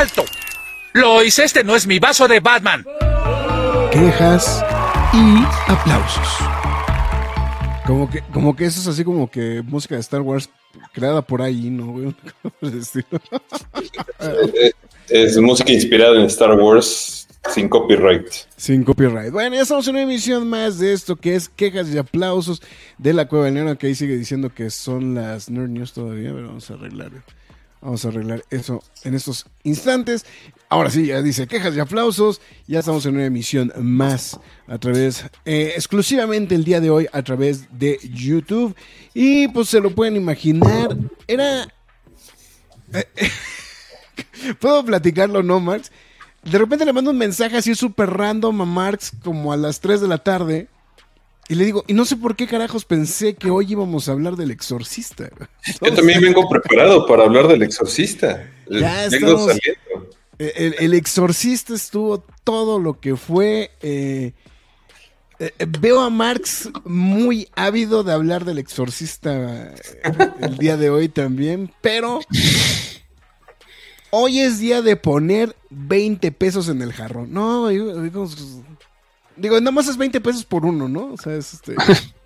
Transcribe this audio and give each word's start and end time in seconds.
¡Alto! 0.00 0.24
Lois, 0.94 1.38
este 1.38 1.62
no 1.62 1.76
es 1.76 1.86
mi 1.86 1.98
vaso 1.98 2.26
de 2.26 2.40
Batman. 2.40 2.86
Quejas 3.92 4.64
y 5.12 5.44
aplausos. 5.70 6.26
Como 7.86 8.08
que, 8.08 8.22
como 8.32 8.56
que 8.56 8.64
eso 8.64 8.80
es 8.80 8.86
así 8.86 9.04
como 9.04 9.30
que 9.30 9.60
música 9.62 9.96
de 9.96 10.00
Star 10.00 10.22
Wars 10.22 10.48
creada 10.94 11.20
por 11.20 11.42
ahí, 11.42 11.68
¿no? 11.68 11.96
es 15.10 15.36
música 15.36 15.70
inspirada 15.70 16.18
en 16.18 16.24
Star 16.28 16.58
Wars 16.58 17.28
sin 17.50 17.68
copyright. 17.68 18.26
Sin 18.56 18.84
copyright. 18.84 19.30
Bueno, 19.30 19.56
ya 19.56 19.62
estamos 19.62 19.86
en 19.86 19.96
una 19.96 20.04
emisión 20.04 20.48
más 20.48 20.78
de 20.78 20.94
esto 20.94 21.16
que 21.16 21.34
es 21.34 21.50
quejas 21.50 21.90
y 21.90 21.98
aplausos 21.98 22.62
de 22.96 23.12
la 23.12 23.28
Cueva 23.28 23.44
del 23.44 23.54
Nerd, 23.54 23.76
que 23.76 23.88
ahí 23.88 23.94
sigue 23.94 24.16
diciendo 24.16 24.48
que 24.54 24.70
son 24.70 25.14
las 25.14 25.50
Nerd 25.50 25.68
News 25.68 25.92
todavía, 25.92 26.32
pero 26.32 26.46
vamos 26.46 26.70
a 26.70 26.74
arreglar. 26.74 27.10
Vamos 27.80 28.04
a 28.04 28.08
arreglar 28.08 28.44
eso 28.50 28.82
en 29.04 29.14
estos 29.14 29.46
instantes. 29.62 30.26
Ahora 30.68 30.90
sí, 30.90 31.06
ya 31.06 31.22
dice 31.22 31.46
quejas 31.46 31.74
y 31.74 31.80
aplausos. 31.80 32.40
Ya 32.66 32.80
estamos 32.80 33.06
en 33.06 33.14
una 33.14 33.24
emisión 33.24 33.72
más 33.78 34.38
a 34.68 34.78
través, 34.78 35.24
eh, 35.44 35.72
exclusivamente 35.74 36.54
el 36.54 36.64
día 36.64 36.80
de 36.80 36.90
hoy 36.90 37.08
a 37.12 37.22
través 37.22 37.66
de 37.78 37.98
YouTube. 38.02 38.76
Y 39.14 39.48
pues 39.48 39.68
se 39.68 39.80
lo 39.80 39.94
pueden 39.94 40.16
imaginar, 40.16 40.96
era... 41.26 41.64
Eh, 42.92 43.04
Puedo 44.60 44.84
platicarlo, 44.84 45.42
¿no, 45.42 45.60
Marx? 45.60 45.90
De 46.42 46.58
repente 46.58 46.84
le 46.84 46.92
mando 46.92 47.10
un 47.10 47.18
mensaje 47.18 47.56
así 47.56 47.74
súper 47.74 48.10
random 48.10 48.62
a 48.62 48.64
Marx 48.64 49.12
como 49.22 49.52
a 49.52 49.56
las 49.56 49.80
3 49.80 50.00
de 50.00 50.08
la 50.08 50.18
tarde. 50.18 50.68
Y 51.48 51.56
le 51.56 51.64
digo, 51.64 51.84
y 51.88 51.94
no 51.94 52.04
sé 52.04 52.16
por 52.16 52.36
qué 52.36 52.46
carajos 52.46 52.84
pensé 52.84 53.34
que 53.34 53.50
hoy 53.50 53.72
íbamos 53.72 54.08
a 54.08 54.12
hablar 54.12 54.36
del 54.36 54.52
exorcista. 54.52 55.30
Yo 55.82 55.92
también 55.92 56.20
vengo 56.20 56.48
preparado 56.48 57.06
para 57.06 57.24
hablar 57.24 57.48
del 57.48 57.62
exorcista. 57.62 58.48
Ya 58.68 59.08
vengo 59.10 59.38
saliendo. 59.38 60.10
El, 60.38 60.94
exorcista 60.94 61.74
estuvo 61.74 62.24
todo 62.44 62.78
lo 62.78 63.00
que 63.00 63.16
fue. 63.16 63.72
Eh, 63.82 64.32
eh, 65.40 65.52
veo 65.80 66.00
a 66.00 66.10
Marx 66.10 66.70
muy 66.84 67.48
ávido 67.56 68.04
de 68.04 68.12
hablar 68.12 68.44
del 68.44 68.58
exorcista 68.58 69.74
el 70.40 70.58
día 70.58 70.76
de 70.76 70.90
hoy 70.90 71.08
también, 71.08 71.72
pero 71.80 72.20
hoy 74.10 74.40
es 74.40 74.58
día 74.58 74.82
de 74.82 74.96
poner 74.96 75.56
20 75.70 76.30
pesos 76.32 76.68
en 76.68 76.82
el 76.82 76.92
jarrón. 76.92 77.32
No, 77.32 77.68
digo, 79.40 79.58
nada 79.60 79.70
más 79.70 79.88
es 79.88 79.96
20 79.96 80.20
pesos 80.20 80.44
por 80.44 80.64
uno, 80.64 80.88
¿no? 80.88 81.12
O 81.12 81.16
sea, 81.16 81.34
es 81.34 81.54
este. 81.54 81.74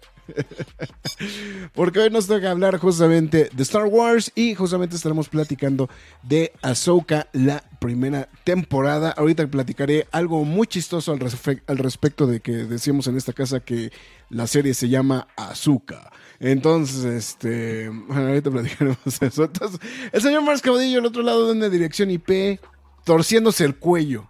Porque 1.75 2.01
hoy 2.01 2.11
nos 2.11 2.27
toca 2.27 2.51
hablar 2.51 2.79
justamente 2.79 3.51
de 3.53 3.63
Star 3.63 3.85
Wars 3.85 4.33
y 4.35 4.55
justamente 4.55 4.97
estaremos 4.97 5.29
platicando 5.29 5.89
de 6.23 6.53
Ahsoka, 6.63 7.29
la 7.33 7.63
primera 7.79 8.29
temporada. 8.45 9.11
Ahorita 9.11 9.47
platicaré 9.47 10.07
algo 10.13 10.45
muy 10.45 10.67
chistoso 10.67 11.13
al, 11.13 11.21
al 11.67 11.79
respecto 11.79 12.27
de 12.27 12.41
que 12.41 12.53
decíamos 12.53 13.07
en 13.07 13.17
esta 13.17 13.33
casa 13.33 13.61
que 13.61 13.93
la 14.31 14.47
serie 14.47 14.75
se 14.75 14.89
llama 14.89 15.29
Azuka. 15.37 16.11
Entonces, 16.41 17.05
este, 17.05 17.89
bueno, 17.89 18.29
ahorita 18.29 18.51
platicaremos 18.51 18.99
eso. 19.21 19.45
Entonces, 19.45 19.81
el 20.13 20.23
señor 20.23 20.43
Mars 20.43 20.63
Caudillo, 20.63 20.99
al 20.99 21.07
otro 21.07 21.23
lado 21.23 21.47
de 21.47 21.53
una 21.53 21.69
dirección 21.69 22.11
IP, 22.11 22.61
torciéndose 23.05 23.65
el 23.65 23.77
cuello. 23.77 24.29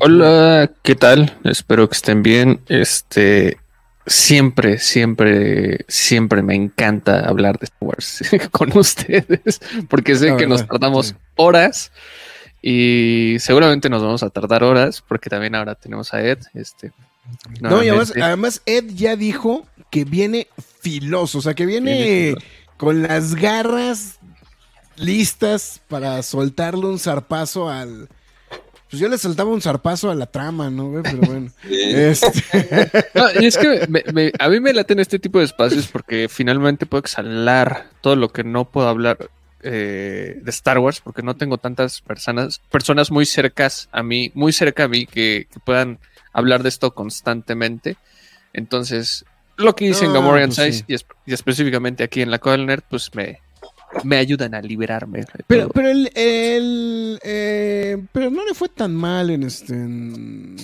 Hola, 0.00 0.70
¿qué 0.82 0.94
tal? 0.94 1.38
Espero 1.44 1.88
que 1.88 1.94
estén 1.94 2.22
bien. 2.22 2.60
Este, 2.68 3.58
siempre, 4.06 4.78
siempre, 4.78 5.84
siempre 5.88 6.42
me 6.42 6.54
encanta 6.54 7.28
hablar 7.28 7.58
de 7.58 7.64
Star 7.64 7.88
Wars 7.88 8.22
con 8.50 8.76
ustedes, 8.76 9.60
porque 9.88 10.16
sé 10.16 10.36
que 10.36 10.46
nos 10.46 10.66
tardamos 10.66 11.14
horas 11.36 11.92
y 12.60 13.36
seguramente 13.38 13.88
nos 13.88 14.02
vamos 14.02 14.22
a 14.22 14.30
tardar 14.30 14.64
horas, 14.64 15.02
porque 15.06 15.30
también 15.30 15.54
ahora 15.54 15.74
tenemos 15.74 16.12
a 16.12 16.22
Ed. 16.22 16.38
Este, 16.54 16.92
no, 17.60 17.82
y 17.82 17.88
además, 17.88 18.62
Ed 18.66 18.86
ya 18.94 19.16
dijo 19.16 19.66
que 19.90 20.04
viene 20.04 20.48
filoso, 20.80 21.38
o 21.38 21.42
sea, 21.42 21.54
que 21.54 21.66
viene 21.66 22.34
con 22.76 23.02
las 23.02 23.34
garras 23.34 24.18
listas 24.96 25.80
para 25.88 26.22
soltarle 26.22 26.86
un 26.86 26.98
zarpazo 26.98 27.70
al, 27.70 28.08
pues 28.90 29.00
yo 29.00 29.08
le 29.08 29.18
saltaba 29.18 29.50
un 29.50 29.60
zarpazo 29.60 30.10
a 30.10 30.14
la 30.14 30.26
trama, 30.26 30.70
¿no? 30.70 31.00
Pero 31.02 31.18
bueno. 31.18 31.50
Este. 31.68 32.30
y 33.40 33.46
es 33.46 33.58
que 33.58 33.88
a 34.38 34.48
mí 34.48 34.60
me 34.60 34.72
laten 34.72 35.00
este 35.00 35.18
tipo 35.18 35.38
de 35.38 35.44
espacios 35.44 35.88
porque 35.88 36.28
finalmente 36.28 36.86
puedo 36.86 37.00
exhalar 37.00 37.90
todo 38.00 38.16
lo 38.16 38.32
que 38.32 38.44
no 38.44 38.66
puedo 38.66 38.88
hablar 38.88 39.30
eh, 39.62 40.38
de 40.40 40.50
Star 40.50 40.78
Wars 40.78 41.00
porque 41.00 41.22
no 41.22 41.34
tengo 41.34 41.58
tantas 41.58 42.00
personas, 42.00 42.60
personas 42.70 43.10
muy 43.10 43.26
cercas 43.26 43.88
a 43.90 44.04
mí, 44.04 44.30
muy 44.34 44.52
cerca 44.52 44.84
a 44.84 44.88
mí 44.88 45.06
que, 45.06 45.48
puedan 45.64 45.98
hablar 46.32 46.62
de 46.62 46.68
esto 46.68 46.94
constantemente. 46.94 47.96
Entonces, 48.52 49.24
lo 49.56 49.74
que 49.74 49.86
hice 49.86 50.04
en 50.04 50.12
Gamorrean 50.12 50.50
pues 50.54 50.84
y, 50.86 50.94
específicamente 51.32 52.04
aquí 52.04 52.22
en 52.22 52.30
la 52.30 52.38
Coda 52.38 52.58
Nerd, 52.58 52.84
pues 52.88 53.12
me, 53.14 53.40
me 54.04 54.16
ayudan 54.16 54.54
a 54.54 54.60
liberarme. 54.60 55.24
Pero, 55.46 55.68
pero 55.70 55.88
el, 55.88 56.10
eh, 57.22 58.02
pero 58.12 58.30
no 58.30 58.44
le 58.44 58.54
fue 58.54 58.68
tan 58.68 58.94
mal 58.94 59.30
en 59.30 59.42
este 59.44 59.74
en, 59.74 60.56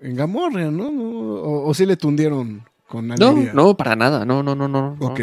Gamorrea, 0.00 0.70
¿no? 0.70 0.88
O, 0.88 1.68
o, 1.68 1.74
sí 1.74 1.86
le 1.86 1.96
tundieron 1.96 2.62
con 2.86 3.10
alegría? 3.10 3.52
No, 3.54 3.68
no, 3.68 3.76
para 3.76 3.96
nada, 3.96 4.26
no, 4.26 4.42
no, 4.42 4.54
no, 4.54 4.68
no. 4.68 4.96
Ok, 5.00 5.20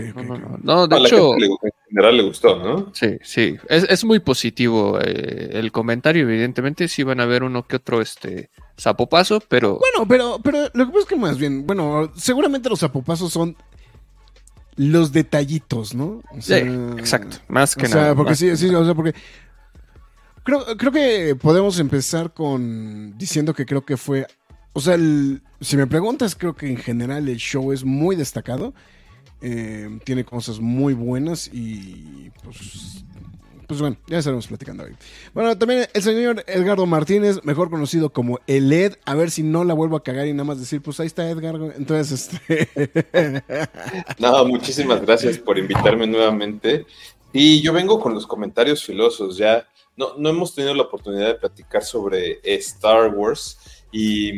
no, 0.63 0.87
de 0.87 0.97
hecho. 0.97 1.33
en 1.35 1.71
general 1.87 2.17
le 2.17 2.23
gustó, 2.23 2.57
¿no? 2.57 2.91
Sí, 2.93 3.17
sí. 3.21 3.57
Es, 3.69 3.83
es 3.83 4.03
muy 4.03 4.19
positivo 4.19 4.99
eh, 4.99 5.51
el 5.53 5.71
comentario, 5.71 6.23
evidentemente. 6.23 6.87
Sí 6.87 7.03
van 7.03 7.19
a 7.19 7.25
ver 7.25 7.43
uno 7.43 7.67
que 7.67 7.75
otro 7.75 8.01
este 8.01 8.49
zapopazo, 8.79 9.39
pero. 9.47 9.77
Bueno, 9.77 10.07
pero, 10.07 10.39
pero 10.43 10.69
lo 10.73 10.85
que 10.85 10.91
pasa 10.91 10.99
es 10.99 11.05
que 11.05 11.15
más 11.15 11.37
bien, 11.37 11.67
bueno, 11.67 12.11
seguramente 12.15 12.69
los 12.69 12.79
zapopazos 12.79 13.31
son 13.31 13.55
los 14.75 15.11
detallitos, 15.11 15.93
¿no? 15.93 16.21
sí, 16.39 16.53
exacto, 16.53 17.37
más 17.47 17.75
que 17.75 17.87
nada. 17.87 18.01
O 18.01 18.05
sea, 18.05 18.15
porque 18.15 18.35
sí, 18.35 18.55
sí, 18.55 18.73
o 18.73 18.85
sea, 18.85 18.95
porque 18.95 19.13
creo, 20.43 20.65
creo 20.77 20.91
que 20.91 21.35
podemos 21.35 21.79
empezar 21.79 22.33
con 22.33 23.17
diciendo 23.17 23.53
que 23.53 23.65
creo 23.65 23.85
que 23.85 23.97
fue, 23.97 24.25
o 24.73 24.79
sea, 24.79 24.97
si 25.59 25.77
me 25.77 25.87
preguntas, 25.87 26.35
creo 26.35 26.55
que 26.55 26.69
en 26.69 26.77
general 26.77 27.27
el 27.27 27.37
show 27.37 27.71
es 27.71 27.83
muy 27.83 28.15
destacado, 28.15 28.73
eh, 29.41 29.99
tiene 30.03 30.23
cosas 30.23 30.59
muy 30.59 30.93
buenas 30.93 31.49
y 31.51 32.31
pues 32.43 33.03
pues 33.71 33.79
bueno, 33.79 33.95
ya 34.05 34.17
estaremos 34.17 34.47
platicando 34.47 34.83
hoy. 34.83 34.97
Bueno, 35.33 35.57
también 35.57 35.87
el 35.93 36.03
señor 36.03 36.43
Edgardo 36.45 36.85
Martínez, 36.85 37.39
mejor 37.45 37.69
conocido 37.69 38.09
como 38.09 38.41
el 38.45 38.69
Ed, 38.73 38.97
a 39.05 39.15
ver 39.15 39.31
si 39.31 39.43
no 39.43 39.63
la 39.63 39.73
vuelvo 39.73 39.95
a 39.95 40.03
cagar 40.03 40.27
y 40.27 40.33
nada 40.33 40.43
más 40.43 40.59
decir, 40.59 40.81
pues 40.81 40.99
ahí 40.99 41.07
está 41.07 41.29
Edgar. 41.29 41.55
Entonces, 41.77 42.33
este... 42.33 43.39
No, 44.19 44.43
muchísimas 44.43 45.01
gracias 45.03 45.37
por 45.37 45.57
invitarme 45.57 46.05
nuevamente. 46.05 46.85
Y 47.31 47.61
yo 47.61 47.71
vengo 47.71 47.97
con 48.01 48.13
los 48.13 48.27
comentarios 48.27 48.83
filosos, 48.83 49.37
ya 49.37 49.65
no, 49.95 50.17
no 50.17 50.27
hemos 50.27 50.53
tenido 50.53 50.75
la 50.75 50.83
oportunidad 50.83 51.27
de 51.27 51.35
platicar 51.35 51.85
sobre 51.85 52.41
Star 52.43 53.15
Wars 53.15 53.57
y, 53.89 54.33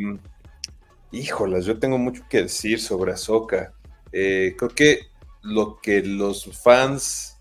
híjolas, 1.12 1.66
yo 1.66 1.80
tengo 1.80 1.98
mucho 1.98 2.22
que 2.30 2.44
decir 2.44 2.80
sobre 2.80 3.14
Ahsoka. 3.14 3.74
Eh, 4.12 4.54
creo 4.56 4.70
que 4.70 5.08
lo 5.42 5.80
que 5.82 6.04
los 6.04 6.46
fans 6.62 7.33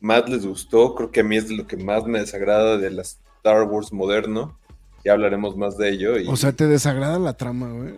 más 0.00 0.28
les 0.28 0.44
gustó. 0.46 0.94
Creo 0.94 1.10
que 1.10 1.20
a 1.20 1.24
mí 1.24 1.36
es 1.36 1.48
de 1.48 1.56
lo 1.56 1.66
que 1.66 1.76
más 1.76 2.04
me 2.04 2.20
desagrada 2.20 2.76
de 2.76 2.90
la 2.90 3.02
Star 3.02 3.62
Wars 3.64 3.92
moderno. 3.92 4.58
Ya 5.04 5.12
hablaremos 5.12 5.56
más 5.56 5.78
de 5.78 5.90
ello. 5.90 6.14
O 6.28 6.36
sea, 6.36 6.52
¿te 6.52 6.66
desagrada 6.66 7.18
la 7.18 7.34
trama, 7.34 7.70
güey? 7.72 7.94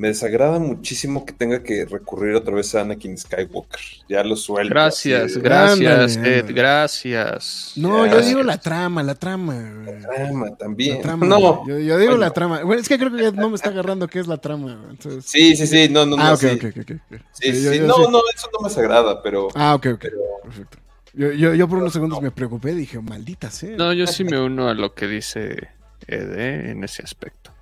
Me 0.00 0.08
desagrada 0.08 0.58
muchísimo 0.58 1.26
que 1.26 1.34
tenga 1.34 1.62
que 1.62 1.84
recurrir 1.84 2.34
otra 2.34 2.54
vez 2.54 2.74
a 2.74 2.80
Anakin 2.80 3.18
Skywalker. 3.18 3.80
Ya 4.08 4.24
lo 4.24 4.34
suelto. 4.34 4.70
Gracias, 4.70 5.36
gracias, 5.36 6.16
Ed, 6.16 6.46
gracias. 6.54 7.74
No, 7.76 8.06
yo 8.06 8.22
digo 8.22 8.42
la 8.42 8.56
trama, 8.56 9.02
la 9.02 9.14
trama. 9.14 9.52
La 9.84 9.98
trama 9.98 10.56
también. 10.56 11.02
no. 11.04 11.68
Yo, 11.68 11.98
digo 11.98 12.16
la 12.16 12.30
trama. 12.30 12.62
Bueno, 12.64 12.80
es 12.80 12.88
que 12.88 12.98
creo 12.98 13.14
que 13.14 13.30
no 13.32 13.50
me 13.50 13.56
está 13.56 13.68
agarrando 13.68 14.08
qué 14.08 14.20
es 14.20 14.26
la 14.26 14.38
trama. 14.38 14.88
Sí, 15.22 15.54
sí, 15.54 15.66
sí, 15.66 15.90
no, 15.90 16.06
no, 16.06 16.16
ah, 16.18 16.28
no. 16.28 16.34
ok, 16.34 16.44
ok, 16.54 16.76
ok. 16.80 17.20
Sí, 17.32 17.52
sí, 17.52 17.80
no, 17.80 18.10
no, 18.10 18.22
eso 18.34 18.48
no 18.54 18.60
me 18.62 18.70
desagrada, 18.70 19.22
pero. 19.22 19.48
Ah, 19.54 19.74
ok, 19.74 19.86
ok. 19.96 20.06
Perfecto. 20.44 20.78
Yo, 21.14 21.32
yo, 21.32 21.54
yo 21.54 21.68
por 21.68 21.78
unos 21.78 21.92
segundos 21.92 22.20
me 22.22 22.30
preocupé, 22.30 22.74
dije, 22.74 23.00
maldita 23.00 23.50
sea. 23.50 23.76
No, 23.76 23.92
yo 23.92 24.06
sí 24.06 24.24
me 24.24 24.40
uno 24.40 24.68
a 24.68 24.74
lo 24.74 24.94
que 24.94 25.06
dice 25.08 25.68
Ed 26.06 26.38
en 26.70 26.84
ese 26.84 27.02
aspecto. 27.02 27.52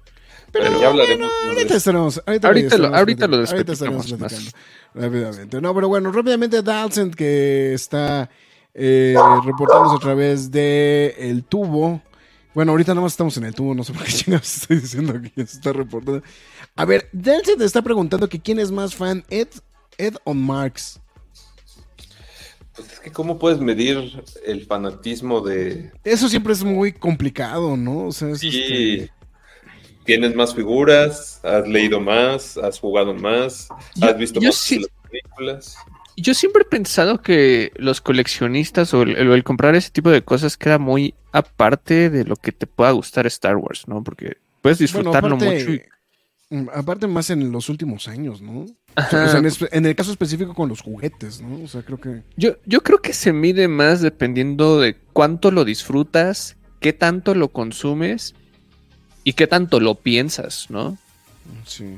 Pero 0.53 0.81
ya 0.81 0.89
hablaremos. 0.89 1.31
bueno, 1.45 1.53
ahorita 1.59 1.77
estaremos. 1.77 2.23
Ahorita, 2.27 2.49
Ahorita 2.49 2.79
lo- 2.79 2.95
ahorita 2.97 3.27
lo 3.27 3.37
ahorita 3.39 3.73
estaremos 3.73 4.11
más. 4.19 4.33
platicando 4.33 4.51
rápidamente. 4.95 5.61
No, 5.61 5.75
pero 5.75 5.89
bueno, 5.89 6.11
rápidamente 6.13 6.63
Dalcent 6.63 7.15
que 7.15 7.75
está 7.75 8.31
eh, 8.75 9.15
reportándose 9.45 9.97
a 9.97 9.99
través 9.99 10.51
de 10.51 11.15
el 11.19 11.45
tubo. 11.45 12.01
Bueno, 12.55 12.73
ahorita 12.73 12.93
nada 12.93 13.03
más 13.03 13.13
estamos 13.13 13.37
en 13.37 13.45
el 13.45 13.55
tubo, 13.55 13.75
no 13.75 13.85
sé 13.85 13.93
por 13.93 14.05
qué 14.05 14.13
chingados 14.15 14.57
estoy 14.63 14.79
diciendo 14.79 15.15
que 15.21 15.47
se 15.47 15.57
está 15.59 15.73
reportando. 15.75 16.23
A 16.77 16.85
ver, 16.87 17.09
Dalcent 17.13 17.61
está 17.61 17.83
preguntando 17.83 18.29
que 18.29 18.41
quién 18.41 18.59
es 18.59 18.71
más 18.71 18.95
fan, 18.95 19.25
Ed, 19.31 19.49
Ed 19.99 20.17
o 20.25 20.33
Marx. 20.33 20.99
Pues 22.79 22.93
es 22.93 23.01
que, 23.01 23.11
¿cómo 23.13 23.39
puedes 23.39 23.61
medir 23.61 24.23
el 24.47 24.65
fanatismo 24.67 25.41
de. 25.41 25.91
Eso 26.05 26.29
siempre 26.29 26.53
es 26.53 26.63
muy 26.65 26.93
complicado, 26.93 27.77
¿no? 27.77 28.07
O 28.07 28.13
sea, 28.13 28.29
es 28.31 28.39
Sí, 28.39 28.49
este- 28.49 29.11
tienes 30.05 30.35
más 30.35 30.55
figuras, 30.55 31.41
has 31.45 31.67
leído 31.69 32.01
más, 32.01 32.57
has 32.57 32.79
jugado 32.81 33.13
más, 33.15 33.69
Yo- 33.97 34.09
has 34.09 34.17
visto 34.17 34.41
más 34.41 34.55
sí- 34.55 34.79
las 34.81 34.91
películas. 35.11 35.77
Yo 36.17 36.35
siempre 36.35 36.63
he 36.63 36.65
pensado 36.65 37.21
que 37.21 37.73
los 37.77 38.01
coleccionistas 38.01 38.93
o 38.95 39.03
el, 39.03 39.17
el- 39.17 39.31
el 39.33 39.45
comprar 39.45 39.75
ese 39.75 39.91
tipo 39.91 40.11
de 40.11 40.23
cosas 40.23 40.57
queda 40.57 40.79
muy 40.79 41.15
aparte 41.33 42.11
de 42.11 42.25
lo 42.25 42.37
que 42.37 42.51
te 42.53 42.67
pueda 42.67 42.91
gustar 42.93 43.27
Star 43.27 43.57
Wars, 43.57 43.87
¿no? 43.87 44.03
Porque 44.03 44.37
puedes 44.63 44.79
Bueno, 44.79 44.85
disfrutarlo 45.11 45.37
aparte, 45.37 45.59
mucho. 45.59 45.73
y- 45.75 45.83
mm, 46.57 46.69
aparte 46.75 47.07
más 47.07 47.31
en 47.31 47.53
los 47.53 47.69
últimos 47.69 48.09
años, 48.09 48.41
¿no? 48.41 48.67
Ajá. 48.99 49.27
O 49.27 49.51
sea, 49.51 49.69
en, 49.71 49.87
el 49.87 49.95
caso 49.95 50.11
específico 50.11 50.55
con 50.55 50.69
los 50.69 50.81
juguetes, 50.81 51.41
¿no? 51.41 51.63
O 51.63 51.69
sea, 51.69 51.83
creo 51.83 52.01
que... 52.01 52.23
Yo, 52.37 52.57
yo 52.67 52.83
creo 52.83 53.01
que 53.01 53.13
se 53.13 53.33
mide 53.33 53.69
más 53.69 54.01
dependiendo 54.01 54.81
de 54.81 54.97
cuánto 55.13 55.53
lo 55.53 55.65
disfrutas, 55.65 56.57
qué 56.81 56.93
tanto 56.93 57.37
lo 57.37 57.49
consumes 57.49 58.35
y 59.23 59.35
qué 59.35 59.47
tanto 59.47 59.79
lo 59.79 59.95
piensas, 59.95 60.67
¿no? 60.69 60.99
Sí. 61.65 61.97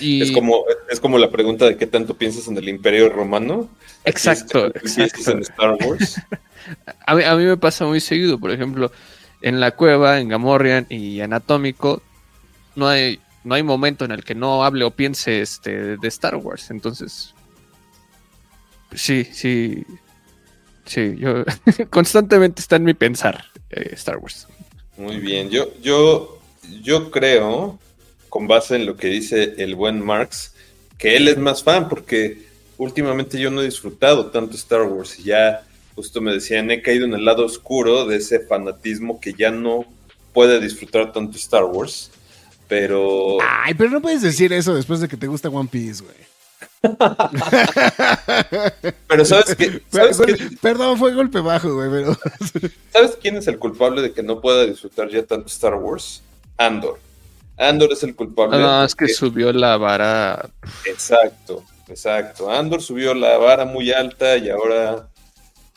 Y... 0.00 0.22
Es 0.22 0.30
como, 0.30 0.64
es 0.88 1.00
como 1.00 1.18
la 1.18 1.30
pregunta 1.30 1.66
de 1.66 1.76
qué 1.76 1.86
tanto 1.86 2.14
piensas 2.14 2.48
en 2.48 2.56
el 2.56 2.68
Imperio 2.70 3.10
Romano. 3.10 3.68
Exacto, 4.04 4.68
es, 4.68 4.72
¿qué 4.72 4.80
piensas 4.80 5.18
exacto. 5.18 5.32
en 5.32 5.40
Star 5.40 5.76
Wars. 5.86 6.20
A 7.06 7.14
mí, 7.14 7.22
a 7.22 7.34
mí 7.34 7.44
me 7.44 7.56
pasa 7.56 7.86
muy 7.86 7.98
seguido, 7.98 8.38
por 8.38 8.50
ejemplo, 8.50 8.92
en 9.40 9.58
la 9.58 9.70
cueva, 9.70 10.20
en 10.20 10.28
Gamorrean 10.28 10.86
y 10.90 11.20
Anatómico, 11.20 12.02
no 12.76 12.86
hay, 12.88 13.20
no 13.48 13.54
hay 13.54 13.62
momento 13.62 14.04
en 14.04 14.12
el 14.12 14.24
que 14.24 14.34
no 14.34 14.62
hable 14.62 14.84
o 14.84 14.90
piense 14.90 15.40
este, 15.40 15.96
de 15.96 16.08
Star 16.08 16.36
Wars. 16.36 16.70
Entonces, 16.70 17.34
sí, 18.94 19.24
sí, 19.24 19.84
sí, 20.84 21.16
yo 21.18 21.44
constantemente 21.90 22.60
está 22.60 22.76
en 22.76 22.84
mi 22.84 22.92
pensar 22.92 23.46
eh, 23.70 23.90
Star 23.92 24.18
Wars. 24.18 24.46
Muy 24.98 25.16
bien, 25.16 25.48
yo, 25.48 25.72
yo, 25.80 26.38
yo 26.82 27.10
creo, 27.10 27.78
con 28.28 28.46
base 28.46 28.76
en 28.76 28.84
lo 28.84 28.96
que 28.96 29.08
dice 29.08 29.54
el 29.56 29.74
buen 29.74 30.04
Marx, 30.04 30.52
que 30.98 31.16
él 31.16 31.26
es 31.28 31.38
más 31.38 31.62
fan 31.62 31.88
porque 31.88 32.46
últimamente 32.76 33.40
yo 33.40 33.50
no 33.50 33.62
he 33.62 33.64
disfrutado 33.64 34.26
tanto 34.26 34.56
Star 34.56 34.82
Wars 34.82 35.18
y 35.18 35.24
ya, 35.24 35.64
justo 35.94 36.20
me 36.20 36.34
decían, 36.34 36.70
he 36.70 36.82
caído 36.82 37.06
en 37.06 37.14
el 37.14 37.24
lado 37.24 37.46
oscuro 37.46 38.04
de 38.04 38.16
ese 38.16 38.40
fanatismo 38.40 39.20
que 39.20 39.32
ya 39.32 39.50
no 39.50 39.86
puede 40.34 40.60
disfrutar 40.60 41.12
tanto 41.12 41.38
Star 41.38 41.64
Wars, 41.64 42.10
pero... 42.68 43.38
Ay, 43.42 43.74
pero 43.74 43.90
no 43.90 44.00
puedes 44.00 44.22
decir 44.22 44.52
eso 44.52 44.74
después 44.74 45.00
de 45.00 45.08
que 45.08 45.16
te 45.16 45.26
gusta 45.26 45.48
One 45.48 45.68
Piece, 45.70 46.04
güey. 46.04 46.14
Pero 49.08 49.24
¿sabes 49.24 49.54
qué? 49.58 49.82
Perdón, 50.60 50.98
fue 50.98 51.14
golpe 51.14 51.40
bajo, 51.40 51.74
güey, 51.74 51.90
pero... 51.90 52.16
¿Sabes 52.92 53.18
quién 53.20 53.36
es 53.36 53.46
el 53.48 53.58
culpable 53.58 54.02
de 54.02 54.12
que 54.12 54.22
no 54.22 54.40
pueda 54.40 54.64
disfrutar 54.64 55.08
ya 55.08 55.24
tanto 55.24 55.48
Star 55.48 55.74
Wars? 55.74 56.22
Andor. 56.56 56.98
Andor 57.56 57.92
es 57.92 58.02
el 58.04 58.14
culpable. 58.14 58.58
No, 58.58 58.84
es 58.84 58.94
que 58.94 59.08
subió 59.08 59.52
la 59.52 59.76
vara. 59.76 60.48
Exacto, 60.84 61.64
exacto. 61.88 62.50
Andor 62.50 62.80
subió 62.82 63.14
la 63.14 63.36
vara 63.38 63.64
muy 63.64 63.90
alta 63.92 64.36
y 64.36 64.48
ahora, 64.48 65.08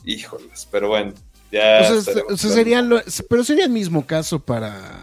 híjoles, 0.05 0.67
pero 0.71 0.89
bueno, 0.89 1.13
ya. 1.51 1.79
O 1.81 1.83
sea, 1.85 1.97
estaremos 1.97 2.33
o 2.33 2.37
sea, 2.37 2.51
hablando. 2.51 2.53
sería 2.53 2.81
lo- 2.83 3.01
pero 3.29 3.43
sería 3.43 3.65
el 3.65 3.71
mismo 3.71 4.05
caso 4.05 4.39
para... 4.39 4.99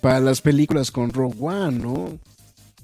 Para 0.00 0.20
las 0.20 0.40
películas 0.40 0.90
con 0.90 1.10
Rogue 1.10 1.36
One, 1.40 1.78
¿no? 1.78 2.18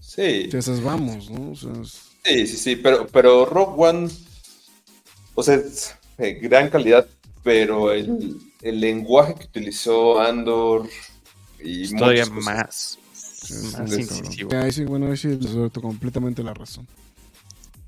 Sí, 0.01 0.47
De 0.49 0.59
esas 0.59 0.83
vamos, 0.83 1.31
¿no? 1.31 1.53
O 1.53 1.57
sea, 1.57 1.71
es- 1.83 2.01
sí, 2.25 2.47
sí, 2.47 2.57
sí, 2.57 2.77
pero, 2.77 3.07
pero 3.09 3.45
Rogue 3.47 3.75
One, 3.89 4.09
o 5.35 5.43
sea, 5.43 5.55
es 5.57 5.95
de 6.19 6.35
gran 6.35 6.71
calidad, 6.71 7.07
pero 7.43 7.93
el, 7.93 8.39
el 8.63 8.81
lenguaje 8.81 9.35
que 9.35 9.45
utilizó 9.45 10.21
Andor 10.21 10.89
y 11.63 11.89
Todavía 11.95 12.27
más, 12.27 12.99
es 13.43 13.79
más 13.79 13.93
incisivo. 13.99 14.55
Ahí 14.57 14.73
sí, 14.73 14.85
bueno, 14.85 15.11
ahí 15.11 15.17
sí 15.17 15.29
les 15.29 15.53
doy 15.53 15.71
completamente 15.71 16.43
la 16.43 16.55
razón. 16.55 16.87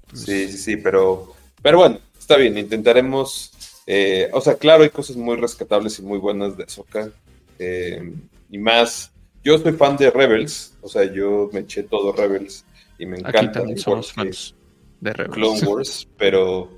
Pues, 0.08 0.22
Sí, 0.22 0.48
sí, 0.48 0.58
sí, 0.58 0.76
pero, 0.76 1.34
pero 1.62 1.78
bueno, 1.78 1.98
está 2.18 2.36
bien, 2.36 2.56
intentaremos. 2.58 3.52
eh, 3.86 4.28
o 4.32 4.40
sea, 4.40 4.56
claro, 4.56 4.82
hay 4.82 4.90
cosas 4.90 5.16
muy 5.16 5.36
rescatables 5.36 5.98
y 5.98 6.02
muy 6.02 6.18
buenas 6.18 6.56
de 6.56 6.64
Ahsoka. 6.64 7.10
eh, 7.58 8.12
y 8.50 8.58
más, 8.58 9.10
yo 9.46 9.56
soy 9.58 9.72
fan 9.74 9.96
de 9.96 10.10
Rebels, 10.10 10.76
o 10.82 10.88
sea, 10.88 11.04
yo 11.04 11.48
me 11.52 11.60
eché 11.60 11.84
todo 11.84 12.10
Rebels 12.10 12.64
y 12.98 13.06
me 13.06 13.18
Aquí 13.18 13.28
encanta 13.28 13.52
también 13.60 13.78
igual 13.78 14.02
somos 14.02 14.12
fans 14.12 14.56
de 15.00 15.12
Rebels. 15.12 15.34
Clone 15.34 15.60
Wars, 15.60 16.08
pero, 16.18 16.68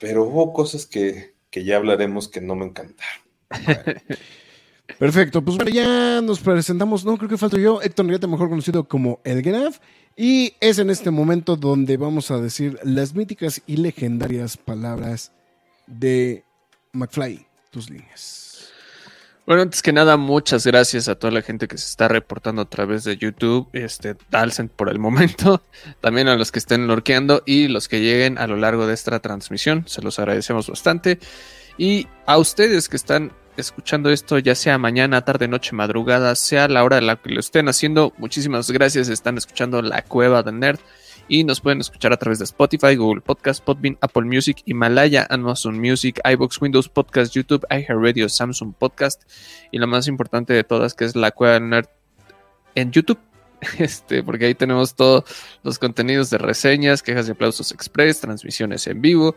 pero 0.00 0.24
hubo 0.24 0.52
cosas 0.52 0.86
que, 0.86 1.34
que 1.50 1.62
ya 1.62 1.76
hablaremos 1.76 2.26
que 2.26 2.40
no 2.40 2.56
me 2.56 2.64
encantaron. 2.64 3.22
Perfecto, 4.98 5.44
pues 5.44 5.56
bueno, 5.56 5.70
ya 5.70 6.20
nos 6.20 6.40
presentamos, 6.40 7.04
no 7.04 7.16
creo 7.16 7.30
que 7.30 7.38
falto 7.38 7.58
yo, 7.58 7.80
Héctor 7.80 8.06
Norieta, 8.06 8.26
mejor 8.26 8.48
conocido 8.48 8.88
como 8.88 9.20
El 9.22 9.40
Graf, 9.42 9.78
y 10.16 10.54
es 10.60 10.80
en 10.80 10.90
este 10.90 11.12
momento 11.12 11.54
donde 11.54 11.96
vamos 11.96 12.32
a 12.32 12.38
decir 12.38 12.76
las 12.82 13.14
míticas 13.14 13.62
y 13.66 13.76
legendarias 13.76 14.56
palabras 14.56 15.30
de 15.86 16.42
McFly, 16.92 17.46
tus 17.70 17.88
líneas. 17.88 18.43
Bueno, 19.46 19.60
antes 19.60 19.82
que 19.82 19.92
nada, 19.92 20.16
muchas 20.16 20.66
gracias 20.66 21.06
a 21.06 21.16
toda 21.16 21.30
la 21.30 21.42
gente 21.42 21.68
que 21.68 21.76
se 21.76 21.86
está 21.86 22.08
reportando 22.08 22.62
a 22.62 22.64
través 22.64 23.04
de 23.04 23.18
YouTube, 23.18 23.68
este 23.74 24.16
Dalcent 24.30 24.72
por 24.72 24.88
el 24.88 24.98
momento, 24.98 25.62
también 26.00 26.28
a 26.28 26.36
los 26.36 26.50
que 26.50 26.58
estén 26.58 26.86
lorqueando 26.86 27.42
y 27.44 27.68
los 27.68 27.86
que 27.86 28.00
lleguen 28.00 28.38
a 28.38 28.46
lo 28.46 28.56
largo 28.56 28.86
de 28.86 28.94
esta 28.94 29.20
transmisión, 29.20 29.84
se 29.86 30.00
los 30.00 30.18
agradecemos 30.18 30.70
bastante. 30.70 31.18
Y 31.76 32.06
a 32.24 32.38
ustedes 32.38 32.88
que 32.88 32.96
están 32.96 33.32
escuchando 33.58 34.08
esto, 34.08 34.38
ya 34.38 34.54
sea 34.54 34.78
mañana, 34.78 35.26
tarde, 35.26 35.46
noche, 35.46 35.76
madrugada, 35.76 36.34
sea 36.36 36.66
la 36.66 36.82
hora 36.82 36.96
de 36.96 37.02
la 37.02 37.16
que 37.16 37.28
lo 37.28 37.40
estén 37.40 37.68
haciendo, 37.68 38.14
muchísimas 38.16 38.70
gracias, 38.70 39.10
están 39.10 39.36
escuchando 39.36 39.82
La 39.82 40.00
Cueva 40.00 40.42
de 40.42 40.52
Nerd 40.52 40.80
y 41.28 41.44
nos 41.44 41.60
pueden 41.60 41.80
escuchar 41.80 42.12
a 42.12 42.16
través 42.16 42.38
de 42.38 42.44
Spotify, 42.44 42.96
Google 42.96 43.20
Podcast, 43.20 43.64
Podbean, 43.64 43.98
Apple 44.00 44.24
Music, 44.24 44.62
Himalaya, 44.64 45.26
Amazon 45.30 45.78
Music, 45.78 46.20
iBox, 46.24 46.60
Windows 46.60 46.88
Podcast, 46.88 47.34
YouTube, 47.34 47.66
iHeartRadio, 47.70 48.28
Samsung 48.28 48.74
Podcast 48.74 49.22
y 49.70 49.78
la 49.78 49.86
más 49.86 50.08
importante 50.08 50.52
de 50.52 50.64
todas 50.64 50.94
que 50.94 51.04
es 51.04 51.16
La 51.16 51.30
Cueva 51.30 51.60
Nerd 51.60 51.88
en 52.74 52.92
YouTube. 52.92 53.18
Este, 53.78 54.22
porque 54.22 54.44
ahí 54.44 54.54
tenemos 54.54 54.94
todos 54.94 55.24
los 55.62 55.78
contenidos 55.78 56.28
de 56.28 56.36
reseñas, 56.36 57.02
quejas 57.02 57.28
y 57.28 57.30
aplausos 57.30 57.72
express, 57.72 58.20
transmisiones 58.20 58.86
en 58.86 59.00
vivo 59.00 59.36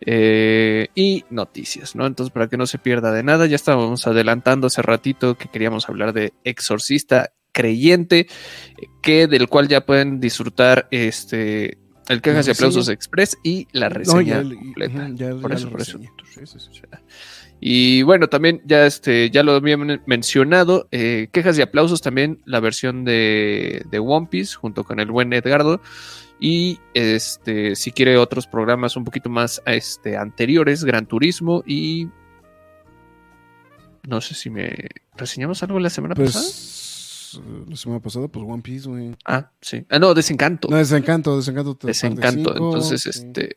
eh, 0.00 0.88
y 0.96 1.24
noticias, 1.30 1.94
¿no? 1.94 2.06
Entonces, 2.06 2.32
para 2.32 2.48
que 2.48 2.56
no 2.56 2.66
se 2.66 2.78
pierda 2.78 3.12
de 3.12 3.22
nada, 3.22 3.46
ya 3.46 3.54
estábamos 3.54 4.04
adelantando 4.08 4.66
hace 4.66 4.82
ratito 4.82 5.36
que 5.36 5.48
queríamos 5.48 5.88
hablar 5.88 6.12
de 6.12 6.32
Exorcista 6.42 7.32
Creyente, 7.62 8.28
que 9.02 9.26
del 9.26 9.48
cual 9.48 9.66
ya 9.68 9.84
pueden 9.84 10.20
disfrutar 10.20 10.86
este 10.92 11.76
el 12.08 12.22
quejas 12.22 12.46
y 12.46 12.50
La 12.50 12.52
aplausos 12.54 12.88
express 12.88 13.36
y 13.42 13.66
la 13.72 13.88
No, 13.88 13.96
reseña 13.96 14.42
ya- 14.42 14.54
completa. 14.54 15.08
ya- 15.14 15.34
Por 15.34 15.52
eso, 15.52 15.68
por 15.70 15.80
eso. 15.82 15.98
Y 17.60 18.02
bueno, 18.02 18.28
también 18.28 18.62
ya 18.64 18.86
este, 18.86 19.30
ya 19.30 19.42
lo 19.42 19.52
había 19.52 19.76
men- 19.76 20.00
mencionado, 20.06 20.88
eh, 20.92 21.28
quejas 21.32 21.58
y 21.58 21.62
aplausos 21.62 22.00
también, 22.00 22.40
la 22.46 22.60
versión 22.60 23.04
de, 23.04 23.82
de 23.90 23.98
One 23.98 24.28
Piece 24.30 24.54
junto 24.54 24.84
con 24.84 25.00
el 25.00 25.10
buen 25.10 25.32
Edgardo. 25.32 25.80
Y 26.40 26.78
este, 26.94 27.74
si 27.74 27.90
quiere 27.90 28.16
otros 28.16 28.46
programas 28.46 28.96
un 28.96 29.02
poquito 29.04 29.28
más 29.28 29.60
este, 29.66 30.16
anteriores, 30.16 30.84
Gran 30.84 31.06
Turismo 31.06 31.64
y 31.66 32.06
no 34.06 34.20
sé 34.20 34.34
si 34.34 34.48
me 34.48 34.72
reseñamos 35.16 35.62
algo 35.62 35.80
la 35.80 35.90
semana 35.90 36.14
pasada. 36.14 36.44
La 37.68 37.76
semana 37.76 38.00
pasada, 38.00 38.28
pues 38.28 38.44
One 38.46 38.62
Piece, 38.62 38.88
güey. 38.88 39.16
Ah, 39.24 39.50
sí. 39.60 39.84
Ah, 39.88 39.98
no, 39.98 40.14
Desencanto. 40.14 40.68
No, 40.68 40.76
desencanto, 40.76 41.36
desencanto. 41.36 41.78
Desencanto. 41.82 42.52
Entonces, 42.52 43.02
sí. 43.02 43.10
este. 43.10 43.54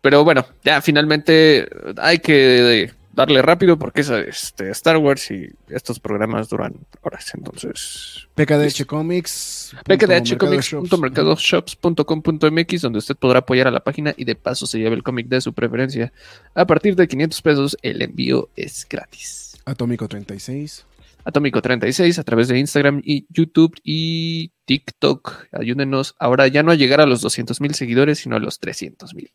Pero 0.00 0.22
bueno, 0.22 0.46
ya 0.62 0.82
finalmente 0.82 1.66
hay 1.96 2.18
que 2.18 2.90
darle 3.14 3.42
rápido 3.42 3.78
porque 3.78 4.00
es 4.02 4.10
este, 4.10 4.70
Star 4.70 4.98
Wars 4.98 5.30
y 5.30 5.48
estos 5.68 6.00
programas 6.00 6.48
duran 6.48 6.74
horas. 7.02 7.30
Entonces, 7.34 8.26
PKDH 8.34 8.86
Comics. 8.86 9.76
pkdhcomics.mercadoshops.com.mx 9.86 12.82
donde 12.82 12.98
usted 12.98 13.16
podrá 13.16 13.40
apoyar 13.40 13.66
a 13.68 13.70
la 13.70 13.80
página 13.80 14.14
y 14.16 14.24
de 14.24 14.34
paso 14.34 14.66
se 14.66 14.78
lleve 14.78 14.96
el 14.96 15.02
cómic 15.02 15.28
de 15.28 15.40
su 15.40 15.52
preferencia. 15.52 16.12
A 16.54 16.66
partir 16.66 16.96
de 16.96 17.06
500 17.08 17.42
pesos, 17.42 17.76
el 17.82 18.00
envío 18.02 18.48
es 18.56 18.86
gratis. 18.88 19.56
Atómico 19.64 20.08
36. 20.08 20.84
Atómico 21.24 21.62
36 21.62 22.18
a 22.18 22.22
través 22.22 22.48
de 22.48 22.58
Instagram 22.58 23.00
y 23.02 23.26
YouTube 23.30 23.74
y 23.82 24.52
TikTok. 24.66 25.46
Ayúdenos 25.52 26.14
ahora 26.18 26.46
ya 26.48 26.62
no 26.62 26.70
a 26.70 26.74
llegar 26.74 27.00
a 27.00 27.06
los 27.06 27.22
200 27.22 27.60
mil 27.60 27.74
seguidores, 27.74 28.18
sino 28.18 28.36
a 28.36 28.38
los 28.38 28.60
300 28.60 29.14
mil. 29.14 29.30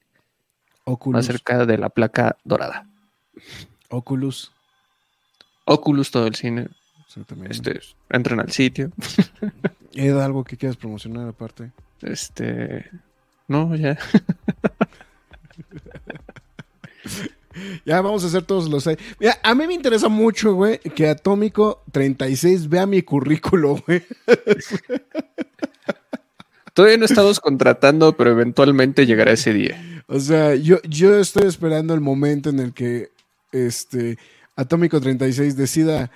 Oculus. 0.83 1.17
Más 1.17 1.25
cerca 1.25 1.65
de 1.65 1.77
la 1.77 1.89
placa 1.89 2.37
dorada. 2.43 2.87
Oculus. 3.89 4.51
Oculus, 5.65 6.11
todo 6.11 6.27
el 6.27 6.35
cine. 6.35 6.67
Exactamente. 7.05 7.53
Este, 7.53 7.79
entren 8.09 8.39
al 8.39 8.51
sitio. 8.51 8.91
Ed, 9.93 10.17
algo 10.17 10.43
que 10.43 10.57
quieras 10.57 10.77
promocionar 10.77 11.27
aparte. 11.27 11.71
Este. 12.01 12.89
No, 13.47 13.75
ya. 13.75 13.97
Ya 17.85 18.01
vamos 18.01 18.23
a 18.23 18.27
hacer 18.27 18.43
todos 18.43 18.69
los. 18.69 18.87
Mira, 19.19 19.39
a 19.43 19.55
mí 19.55 19.67
me 19.67 19.73
interesa 19.73 20.09
mucho, 20.09 20.53
güey, 20.53 20.79
que 20.79 21.09
Atómico 21.09 21.83
36 21.91 22.69
vea 22.69 22.85
mi 22.85 23.01
currículo, 23.01 23.81
güey. 23.87 24.03
Todavía 26.73 26.97
no 26.97 27.05
estamos 27.05 27.39
contratando, 27.39 28.15
pero 28.15 28.31
eventualmente 28.31 29.05
llegará 29.05 29.31
ese 29.31 29.53
día. 29.53 30.03
O 30.07 30.19
sea, 30.19 30.55
yo, 30.55 30.81
yo 30.83 31.19
estoy 31.19 31.47
esperando 31.47 31.93
el 31.93 32.01
momento 32.01 32.49
en 32.49 32.59
el 32.59 32.73
que 32.73 33.09
este 33.51 34.17
Atómico 34.55 34.99
36 34.99 35.55
decida 35.55 36.11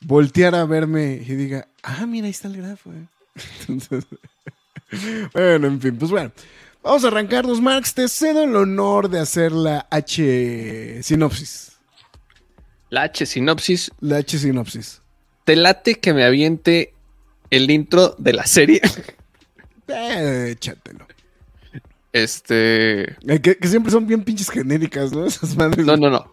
voltear 0.00 0.54
a 0.54 0.64
verme 0.64 1.22
y 1.26 1.34
diga, 1.34 1.66
ah, 1.82 2.06
mira, 2.06 2.26
ahí 2.26 2.30
está 2.30 2.48
el 2.48 2.56
grafo. 2.56 2.90
eh". 2.92 3.06
Entonces, 3.68 4.06
bueno, 5.32 5.66
en 5.66 5.80
fin, 5.80 5.96
pues 5.96 6.10
bueno. 6.10 6.32
Vamos 6.82 7.04
a 7.04 7.08
arrancarnos, 7.08 7.60
Marx. 7.60 7.94
Te 7.94 8.08
cedo 8.08 8.42
el 8.42 8.56
honor 8.56 9.08
de 9.08 9.20
hacer 9.20 9.52
la 9.52 9.86
H 9.90 11.02
sinopsis. 11.02 11.72
La 12.90 13.02
H 13.02 13.24
sinopsis. 13.24 13.92
La 14.00 14.16
H 14.16 14.38
sinopsis. 14.38 15.00
¿Te 15.44 15.56
late 15.56 16.00
que 16.00 16.12
me 16.12 16.24
aviente 16.24 16.94
el 17.50 17.70
intro 17.70 18.14
de 18.18 18.32
la 18.32 18.46
serie? 18.46 18.80
Eh, 19.88 20.50
échatelo. 20.52 21.06
Este. 22.12 23.12
Eh, 23.12 23.40
que, 23.42 23.56
que 23.56 23.68
siempre 23.68 23.90
son 23.92 24.06
bien 24.06 24.24
pinches 24.24 24.50
genéricas, 24.50 25.12
¿no? 25.12 25.26
Esas 25.26 25.56
madres. 25.56 25.84
No, 25.84 25.96
no, 25.96 26.10
no. 26.10 26.32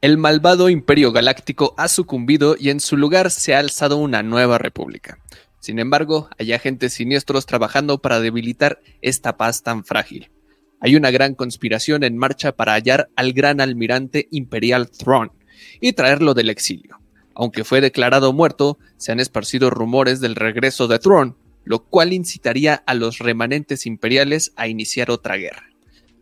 El 0.00 0.18
malvado 0.18 0.68
Imperio 0.68 1.12
Galáctico 1.12 1.74
ha 1.76 1.88
sucumbido 1.88 2.56
y 2.58 2.70
en 2.70 2.80
su 2.80 2.96
lugar 2.96 3.30
se 3.30 3.54
ha 3.54 3.60
alzado 3.60 3.96
una 3.96 4.22
nueva 4.22 4.58
república. 4.58 5.18
Sin 5.66 5.80
embargo, 5.80 6.28
hay 6.38 6.52
agentes 6.52 6.92
siniestros 6.92 7.44
trabajando 7.44 7.98
para 7.98 8.20
debilitar 8.20 8.80
esta 9.02 9.36
paz 9.36 9.64
tan 9.64 9.84
frágil. 9.84 10.30
Hay 10.78 10.94
una 10.94 11.10
gran 11.10 11.34
conspiración 11.34 12.04
en 12.04 12.16
marcha 12.16 12.52
para 12.52 12.74
hallar 12.74 13.08
al 13.16 13.32
gran 13.32 13.60
almirante 13.60 14.28
imperial 14.30 14.88
Thrawn 14.88 15.32
y 15.80 15.94
traerlo 15.94 16.34
del 16.34 16.50
exilio. 16.50 17.00
Aunque 17.34 17.64
fue 17.64 17.80
declarado 17.80 18.32
muerto, 18.32 18.78
se 18.96 19.10
han 19.10 19.18
esparcido 19.18 19.68
rumores 19.70 20.20
del 20.20 20.36
regreso 20.36 20.86
de 20.86 21.00
Thrawn, 21.00 21.36
lo 21.64 21.82
cual 21.82 22.12
incitaría 22.12 22.84
a 22.86 22.94
los 22.94 23.18
remanentes 23.18 23.86
imperiales 23.86 24.52
a 24.54 24.68
iniciar 24.68 25.10
otra 25.10 25.34
guerra. 25.34 25.64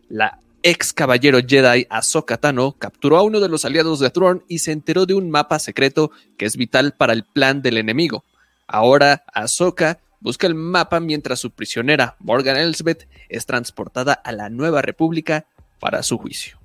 La 0.09 0.39
ex 0.63 0.91
caballero 0.91 1.37
Jedi 1.47 1.85
Ahsoka 1.91 2.37
Tano 2.37 2.71
capturó 2.79 3.17
a 3.17 3.21
uno 3.21 3.39
de 3.39 3.49
los 3.49 3.63
aliados 3.63 3.99
de 3.99 4.09
Thrawn 4.09 4.43
y 4.47 4.57
se 4.57 4.71
enteró 4.71 5.05
de 5.05 5.13
un 5.13 5.29
mapa 5.29 5.59
secreto 5.59 6.09
que 6.35 6.45
es 6.47 6.57
vital 6.57 6.95
para 6.97 7.13
el 7.13 7.25
plan 7.25 7.61
del 7.61 7.77
enemigo. 7.77 8.23
Ahora 8.67 9.23
Ahsoka 9.33 9.99
busca 10.19 10.47
el 10.47 10.55
mapa 10.55 10.99
mientras 10.99 11.39
su 11.39 11.51
prisionera 11.51 12.15
Morgan 12.19 12.57
Elsbeth 12.57 13.07
es 13.29 13.45
transportada 13.45 14.13
a 14.13 14.31
la 14.31 14.49
Nueva 14.49 14.81
República 14.81 15.45
para 15.79 16.03
su 16.03 16.17
juicio. 16.17 16.57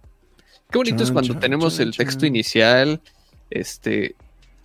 Qué 0.71 0.79
bonito 0.79 1.03
es 1.03 1.11
cuando 1.11 1.35
chan, 1.35 1.41
tenemos 1.41 1.77
chan, 1.77 1.89
el 1.89 1.97
texto 1.97 2.27
inicial, 2.27 3.01
este, 3.51 4.15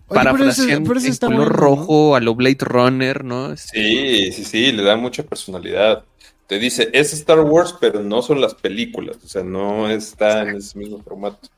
parafraseando 0.07 0.93
en 0.93 1.17
color 1.17 1.29
bueno, 1.29 1.43
¿no? 1.43 1.49
rojo 1.49 2.15
a 2.15 2.19
lo 2.19 2.35
Blade 2.35 2.57
Runner, 2.59 3.23
¿no? 3.23 3.51
Este, 3.51 3.81
Sí, 3.81 4.31
sí, 4.31 4.43
sí, 4.43 4.71
le 4.71 4.83
da 4.83 4.95
mucha 4.95 5.23
personalidad. 5.23 6.05
Te 6.47 6.59
dice, 6.59 6.89
es 6.93 7.11
Star 7.13 7.39
Wars, 7.39 7.75
pero 7.79 8.03
no 8.03 8.21
son 8.21 8.39
las 8.39 8.53
películas, 8.53 9.17
o 9.23 9.27
sea, 9.27 9.43
no 9.43 9.89
está 9.89 10.43
en 10.43 10.57
ese 10.57 10.77
mismo 10.77 11.01
formato. 11.01 11.49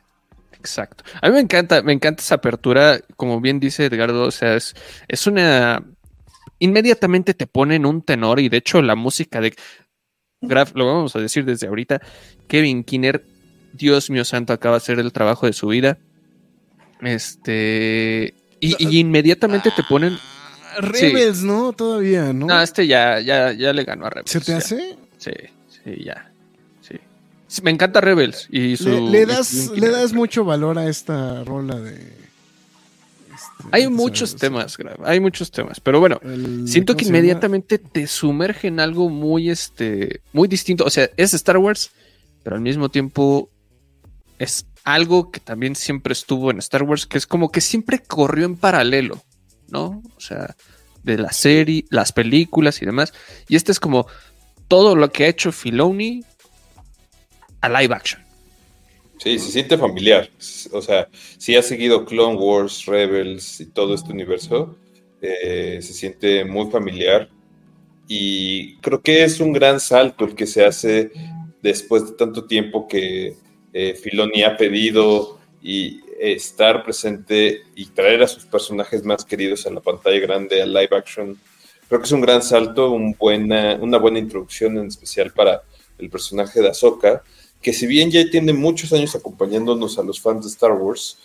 Exacto. 0.68 1.06
A 1.22 1.30
mí 1.30 1.34
me 1.34 1.40
encanta, 1.40 1.82
me 1.82 1.94
encanta 1.94 2.22
esa 2.22 2.36
apertura, 2.36 3.00
como 3.16 3.40
bien 3.40 3.60
dice 3.60 3.86
Edgardo, 3.86 4.24
o 4.24 4.32
sea, 4.32 4.56
es, 4.56 4.76
es 5.08 5.26
una... 5.26 5.82
Inmediatamente 6.60 7.34
te 7.34 7.48
pone 7.48 7.76
en 7.76 7.86
un 7.86 8.02
tenor 8.02 8.40
y 8.40 8.50
de 8.50 8.58
hecho 8.58 8.82
la 8.82 8.96
música 8.96 9.40
de 9.40 9.56
Graf, 10.42 10.74
lo 10.76 10.86
vamos 10.86 11.16
a 11.16 11.20
decir 11.20 11.46
desde 11.46 11.68
ahorita, 11.68 12.02
Kevin 12.48 12.84
Kinner, 12.84 13.24
Dios 13.74 14.10
mío 14.10 14.26
santo, 14.26 14.52
acaba 14.52 14.76
de 14.76 14.78
hacer 14.78 15.00
el 15.00 15.14
trabajo 15.14 15.46
de 15.46 15.54
su 15.54 15.68
vida. 15.68 15.98
Este... 17.02 18.34
Y, 18.60 18.76
y 18.78 19.00
inmediatamente 19.00 19.72
te 19.74 19.84
ponen... 19.84 20.18
Rebels, 20.80 21.44
¿no? 21.44 21.74
Todavía, 21.74 22.34
¿no? 22.34 22.48
No, 22.48 22.62
este 22.62 22.86
ya, 22.86 23.20
ya, 23.20 23.54
ya 23.54 23.72
le 23.72 23.84
ganó 23.84 24.06
a 24.06 24.10
Rebels. 24.10 24.32
¿Se 24.32 24.42
te 24.42 24.52
ya. 24.52 24.58
hace? 24.58 24.98
Sí, 25.18 25.32
sí, 25.70 26.04
ya. 26.04 26.27
Me 27.64 27.72
encanta 27.72 28.02
Rebels 28.02 28.48
y 28.52 28.78
su... 28.78 28.90
Le, 28.90 29.02
le 29.02 29.26
das, 29.26 29.70
le 29.76 29.90
das 29.90 30.14
mucho 30.14 30.44
valor 30.44 30.78
a 30.80 30.88
esta 30.88 31.44
rola 31.44 31.80
de. 31.80 31.94
este, 31.94 33.64
Hay 33.72 33.84
¿sabes? 33.84 33.98
muchos 33.98 34.36
temas, 34.36 34.78
hay 35.04 35.20
muchos 35.20 35.52
temas, 35.52 35.80
pero 35.80 36.00
bueno, 36.00 36.20
El- 36.24 36.68
siento 36.68 36.94
¿cómo 36.94 37.00
que 37.00 37.06
inmediatamente 37.10 37.78
te 37.78 38.08
sumerge 38.08 38.68
en 38.68 38.80
algo 38.80 39.10
muy, 39.10 39.50
este, 39.50 40.22
muy 40.34 40.48
distinto. 40.48 40.84
O 40.86 40.90
sea, 40.90 41.10
es 41.18 41.34
Star 41.34 41.58
Wars, 41.58 41.92
pero 42.44 42.56
al 42.56 42.62
mismo 42.62 42.90
tiempo 42.90 43.50
es 44.40 44.66
algo 44.84 45.32
que 45.32 45.40
también 45.40 45.76
siempre 45.76 46.14
estuvo 46.14 46.50
en 46.52 46.60
Star 46.60 46.84
Wars, 46.84 47.06
que 47.06 47.18
es 47.18 47.28
como 47.28 47.52
que 47.52 47.60
siempre 47.62 48.00
corrió 48.00 48.46
en 48.46 48.56
paralelo, 48.56 49.22
¿no? 49.70 50.02
O 50.16 50.20
sea, 50.22 50.56
de 51.04 51.18
la 51.18 51.32
serie, 51.34 51.86
las 51.90 52.12
películas 52.14 52.82
y 52.82 52.86
demás. 52.86 53.14
Y 53.50 53.56
este 53.56 53.72
es 53.72 53.80
como 53.80 54.08
todo 54.68 54.96
lo 54.96 55.12
que 55.12 55.26
ha 55.26 55.28
hecho 55.28 55.52
Filoni 55.52 56.24
a 57.62 57.70
live 57.70 57.94
action. 57.94 58.28
Sí, 59.18 59.40
se 59.40 59.52
siente 59.52 59.78
familiar. 59.78 60.30
O 60.72 60.82
sea, 60.82 61.10
si 61.38 61.56
ha 61.56 61.64
seguido 61.64 62.06
Clone 62.06 62.38
Wars, 62.38 62.86
Rebels 62.86 63.60
y 63.60 63.66
todo 63.66 63.96
este 63.96 64.12
universo, 64.12 64.78
eh, 65.22 65.80
se 65.82 65.94
siente 65.94 66.46
muy 66.46 66.70
familiar. 66.70 67.30
Y 68.08 68.78
creo 68.78 69.02
que 69.02 69.24
es 69.24 69.40
un 69.40 69.54
gran 69.54 69.80
salto 69.80 70.26
el 70.26 70.36
que 70.36 70.46
se 70.46 70.64
hace 70.64 71.12
después 71.62 72.06
de 72.06 72.16
tanto 72.16 72.46
tiempo 72.46 72.88
que 72.88 73.36
eh, 73.74 73.96
Filoni 73.96 74.44
ha 74.44 74.56
pedido 74.56 75.40
y 75.62 76.00
eh, 76.20 76.34
estar 76.34 76.84
presente 76.84 77.64
y 77.76 77.88
traer 77.88 78.24
a 78.24 78.28
sus 78.28 78.46
personajes 78.46 79.04
más 79.04 79.26
queridos 79.26 79.66
a 79.66 79.72
la 79.72 79.82
pantalla 79.82 80.20
grande, 80.20 80.62
a 80.62 80.66
live 80.66 80.96
action. 80.96 81.38
Creo 81.88 82.00
que 82.00 82.06
es 82.06 82.12
un 82.12 82.22
gran 82.22 82.44
salto, 82.44 82.92
una 82.92 83.98
buena 83.98 84.20
introducción 84.20 84.78
en 84.78 84.88
especial 84.88 85.32
para 85.34 85.64
el 85.98 86.10
personaje 86.10 86.62
de 86.62 86.70
Ahsoka 86.70 87.24
que 87.62 87.74
si 87.74 87.88
bien 87.88 88.12
ya 88.12 88.30
tiene 88.30 88.54
muchos 88.54 88.94
años 88.94 89.16
acompañándonos 89.16 89.98
a 89.98 90.04
los 90.04 90.20
fans 90.20 90.44
de 90.44 90.50
Star 90.50 90.74
Wars, 90.74 91.18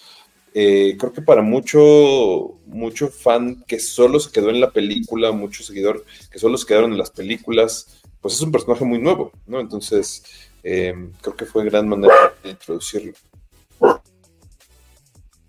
eh, 0.55 0.97
creo 0.99 1.13
que 1.13 1.23
para 1.23 1.41
mucho, 1.41 2.59
mucho 2.67 3.09
fan 3.09 3.65
que 3.67 3.79
solo 3.79 4.21
se 4.21 4.31
quedó 4.31 4.51
en 4.51 4.61
la 4.61 4.71
película, 4.71 5.33
mucho 5.33 5.63
seguidor 5.63 6.05
que 6.31 6.39
solo 6.39 6.59
se 6.59 6.67
quedaron 6.67 6.93
en 6.93 6.99
las 6.99 7.11
películas, 7.11 8.03
pues 8.21 8.35
es 8.35 8.41
un 8.43 8.53
personaje 8.53 8.85
muy 8.85 8.99
nuevo, 8.99 9.33
¿no? 9.47 9.61
Entonces, 9.61 10.23
eh, 10.63 10.95
creo 11.23 11.37
que 11.37 11.47
fue 11.47 11.65
gran 11.65 11.89
manera 11.89 12.35
de 12.43 12.51
introducirlo. 12.51 13.13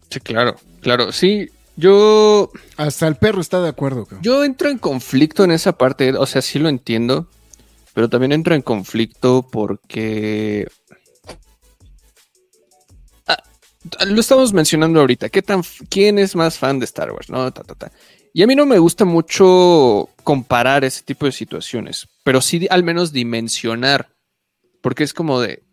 Sí, 0.10 0.20
claro, 0.22 0.56
claro. 0.82 1.12
Sí, 1.12 1.50
yo 1.76 2.52
Hasta 2.78 3.08
el 3.08 3.16
perro 3.16 3.42
está 3.42 3.62
de 3.62 3.70
acuerdo. 3.70 4.08
Yo 4.22 4.44
entro 4.44 4.70
en 4.70 4.78
conflicto 4.78 5.44
en 5.44 5.52
esa 5.52 5.78
parte, 5.78 6.14
o 6.14 6.26
sea, 6.26 6.42
sí 6.42 6.60
lo 6.60 6.70
entiendo, 6.70 7.28
pero 7.94 8.10
también 8.10 8.32
entro 8.32 8.56
en 8.56 8.62
conflicto 8.62 9.48
porque... 9.50 10.68
Ah, 13.28 13.44
lo 14.06 14.20
estamos 14.20 14.54
mencionando 14.54 15.00
ahorita, 15.00 15.30
¿qué 15.30 15.42
tan, 15.42 15.62
¿quién 15.90 16.20
es 16.20 16.36
más 16.36 16.58
fan 16.58 16.80
de 16.80 16.86
Star 16.86 17.12
Wars? 17.12 17.30
No? 17.30 17.52
Ta, 17.52 17.64
ta, 17.64 17.76
ta. 17.76 17.92
Y 18.34 18.42
a 18.42 18.48
mí 18.48 18.56
no 18.56 18.66
me 18.66 18.80
gusta 18.80 19.06
mucho 19.06 20.10
comparar 20.24 20.84
ese 20.84 21.04
tipo 21.04 21.28
de 21.28 21.32
situaciones, 21.32 22.08
pero 22.24 22.42
sí 22.42 22.68
al 22.72 22.84
menos 22.84 23.14
dimensionar, 23.14 24.10
porque 24.82 25.04
es 25.04 25.14
como 25.14 25.40
de... 25.40 25.64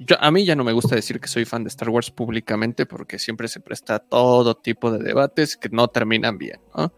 Yo, 0.00 0.16
a 0.18 0.30
mí 0.30 0.44
ya 0.44 0.56
no 0.56 0.64
me 0.64 0.72
gusta 0.72 0.96
decir 0.96 1.20
que 1.20 1.28
soy 1.28 1.44
fan 1.44 1.62
de 1.62 1.68
Star 1.68 1.90
Wars 1.90 2.10
públicamente 2.10 2.86
porque 2.86 3.18
siempre 3.18 3.48
se 3.48 3.60
presta 3.60 3.96
a 3.96 3.98
todo 3.98 4.56
tipo 4.56 4.90
de 4.90 5.04
debates 5.04 5.58
que 5.58 5.68
no 5.68 5.88
terminan 5.88 6.36
bien, 6.36 6.60
¿no? 6.74 6.92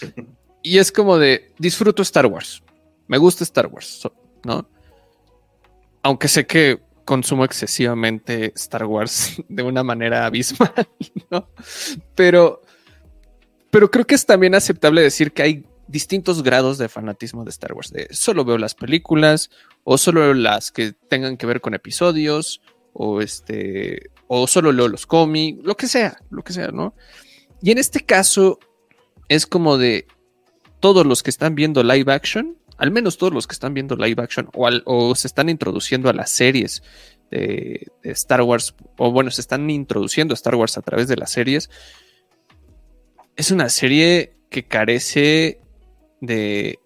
Y 0.66 0.78
es 0.78 0.90
como 0.90 1.18
de, 1.18 1.52
disfruto 1.58 2.00
Star 2.00 2.24
Wars, 2.24 2.62
me 3.06 3.18
gusta 3.18 3.44
Star 3.44 3.66
Wars, 3.66 4.08
¿no? 4.44 4.68
Aunque 6.02 6.28
sé 6.28 6.46
que 6.46 6.80
consumo 7.04 7.44
excesivamente 7.44 8.52
Star 8.56 8.84
Wars 8.84 9.42
de 9.48 9.62
una 9.62 9.82
manera 9.82 10.26
abismal, 10.26 10.88
¿no? 11.30 11.48
Pero, 12.14 12.62
pero 13.70 13.90
creo 13.90 14.06
que 14.06 14.14
es 14.14 14.26
también 14.26 14.54
aceptable 14.54 15.02
decir 15.02 15.32
que 15.32 15.42
hay 15.42 15.66
distintos 15.86 16.42
grados 16.42 16.78
de 16.78 16.88
fanatismo 16.88 17.44
de 17.44 17.50
Star 17.50 17.74
Wars. 17.74 17.92
De 17.92 18.08
solo 18.10 18.44
veo 18.44 18.58
las 18.58 18.74
películas, 18.74 19.50
o 19.84 19.98
solo 19.98 20.32
las 20.34 20.70
que 20.70 20.92
tengan 21.08 21.36
que 21.36 21.46
ver 21.46 21.60
con 21.60 21.74
episodios, 21.74 22.60
o 22.92 23.20
este, 23.20 24.10
o 24.28 24.46
solo 24.46 24.72
leo 24.72 24.88
los 24.88 25.06
cómics, 25.06 25.60
lo 25.62 25.76
que 25.76 25.86
sea, 25.86 26.16
lo 26.30 26.42
que 26.42 26.52
sea, 26.52 26.68
¿no? 26.68 26.94
Y 27.62 27.70
en 27.70 27.78
este 27.78 28.00
caso 28.00 28.58
es 29.28 29.46
como 29.46 29.78
de 29.78 30.06
todos 30.80 31.06
los 31.06 31.22
que 31.22 31.30
están 31.30 31.54
viendo 31.54 31.82
live 31.82 32.12
action, 32.12 32.56
al 32.78 32.90
menos 32.90 33.18
todos 33.18 33.32
los 33.32 33.46
que 33.46 33.52
están 33.52 33.74
viendo 33.74 33.96
live 33.96 34.22
action 34.22 34.48
o, 34.54 34.68
o 34.84 35.14
se 35.14 35.26
están 35.26 35.48
introduciendo 35.48 36.08
a 36.08 36.12
las 36.12 36.30
series 36.30 36.82
de, 37.30 37.88
de, 38.02 38.10
Star 38.10 38.42
Wars, 38.42 38.74
o 38.98 39.10
bueno, 39.10 39.30
se 39.30 39.40
están 39.40 39.68
introduciendo 39.70 40.32
a 40.32 40.36
Star 40.36 40.54
Wars 40.54 40.76
a 40.78 40.82
través 40.82 41.08
de 41.08 41.16
las 41.16 41.30
series, 41.30 41.70
es 43.36 43.50
una 43.50 43.68
serie 43.68 44.36
que 44.50 44.66
carece 44.66 45.60
de... 46.20 46.78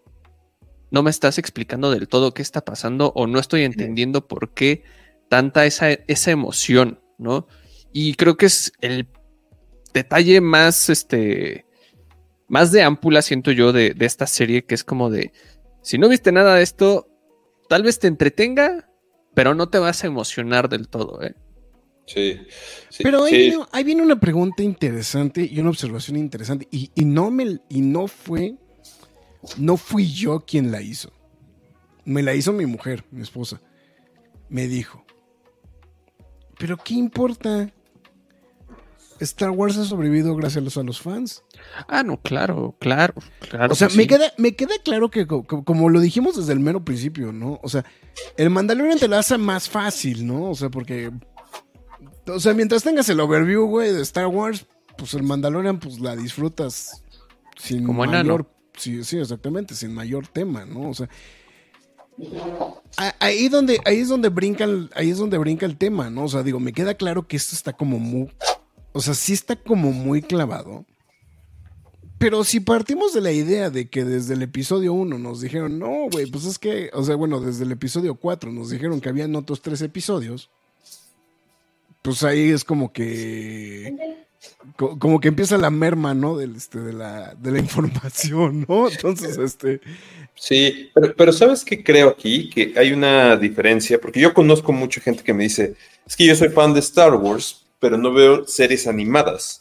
No 0.90 1.02
me 1.02 1.10
estás 1.10 1.36
explicando 1.36 1.90
del 1.90 2.08
todo 2.08 2.32
qué 2.32 2.40
está 2.40 2.64
pasando 2.64 3.12
o 3.14 3.26
no 3.26 3.38
estoy 3.38 3.64
entendiendo 3.64 4.26
por 4.26 4.54
qué 4.54 4.84
tanta 5.28 5.66
esa, 5.66 5.90
esa 5.90 6.30
emoción, 6.30 7.00
¿no? 7.18 7.46
Y 7.92 8.14
creo 8.14 8.38
que 8.38 8.46
es 8.46 8.72
el 8.80 9.06
detalle 9.92 10.40
más, 10.40 10.88
este, 10.88 11.66
más 12.46 12.72
de 12.72 12.82
ámpula, 12.82 13.20
siento 13.20 13.52
yo, 13.52 13.72
de, 13.72 13.90
de, 13.90 14.06
esta 14.06 14.26
serie, 14.26 14.64
que 14.64 14.74
es 14.74 14.82
como 14.82 15.10
de, 15.10 15.32
si 15.88 15.96
no 15.96 16.10
viste 16.10 16.32
nada 16.32 16.56
de 16.56 16.62
esto, 16.62 17.08
tal 17.66 17.82
vez 17.82 17.98
te 17.98 18.08
entretenga, 18.08 18.90
pero 19.32 19.54
no 19.54 19.70
te 19.70 19.78
vas 19.78 20.04
a 20.04 20.06
emocionar 20.06 20.68
del 20.68 20.86
todo, 20.86 21.22
¿eh? 21.22 21.34
Sí. 22.04 22.38
sí 22.90 23.02
pero 23.02 23.24
ahí, 23.24 23.32
sí. 23.32 23.38
Viene, 23.38 23.64
ahí, 23.72 23.84
Viene, 23.84 24.02
una 24.02 24.20
pregunta 24.20 24.62
interesante 24.62 25.48
y 25.50 25.58
una 25.58 25.70
observación 25.70 26.18
interesante. 26.18 26.68
Y, 26.70 26.90
y, 26.94 27.06
no 27.06 27.30
me 27.30 27.60
y 27.70 27.80
no 27.80 28.06
fue. 28.06 28.56
No 29.56 29.78
fui 29.78 30.12
yo 30.12 30.40
quien 30.40 30.70
la 30.70 30.82
hizo. 30.82 31.10
Me 32.04 32.22
la 32.22 32.34
hizo 32.34 32.52
mi 32.52 32.66
mujer, 32.66 33.06
mi 33.10 33.22
esposa. 33.22 33.62
Me 34.50 34.68
dijo. 34.68 35.06
Pero 36.58 36.76
¿qué 36.76 36.92
importa? 36.92 37.72
Star 39.20 39.50
Wars 39.50 39.76
ha 39.76 39.84
sobrevivido 39.84 40.34
gracias 40.36 40.76
a 40.76 40.82
los 40.82 41.00
fans. 41.00 41.42
Ah, 41.88 42.02
no, 42.02 42.20
claro, 42.20 42.76
claro, 42.78 43.14
claro. 43.48 43.72
O 43.72 43.76
sea, 43.76 43.88
me, 43.88 44.02
sí. 44.02 44.06
queda, 44.06 44.32
me 44.36 44.54
queda 44.54 44.74
claro 44.82 45.10
que, 45.10 45.26
como, 45.26 45.64
como, 45.64 45.88
lo 45.88 46.00
dijimos 46.00 46.36
desde 46.36 46.52
el 46.52 46.60
mero 46.60 46.84
principio, 46.84 47.32
¿no? 47.32 47.58
O 47.62 47.68
sea, 47.68 47.84
el 48.36 48.50
Mandalorian 48.50 48.98
te 48.98 49.08
lo 49.08 49.16
hace 49.16 49.38
más 49.38 49.68
fácil, 49.68 50.26
¿no? 50.26 50.50
O 50.50 50.54
sea, 50.54 50.70
porque. 50.70 51.10
O 52.26 52.40
sea, 52.40 52.54
mientras 52.54 52.82
tengas 52.82 53.08
el 53.08 53.20
overview, 53.20 53.66
güey, 53.66 53.92
de 53.92 54.02
Star 54.02 54.26
Wars, 54.26 54.66
pues 54.96 55.14
el 55.14 55.22
Mandalorian, 55.22 55.78
pues 55.78 56.00
la 56.00 56.14
disfrutas 56.14 57.02
sin 57.56 57.84
como 57.84 58.04
mayor. 58.04 58.24
Enano. 58.24 58.48
Sí, 58.76 59.02
sí, 59.02 59.18
exactamente, 59.18 59.74
sin 59.74 59.92
mayor 59.92 60.26
tema, 60.26 60.64
¿no? 60.64 60.90
O 60.90 60.94
sea. 60.94 61.08
Ahí, 63.20 63.48
donde, 63.48 63.80
ahí 63.84 64.00
es 64.00 64.08
donde 64.08 64.28
brinca 64.28 64.64
el, 64.64 64.90
ahí 64.94 65.10
es 65.10 65.18
donde 65.18 65.38
brinca 65.38 65.66
el 65.66 65.76
tema, 65.76 66.10
¿no? 66.10 66.24
O 66.24 66.28
sea, 66.28 66.42
digo, 66.42 66.58
me 66.58 66.72
queda 66.72 66.94
claro 66.94 67.26
que 67.26 67.36
esto 67.36 67.54
está 67.54 67.72
como 67.72 67.98
muy. 67.98 68.30
O 68.92 69.00
sea, 69.00 69.14
sí 69.14 69.32
está 69.32 69.56
como 69.56 69.92
muy 69.92 70.22
clavado. 70.22 70.84
Pero 72.18 72.42
si 72.42 72.58
partimos 72.58 73.14
de 73.14 73.20
la 73.20 73.30
idea 73.30 73.70
de 73.70 73.88
que 73.88 74.04
desde 74.04 74.34
el 74.34 74.42
episodio 74.42 74.92
1 74.92 75.18
nos 75.18 75.40
dijeron, 75.40 75.78
no, 75.78 76.08
güey, 76.10 76.26
pues 76.26 76.46
es 76.46 76.58
que, 76.58 76.90
o 76.92 77.04
sea, 77.04 77.14
bueno, 77.14 77.40
desde 77.40 77.64
el 77.64 77.70
episodio 77.70 78.16
4 78.16 78.50
nos 78.50 78.70
dijeron 78.70 79.00
que 79.00 79.08
habían 79.08 79.36
otros 79.36 79.62
tres 79.62 79.80
episodios, 79.82 80.50
pues 82.02 82.24
ahí 82.24 82.50
es 82.50 82.64
como 82.64 82.92
que, 82.92 84.16
como 84.76 85.20
que 85.20 85.28
empieza 85.28 85.58
la 85.58 85.70
merma, 85.70 86.12
¿no? 86.12 86.40
Este, 86.40 86.80
de, 86.80 86.92
la, 86.92 87.34
de 87.34 87.52
la 87.52 87.58
información, 87.60 88.66
¿no? 88.68 88.88
Entonces, 88.90 89.38
este... 89.38 89.80
Sí, 90.34 90.90
pero, 90.94 91.14
pero 91.16 91.32
¿sabes 91.32 91.64
qué 91.64 91.84
creo 91.84 92.08
aquí? 92.08 92.50
Que 92.50 92.72
hay 92.76 92.92
una 92.92 93.36
diferencia, 93.36 94.00
porque 94.00 94.20
yo 94.20 94.34
conozco 94.34 94.72
mucha 94.72 95.00
gente 95.00 95.22
que 95.22 95.34
me 95.34 95.44
dice, 95.44 95.74
es 96.04 96.16
que 96.16 96.26
yo 96.26 96.34
soy 96.34 96.48
fan 96.48 96.74
de 96.74 96.80
Star 96.80 97.14
Wars, 97.14 97.64
pero 97.78 97.96
no 97.98 98.12
veo 98.12 98.46
series 98.46 98.86
animadas 98.86 99.60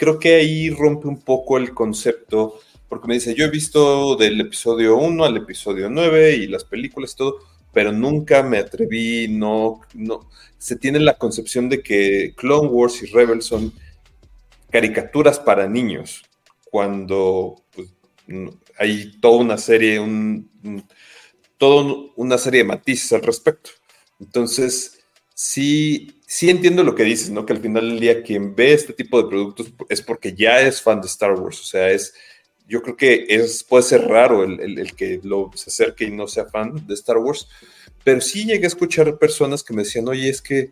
creo 0.00 0.18
que 0.18 0.36
ahí 0.36 0.70
rompe 0.70 1.08
un 1.08 1.20
poco 1.20 1.58
el 1.58 1.74
concepto, 1.74 2.58
porque 2.88 3.06
me 3.06 3.14
dice, 3.14 3.34
yo 3.34 3.44
he 3.44 3.50
visto 3.50 4.16
del 4.16 4.40
episodio 4.40 4.96
1 4.96 5.26
al 5.26 5.36
episodio 5.36 5.90
9 5.90 6.36
y 6.36 6.46
las 6.46 6.64
películas 6.64 7.12
y 7.12 7.16
todo, 7.16 7.36
pero 7.70 7.92
nunca 7.92 8.42
me 8.42 8.56
atreví, 8.56 9.28
no, 9.28 9.82
no, 9.92 10.30
se 10.56 10.76
tiene 10.76 11.00
la 11.00 11.18
concepción 11.18 11.68
de 11.68 11.82
que 11.82 12.32
Clone 12.34 12.68
Wars 12.68 13.02
y 13.02 13.08
Rebels 13.08 13.44
son 13.44 13.74
caricaturas 14.70 15.38
para 15.38 15.68
niños, 15.68 16.22
cuando 16.70 17.62
pues, 17.70 17.92
hay 18.78 19.20
toda 19.20 19.36
una 19.36 19.58
serie, 19.58 20.00
un, 20.00 20.50
toda 21.58 22.08
una 22.16 22.38
serie 22.38 22.62
de 22.62 22.68
matices 22.68 23.12
al 23.12 23.22
respecto. 23.22 23.68
Entonces, 24.18 25.00
sí, 25.34 26.19
sí 26.30 26.48
entiendo 26.48 26.84
lo 26.84 26.94
que 26.94 27.02
dices, 27.02 27.28
¿no? 27.30 27.44
Que 27.44 27.54
al 27.54 27.60
final 27.60 27.90
del 27.90 27.98
día 27.98 28.22
quien 28.22 28.54
ve 28.54 28.72
este 28.72 28.92
tipo 28.92 29.20
de 29.20 29.28
productos 29.28 29.72
es 29.88 30.00
porque 30.00 30.32
ya 30.32 30.60
es 30.60 30.80
fan 30.80 31.00
de 31.00 31.08
Star 31.08 31.32
Wars. 31.32 31.60
O 31.60 31.64
sea, 31.64 31.90
es. 31.90 32.14
Yo 32.68 32.82
creo 32.82 32.96
que 32.96 33.26
es, 33.28 33.64
puede 33.64 33.82
ser 33.82 34.02
raro 34.06 34.44
el, 34.44 34.60
el, 34.60 34.78
el 34.78 34.94
que 34.94 35.20
lo, 35.24 35.50
se 35.56 35.70
acerque 35.70 36.04
y 36.04 36.12
no 36.12 36.28
sea 36.28 36.44
fan 36.44 36.86
de 36.86 36.94
Star 36.94 37.18
Wars. 37.18 37.48
Pero 38.04 38.20
sí 38.20 38.44
llegué 38.44 38.64
a 38.64 38.68
escuchar 38.68 39.18
personas 39.18 39.64
que 39.64 39.74
me 39.74 39.82
decían, 39.82 40.06
oye, 40.06 40.28
es 40.28 40.40
que, 40.40 40.70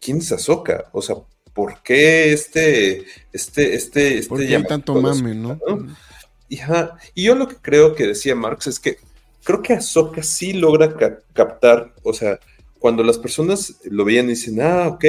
¿quién 0.00 0.18
es 0.18 0.30
Ahsoka? 0.30 0.88
O 0.92 1.02
sea, 1.02 1.16
¿por 1.52 1.82
qué 1.82 2.32
este, 2.32 2.98
este, 3.32 3.74
este, 3.74 4.16
este 4.16 4.28
¿Por 4.28 4.38
qué 4.38 4.54
hay 4.54 4.62
tanto 4.62 4.94
mame, 4.94 5.34
¿no? 5.34 5.58
¿no? 5.66 5.96
Y, 6.48 6.60
ajá, 6.60 6.96
y 7.16 7.24
yo 7.24 7.34
lo 7.34 7.48
que 7.48 7.56
creo 7.56 7.96
que 7.96 8.06
decía 8.06 8.36
Marx 8.36 8.68
es 8.68 8.78
que 8.78 8.98
creo 9.42 9.60
que 9.60 9.72
Ahsoka 9.72 10.22
sí 10.22 10.52
logra 10.52 10.94
ca 10.94 11.18
captar, 11.32 11.94
o 12.04 12.12
sea, 12.12 12.38
cuando 12.80 13.04
las 13.04 13.18
personas 13.18 13.76
lo 13.84 14.04
veían 14.04 14.26
y 14.26 14.30
dicen, 14.30 14.60
ah, 14.60 14.88
ok, 14.88 15.04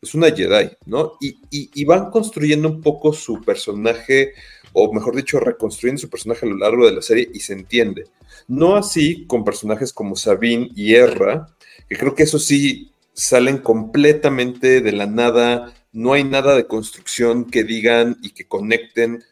es 0.00 0.14
una 0.14 0.30
Jedi, 0.30 0.70
¿no? 0.84 1.14
Y, 1.20 1.38
y, 1.50 1.84
van 1.84 2.10
construyendo 2.10 2.68
un 2.68 2.80
poco 2.80 3.12
su 3.12 3.40
personaje, 3.42 4.34
o 4.72 4.92
mejor 4.92 5.16
dicho, 5.16 5.40
reconstruyendo 5.40 6.02
su 6.02 6.10
personaje 6.10 6.46
a 6.46 6.48
lo 6.48 6.58
largo 6.58 6.86
de 6.86 6.92
la 6.92 7.02
serie 7.02 7.28
y 7.32 7.40
se 7.40 7.54
entiende. 7.54 8.04
No 8.46 8.76
así 8.76 9.26
con 9.26 9.44
personajes 9.44 9.92
como 9.92 10.14
Sabine 10.14 10.68
y 10.76 10.94
Erra, 10.94 11.48
que 11.88 11.96
creo 11.96 12.14
que 12.14 12.24
eso 12.24 12.38
sí 12.38 12.92
salen 13.14 13.58
completamente 13.58 14.82
de 14.82 14.92
la 14.92 15.06
nada, 15.06 15.74
no 15.92 16.12
hay 16.12 16.24
nada 16.24 16.54
de 16.54 16.66
construcción 16.66 17.46
que 17.46 17.64
digan 17.64 18.18
y 18.22 18.30
que 18.30 18.46
conecten. 18.46 19.24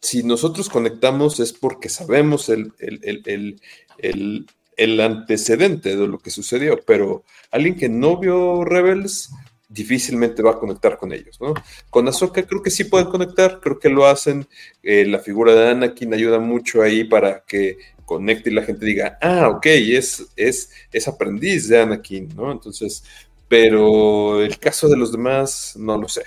Si 0.00 0.22
nosotros 0.22 0.70
conectamos 0.70 1.38
es 1.38 1.52
porque 1.52 1.90
sabemos 1.90 2.48
el, 2.48 2.72
el, 2.78 3.60
el, 3.98 4.46
el 4.80 4.98
antecedente 4.98 5.94
de 5.94 6.08
lo 6.08 6.18
que 6.18 6.30
sucedió, 6.30 6.80
pero 6.86 7.22
alguien 7.50 7.76
que 7.76 7.90
no 7.90 8.16
vio 8.16 8.64
Rebels 8.64 9.30
difícilmente 9.68 10.42
va 10.42 10.52
a 10.52 10.58
conectar 10.58 10.96
con 10.96 11.12
ellos, 11.12 11.38
¿no? 11.38 11.52
Con 11.90 12.08
Ahsoka 12.08 12.42
creo 12.46 12.62
que 12.62 12.70
sí 12.70 12.84
pueden 12.84 13.08
conectar, 13.08 13.60
creo 13.60 13.78
que 13.78 13.90
lo 13.90 14.06
hacen, 14.06 14.48
eh, 14.82 15.04
la 15.04 15.18
figura 15.18 15.54
de 15.54 15.68
Anakin 15.68 16.14
ayuda 16.14 16.38
mucho 16.38 16.80
ahí 16.80 17.04
para 17.04 17.44
que 17.44 17.76
conecte 18.06 18.48
y 18.48 18.54
la 18.54 18.62
gente 18.62 18.86
diga, 18.86 19.18
ah, 19.20 19.50
ok, 19.50 19.66
es, 19.66 20.26
es, 20.34 20.70
es 20.90 21.06
aprendiz 21.06 21.68
de 21.68 21.82
Anakin, 21.82 22.34
¿no? 22.34 22.50
Entonces, 22.50 23.04
pero 23.48 24.42
el 24.42 24.58
caso 24.58 24.88
de 24.88 24.96
los 24.96 25.12
demás, 25.12 25.74
no 25.76 25.98
lo 25.98 26.08
sé, 26.08 26.22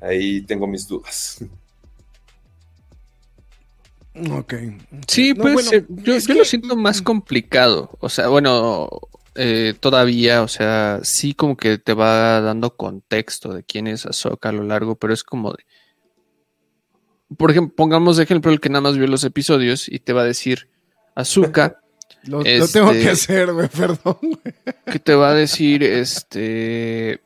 ahí 0.00 0.40
tengo 0.42 0.66
mis 0.66 0.88
dudas. 0.88 1.38
Ok. 4.30 4.54
Sí, 5.06 5.34
no, 5.34 5.42
pues 5.42 5.54
bueno, 5.54 5.86
yo, 5.88 6.16
yo 6.16 6.26
que... 6.26 6.34
lo 6.34 6.44
siento 6.44 6.76
más 6.76 7.02
complicado. 7.02 7.90
O 8.00 8.08
sea, 8.08 8.28
bueno, 8.28 8.88
eh, 9.34 9.74
todavía, 9.78 10.42
o 10.42 10.48
sea, 10.48 11.00
sí 11.02 11.34
como 11.34 11.56
que 11.56 11.78
te 11.78 11.92
va 11.92 12.40
dando 12.40 12.74
contexto 12.76 13.52
de 13.52 13.64
quién 13.64 13.86
es 13.86 14.06
Ahsoka 14.06 14.48
a 14.48 14.52
lo 14.52 14.64
largo, 14.64 14.96
pero 14.96 15.12
es 15.12 15.24
como 15.24 15.52
de... 15.52 15.64
Por 17.36 17.50
ejemplo, 17.50 17.74
pongamos 17.76 18.16
de 18.16 18.22
ejemplo 18.22 18.52
el 18.52 18.60
que 18.60 18.70
nada 18.70 18.82
más 18.82 18.96
vio 18.96 19.06
los 19.06 19.24
episodios 19.24 19.88
y 19.88 19.98
te 19.98 20.12
va 20.12 20.22
a 20.22 20.26
decir 20.26 20.68
Azuka. 21.14 21.80
lo, 22.22 22.40
este, 22.40 22.58
lo, 22.58 22.68
tengo 22.68 22.92
que 22.92 23.10
hacer, 23.10 23.52
güey, 23.52 23.68
perdón. 23.68 24.16
Que 24.90 24.98
te 24.98 25.14
va 25.14 25.30
a 25.30 25.34
decir, 25.34 25.82
este... 25.82 27.20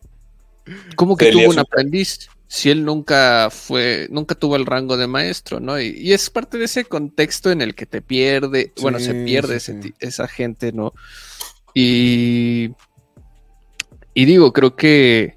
¿Cómo 0.97 1.17
que 1.17 1.31
tuvo 1.31 1.51
un 1.51 1.59
aprendiz? 1.59 2.29
Si 2.53 2.69
él 2.69 2.85
nunca 2.85 3.49
fue, 3.49 4.09
nunca 4.11 4.35
tuvo 4.35 4.57
el 4.57 4.67
rango 4.67 4.97
de 4.97 5.07
maestro, 5.07 5.61
¿no? 5.61 5.81
Y, 5.81 5.91
y 5.97 6.13
es 6.13 6.31
parte 6.31 6.59
de 6.59 6.65
ese 6.65 6.85
contexto 6.85 7.53
en 7.53 7.63
el 7.63 7.77
que 7.77 7.87
te 7.87 8.03
pierde, 8.03 8.73
sí, 8.75 8.83
bueno, 8.83 8.99
se 8.99 9.15
pierde 9.15 9.61
sí, 9.61 9.71
ese, 9.71 9.83
sí. 9.83 9.95
esa 10.01 10.27
gente, 10.27 10.73
¿no? 10.73 10.93
Y, 11.75 12.71
y 14.15 14.25
digo, 14.25 14.53
creo 14.53 14.75
que 14.75 15.37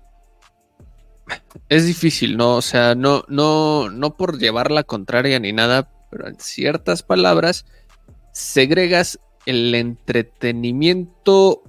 es 1.69 1.85
difícil, 1.85 2.35
¿no? 2.35 2.55
O 2.55 2.63
sea, 2.63 2.95
no, 2.95 3.25
no, 3.27 3.91
no 3.91 4.17
por 4.17 4.39
llevar 4.39 4.71
la 4.71 4.83
contraria 4.83 5.39
ni 5.39 5.53
nada, 5.53 5.91
pero 6.09 6.27
en 6.27 6.39
ciertas 6.39 7.03
palabras 7.03 7.67
segregas 8.31 9.19
el 9.45 9.75
entretenimiento 9.75 11.61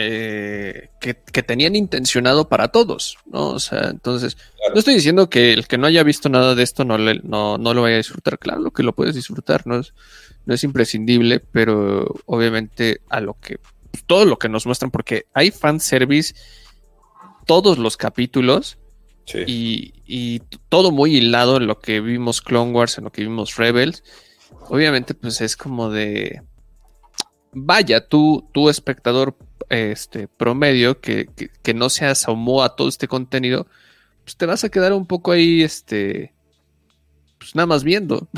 eh, 0.00 0.90
que, 1.00 1.14
tenían 1.42 1.74
intencionado 1.74 2.48
para 2.48 2.68
todos, 2.68 3.18
¿no? 3.26 3.48
O 3.50 3.58
sea, 3.58 3.88
entonces, 3.90 4.36
no 4.72 4.78
estoy 4.78 4.94
diciendo 4.94 5.28
que 5.28 5.52
el 5.52 5.66
que 5.66 5.78
no 5.78 5.86
haya 5.86 6.02
visto 6.02 6.28
nada 6.28 6.54
de 6.54 6.62
esto 6.62 6.84
no, 6.84 6.98
no, 6.98 7.58
no 7.58 7.74
lo 7.74 7.82
vaya 7.82 7.94
a 7.94 7.98
disfrutar, 7.98 8.38
claro 8.38 8.70
que 8.70 8.82
lo 8.82 8.94
puedes 8.94 9.14
disfrutar, 9.14 9.66
no 9.66 9.80
es, 9.80 9.94
no 10.46 10.54
es 10.54 10.62
imprescindible, 10.64 11.40
pero 11.40 12.06
obviamente 12.26 13.00
a 13.08 13.20
lo 13.20 13.34
que, 13.34 13.58
todo 14.06 14.24
lo 14.24 14.38
que 14.38 14.48
nos 14.48 14.66
muestran, 14.66 14.90
porque 14.90 15.26
hay 15.34 15.50
fanservice 15.50 16.34
todos 17.46 17.78
los 17.78 17.96
capítulos, 17.96 18.78
y, 19.46 19.92
y, 20.06 20.40
todo 20.70 20.90
muy 20.90 21.16
hilado 21.16 21.58
en 21.58 21.66
lo 21.66 21.80
que 21.80 22.00
vimos 22.00 22.40
Clone 22.40 22.72
Wars, 22.72 22.96
en 22.96 23.04
lo 23.04 23.12
que 23.12 23.20
vimos 23.20 23.56
Rebels. 23.56 24.02
Obviamente, 24.70 25.12
pues 25.12 25.42
es 25.42 25.54
como 25.54 25.90
de. 25.90 26.42
Vaya, 27.52 28.06
tú, 28.06 28.48
tu 28.52 28.70
espectador 28.70 29.36
este, 29.68 30.28
promedio 30.28 31.00
que, 31.00 31.28
no 31.74 31.90
se 31.90 32.06
asomó 32.06 32.62
a 32.62 32.76
todo 32.76 32.88
este 32.88 33.08
contenido, 33.08 33.66
pues 34.24 34.36
te 34.36 34.46
vas 34.46 34.64
a 34.64 34.68
quedar 34.68 34.92
un 34.92 35.06
poco 35.06 35.32
ahí, 35.32 35.62
este, 35.62 36.32
pues 37.38 37.54
nada 37.54 37.66
más 37.66 37.84
viendo. 37.84 38.28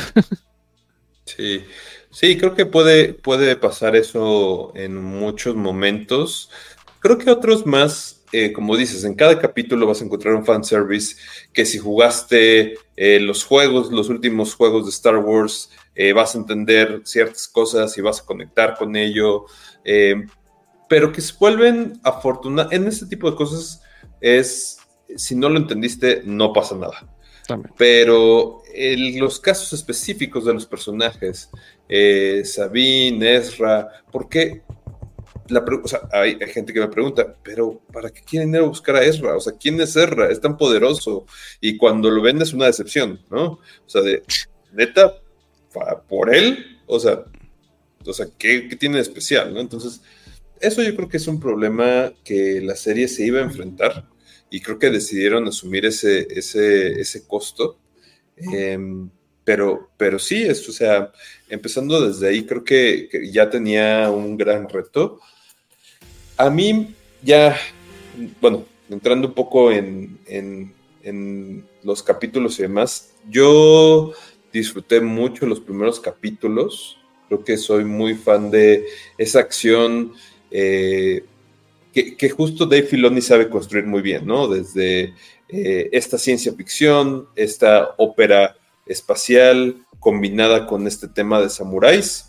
Sí, 1.37 1.64
sí, 2.11 2.37
creo 2.37 2.55
que 2.55 2.66
puede, 2.66 3.14
puede 3.14 3.55
pasar 3.55 3.95
eso 3.95 4.73
en 4.75 4.97
muchos 4.97 5.55
momentos. 5.55 6.51
Creo 6.99 7.19
que 7.19 7.31
otros 7.31 7.66
más, 7.66 8.25
eh, 8.33 8.53
como 8.53 8.77
dices, 8.77 9.05
en 9.05 9.14
cada 9.14 9.38
capítulo 9.38 9.87
vas 9.87 10.01
a 10.01 10.05
encontrar 10.05 10.35
un 10.35 10.45
fanservice 10.45 11.16
que 11.53 11.64
si 11.66 11.79
jugaste 11.79 12.75
eh, 12.97 13.21
los 13.21 13.45
juegos, 13.45 13.93
los 13.93 14.09
últimos 14.09 14.55
juegos 14.55 14.87
de 14.87 14.90
Star 14.90 15.19
Wars, 15.19 15.71
eh, 15.95 16.12
vas 16.12 16.35
a 16.35 16.38
entender 16.38 17.03
ciertas 17.05 17.47
cosas 17.47 17.97
y 17.97 18.01
vas 18.01 18.21
a 18.21 18.27
conectar 18.27 18.77
con 18.77 18.97
ello 18.97 19.47
pero 20.90 21.12
que 21.12 21.20
se 21.20 21.35
vuelven 21.38 22.00
afortunados. 22.03 22.72
En 22.72 22.88
este 22.88 23.07
tipo 23.07 23.31
de 23.31 23.37
cosas 23.37 23.81
es, 24.20 24.79
si 25.14 25.37
no 25.37 25.48
lo 25.48 25.57
entendiste, 25.57 26.22
no 26.24 26.53
pasa 26.53 26.74
nada. 26.74 27.09
Pero 27.79 28.62
en 28.74 29.20
los 29.20 29.38
casos 29.38 29.72
específicos 29.72 30.44
de 30.44 30.53
los 30.53 30.66
personajes, 30.66 31.48
eh, 31.88 32.42
Sabine, 32.44 33.37
Ezra, 33.37 34.03
¿por 34.11 34.29
qué? 34.29 34.62
La 35.46 35.61
o 35.61 35.87
sea, 35.87 36.09
hay, 36.11 36.37
gente 36.53 36.72
que 36.72 36.81
me 36.81 36.88
pregunta, 36.88 37.37
pero 37.40 37.81
¿para 37.92 38.11
qué 38.11 38.22
quieren 38.22 38.53
ir 38.53 38.61
a 38.61 38.62
buscar 38.62 38.96
a 38.96 39.05
Ezra? 39.05 39.37
O 39.37 39.40
sea, 39.40 39.53
¿quién 39.53 39.81
es 39.81 39.94
Ezra? 39.94 40.29
Es 40.29 40.40
tan 40.40 40.57
poderoso. 40.57 41.24
Y 41.61 41.76
cuando 41.76 42.11
lo 42.11 42.20
ven 42.20 42.42
es 42.42 42.53
una 42.53 42.66
decepción, 42.66 43.20
¿no? 43.31 43.44
O 43.44 43.61
sea, 43.87 44.03
de 44.03 44.24
neta, 44.72 45.14
por 46.09 46.35
él, 46.35 46.81
o 46.88 46.98
sea, 46.98 47.22
o 48.05 48.12
sea 48.12 48.26
¿qué, 48.37 48.66
qué 48.68 48.74
tiene 48.74 48.96
de 48.96 49.03
especial? 49.03 49.55
¿no? 49.55 49.61
Entonces, 49.61 50.00
eso 50.61 50.83
yo 50.83 50.94
creo 50.94 51.09
que 51.09 51.16
es 51.16 51.27
un 51.27 51.40
problema 51.40 52.12
que 52.25 52.61
la 52.61 52.77
serie 52.77 53.09
se 53.09 53.25
iba 53.25 53.40
a 53.40 53.44
enfrentar 53.44 54.07
y 54.51 54.61
creo 54.61 54.79
que 54.79 54.90
decidieron 54.90 55.46
asumir 55.46 55.87
ese, 55.87 56.27
ese, 56.31 57.01
ese 57.01 57.27
costo. 57.27 57.79
Em, 58.37 59.09
pero, 59.44 59.90
pero 59.96 60.18
sí, 60.18 60.42
es, 60.42 60.68
o 60.68 60.73
sea, 60.73 61.12
empezando 61.49 62.07
desde 62.07 62.29
ahí, 62.29 62.44
creo 62.44 62.64
que, 62.64 63.09
ya 63.33 63.49
tenía 63.49 64.11
un 64.11 64.37
gran 64.37 64.68
reto. 64.68 65.20
A 66.37 66.51
mí, 66.51 66.94
ya, 67.23 67.57
bueno, 68.40 68.64
entrando 68.88 69.29
un 69.29 69.35
poco 69.35 69.70
en, 69.70 70.18
en, 70.27 70.75
en 71.03 71.66
los 71.83 72.03
capítulos 72.03 72.59
y 72.59 72.62
demás, 72.62 73.12
yo 73.29 74.12
disfruté 74.53 75.01
mucho 75.01 75.46
los 75.46 75.61
primeros 75.61 76.01
capítulos. 76.01 76.99
Creo 77.29 77.44
que 77.44 77.57
soy 77.57 77.85
muy 77.85 78.14
fan 78.14 78.51
de 78.51 78.85
esa 79.16 79.40
acción 79.40 80.12
eh, 80.51 81.25
que, 81.93 82.31
justo 82.31 82.67
Dave 82.67 82.85
Filoni 82.85 83.21
sabe 83.21 83.49
construir 83.49 83.87
muy 83.87 84.01
bien, 84.01 84.27
¿no? 84.27 84.47
Desde 84.49 85.15
eh, 85.49 85.89
esta 85.93 86.19
ciencia 86.19 86.53
ficción, 86.53 87.29
esta 87.35 87.95
ópera 87.99 88.57
espacial 88.87 89.85
combinada 89.99 90.67
con 90.67 90.87
este 90.87 91.09
tema 91.09 91.41
de 91.41 91.51
samuráis. 91.51 92.27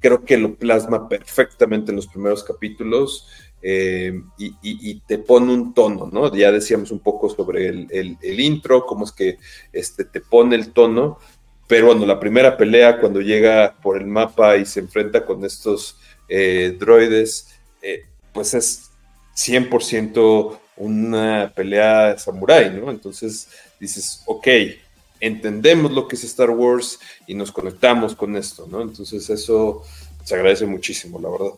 Creo 0.00 0.24
que 0.24 0.38
lo 0.38 0.54
plasma 0.54 1.08
perfectamente 1.08 1.90
en 1.90 1.96
los 1.96 2.06
primeros 2.06 2.44
capítulos 2.44 3.26
eh, 3.60 4.22
y, 4.38 5.00
te 5.00 5.18
pone 5.18 5.52
un 5.52 5.74
tono, 5.74 6.08
¿no? 6.10 6.34
Ya 6.34 6.52
decíamos 6.52 6.90
un 6.90 7.00
poco 7.00 7.28
sobre 7.28 7.68
el, 7.68 8.40
intro, 8.40 8.86
cómo 8.86 9.04
es 9.04 9.12
que 9.12 9.38
este, 9.72 10.04
te 10.04 10.20
pone 10.20 10.54
el 10.54 10.72
tono, 10.72 11.18
pero 11.66 11.86
bueno, 11.86 12.06
la 12.06 12.20
primera 12.20 12.56
pelea 12.56 13.00
cuando 13.00 13.20
llega 13.20 13.76
por 13.82 13.98
el 13.98 14.06
mapa 14.06 14.56
y 14.56 14.64
se 14.64 14.80
enfrenta 14.80 15.26
con 15.26 15.44
estos 15.44 15.96
eh, 16.28 16.76
droides, 16.78 17.48
eh, 17.82 18.04
pues 18.32 18.54
es 18.54 18.90
100% 19.36 20.58
una 20.76 21.52
pelea 21.54 22.12
de 22.12 22.18
samurái, 22.18 22.70
¿no? 22.70 22.90
Entonces 22.90 23.48
dices, 23.80 24.22
ok, 24.26 24.46
entendemos 25.20 25.92
lo 25.92 26.06
que 26.06 26.16
es 26.16 26.24
Star 26.24 26.50
Wars 26.50 26.98
y 27.26 27.34
nos 27.34 27.50
conectamos 27.50 28.14
con 28.14 28.36
esto, 28.36 28.66
¿no? 28.70 28.82
Entonces 28.82 29.28
eso 29.30 29.82
se 30.24 30.34
agradece 30.34 30.66
muchísimo, 30.66 31.18
la 31.18 31.30
verdad 31.30 31.54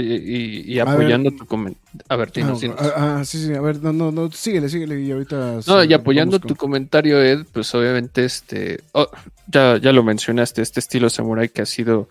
y, 0.00 0.78
apoyando 0.78 1.30
tu 1.32 1.46
comentario. 1.46 1.82
A 2.08 2.16
ver, 2.16 2.32
ah, 2.36 2.56
ah, 2.78 3.16
ah, 3.18 3.24
sí, 3.24 3.44
sí, 3.44 3.52
a 3.54 3.60
ver, 3.60 3.82
no, 3.82 3.92
no, 3.92 4.12
no, 4.12 4.30
síguele, 4.30 4.68
síguele 4.68 5.00
y 5.00 5.10
ahorita. 5.10 5.60
No, 5.66 5.82
y 5.82 5.92
apoyando 5.92 6.38
tu 6.38 6.54
comentario, 6.54 7.20
Ed, 7.20 7.44
pues 7.52 7.74
obviamente 7.74 8.24
este. 8.24 8.80
Oh, 8.92 9.08
ya, 9.48 9.78
ya 9.78 9.92
lo 9.92 10.02
mencionaste, 10.02 10.62
este 10.62 10.80
estilo 10.80 11.10
samurai 11.10 11.48
que 11.48 11.62
ha 11.62 11.66
sido 11.66 12.08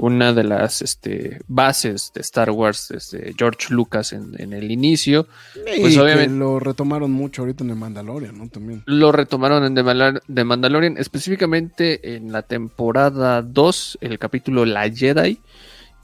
una 0.00 0.32
de 0.32 0.44
las 0.44 0.82
este, 0.82 1.40
bases 1.46 2.12
de 2.14 2.20
Star 2.20 2.50
Wars 2.50 2.92
George 3.36 3.72
Lucas 3.72 4.12
en, 4.12 4.52
el 4.52 4.70
inicio. 4.70 5.26
pues 5.54 5.96
obviamente. 5.96 6.36
lo 6.36 6.58
retomaron 6.58 7.12
mucho 7.12 7.42
ahorita 7.42 7.64
en 7.64 7.70
The 7.70 7.76
Mandalorian, 7.76 8.38
¿no? 8.38 8.48
También. 8.48 8.82
Lo 8.86 9.12
retomaron 9.12 9.64
en 9.64 9.74
The, 9.74 10.44
Mandalorian, 10.44 10.96
específicamente 10.96 12.16
en 12.16 12.32
la 12.32 12.42
temporada 12.42 13.42
2, 13.42 13.98
el 14.00 14.18
capítulo 14.18 14.64
La 14.64 14.90
Jedi 14.90 15.40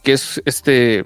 que 0.07 0.13
es 0.13 0.41
este, 0.45 1.05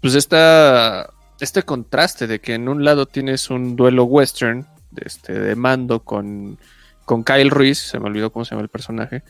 pues 0.00 0.14
esta, 0.14 1.12
este 1.40 1.64
contraste 1.64 2.28
de 2.28 2.40
que 2.40 2.54
en 2.54 2.68
un 2.68 2.84
lado 2.84 3.06
tienes 3.06 3.50
un 3.50 3.74
duelo 3.74 4.04
western 4.04 4.64
de, 4.92 5.02
este, 5.04 5.32
de 5.32 5.56
mando 5.56 6.04
con, 6.04 6.56
con 7.04 7.24
Kyle 7.24 7.50
Ruiz, 7.50 7.78
se 7.78 7.98
me 7.98 8.06
olvidó 8.06 8.30
cómo 8.30 8.44
se 8.44 8.52
llama 8.52 8.62
el 8.62 8.68
personaje, 8.68 9.24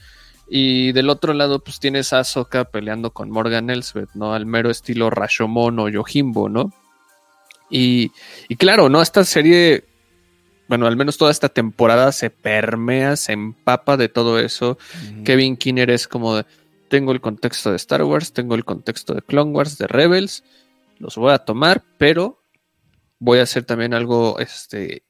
y 0.48 0.92
del 0.92 1.10
otro 1.10 1.32
lado 1.34 1.58
pues 1.58 1.80
tienes 1.80 2.12
a 2.12 2.20
Ahsoka 2.20 2.64
peleando 2.64 3.12
con 3.12 3.30
Morgan 3.30 3.70
Elsbeth, 3.70 4.10
¿no? 4.14 4.32
Al 4.34 4.46
mero 4.46 4.70
estilo 4.70 5.10
Rashomon 5.10 5.78
o 5.78 5.88
Yojimbo, 5.88 6.48
¿no? 6.48 6.72
Y, 7.70 8.12
y 8.48 8.56
claro, 8.56 8.88
¿no? 8.88 9.02
Esta 9.02 9.24
serie 9.24 9.84
bueno, 10.68 10.86
al 10.86 10.96
menos 10.96 11.16
toda 11.16 11.30
esta 11.30 11.48
temporada 11.48 12.10
se 12.12 12.30
permea, 12.30 13.16
se 13.16 13.32
empapa 13.32 13.96
de 13.96 14.08
todo 14.08 14.40
eso. 14.40 14.78
Kevin 15.24 15.56
Kinner 15.56 15.90
es 15.90 16.08
como 16.08 16.36
de, 16.36 16.44
tengo 16.88 17.12
el 17.12 17.20
contexto 17.20 17.70
de 17.70 17.76
Star 17.76 18.02
Wars, 18.02 18.32
tengo 18.32 18.54
el 18.54 18.64
contexto 18.64 19.14
de 19.14 19.22
Clone 19.22 19.52
Wars, 19.52 19.78
de 19.78 19.86
Rebels, 19.86 20.42
los 20.98 21.16
voy 21.16 21.32
a 21.32 21.38
tomar, 21.38 21.84
pero 21.98 22.42
voy 23.18 23.38
a 23.38 23.42
hacer 23.42 23.64
también 23.64 23.94
algo 23.94 24.38
este, 24.40 25.04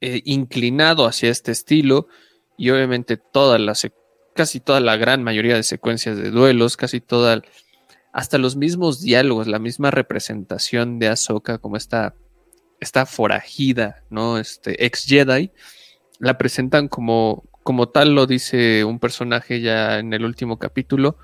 eh, 0.00 0.20
inclinado 0.24 1.06
hacia 1.06 1.30
este 1.30 1.52
estilo 1.52 2.08
y 2.56 2.70
obviamente 2.70 3.16
toda 3.16 3.58
la 3.58 3.74
casi 4.38 4.60
toda 4.60 4.78
la 4.78 4.96
gran 4.96 5.24
mayoría 5.24 5.56
de 5.56 5.64
secuencias 5.64 6.16
de 6.16 6.30
duelos, 6.30 6.76
casi 6.76 7.00
toda, 7.00 7.42
hasta 8.12 8.38
los 8.38 8.54
mismos 8.54 9.00
diálogos, 9.00 9.48
la 9.48 9.58
misma 9.58 9.90
representación 9.90 11.00
de 11.00 11.08
Ahsoka 11.08 11.58
como 11.58 11.76
esta, 11.76 12.14
esta 12.78 13.04
forajida, 13.04 14.04
¿no? 14.10 14.38
Este 14.38 14.86
ex 14.86 15.06
Jedi, 15.06 15.50
la 16.20 16.38
presentan 16.38 16.86
como, 16.86 17.42
como 17.64 17.88
tal 17.88 18.14
lo 18.14 18.28
dice 18.28 18.84
un 18.84 19.00
personaje 19.00 19.60
ya 19.60 19.98
en 19.98 20.12
el 20.14 20.24
último 20.24 20.56
capítulo, 20.60 21.16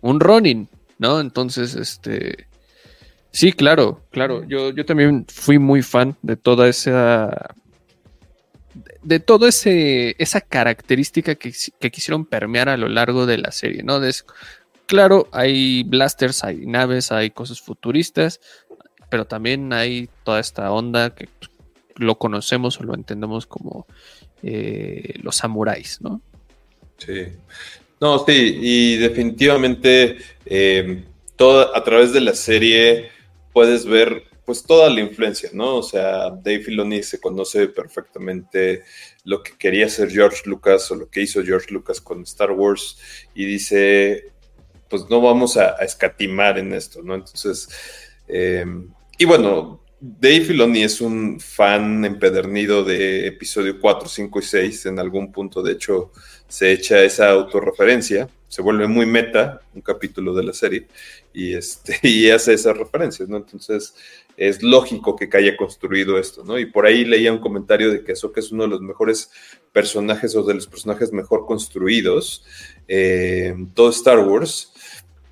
un 0.00 0.18
Ronin, 0.18 0.70
¿no? 0.98 1.20
Entonces, 1.20 1.74
este... 1.74 2.48
Sí, 3.32 3.52
claro, 3.52 4.00
claro. 4.10 4.44
Yo, 4.44 4.70
yo 4.70 4.86
también 4.86 5.26
fui 5.28 5.58
muy 5.58 5.82
fan 5.82 6.16
de 6.22 6.36
toda 6.36 6.70
esa... 6.70 7.54
De, 9.04 9.20
toda 9.20 9.48
ese, 9.48 10.16
esa 10.18 10.40
característica 10.40 11.34
que, 11.34 11.52
quisieron 11.90 12.24
permear 12.24 12.68
a 12.68 12.76
lo 12.76 12.88
largo 12.88 13.26
de 13.26 13.38
la 13.38 13.52
serie, 13.52 13.82
¿no? 13.82 14.00
claro, 14.86 15.28
hay 15.32 15.82
blasters, 15.84 16.44
hay 16.44 16.66
naves, 16.66 17.12
hay 17.12 17.30
cosas 17.30 17.60
futuristas, 17.60 18.40
pero 19.10 19.26
también 19.26 19.72
hay 19.72 20.08
toda 20.24 20.40
esta 20.40 20.70
onda 20.72 21.14
que 21.14 21.28
lo 21.96 22.18
conocemos 22.18 22.80
o 22.80 22.84
lo 22.84 22.94
entendemos 22.94 23.46
como 23.46 23.86
eh, 24.42 25.14
los 25.22 25.36
samuráis, 25.36 26.00
¿no? 26.00 26.20
Sí. 26.98 27.26
No, 28.00 28.18
sí, 28.26 28.58
y 28.60 28.96
definitivamente 28.96 30.18
eh, 30.46 31.04
a 31.74 31.84
través 31.84 32.12
de 32.12 32.20
la 32.20 32.34
serie 32.34 33.10
puedes 33.52 33.86
ver 33.86 34.24
pues 34.44 34.62
toda 34.62 34.90
la 34.90 35.00
influencia, 35.00 35.50
¿no? 35.52 35.76
O 35.76 35.82
sea, 35.82 36.30
Dave 36.30 36.60
Filoni 36.60 37.02
se 37.02 37.20
conoce 37.20 37.68
perfectamente 37.68 38.82
lo 39.24 39.42
que 39.42 39.52
quería 39.58 39.86
hacer 39.86 40.10
George 40.10 40.42
Lucas 40.46 40.90
o 40.90 40.96
lo 40.96 41.08
que 41.08 41.22
hizo 41.22 41.42
George 41.42 41.72
Lucas 41.72 42.00
con 42.00 42.22
Star 42.22 42.52
Wars 42.52 42.98
y 43.34 43.44
dice, 43.46 44.32
pues 44.88 45.08
no 45.08 45.20
vamos 45.20 45.56
a, 45.56 45.70
escatimar 45.76 46.58
en 46.58 46.72
esto, 46.72 47.02
¿no? 47.02 47.14
Entonces, 47.14 47.68
Eh, 48.26 48.64
y 49.18 49.26
bueno, 49.26 49.84
Dave 50.00 50.42
Filoni 50.42 50.82
es 50.82 51.00
un 51.00 51.40
fan 51.40 52.04
empedernido 52.04 52.84
de 52.84 53.26
episodio 53.26 53.80
4, 53.80 54.08
5 54.08 54.38
y 54.38 54.42
6. 54.42 54.86
En 54.86 54.98
algún 54.98 55.32
punto, 55.32 55.62
de 55.62 55.72
hecho, 55.72 56.12
se 56.48 56.72
echa 56.72 57.02
esa 57.02 57.30
autorreferencia. 57.30 58.28
Se 58.54 58.62
vuelve 58.62 58.86
muy 58.86 59.04
meta 59.04 59.62
un 59.74 59.80
capítulo 59.80 60.32
de 60.32 60.44
la 60.44 60.52
serie 60.52 60.86
y, 61.32 61.54
este, 61.54 61.98
y 62.08 62.30
hace 62.30 62.54
esas 62.54 62.78
referencias, 62.78 63.28
¿no? 63.28 63.36
Entonces, 63.36 63.96
es 64.36 64.62
lógico 64.62 65.16
que 65.16 65.28
haya 65.36 65.56
construido 65.56 66.20
esto, 66.20 66.44
¿no? 66.44 66.56
Y 66.56 66.66
por 66.66 66.86
ahí 66.86 67.04
leía 67.04 67.32
un 67.32 67.40
comentario 67.40 67.90
de 67.90 68.04
que 68.04 68.12
Ahsoka 68.12 68.38
es 68.38 68.52
uno 68.52 68.62
de 68.62 68.68
los 68.68 68.80
mejores 68.80 69.32
personajes 69.72 70.36
o 70.36 70.44
de 70.44 70.54
los 70.54 70.68
personajes 70.68 71.12
mejor 71.12 71.46
construidos 71.46 72.44
eh, 72.86 73.46
en 73.56 73.74
todo 73.74 73.90
Star 73.90 74.20
Wars. 74.20 74.72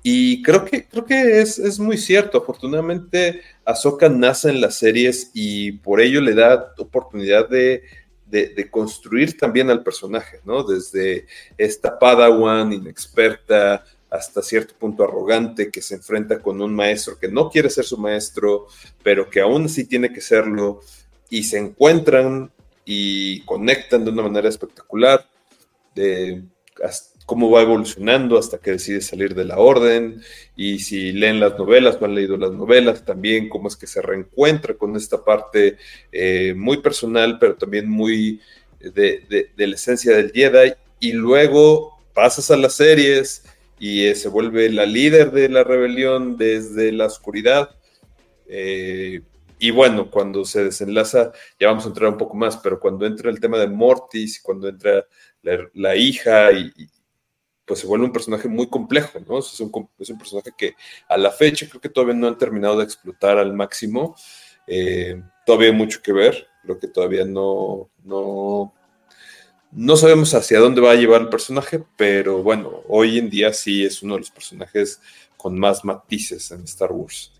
Y 0.03 0.41
creo 0.41 0.65
que, 0.65 0.85
creo 0.89 1.05
que 1.05 1.39
es, 1.39 1.59
es 1.59 1.79
muy 1.79 1.97
cierto. 1.97 2.39
Afortunadamente, 2.39 3.39
Ahsoka 3.63 4.09
nace 4.09 4.49
en 4.49 4.59
las 4.59 4.75
series 4.79 5.31
y 5.33 5.71
por 5.71 6.01
ello 6.01 6.19
le 6.19 6.33
da 6.33 6.73
oportunidad 6.77 7.47
de, 7.47 7.83
de, 8.41 8.69
construir 8.71 9.37
también 9.37 9.69
al 9.69 9.83
personaje, 9.83 10.39
¿no? 10.43 10.63
Desde 10.63 11.27
esta 11.55 11.99
Padawan 11.99 12.73
inexperta 12.73 13.83
hasta 14.09 14.41
cierto 14.41 14.73
punto 14.75 15.03
arrogante 15.03 15.69
que 15.69 15.81
se 15.81 15.95
enfrenta 15.95 16.39
con 16.39 16.59
un 16.61 16.73
maestro 16.73 17.17
que 17.19 17.27
no 17.27 17.49
quiere 17.49 17.69
ser 17.69 17.85
su 17.85 17.97
maestro, 17.97 18.67
pero 19.03 19.29
que 19.29 19.41
aún 19.41 19.65
así 19.65 19.85
tiene 19.85 20.11
que 20.11 20.21
serlo 20.21 20.81
y 21.29 21.43
se 21.43 21.59
encuentran 21.59 22.51
y 22.85 23.41
conectan 23.41 24.03
de 24.03 24.11
una 24.11 24.23
manera 24.23 24.49
espectacular. 24.49 25.27
De, 25.93 26.41
cómo 27.25 27.49
va 27.49 27.61
evolucionando 27.61 28.37
hasta 28.37 28.57
que 28.57 28.71
decide 28.71 29.01
salir 29.01 29.33
de 29.35 29.45
la 29.45 29.57
orden 29.57 30.21
y 30.55 30.79
si 30.79 31.13
leen 31.13 31.39
las 31.39 31.57
novelas 31.57 31.97
o 31.99 32.05
han 32.05 32.15
leído 32.15 32.37
las 32.37 32.51
novelas 32.51 33.05
también, 33.05 33.49
cómo 33.49 33.67
es 33.67 33.75
que 33.75 33.87
se 33.87 34.01
reencuentra 34.01 34.73
con 34.75 34.95
esta 34.95 35.23
parte 35.23 35.77
eh, 36.11 36.53
muy 36.55 36.77
personal, 36.77 37.39
pero 37.39 37.55
también 37.55 37.89
muy 37.89 38.41
de, 38.79 39.23
de, 39.29 39.49
de, 39.55 39.67
la 39.67 39.75
esencia 39.75 40.15
del 40.15 40.31
Jedi 40.31 40.73
y 40.99 41.13
luego 41.13 41.97
pasas 42.13 42.51
a 42.51 42.57
las 42.57 42.73
series 42.75 43.43
y 43.79 44.05
eh, 44.05 44.15
se 44.15 44.29
vuelve 44.29 44.69
la 44.69 44.85
líder 44.85 45.31
de 45.31 45.49
la 45.49 45.63
rebelión 45.63 46.37
desde 46.37 46.91
la 46.91 47.05
oscuridad. 47.05 47.69
Eh, 48.47 49.21
y 49.59 49.71
bueno, 49.71 50.11
cuando 50.11 50.45
se 50.45 50.65
desenlaza, 50.65 51.31
ya 51.59 51.67
vamos 51.67 51.85
a 51.85 51.87
entrar 51.87 52.09
un 52.09 52.17
poco 52.17 52.35
más, 52.35 52.57
pero 52.57 52.79
cuando 52.79 53.05
entra 53.05 53.29
el 53.29 53.39
tema 53.39 53.57
de 53.57 53.67
Mortis, 53.67 54.41
cuando 54.41 54.67
entra 54.67 55.05
la, 55.41 55.69
la 55.73 55.95
hija 55.95 56.51
y, 56.51 56.71
pues 57.65 57.79
se 57.79 57.87
vuelve 57.87 58.05
un 58.05 58.11
personaje 58.11 58.47
muy 58.47 58.67
complejo, 58.67 59.19
¿no? 59.27 59.39
Es 59.39 59.59
un, 59.59 59.89
es 59.99 60.09
un, 60.09 60.17
personaje 60.17 60.51
que 60.57 60.75
a 61.07 61.17
la 61.17 61.31
fecha 61.31 61.67
creo 61.69 61.81
que 61.81 61.89
todavía 61.89 62.15
no 62.15 62.27
han 62.27 62.37
terminado 62.37 62.77
de 62.77 62.83
explotar 62.83 63.37
al 63.37 63.53
máximo. 63.53 64.15
Eh, 64.67 65.21
todavía 65.45 65.69
hay 65.69 65.75
mucho 65.75 66.01
que 66.01 66.13
ver, 66.13 66.47
creo 66.61 66.79
que 66.79 66.87
todavía 66.87 67.25
no, 67.25 67.89
no, 68.03 68.73
no 69.71 69.97
sabemos 69.97 70.33
hacia 70.33 70.59
dónde 70.59 70.81
va 70.81 70.91
a 70.91 70.95
llevar 70.95 71.21
el 71.21 71.29
personaje, 71.29 71.83
pero 71.97 72.43
bueno, 72.43 72.81
hoy 72.87 73.17
en 73.17 73.29
día 73.29 73.53
sí 73.53 73.85
es 73.85 74.03
uno 74.03 74.15
de 74.15 74.21
los 74.21 74.31
personajes 74.31 75.01
con 75.37 75.57
más 75.57 75.83
matices 75.83 76.51
en 76.51 76.63
Star 76.63 76.91
Wars. 76.91 77.31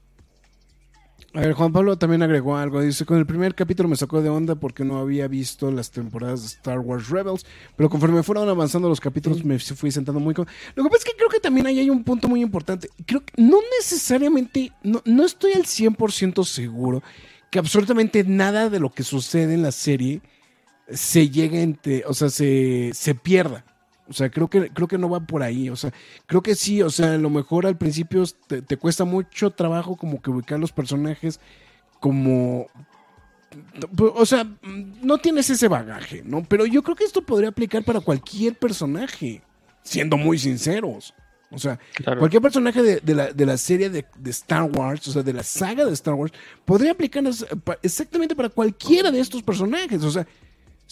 A 1.36 1.40
ver, 1.40 1.54
Juan 1.54 1.74
Pablo 1.74 1.98
también 1.98 2.22
agregó 2.22 2.58
algo. 2.58 2.80
Dice, 2.80 3.06
con 3.06 3.18
el 3.18 3.26
primer 3.26 3.56
capítulo 3.56 3.90
me 3.90 3.96
sacó 3.96 4.22
de 4.22 4.30
onda 4.30 4.54
porque 4.54 4.86
no 4.86 5.00
había 5.00 5.28
visto 5.28 5.72
las 5.72 5.90
temporadas 5.90 6.42
de 6.42 6.48
Star 6.48 6.80
Wars 6.80 7.10
Rebels, 7.10 7.44
pero 7.76 7.90
conforme 7.90 8.22
fueron 8.22 8.48
avanzando 8.50 8.88
los 8.88 9.00
capítulos 9.00 9.44
me 9.44 9.58
fui 9.58 9.90
sentando 9.90 10.20
muy... 10.20 10.36
Con... 10.36 10.48
Lo 10.76 10.84
que 10.84 10.90
pasa 10.90 11.00
es 11.00 11.06
que 11.06 11.18
creo 11.18 11.30
que 11.30 11.40
también 11.40 11.66
ahí 11.66 11.80
hay 11.80 11.90
un 11.90 12.04
punto 12.04 12.30
muy 12.30 12.42
importante. 12.42 12.88
Creo 13.08 13.26
que 13.26 13.34
no 13.42 13.58
necesariamente, 13.80 14.72
no, 14.84 15.02
no 15.06 15.26
estoy 15.26 15.54
al 15.54 15.64
100% 15.64 16.46
seguro 16.46 17.02
que 17.50 17.58
absolutamente 17.58 18.24
nada 18.24 18.70
de 18.70 18.80
lo 18.80 18.92
que 18.92 19.02
sucede 19.04 19.56
en 19.56 19.64
la 19.64 19.72
serie 19.72 20.22
se 20.92 21.30
llegue 21.30 21.64
entre, 21.64 22.04
o 22.06 22.14
sea, 22.14 22.30
se, 22.30 22.92
se 22.94 23.16
pierda. 23.16 23.66
O 24.10 24.14
sea, 24.14 24.30
creo 24.30 24.50
que, 24.50 24.70
creo 24.70 24.88
que 24.88 24.98
no 24.98 25.10
va 25.10 25.22
por 25.22 25.44
ahí. 25.44 25.70
O 25.70 25.76
sea, 25.76 25.94
creo 26.26 26.42
que 26.42 26.56
sí, 26.56 26.82
o 26.82 26.90
sea, 26.90 27.14
a 27.14 27.18
lo 27.18 27.30
mejor 27.30 27.66
al 27.66 27.78
principio 27.78 28.24
te, 28.48 28.62
te 28.62 28.78
cuesta 28.78 29.06
mucho 29.06 29.52
trabajo 29.52 29.96
como 29.96 30.22
que 30.22 30.30
ubicar 30.30 30.60
los 30.60 30.72
personajes 30.72 31.40
como 32.00 32.68
o 34.16 34.26
sea, 34.26 34.48
no 35.02 35.18
tienes 35.18 35.50
ese 35.50 35.68
bagaje, 35.68 36.22
¿no? 36.26 36.44
Pero 36.44 36.66
yo 36.66 36.84
creo 36.84 36.96
que 36.96 37.04
esto 37.04 37.22
podría 37.22 37.50
aplicar 37.50 37.84
para 37.84 38.00
cualquier 38.00 38.56
personaje, 38.56 39.42
siendo 39.84 40.18
muy 40.18 40.38
sinceros. 40.38 41.14
O 41.52 41.60
sea, 41.60 41.80
claro. 41.94 42.20
cualquier 42.20 42.42
personaje 42.42 42.82
de, 42.82 43.00
de, 43.00 43.14
la, 43.14 43.32
de 43.32 43.46
la, 43.46 43.58
serie 43.58 43.90
de, 43.90 44.04
de, 44.18 44.32
Star 44.32 44.64
Wars, 44.64 45.08
o 45.08 45.12
sea, 45.12 45.22
de 45.22 45.34
la 45.34 45.44
saga 45.44 45.86
de 45.86 45.94
Star 45.94 46.16
Wars, 46.16 46.34
podría 46.66 46.92
aplicar 46.92 47.24
exactamente 47.84 48.36
para 48.36 48.50
cualquiera 48.50 49.12
de 49.12 49.20
estos 49.20 49.44
personajes. 49.44 50.04
O 50.04 50.10
sea, 50.10 50.26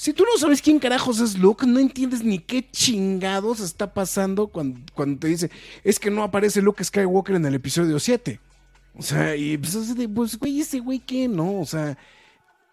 si 0.02 0.14
tú 0.14 0.24
no 0.24 0.36
sabes 0.40 0.64
quién 0.64 0.80
carajos 0.80 1.20
es 1.20 1.38
Luke, 1.38 1.64
no 1.68 1.80
entiendes 1.80 2.24
ni 2.24 2.40
qué 2.40 2.68
chingados 2.72 3.60
está 3.60 3.94
pasando 3.94 4.48
cuando, 4.48 4.80
cuando 4.96 5.20
te 5.20 5.28
dice, 5.28 5.52
es 5.84 6.00
que 6.00 6.10
no 6.10 6.24
aparece 6.24 6.60
Luke 6.60 6.84
Skywalker 6.84 7.36
en 7.36 7.46
el 7.46 7.54
episodio 7.54 8.00
7. 8.00 8.40
O 8.96 9.04
sea, 9.04 9.36
y 9.36 9.60
pues, 9.60 9.78
pues 10.16 10.40
güey, 10.40 10.62
ese 10.62 10.80
güey 10.80 10.98
qué, 10.98 11.28
¿no? 11.28 11.60
O 11.60 11.68
sea, 11.68 12.00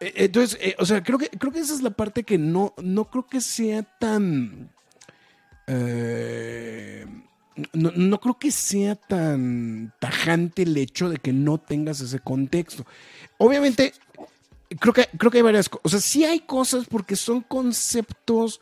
entonces, 0.01 0.59
eh, 0.63 0.75
o 0.79 0.87
sea, 0.87 1.03
creo 1.03 1.19
que, 1.19 1.29
creo 1.29 1.53
que 1.53 1.59
esa 1.59 1.75
es 1.75 1.83
la 1.83 1.91
parte 1.91 2.23
que 2.23 2.39
no, 2.39 2.73
no 2.83 3.05
creo 3.11 3.27
que 3.27 3.43
sea 3.43 3.83
tan... 3.83 4.71
Eh, 5.67 7.05
no, 7.75 7.93
no, 7.95 8.21
creo 8.21 8.39
que 8.39 8.51
sea 8.51 8.95
tan 8.95 9.93
tajante 9.99 10.63
el 10.63 10.75
hecho 10.79 11.11
de 11.11 11.19
que 11.19 11.35
no 11.35 11.59
tengas 11.59 12.01
ese 12.01 12.21
contexto. 12.21 12.87
Obviamente, 13.37 13.93
creo 14.79 14.93
que, 14.93 15.09
creo 15.17 15.31
que 15.31 15.39
hay 15.39 15.43
varias 15.43 15.69
cosas. 15.69 15.85
O 15.85 15.89
sea, 15.89 16.01
sí 16.01 16.25
hay 16.25 16.41
cosas 16.41 16.87
porque 16.87 17.17
son 17.17 17.41
conceptos 17.41 18.61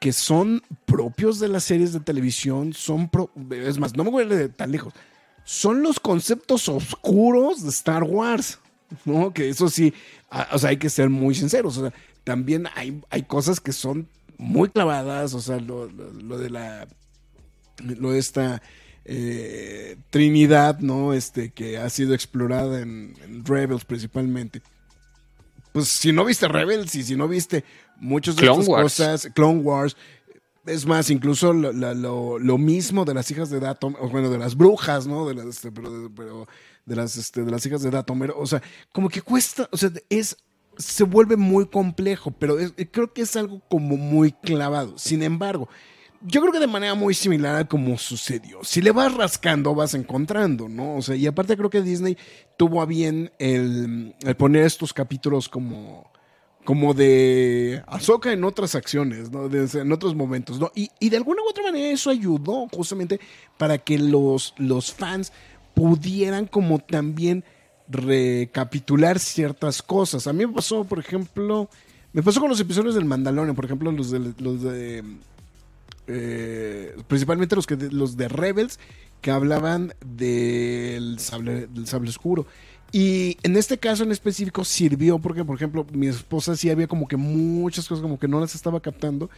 que 0.00 0.12
son 0.12 0.62
propios 0.84 1.38
de 1.38 1.48
las 1.48 1.64
series 1.64 1.92
de 1.92 2.00
televisión. 2.00 2.72
Son 2.72 3.08
pro, 3.08 3.30
es 3.50 3.78
más, 3.78 3.96
no 3.96 4.04
me 4.04 4.10
voy 4.10 4.24
a 4.24 4.26
ir 4.26 4.52
tan 4.52 4.70
lejos. 4.70 4.92
Son 5.44 5.82
los 5.82 6.00
conceptos 6.00 6.68
oscuros 6.68 7.62
de 7.62 7.70
Star 7.70 8.04
Wars. 8.04 8.58
¿no? 9.04 9.32
Que 9.32 9.48
eso 9.48 9.68
sí, 9.68 9.92
o 10.52 10.58
sea, 10.58 10.70
hay 10.70 10.76
que 10.76 10.90
ser 10.90 11.10
muy 11.10 11.34
sinceros. 11.34 11.76
O 11.78 11.82
sea, 11.82 11.92
también 12.22 12.68
hay, 12.74 13.00
hay 13.10 13.22
cosas 13.22 13.60
que 13.60 13.72
son 13.72 14.08
muy 14.38 14.68
clavadas. 14.68 15.34
O 15.34 15.40
sea, 15.40 15.58
lo, 15.58 15.86
lo, 15.86 16.12
lo 16.12 16.38
de 16.38 16.50
la. 16.50 16.86
Lo 17.82 18.12
de 18.12 18.20
esta 18.20 18.62
eh, 19.04 19.96
Trinidad, 20.10 20.78
¿no? 20.80 21.12
Este, 21.12 21.50
que 21.50 21.78
ha 21.78 21.88
sido 21.90 22.14
explorada 22.14 22.80
en, 22.80 23.14
en, 23.24 23.44
Rebels 23.44 23.84
principalmente. 23.84 24.62
Pues 25.72 25.88
si 25.88 26.12
no 26.12 26.24
viste 26.24 26.48
Rebels 26.48 26.94
y 26.94 27.02
si 27.02 27.16
no 27.16 27.28
viste 27.28 27.64
muchas 27.96 28.36
de 28.36 28.42
Clone 28.42 28.60
estas 28.60 28.68
Wars. 28.68 28.82
cosas, 28.82 29.28
Clone 29.34 29.60
Wars, 29.60 29.96
es 30.66 30.86
más, 30.86 31.10
incluso 31.10 31.52
lo, 31.52 31.72
lo, 31.72 32.38
lo, 32.38 32.58
mismo 32.58 33.04
de 33.04 33.14
las 33.14 33.30
hijas 33.30 33.50
de 33.50 33.60
Datom, 33.60 33.94
bueno, 34.10 34.30
de 34.30 34.38
las 34.38 34.56
brujas, 34.56 35.06
¿no? 35.06 35.26
De 35.26 35.34
las, 35.34 35.46
este, 35.46 35.70
pero, 35.70 36.10
pero, 36.14 36.48
de 36.86 36.96
las, 36.96 37.16
este, 37.16 37.42
de 37.44 37.50
las 37.50 37.64
hijas 37.66 37.82
de 37.82 37.90
Datom, 37.90 38.22
o 38.36 38.46
sea, 38.46 38.62
como 38.92 39.08
que 39.08 39.20
cuesta, 39.20 39.68
o 39.72 39.76
sea, 39.76 39.90
es, 40.08 40.36
se 40.78 41.04
vuelve 41.04 41.36
muy 41.36 41.66
complejo, 41.66 42.30
pero 42.30 42.58
es, 42.58 42.72
creo 42.90 43.12
que 43.12 43.22
es 43.22 43.36
algo 43.36 43.60
como 43.68 43.96
muy 43.96 44.32
clavado. 44.32 44.96
Sin 44.96 45.22
embargo, 45.22 45.68
yo 46.26 46.40
creo 46.40 46.52
que 46.52 46.60
de 46.60 46.66
manera 46.66 46.94
muy 46.94 47.12
similar 47.12 47.54
a 47.56 47.64
como 47.66 47.98
sucedió. 47.98 48.64
Si 48.64 48.80
le 48.80 48.92
vas 48.92 49.14
rascando, 49.14 49.74
vas 49.74 49.94
encontrando, 49.94 50.68
¿no? 50.68 50.96
O 50.96 51.02
sea, 51.02 51.16
y 51.16 51.26
aparte 51.26 51.56
creo 51.56 51.68
que 51.68 51.82
Disney 51.82 52.16
tuvo 52.56 52.80
a 52.80 52.86
bien 52.86 53.30
el, 53.38 54.14
el 54.22 54.34
poner 54.34 54.64
estos 54.64 54.94
capítulos 54.94 55.50
como, 55.50 56.10
como 56.64 56.94
de 56.94 57.82
Azoka 57.86 58.32
en 58.32 58.42
otras 58.44 58.74
acciones, 58.74 59.30
¿no? 59.30 59.50
En 59.52 59.92
otros 59.92 60.14
momentos, 60.14 60.58
¿no? 60.58 60.72
Y, 60.74 60.90
y, 60.98 61.10
de 61.10 61.18
alguna 61.18 61.42
u 61.42 61.50
otra 61.50 61.64
manera 61.64 61.88
eso 61.88 62.08
ayudó 62.08 62.68
justamente 62.72 63.20
para 63.58 63.76
que 63.76 63.98
los, 63.98 64.54
los 64.56 64.94
fans 64.94 65.30
pudieran 65.74 66.46
como 66.46 66.78
también 66.78 67.44
recapitular 67.86 69.18
ciertas 69.18 69.82
cosas. 69.82 70.26
A 70.26 70.32
mí 70.32 70.46
me 70.46 70.54
pasó, 70.54 70.84
por 70.84 70.98
ejemplo, 70.98 71.68
me 72.14 72.22
pasó 72.22 72.40
con 72.40 72.48
los 72.48 72.60
episodios 72.60 72.94
del 72.94 73.04
Mandalorian, 73.04 73.54
por 73.54 73.66
ejemplo, 73.66 73.92
los 73.92 74.10
de, 74.10 74.32
los 74.38 74.62
de 74.62 75.04
eh, 76.06 76.96
principalmente 77.06 77.56
los, 77.56 77.66
que, 77.66 77.76
los 77.76 78.16
de 78.16 78.28
Rebels, 78.28 78.78
que 79.20 79.30
hablaban 79.30 79.94
del 80.04 81.18
sable, 81.18 81.66
del 81.66 81.86
sable 81.86 82.10
oscuro. 82.10 82.46
Y 82.92 83.38
en 83.42 83.56
este 83.56 83.78
caso 83.78 84.04
en 84.04 84.12
específico 84.12 84.64
sirvió 84.64 85.18
porque, 85.18 85.44
por 85.44 85.56
ejemplo, 85.56 85.84
mi 85.92 86.06
esposa 86.06 86.54
sí 86.56 86.70
había 86.70 86.86
como 86.86 87.08
que 87.08 87.16
muchas 87.16 87.88
cosas 87.88 88.02
como 88.02 88.18
que 88.18 88.28
no 88.28 88.38
las 88.38 88.54
estaba 88.54 88.80
captando. 88.80 89.30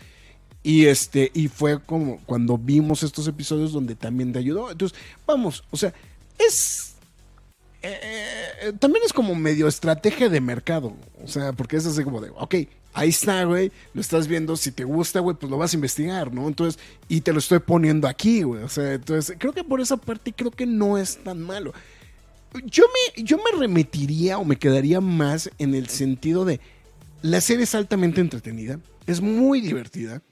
Y 0.63 0.87
este, 0.87 1.31
y 1.33 1.49
fue 1.49 1.81
como 1.81 2.19
cuando 2.27 2.59
vimos 2.59 3.03
estos 3.03 3.29
episodios 3.29 3.73
donde 3.73 3.95
también 3.95 4.33
te 4.33 4.41
ayudó. 4.41 4.71
Entonces, 4.71 4.99
vamos, 5.27 5.65
o 5.71 5.77
sea, 5.77 5.95
es. 6.39 6.97
Eh, 7.83 7.99
eh, 8.63 8.73
también 8.79 9.05
es 9.07 9.13
como 9.13 9.35
medio 9.35 9.69
estrategia 9.69 10.29
de 10.29 10.41
mercado. 10.41 10.95
O 11.23 11.29
sea, 11.29 11.53
porque 11.53 11.77
es 11.77 11.87
así 11.87 12.03
como 12.03 12.21
de, 12.21 12.31
ok, 12.31 12.57
ahí 12.97 13.11
está, 13.11 13.45
güey, 13.45 13.71
lo 13.93 14.01
estás 14.01 14.27
viendo, 14.27 14.57
si 14.57 14.73
te 14.73 14.85
gusta, 14.85 15.21
güey, 15.21 15.37
pues 15.37 15.51
lo 15.51 15.59
vas 15.59 15.73
a 15.73 15.77
investigar, 15.77 16.33
¿no? 16.33 16.49
Entonces, 16.49 16.83
y 17.09 17.21
te 17.21 17.33
lo 17.33 17.39
estoy 17.39 17.59
poniendo 17.59 18.09
aquí, 18.09 18.43
güey, 18.43 18.63
o 18.63 18.69
sea, 18.71 18.95
entonces, 18.95 19.37
creo 19.39 19.53
que 19.53 19.63
por 19.63 19.83
esa 19.83 19.99
parte 19.99 20.33
creo 20.33 20.51
que 20.51 20.65
no 20.65 20.97
es 20.97 21.19
tan 21.23 21.43
malo. 21.43 21.75
yo 22.65 22.85
me, 22.85 23.23
yo 23.23 23.37
me 23.37 23.59
remitiría 23.59 24.39
o 24.39 24.47
me 24.47 24.57
quedaría 24.57 25.03
más 25.03 25.51
en 25.59 25.75
el 25.75 25.89
sentido 25.91 26.47
de 26.47 26.59
la 27.21 27.43
serie 27.43 27.65
es 27.65 27.75
altamente 27.75 28.23
entretenida, 28.23 28.81
es 29.07 29.21
muy 29.21 29.61
divertida. 29.61 30.23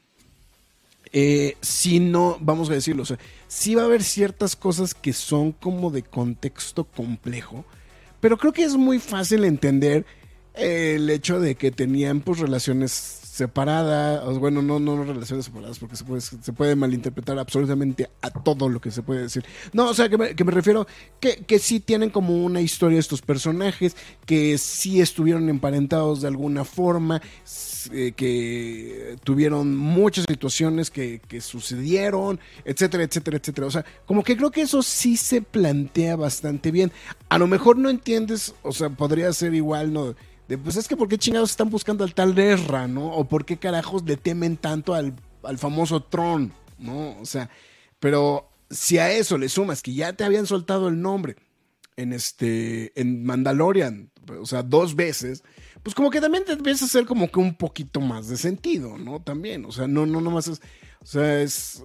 Eh, 1.13 1.57
si 1.61 2.01
no, 2.01 2.39
vamos 2.41 2.71
a 2.71 2.75
decirlo, 2.75 3.03
o 3.03 3.07
sea, 3.07 3.19
sí 3.47 3.75
va 3.75 3.83
a 3.83 3.85
haber 3.85 4.03
ciertas 4.03 4.57
cosas 4.57 4.95
que 4.95 5.13
son 5.13 5.53
como 5.53 5.91
de 5.91 6.03
contexto 6.03 6.85
complejo, 6.85 7.65
pero 8.21 8.39
creo 8.39 8.55
que 8.55 8.65
es 8.65 8.75
muy 8.75 8.99
fácil 8.99 9.45
entender 9.45 10.07
el 10.55 11.11
hecho 11.11 11.41
de 11.41 11.57
que 11.57 11.71
tenían 11.71 12.21
pues 12.21 12.39
relaciones 12.39 12.93
separadas, 13.35 14.39
bueno, 14.39 14.63
no, 14.63 14.79
no 14.79 15.03
relaciones 15.03 15.47
separadas, 15.47 15.81
porque 15.81 15.97
se 15.97 16.05
puede, 16.05 16.21
se 16.21 16.53
puede 16.53 16.77
malinterpretar 16.77 17.37
absolutamente 17.37 18.09
a 18.23 18.31
todo 18.31 18.69
lo 18.69 18.81
que 18.81 18.93
se 18.93 19.03
puede 19.03 19.23
decir. 19.23 19.45
No, 19.73 19.89
o 19.89 19.95
sea, 19.95 20.09
que 20.09 20.17
me, 20.17 20.53
refiero 20.53 20.87
que, 21.19 21.39
que 21.39 21.59
sí 21.59 21.81
tienen 21.81 22.11
como 22.11 22.45
una 22.45 22.61
historia 22.61 23.01
estos 23.01 23.23
personajes, 23.23 23.97
que 24.25 24.57
sí 24.57 25.01
estuvieron 25.01 25.49
emparentados 25.49 26.23
de 26.23 26.29
alguna 26.29 26.65
forma, 26.65 27.21
eh, 27.93 28.13
que 28.13 29.17
tuvieron 29.25 29.77
muchas 29.77 30.27
situaciones 30.29 30.93
que, 30.93 31.21
que, 31.27 31.41
sucedieron, 31.41 32.39
etcétera, 32.65 33.03
etcétera, 33.03 33.39
etcétera. 33.39 33.67
O 33.67 33.71
sea, 33.73 33.85
como 34.07 34.23
que 34.23 34.37
creo 34.37 34.53
que 34.53 34.61
eso 34.61 34.81
sí 34.81 35.17
se 35.17 35.43
plantea 35.43 36.15
bastante 36.15 36.71
bien. 36.71 36.93
A 37.31 37.39
lo 37.39 37.49
mejor 37.49 37.79
no 37.79 37.91
entiendes, 37.91 38.55
o 38.63 38.71
sea, 38.71 38.91
podría 38.91 39.33
ser 39.33 39.55
igual, 39.55 39.93
¿no? 39.93 40.15
De, 40.49 40.59
pues 40.59 40.77
es 40.77 40.89
que 40.89 40.97
por 40.97 41.09
qué 41.09 41.19
chingados 41.19 41.51
están 41.51 41.71
buscando 41.71 42.05
al 42.05 42.15
tal 42.15 42.39
Ezra, 42.39 42.87
¿no? 42.87 43.07
O 43.13 43.27
por 43.27 43.45
qué 43.45 43.57
carajos 43.57 44.03
le 44.05 44.17
temen 44.17 44.57
tanto 44.57 44.95
al, 44.95 45.15
al 45.43 45.59
famoso 45.59 46.03
Tron, 46.03 46.53
¿no? 46.79 47.19
O 47.21 47.27
sea, 47.27 47.49
pero 47.99 48.51
si 48.71 48.99
a 48.99 49.11
eso 49.11 49.39
le 49.39 49.49
sumas 49.49 49.83
que 49.83 49.95
ya 49.95 50.13
te 50.13 50.25
habían 50.25 50.47
soltado 50.47 50.89
el 50.89 51.01
nombre 51.01 51.37
en 51.97 52.13
este, 52.13 52.99
en 53.01 53.25
Mandalorian, 53.25 54.11
o 54.41 54.47
sea, 54.47 54.63
dos 54.63 54.97
veces, 54.97 55.43
pues 55.83 55.95
como 55.95 56.11
que 56.11 56.21
también 56.21 56.45
te 56.45 56.53
empieza 56.53 56.85
a 56.85 56.89
hacer 56.89 57.07
como 57.07 57.31
que 57.31 57.39
un 57.39 57.55
poquito 57.55 58.01
más 58.01 58.29
de 58.29 58.37
sentido, 58.37 58.99
¿no? 58.99 59.23
También, 59.23 59.65
o 59.65 59.73
sea, 59.73 59.87
no, 59.87 60.07
no, 60.07 60.21
nomás 60.21 60.49
es, 60.49 60.61
o 61.01 61.07
sea, 61.07 61.41
es, 61.41 61.83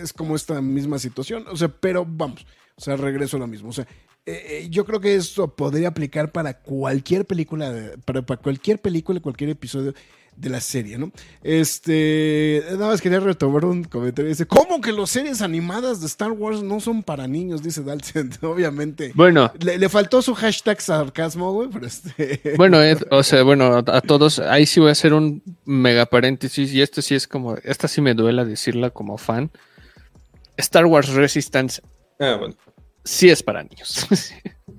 es 0.00 0.12
como 0.12 0.36
esta 0.36 0.60
misma 0.60 0.98
situación, 0.98 1.44
o 1.48 1.56
sea, 1.56 1.68
pero 1.68 2.06
vamos, 2.06 2.46
o 2.76 2.80
sea, 2.80 2.96
regreso 2.96 3.36
a 3.36 3.40
lo 3.40 3.46
mismo, 3.46 3.70
o 3.70 3.72
sea, 3.72 3.86
eh, 4.30 4.66
yo 4.70 4.84
creo 4.84 5.00
que 5.00 5.14
eso 5.14 5.54
podría 5.54 5.88
aplicar 5.88 6.32
para 6.32 6.54
cualquier 6.54 7.24
película, 7.24 7.72
para, 8.04 8.22
para, 8.22 8.40
cualquier 8.40 8.80
película, 8.80 9.20
cualquier 9.20 9.50
episodio 9.50 9.94
de 10.36 10.50
la 10.50 10.60
serie, 10.60 10.98
¿no? 10.98 11.10
Este, 11.42 12.62
nada 12.70 12.88
más 12.88 13.00
quería 13.00 13.20
retomar 13.20 13.64
un 13.64 13.84
comentario. 13.84 14.28
Dice, 14.28 14.46
¿cómo 14.46 14.80
que 14.80 14.92
las 14.92 15.10
series 15.10 15.42
animadas 15.42 16.00
de 16.00 16.06
Star 16.06 16.30
Wars 16.30 16.62
no 16.62 16.78
son 16.78 17.02
para 17.02 17.26
niños? 17.26 17.62
Dice 17.62 17.82
Dalton, 17.82 18.30
obviamente. 18.42 19.12
Bueno. 19.14 19.50
Le, 19.60 19.78
le, 19.78 19.88
faltó 19.88 20.22
su 20.22 20.34
hashtag 20.34 20.80
sarcasmo, 20.80 21.52
güey, 21.52 21.68
pero 21.72 21.86
este... 21.86 22.54
Bueno, 22.56 22.80
es, 22.82 23.04
o 23.10 23.22
sea, 23.22 23.42
bueno, 23.42 23.78
a 23.78 24.00
todos, 24.00 24.38
ahí 24.38 24.66
sí 24.66 24.78
voy 24.78 24.90
a 24.90 24.92
hacer 24.92 25.12
un 25.12 25.42
mega 25.64 26.06
paréntesis, 26.06 26.72
y 26.72 26.82
esto 26.82 27.02
sí 27.02 27.14
es 27.14 27.26
como, 27.26 27.56
esta 27.64 27.88
sí 27.88 28.00
me 28.00 28.14
duela 28.14 28.44
decirla 28.44 28.90
como 28.90 29.18
fan. 29.18 29.50
Star 30.56 30.86
Wars 30.86 31.08
Resistance. 31.08 31.82
Ah, 32.20 32.36
bueno 32.38 32.54
sí 33.08 33.30
es 33.30 33.42
para 33.42 33.62
niños. 33.62 34.06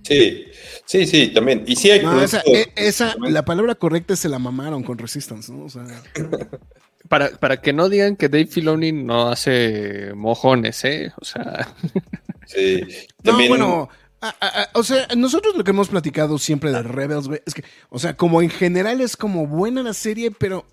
Sí, 0.01 0.45
sí, 0.85 1.05
sí, 1.05 1.27
también. 1.27 1.65
Y 1.67 1.75
sí 1.75 1.91
hay 1.91 2.01
no, 2.01 2.19
esa, 2.19 2.41
e, 2.43 2.71
esa, 2.75 3.13
la 3.19 3.45
palabra 3.45 3.75
correcta 3.75 4.15
se 4.15 4.27
la 4.27 4.39
mamaron 4.39 4.81
con 4.81 4.97
Resistance, 4.97 5.51
¿no? 5.51 5.65
O 5.65 5.69
sea... 5.69 5.85
para, 7.09 7.29
para 7.31 7.61
que 7.61 7.73
no 7.73 7.89
digan 7.89 8.15
que 8.15 8.27
Dave 8.27 8.47
Filoni 8.47 8.91
no 8.91 9.29
hace 9.29 10.13
mojones, 10.15 10.83
¿eh? 10.85 11.11
O 11.19 11.25
sea. 11.25 11.75
Sí. 12.47 12.81
También... 13.21 13.51
No, 13.51 13.57
bueno. 13.57 13.89
A, 14.21 14.29
a, 14.39 14.69
o 14.73 14.83
sea, 14.83 15.07
nosotros 15.15 15.55
lo 15.55 15.63
que 15.63 15.69
hemos 15.69 15.89
platicado 15.89 16.39
siempre 16.39 16.71
de 16.71 16.81
Rebels, 16.81 17.27
güey, 17.27 17.41
es 17.45 17.53
que, 17.53 17.63
o 17.89 17.99
sea, 17.99 18.17
como 18.17 18.41
en 18.41 18.49
general 18.49 19.01
es 19.01 19.15
como 19.15 19.45
buena 19.45 19.83
la 19.83 19.93
serie, 19.93 20.31
pero 20.31 20.65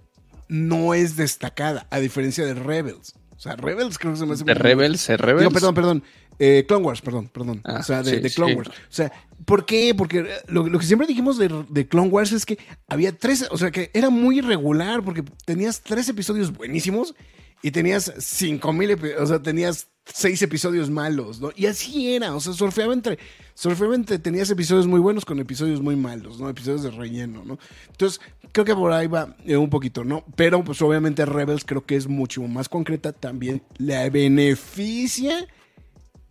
no 0.49 0.95
es 0.95 1.16
destacada, 1.16 1.87
a 1.90 2.01
diferencia 2.01 2.47
de 2.47 2.55
Rebels. 2.55 3.14
O 3.37 3.40
sea, 3.40 3.57
Rebels 3.57 3.99
creo 3.99 4.14
que 4.14 4.19
se 4.19 4.27
me 4.27 4.33
hace. 4.33 4.45
¿De 4.45 4.55
Rebels? 4.55 5.07
¿De 5.07 5.16
Rebels? 5.19 5.45
No, 5.45 5.51
perdón, 5.51 5.75
perdón. 5.75 6.05
Eh, 6.38 6.64
Clone 6.68 6.85
Wars, 6.85 7.01
perdón, 7.01 7.29
perdón. 7.33 7.61
Ah, 7.64 7.79
o 7.81 7.83
sea, 7.83 8.03
de, 8.03 8.16
sí, 8.16 8.20
de 8.20 8.31
Clone 8.31 8.53
sí. 8.53 8.59
Wars. 8.59 8.68
O 8.68 8.72
sea, 8.90 9.12
¿por 9.44 9.64
qué? 9.64 9.94
Porque 9.94 10.27
lo, 10.49 10.68
lo 10.68 10.79
que 10.79 10.87
siempre 10.87 11.07
dijimos 11.07 11.38
de, 11.38 11.64
de, 11.68 11.88
Clone 11.88 12.09
Wars 12.09 12.33
es 12.33 12.44
que 12.44 12.59
había 12.88 13.16
tres, 13.16 13.46
o 13.51 13.57
sea, 13.57 13.70
que 13.70 13.90
era 13.94 14.11
muy 14.11 14.38
irregular 14.38 15.03
porque 15.03 15.22
tenías 15.44 15.81
tres 15.83 16.09
episodios 16.09 16.53
buenísimos 16.53 17.14
y 17.62 17.70
tenías 17.70 18.12
cinco 18.18 18.72
mil, 18.72 18.99
o 19.18 19.27
sea, 19.27 19.42
tenías 19.42 19.88
seis 20.05 20.40
episodios 20.42 20.88
malos, 20.88 21.40
¿no? 21.40 21.51
Y 21.57 21.66
así 21.66 22.14
era, 22.14 22.35
o 22.35 22.40
sea, 22.40 22.53
surfeaba 22.53 22.92
entre, 22.92 23.18
surfeaba 23.55 23.94
entre, 23.94 24.18
tenías 24.18 24.49
episodios 24.51 24.87
muy 24.87 25.01
buenos 25.01 25.25
con 25.25 25.38
episodios 25.40 25.81
muy 25.81 25.96
malos, 25.96 26.38
¿no? 26.38 26.49
Episodios 26.49 26.83
de 26.83 26.90
relleno, 26.90 27.44
¿no? 27.44 27.59
Entonces, 27.90 28.20
creo 28.53 28.64
que 28.64 28.75
por 28.75 28.92
ahí 28.92 29.09
va 29.09 29.37
eh, 29.44 29.57
un 29.57 29.70
poquito, 29.70 30.05
¿no? 30.05 30.25
Pero, 30.37 30.62
pues, 30.62 30.81
obviamente 30.83 31.27
Rebels 31.27 31.64
creo 31.64 31.85
que 31.85 31.96
es 31.96 32.07
mucho 32.07 32.42
más 32.42 32.68
concreta, 32.68 33.12
también 33.12 33.62
le 33.79 34.09
beneficia 34.11 35.49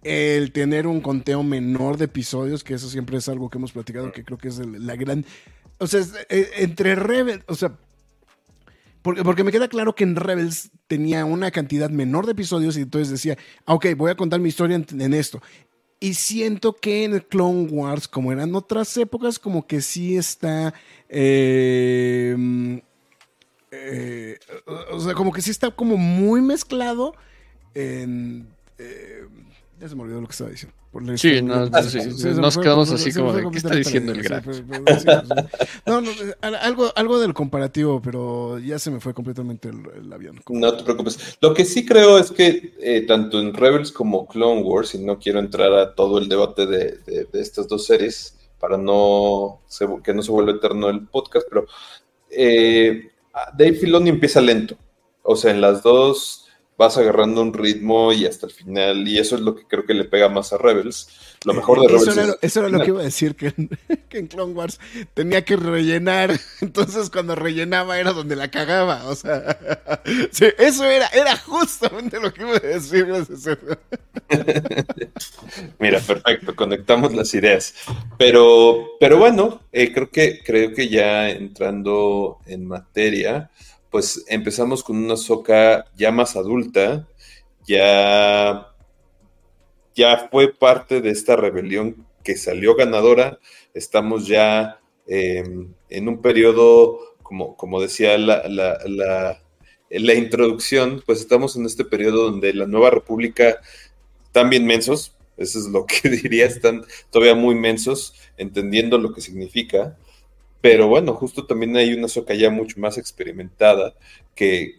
el 0.05 0.51
tener 0.51 0.85
un 0.85 1.01
conteo 1.01 1.41
menor 1.41 1.97
de 1.97 2.05
episodios, 2.05 2.63
que 2.63 2.75
eso 2.75 2.87
siempre 2.89 3.17
es 3.17 3.27
algo 3.27 3.49
que 3.49 3.57
hemos 3.57 3.71
platicado, 3.71 4.11
que 4.11 4.23
creo 4.23 4.37
que 4.37 4.49
es 4.49 4.59
la 4.59 4.95
gran... 4.95 5.25
O 5.79 5.87
sea, 5.87 6.05
eh, 6.29 6.51
entre 6.57 6.93
Rebels, 6.93 7.43
o 7.47 7.55
sea, 7.55 7.75
porque, 9.01 9.23
porque, 9.23 9.43
me 9.43 9.51
queda 9.51 9.67
claro 9.67 9.95
que 9.95 10.03
en 10.03 10.15
Rebels 10.15 10.69
tenía 10.85 11.25
una 11.25 11.49
cantidad 11.49 11.89
menor 11.89 12.27
de 12.27 12.33
episodios 12.33 12.77
y 12.77 12.81
entonces 12.81 13.09
decía, 13.09 13.35
ah, 13.65 13.73
ok, 13.73 13.87
voy 13.97 14.11
a 14.11 14.15
contar 14.15 14.39
mi 14.39 14.49
historia 14.49 14.75
en, 14.75 15.13
esto. 15.15 15.41
Y 15.99 16.13
siento 16.13 16.73
que 16.73 17.03
en 17.05 17.19
Clone 17.21 17.67
Wars, 17.71 18.07
como 18.07 18.31
eran 18.31 18.53
otras 18.53 18.95
épocas, 18.97 19.39
como 19.39 19.65
que 19.65 19.81
sí 19.81 20.17
está... 20.17 20.75
Eh, 21.09 22.79
eh, 23.71 24.37
o 24.91 24.99
sea, 24.99 25.15
como 25.15 25.33
que 25.33 25.41
sí 25.41 25.49
está 25.49 25.71
como 25.71 25.97
muy 25.97 26.41
mezclado 26.41 27.15
en... 27.73 28.53
ya 29.79 29.89
se 29.89 29.95
me 29.95 30.03
olvidó 30.03 30.21
lo 30.21 30.27
que 30.27 30.31
estaba 30.31 30.49
diciendo. 30.49 30.75
Por 30.91 31.19
sí, 31.19 31.41
no, 31.41 31.67
sí, 31.83 31.99
sí, 32.11 32.29
nos 32.35 32.57
quedamos 32.57 32.89
así 32.91 33.11
como 33.11 33.33
de, 33.33 33.49
¿qué 33.51 33.57
está 33.57 33.75
diciendo 33.75 34.13
el 34.13 34.23
gran? 34.23 34.43
no, 35.85 35.99
no, 35.99 36.11
algo, 36.41 36.91
algo 36.95 37.19
del 37.19 37.33
comparativo, 37.33 38.01
pero 38.01 38.59
ya 38.59 38.79
se 38.79 38.91
me 38.91 39.01
fue 39.01 39.13
completamente 39.13 39.67
el, 39.67 39.83
el 39.97 40.13
avión. 40.13 40.41
No 40.47 40.73
te 40.77 40.83
preocupes. 40.83 41.37
Lo 41.41 41.53
que 41.53 41.65
sí 41.65 41.85
creo 41.85 42.17
es 42.17 42.31
que 42.31 42.75
eh, 42.79 43.01
tanto 43.05 43.41
en 43.41 43.53
Rebels 43.53 43.91
como 43.91 44.25
Clone 44.25 44.61
Wars, 44.61 44.95
y 44.95 44.99
no 44.99 45.19
quiero 45.19 45.39
entrar 45.39 45.73
a 45.73 45.93
todo 45.93 46.17
el 46.17 46.29
debate 46.29 46.65
de, 46.65 46.97
de, 47.05 47.25
de 47.25 47.41
estas 47.41 47.67
dos 47.67 47.85
series 47.85 48.37
para 48.59 48.77
no 48.77 49.61
se, 49.67 49.87
que 50.03 50.13
no 50.13 50.21
se 50.21 50.31
vuelva 50.31 50.53
eterno 50.53 50.89
el 50.89 51.07
podcast, 51.07 51.45
pero 51.49 51.67
eh, 52.29 53.11
Dave 53.57 53.73
Filoni 53.73 54.09
empieza 54.09 54.41
lento. 54.41 54.77
O 55.23 55.35
sea, 55.35 55.51
en 55.51 55.61
las 55.61 55.83
dos 55.83 56.44
vas 56.77 56.97
agarrando 56.97 57.41
un 57.41 57.53
ritmo 57.53 58.11
y 58.11 58.25
hasta 58.25 58.47
el 58.47 58.51
final, 58.51 59.07
y 59.07 59.17
eso 59.17 59.35
es 59.35 59.41
lo 59.41 59.55
que 59.55 59.65
creo 59.65 59.85
que 59.85 59.93
le 59.93 60.03
pega 60.03 60.27
más 60.27 60.51
a 60.51 60.57
Rebels. 60.57 61.07
Lo 61.45 61.53
mejor 61.53 61.79
de 61.79 61.87
Rebels. 61.87 62.07
Eso 62.07 62.21
era, 62.21 62.35
eso 62.41 62.59
era 62.59 62.69
lo 62.69 62.79
que 62.81 62.87
iba 62.87 63.01
a 63.01 63.05
decir, 63.05 63.35
que 63.35 63.53
en, 63.55 63.69
que 64.09 64.17
en, 64.17 64.27
Clone 64.27 64.53
Wars 64.53 64.79
tenía 65.13 65.45
que 65.45 65.55
rellenar, 65.55 66.37
entonces 66.61 67.09
cuando 67.09 67.35
rellenaba 67.35 67.99
era 67.99 68.11
donde 68.11 68.35
la 68.35 68.49
cagaba, 68.49 69.05
o 69.07 69.15
sea, 69.15 69.57
sí, 70.31 70.45
eso 70.57 70.83
era, 70.85 71.07
era 71.07 71.37
justamente 71.37 72.19
lo 72.19 72.33
que 72.33 72.41
iba 72.41 72.57
a 72.57 72.59
decir. 72.59 73.07
Mira, 75.79 75.99
perfecto, 75.99 76.55
conectamos 76.55 77.13
las 77.13 77.33
ideas. 77.33 77.73
Pero, 78.17 78.97
pero 78.99 79.17
bueno, 79.17 79.61
eh, 79.71 79.93
creo 79.93 80.09
que, 80.09 80.41
creo 80.43 80.73
que 80.73 80.89
ya 80.89 81.29
entrando 81.29 82.39
en 82.45 82.65
materia, 82.65 83.49
pues 83.95 84.25
empezamos 84.27 84.83
con 84.83 84.97
una 84.97 85.15
soca 85.15 85.85
ya 85.95 86.11
más 86.11 86.35
adulta, 86.35 87.07
ya, 87.65 88.73
ya 89.95 90.27
fue 90.29 90.53
parte 90.53 90.99
de 90.99 91.11
esta 91.11 91.37
rebelión 91.37 92.05
que 92.21 92.35
salió 92.35 92.75
ganadora, 92.75 93.39
estamos 93.73 94.27
ya 94.27 94.81
eh, 95.07 95.45
en 95.89 96.09
un 96.09 96.21
periodo, 96.21 97.15
como, 97.23 97.55
como 97.55 97.79
decía 97.79 98.17
la, 98.17 98.45
la, 98.49 98.79
la, 98.85 99.41
la, 99.89 100.13
introducción, 100.13 101.01
pues 101.05 101.21
estamos 101.21 101.55
en 101.55 101.65
este 101.65 101.85
periodo 101.85 102.29
donde 102.31 102.53
la 102.53 102.67
nueva 102.67 102.89
república 102.89 103.61
bien 104.49 104.65
mensos, 104.65 105.15
eso 105.37 105.57
es 105.57 105.67
lo 105.67 105.85
que 105.85 106.09
diría, 106.21 106.47
están 106.47 106.83
todavía 107.11 107.35
muy 107.35 107.55
mensos, 107.55 108.13
entendiendo 108.35 108.97
lo 108.97 109.13
que 109.13 109.21
significa, 109.21 109.97
pero 110.65 110.87
bueno, 110.87 111.13
justo 111.13 111.45
también 111.45 111.77
hay 111.77 111.93
una 111.93 112.07
soca 112.07 112.33
ya 112.33 112.49
mucho 112.49 112.79
más 112.79 112.97
experimentada 112.97 113.93
que, 114.33 114.73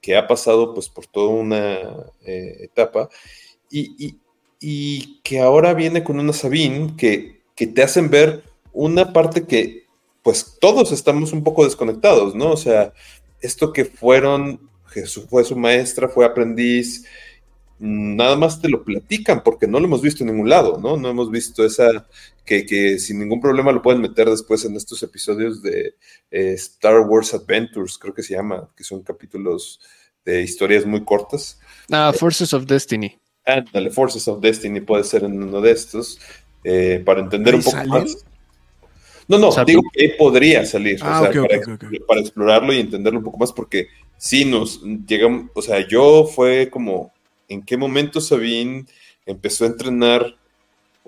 que, 0.00 0.16
ha 0.16 0.28
pasado 0.28 0.72
pues 0.72 0.88
por 0.88 1.08
toda 1.08 1.30
una 1.30 1.78
eh, 2.24 2.58
etapa 2.60 3.08
y, 3.68 3.96
y, 3.98 4.18
y, 4.60 5.20
que 5.24 5.40
ahora 5.40 5.74
viene 5.74 6.04
con 6.04 6.20
una 6.20 6.32
Sabine 6.32 6.94
que, 6.96 7.40
que 7.56 7.66
te 7.66 7.82
hacen 7.82 8.08
ver 8.08 8.44
una 8.72 9.12
parte 9.12 9.48
que 9.48 9.86
pues 10.22 10.56
todos 10.60 10.92
estamos 10.92 11.32
un 11.32 11.42
poco 11.42 11.64
desconectados, 11.64 12.36
¿no? 12.36 12.52
O 12.52 12.56
sea, 12.56 12.92
esto 13.40 13.72
que 13.72 13.86
fueron, 13.86 14.70
Jesús 14.86 15.26
fue 15.28 15.42
su 15.42 15.56
maestra, 15.56 16.08
fue 16.08 16.24
aprendiz, 16.24 17.04
nada 17.80 18.36
más 18.36 18.60
te 18.60 18.68
lo 18.68 18.84
platican 18.84 19.42
porque 19.42 19.66
no 19.66 19.80
lo 19.80 19.86
hemos 19.86 20.02
visto 20.02 20.22
en 20.22 20.30
ningún 20.30 20.50
lado, 20.50 20.78
¿no? 20.78 20.96
No 20.96 21.08
hemos 21.08 21.30
visto 21.30 21.64
esa 21.64 22.06
que, 22.44 22.66
que 22.66 22.98
sin 22.98 23.18
ningún 23.18 23.40
problema 23.40 23.72
lo 23.72 23.80
pueden 23.80 24.02
meter 24.02 24.28
después 24.28 24.64
en 24.64 24.76
estos 24.76 25.02
episodios 25.02 25.62
de 25.62 25.94
eh, 26.30 26.52
Star 26.52 27.00
Wars 27.00 27.32
Adventures, 27.32 27.96
creo 27.96 28.12
que 28.12 28.22
se 28.22 28.34
llama, 28.34 28.68
que 28.76 28.84
son 28.84 29.02
capítulos 29.02 29.80
de 30.24 30.42
historias 30.42 30.84
muy 30.84 31.04
cortas. 31.04 31.58
Ah, 31.90 32.12
Forces 32.14 32.52
of 32.52 32.66
Destiny. 32.66 33.16
Ándale, 33.46 33.90
Forces 33.90 34.28
of 34.28 34.40
Destiny 34.40 34.80
puede 34.80 35.04
ser 35.04 35.24
en 35.24 35.42
uno 35.42 35.60
de 35.60 35.72
estos, 35.72 36.20
eh, 36.62 37.02
para 37.04 37.20
entender 37.20 37.54
un 37.54 37.62
poco 37.62 37.84
más. 37.86 38.24
No, 39.26 39.38
no, 39.38 39.52
sea, 39.52 39.64
digo 39.64 39.82
que 39.92 40.08
podría 40.18 40.66
salir, 40.66 40.98
Ah, 41.02 41.22
o 41.22 41.32
sea, 41.32 41.42
para, 42.06 42.20
explorarlo 42.20 42.72
y 42.72 42.80
entenderlo 42.80 43.20
un 43.20 43.24
poco 43.24 43.38
más, 43.38 43.52
porque 43.52 43.86
sí 44.16 44.44
nos 44.44 44.82
llegamos, 44.82 45.50
o 45.54 45.62
sea, 45.62 45.86
yo 45.86 46.24
fue 46.24 46.68
como, 46.68 47.12
¿en 47.50 47.62
qué 47.62 47.76
momento 47.76 48.20
Sabine 48.22 48.86
empezó 49.26 49.64
a 49.64 49.68
entrenar? 49.68 50.34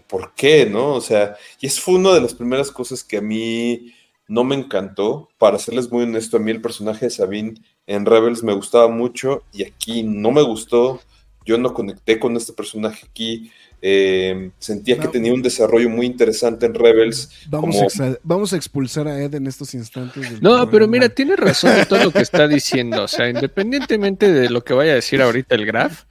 ¿Por 0.07 0.34
qué, 0.34 0.66
no? 0.66 0.93
O 0.95 1.01
sea, 1.01 1.36
y 1.61 1.66
eso 1.66 1.80
fue 1.80 1.95
una 1.95 2.12
de 2.12 2.20
las 2.20 2.34
primeras 2.34 2.70
cosas 2.70 3.03
que 3.03 3.16
a 3.16 3.22
mí 3.22 3.95
no 4.28 4.45
me 4.45 4.55
encantó. 4.55 5.28
Para 5.38 5.59
serles 5.59 5.90
muy 5.90 6.03
honesto, 6.03 6.36
a 6.36 6.40
mí 6.40 6.51
el 6.51 6.61
personaje 6.61 7.07
de 7.07 7.11
Sabine 7.11 7.55
en 7.86 8.05
Rebels 8.05 8.43
me 8.43 8.53
gustaba 8.53 8.88
mucho 8.88 9.43
y 9.53 9.62
aquí 9.64 10.03
no 10.03 10.30
me 10.30 10.43
gustó. 10.43 11.01
Yo 11.47 11.57
no 11.59 11.72
conecté 11.72 12.18
con 12.20 12.36
este 12.36 12.53
personaje 12.53 13.07
aquí. 13.11 13.51
Eh, 13.84 14.53
sentía 14.61 14.97
que 14.97 15.09
tenía 15.09 15.34
un 15.34 15.43
desarrollo 15.43 15.90
muy 15.90 16.07
interesante 16.07 16.66
en 16.66 16.74
Rebels. 16.74 17.30
Vamos, 17.49 17.74
como- 17.74 17.82
a 17.82 17.86
exa- 17.88 18.18
vamos 18.22 18.53
a 18.53 18.57
expulsar 18.57 19.09
a 19.09 19.20
Ed 19.20 19.34
en 19.34 19.47
estos 19.49 19.74
instantes. 19.74 20.30
del 20.30 20.40
No, 20.40 20.70
pero 20.70 20.86
mira, 20.86 21.09
tiene 21.09 21.34
razón 21.34 21.76
en 21.76 21.86
todo 21.86 22.05
lo 22.05 22.11
que 22.12 22.20
está 22.20 22.47
diciendo. 22.47 23.03
O 23.03 23.09
sea, 23.09 23.28
independientemente 23.28 24.30
de 24.32 24.51
lo 24.51 24.62
que 24.62 24.72
vaya 24.74 24.93
a 24.93 24.97
decir 24.97 25.20
ahorita 25.20 25.57
el 25.57 25.66
Graf, 25.66 26.05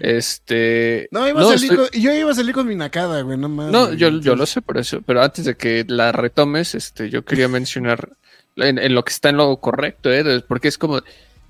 este. 0.00 1.08
No, 1.10 1.28
iba 1.28 1.40
a 1.40 1.42
no, 1.44 1.48
salir 1.50 1.70
estoy- 1.72 1.88
con- 1.90 2.00
yo 2.00 2.12
iba 2.14 2.30
a 2.30 2.34
salir 2.34 2.54
con 2.54 2.66
mi 2.66 2.74
nacada, 2.74 3.22
güey, 3.22 3.36
no 3.38 3.48
más. 3.48 3.70
No, 3.70 3.92
yo, 3.92 4.08
yo 4.20 4.34
lo 4.36 4.46
sé 4.46 4.60
por 4.62 4.78
eso, 4.78 5.00
pero 5.04 5.22
antes 5.22 5.44
de 5.44 5.56
que 5.56 5.84
la 5.88 6.12
retomes, 6.12 6.74
este, 6.74 7.10
yo 7.10 7.24
quería 7.24 7.48
mencionar 7.48 8.10
en, 8.56 8.78
en 8.78 8.94
lo 8.94 9.04
que 9.04 9.12
está 9.12 9.28
en 9.30 9.36
lo 9.38 9.56
correcto, 9.58 10.12
¿eh? 10.12 10.42
porque 10.46 10.68
es 10.68 10.78
como, 10.78 11.00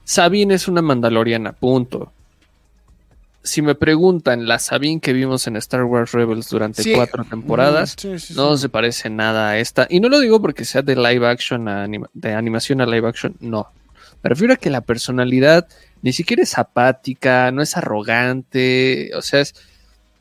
Sabine 0.04 0.54
es 0.54 0.68
una 0.68 0.82
mandaloriana, 0.82 1.52
punto. 1.52 2.12
Si 3.44 3.60
me 3.60 3.74
preguntan, 3.74 4.46
la 4.46 4.60
Sabine 4.60 5.00
que 5.00 5.12
vimos 5.12 5.48
en 5.48 5.56
Star 5.56 5.82
Wars 5.82 6.12
Rebels 6.12 6.48
durante 6.48 6.84
Sí. 6.84 6.92
cuatro 6.94 7.24
temporadas, 7.24 7.96
sí, 7.98 8.16
sí, 8.20 8.34
no 8.34 8.56
se 8.56 8.68
parece 8.68 9.10
nada 9.10 9.48
a 9.50 9.58
esta. 9.58 9.88
Y 9.90 9.98
no 9.98 10.08
lo 10.08 10.20
digo 10.20 10.40
porque 10.40 10.64
sea 10.64 10.82
de 10.82 10.94
live 10.94 11.26
action 11.26 11.66
a 11.66 11.82
anima- 11.82 12.08
de 12.14 12.34
animación 12.34 12.80
a 12.80 12.86
live 12.86 13.08
action, 13.08 13.34
no. 13.40 13.68
Me 14.22 14.28
refiero 14.30 14.54
a 14.54 14.56
que 14.56 14.70
la 14.70 14.80
personalidad 14.80 15.68
ni 16.02 16.12
siquiera 16.12 16.42
es 16.42 16.58
apática, 16.58 17.50
no 17.50 17.62
es 17.62 17.76
arrogante, 17.76 19.10
o 19.14 19.22
sea, 19.22 19.40
es, 19.40 19.54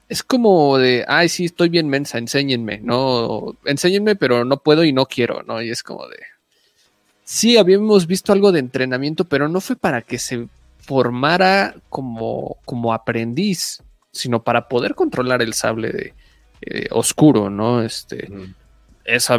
es 0.09 0.23
como 0.23 0.77
de, 0.77 1.05
ay, 1.07 1.29
sí, 1.29 1.45
estoy 1.45 1.69
bien 1.69 1.87
mensa, 1.89 2.17
enséñenme, 2.17 2.79
¿no? 2.79 3.55
Enséñenme, 3.65 4.15
pero 4.15 4.45
no 4.45 4.57
puedo 4.57 4.83
y 4.83 4.93
no 4.93 5.05
quiero, 5.05 5.43
¿no? 5.43 5.61
Y 5.61 5.69
es 5.69 5.83
como 5.83 6.07
de... 6.07 6.17
Sí, 7.23 7.57
habíamos 7.57 8.07
visto 8.07 8.33
algo 8.33 8.51
de 8.51 8.59
entrenamiento, 8.59 9.25
pero 9.25 9.47
no 9.47 9.61
fue 9.61 9.75
para 9.75 10.01
que 10.01 10.19
se 10.19 10.47
formara 10.79 11.75
como, 11.89 12.57
como 12.65 12.93
aprendiz, 12.93 13.81
sino 14.11 14.43
para 14.43 14.67
poder 14.67 14.95
controlar 14.95 15.41
el 15.41 15.53
sable 15.53 15.91
de, 15.91 16.13
eh, 16.61 16.87
oscuro, 16.91 17.49
¿no? 17.49 17.81
Este. 17.81 18.29
Eso, 19.05 19.33
a 19.33 19.37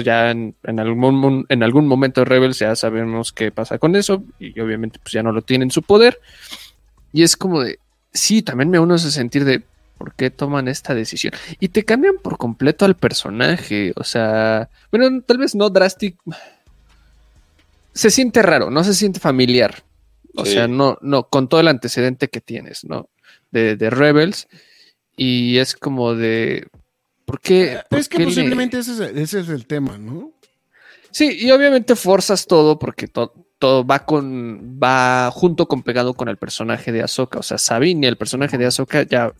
ya 0.00 0.30
en, 0.30 0.54
en 0.64 0.80
algún, 0.80 1.46
en 1.48 1.62
algún 1.62 1.86
momento 1.86 2.20
de 2.20 2.24
Rebels 2.26 2.58
ya 2.58 2.74
sabemos 2.76 3.32
qué 3.32 3.50
pasa 3.50 3.78
con 3.78 3.96
eso 3.96 4.24
y 4.38 4.58
obviamente 4.60 4.98
pues 5.02 5.12
ya 5.12 5.22
no 5.22 5.32
lo 5.32 5.42
tiene 5.42 5.64
en 5.64 5.70
su 5.70 5.82
poder. 5.82 6.20
Y 7.12 7.22
es 7.22 7.36
como 7.36 7.62
de, 7.62 7.78
sí, 8.12 8.42
también 8.42 8.70
me 8.70 8.78
uno 8.78 8.94
hace 8.94 9.10
sentir 9.10 9.44
de, 9.44 9.62
¿por 9.98 10.14
qué 10.14 10.30
toman 10.30 10.68
esta 10.68 10.94
decisión? 10.94 11.32
Y 11.60 11.68
te 11.68 11.84
cambian 11.84 12.16
por 12.22 12.38
completo 12.38 12.84
al 12.84 12.96
personaje, 12.96 13.92
o 13.96 14.04
sea, 14.04 14.68
bueno, 14.90 15.20
tal 15.22 15.38
vez 15.38 15.54
no 15.54 15.70
drástico. 15.70 16.22
Se 17.92 18.10
siente 18.10 18.42
raro, 18.42 18.70
no 18.70 18.82
se 18.82 18.94
siente 18.94 19.20
familiar. 19.20 19.84
O 20.36 20.44
Sí. 20.44 20.54
sea, 20.54 20.66
no, 20.66 20.98
no, 21.00 21.28
con 21.28 21.48
todo 21.48 21.60
el 21.60 21.68
antecedente 21.68 22.28
que 22.28 22.40
tienes, 22.40 22.84
¿no? 22.84 23.08
De, 23.52 23.76
de 23.76 23.88
Rebels. 23.90 24.48
Y 25.16 25.58
es 25.58 25.76
como 25.76 26.14
de. 26.16 26.66
¿Por 27.24 27.40
qué? 27.40 27.66
Pero 27.76 27.88
por 27.88 27.98
es 27.98 28.08
que 28.08 28.16
qué 28.18 28.22
le- 28.24 28.28
posiblemente 28.30 28.78
ese, 28.78 28.92
es, 28.92 29.00
ese 29.00 29.40
es 29.40 29.48
el 29.48 29.66
tema, 29.66 29.98
¿no? 29.98 30.32
Sí, 31.10 31.36
y 31.40 31.50
obviamente 31.52 31.94
forzas 31.96 32.46
todo 32.46 32.78
porque 32.78 33.06
to- 33.08 33.32
todo 33.58 33.86
va 33.86 34.04
con. 34.04 34.78
va 34.82 35.30
junto 35.32 35.66
con 35.68 35.82
pegado 35.82 36.14
con 36.14 36.28
el 36.28 36.36
personaje 36.36 36.90
de 36.92 37.02
Ahsoka. 37.02 37.38
O 37.38 37.42
sea, 37.42 37.56
Sabine 37.58 38.06
y 38.06 38.08
el 38.08 38.16
personaje 38.16 38.58
de 38.58 38.66
Ahsoka 38.66 39.02
ya. 39.04 39.32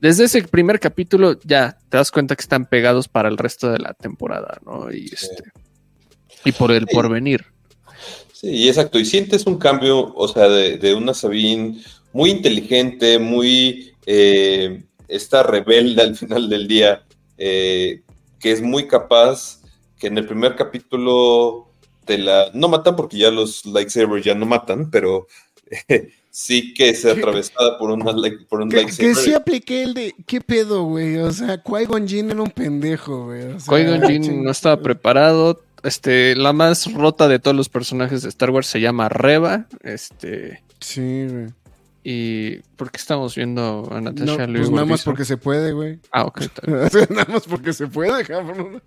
Desde 0.00 0.24
ese 0.24 0.42
primer 0.42 0.80
capítulo 0.80 1.38
ya 1.44 1.78
te 1.88 1.96
das 1.96 2.10
cuenta 2.10 2.34
que 2.34 2.40
están 2.42 2.66
pegados 2.66 3.06
para 3.08 3.28
el 3.28 3.38
resto 3.38 3.70
de 3.70 3.78
la 3.78 3.94
temporada, 3.94 4.58
¿no? 4.64 4.90
Y 4.92 5.04
este. 5.12 5.44
Y 6.44 6.50
por 6.52 6.72
el 6.72 6.86
Sí. 6.88 6.94
porvenir. 6.94 7.44
Sí, 8.32 8.66
exacto. 8.68 8.98
Y 8.98 9.04
sientes 9.04 9.46
un 9.46 9.58
cambio, 9.58 10.12
o 10.14 10.26
sea, 10.26 10.48
de, 10.48 10.76
de 10.78 10.94
una 10.94 11.14
Sabine 11.14 11.80
muy 12.12 12.30
inteligente, 12.30 13.20
muy 13.20 13.92
eh, 14.06 14.82
esta 15.06 15.44
rebelde 15.44 16.02
al 16.02 16.16
final 16.16 16.48
del 16.48 16.66
día, 16.66 17.04
eh, 17.38 18.02
que 18.40 18.52
es 18.52 18.60
muy 18.62 18.86
capaz, 18.88 19.60
que 19.98 20.06
en 20.08 20.18
el 20.18 20.26
primer 20.26 20.56
capítulo 20.56 21.68
te 22.04 22.18
la 22.18 22.50
no 22.54 22.68
matan 22.68 22.96
porque 22.96 23.18
ya 23.18 23.30
los 23.30 23.64
lightsabers 23.64 24.24
ya 24.24 24.34
no 24.34 24.46
matan, 24.46 24.90
pero 24.90 25.26
eh, 25.88 26.10
sí 26.30 26.74
que 26.74 26.94
se 26.94 27.10
atravesada 27.10 27.78
por 27.78 27.90
una 27.90 28.10
light- 28.12 28.46
por 28.48 28.60
un 28.62 28.68
Que, 28.70 28.78
que 28.78 28.82
lightsaber. 28.84 29.14
sí 29.16 29.34
apliqué 29.34 29.82
el 29.84 29.94
de, 29.94 30.14
¿qué 30.26 30.40
pedo, 30.40 30.84
güey? 30.84 31.18
O 31.18 31.30
sea, 31.32 31.62
Qui-Gon 31.62 32.08
Jinn 32.08 32.30
era 32.30 32.42
un 32.42 32.50
pendejo, 32.50 33.26
güey. 33.26 33.42
O 33.52 33.60
sea, 33.60 33.72
Qui-Gon 33.72 34.08
Jinn 34.08 34.42
no 34.44 34.50
estaba 34.50 34.80
preparado. 34.82 35.62
Este, 35.84 36.36
la 36.36 36.52
más 36.52 36.92
rota 36.92 37.26
de 37.26 37.40
todos 37.40 37.56
los 37.56 37.68
personajes 37.68 38.22
de 38.22 38.28
Star 38.28 38.50
Wars 38.50 38.68
se 38.68 38.80
llama 38.80 39.08
Reva. 39.08 39.66
Este. 39.82 40.62
Sí, 40.80 41.26
güey. 41.28 41.46
¿Y 42.04 42.56
por 42.76 42.90
qué 42.90 42.96
estamos 42.96 43.36
viendo 43.36 43.88
a 43.90 44.00
No, 44.00 44.10
Natasha 44.10 44.46
Liu 44.46 44.62
pues 44.62 44.70
nada 44.70 44.86
más 44.86 45.04
porque 45.04 45.24
se 45.24 45.36
puede, 45.36 45.72
güey. 45.72 46.00
Ah, 46.10 46.24
ok. 46.24 46.42
nada 47.10 47.26
más 47.32 47.44
porque 47.46 47.72
se 47.72 47.86
puede, 47.86 48.24
cabrón. 48.24 48.82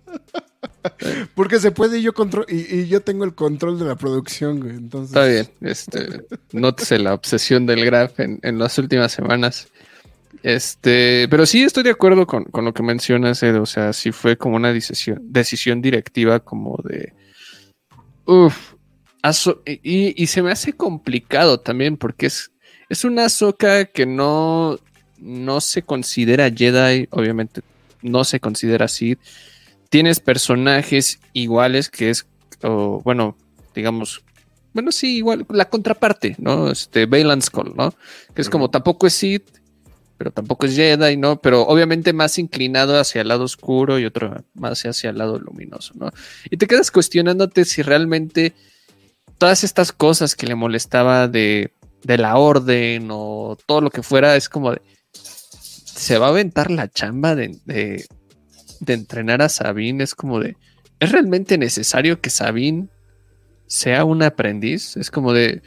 porque 1.34 1.58
se 1.58 1.70
puede 1.70 1.98
y 1.98 2.02
yo 2.02 2.12
control 2.12 2.44
y, 2.48 2.80
y 2.80 2.88
yo 2.88 3.00
tengo 3.00 3.24
el 3.24 3.34
control 3.34 3.78
de 3.78 3.86
la 3.86 3.96
producción, 3.96 4.60
güey. 4.60 4.76
Entonces. 4.76 5.16
Está 5.16 5.26
bien. 5.26 5.48
Este, 5.62 6.26
nótese 6.52 6.98
la 6.98 7.14
obsesión 7.14 7.64
del 7.64 7.86
Graf 7.86 8.20
en, 8.20 8.38
en 8.42 8.58
las 8.58 8.76
últimas 8.76 9.12
semanas. 9.12 9.68
Este, 10.42 11.26
pero 11.30 11.46
sí 11.46 11.62
estoy 11.62 11.84
de 11.84 11.90
acuerdo 11.90 12.26
con, 12.26 12.44
con 12.44 12.66
lo 12.66 12.74
que 12.74 12.82
mencionas, 12.82 13.42
Ed. 13.42 13.58
O 13.60 13.66
sea, 13.66 13.94
sí 13.94 14.12
fue 14.12 14.36
como 14.36 14.56
una 14.56 14.74
decisión, 14.74 15.20
decisión 15.22 15.80
directiva, 15.80 16.40
como 16.40 16.78
de. 16.84 17.14
Uf. 18.26 18.74
Y, 19.64 20.22
y 20.22 20.26
se 20.28 20.42
me 20.42 20.52
hace 20.52 20.74
complicado 20.74 21.58
también 21.58 21.96
porque 21.96 22.26
es, 22.26 22.52
es 22.88 23.04
una 23.04 23.26
Ahsoka 23.26 23.86
que 23.86 24.06
no, 24.06 24.78
no 25.18 25.60
se 25.60 25.82
considera 25.82 26.50
Jedi, 26.50 27.08
obviamente 27.10 27.62
no 28.02 28.24
se 28.24 28.40
considera 28.40 28.88
Sith. 28.88 29.18
Tienes 29.88 30.20
personajes 30.20 31.20
iguales 31.32 31.90
que 31.90 32.10
es, 32.10 32.26
bueno, 32.62 33.36
digamos, 33.74 34.22
bueno, 34.72 34.92
sí, 34.92 35.16
igual, 35.16 35.46
la 35.48 35.70
contraparte, 35.70 36.36
¿no? 36.38 36.70
Este, 36.70 37.06
Baylan 37.06 37.40
Skull, 37.40 37.74
¿no? 37.76 37.94
Que 38.34 38.42
es 38.42 38.50
como 38.50 38.68
tampoco 38.68 39.06
es 39.06 39.14
Sith, 39.14 39.48
pero 40.18 40.30
tampoco 40.30 40.66
es 40.66 40.76
Jedi, 40.76 41.16
¿no? 41.16 41.40
Pero 41.40 41.62
obviamente 41.62 42.12
más 42.12 42.38
inclinado 42.38 42.98
hacia 42.98 43.22
el 43.22 43.28
lado 43.28 43.44
oscuro 43.44 43.98
y 43.98 44.04
otro 44.04 44.44
más 44.54 44.84
hacia 44.84 45.10
el 45.10 45.18
lado 45.18 45.38
luminoso, 45.38 45.94
¿no? 45.96 46.10
Y 46.50 46.56
te 46.58 46.66
quedas 46.66 46.90
cuestionándote 46.90 47.64
si 47.64 47.82
realmente 47.82 48.52
todas 49.38 49.64
estas 49.64 49.92
cosas 49.92 50.34
que 50.34 50.46
le 50.46 50.54
molestaba 50.54 51.28
de, 51.28 51.72
de 52.06 52.18
la 52.18 52.36
orden 52.36 53.08
o 53.10 53.56
todo 53.66 53.80
lo 53.80 53.90
que 53.90 54.02
fuera, 54.02 54.36
es 54.36 54.48
como 54.48 54.70
de, 54.70 54.80
se 55.12 56.18
va 56.18 56.26
a 56.26 56.30
aventar 56.30 56.70
la 56.70 56.88
chamba 56.88 57.34
de, 57.34 57.58
de, 57.64 58.06
de 58.80 58.92
entrenar 58.94 59.42
a 59.42 59.48
Sabine, 59.48 60.04
es 60.04 60.14
como 60.14 60.38
de, 60.38 60.56
¿es 61.00 61.10
realmente 61.10 61.58
necesario 61.58 62.20
que 62.20 62.30
Sabine 62.30 62.86
sea 63.66 64.04
un 64.04 64.22
aprendiz? 64.22 64.96
Es 64.96 65.10
como 65.10 65.32
de, 65.32 65.62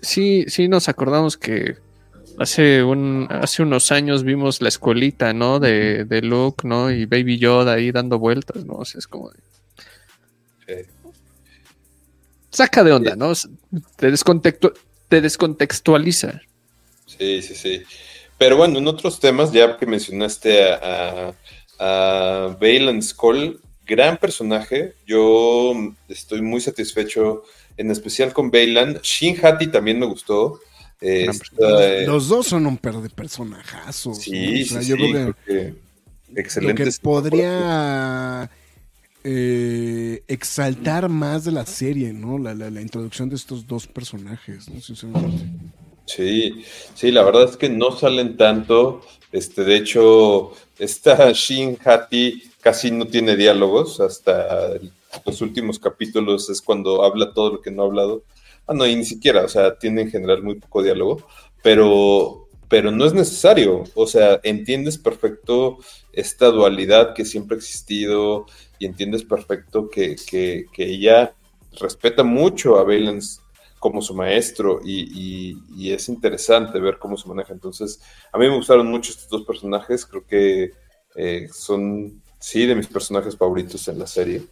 sí, 0.00 0.44
sí 0.48 0.66
nos 0.66 0.88
acordamos 0.88 1.36
que 1.36 1.76
hace, 2.38 2.82
un, 2.82 3.28
hace 3.30 3.62
unos 3.62 3.92
años 3.92 4.24
vimos 4.24 4.60
la 4.62 4.68
escuelita, 4.68 5.32
¿no? 5.32 5.60
De, 5.60 6.04
de 6.04 6.22
Luke, 6.22 6.66
¿no? 6.66 6.90
Y 6.90 7.06
Baby 7.06 7.38
Yoda 7.38 7.74
ahí 7.74 7.92
dando 7.92 8.18
vueltas, 8.18 8.64
¿no? 8.64 8.74
O 8.74 8.84
sea, 8.84 8.98
es 8.98 9.06
como 9.06 9.30
de, 9.30 9.38
Sí. 10.66 10.74
saca 12.50 12.82
de 12.82 12.92
onda, 12.92 13.14
¿no? 13.16 13.32
Te, 13.96 14.10
descontextu- 14.10 14.72
te 15.12 15.20
descontextualiza. 15.20 16.40
Sí, 17.04 17.42
sí, 17.42 17.54
sí. 17.54 17.82
Pero 18.38 18.56
bueno, 18.56 18.78
en 18.78 18.88
otros 18.88 19.20
temas, 19.20 19.52
ya 19.52 19.76
que 19.76 19.84
mencionaste 19.84 20.72
a, 20.72 21.34
a, 21.78 22.46
a 22.46 22.56
gran 23.86 24.16
personaje. 24.16 24.94
Yo 25.06 25.74
estoy 26.08 26.40
muy 26.40 26.62
satisfecho, 26.62 27.42
en 27.76 27.90
especial 27.90 28.32
con 28.32 28.50
Baylan. 28.50 29.00
Shin 29.02 29.36
Hati 29.44 29.66
también 29.66 29.98
me 29.98 30.06
gustó. 30.06 30.60
Eh, 31.02 31.26
está, 31.28 31.86
eh, 31.86 32.06
Los 32.06 32.28
dos 32.28 32.46
son 32.46 32.64
un 32.64 32.78
per 32.78 32.94
de 32.94 33.10
personajazos. 33.10 34.16
sí, 34.16 34.30
¿no? 34.30 34.62
O 34.62 34.64
sea, 34.64 34.80
sí, 34.80 34.88
yo 34.88 34.96
sí, 34.96 35.10
creo 35.12 35.36
que, 35.44 35.74
creo 36.32 36.48
que 36.48 36.60
lo 36.62 36.74
que 36.74 36.90
podría 37.02 38.50
eh, 39.24 40.24
exaltar 40.28 41.08
más 41.08 41.44
de 41.44 41.52
la 41.52 41.66
serie, 41.66 42.12
¿no? 42.12 42.38
La, 42.38 42.54
la- 42.54 42.80
introducción 42.82 43.28
de 43.28 43.36
estos 43.36 43.66
dos 43.66 43.86
personajes, 43.88 44.68
¿no? 44.70 44.80
Sinceramente. 44.80 45.42
Sí, 46.06 46.64
sí, 46.94 47.10
la 47.10 47.22
verdad 47.22 47.44
es 47.44 47.56
que 47.56 47.68
no 47.68 47.92
salen 47.96 48.36
tanto. 48.36 49.02
Este, 49.30 49.64
de 49.64 49.76
hecho, 49.76 50.52
esta 50.78 51.32
Shin 51.34 51.78
Hati 51.84 52.42
casi 52.60 52.90
no 52.90 53.06
tiene 53.06 53.36
diálogos. 53.36 54.00
Hasta 54.00 54.74
los 55.24 55.40
últimos 55.40 55.78
capítulos 55.78 56.50
es 56.50 56.60
cuando 56.62 57.04
habla 57.04 57.32
todo 57.32 57.52
lo 57.54 57.60
que 57.62 57.70
no 57.70 57.82
ha 57.82 57.86
hablado. 57.86 58.24
Ah, 58.66 58.74
no, 58.74 58.86
y 58.86 58.94
ni 58.96 59.04
siquiera, 59.04 59.44
o 59.44 59.48
sea, 59.48 59.78
tiene 59.78 60.02
en 60.02 60.10
general 60.10 60.42
muy 60.42 60.54
poco 60.56 60.82
diálogo, 60.82 61.26
pero, 61.62 62.48
pero 62.68 62.90
no 62.90 63.04
es 63.04 63.12
necesario. 63.14 63.84
O 63.94 64.06
sea, 64.06 64.40
entiendes 64.44 64.98
perfecto 64.98 65.78
esta 66.12 66.46
dualidad 66.46 67.14
que 67.14 67.24
siempre 67.24 67.56
ha 67.56 67.58
existido 67.58 68.46
y 68.82 68.86
entiendes 68.86 69.22
perfecto 69.22 69.88
que, 69.88 70.16
que, 70.26 70.66
ella 70.76 71.32
respeta 71.78 72.24
mucho 72.24 72.80
a 72.80 72.82
Valence 72.82 73.40
como 73.78 74.02
su 74.02 74.12
maestro 74.12 74.80
y, 74.84 75.56
es 75.88 76.08
interesante 76.08 76.80
ver 76.80 76.98
cómo 76.98 77.16
se 77.16 77.28
maneja. 77.28 77.52
Entonces, 77.52 78.00
a 78.32 78.38
mí 78.38 78.48
me 78.48 78.56
gustaron 78.56 78.90
mucho 78.90 79.12
estos 79.12 79.28
dos 79.28 79.44
personajes, 79.44 80.04
creo 80.04 80.26
que 80.26 80.72
eh, 81.14 81.48
son, 81.52 82.20
sí, 82.40 82.66
de 82.66 82.74
mis 82.74 82.88
personajes 82.88 83.36
favoritos 83.36 83.86
en 83.86 84.00
la 84.00 84.08
serie. 84.08 84.42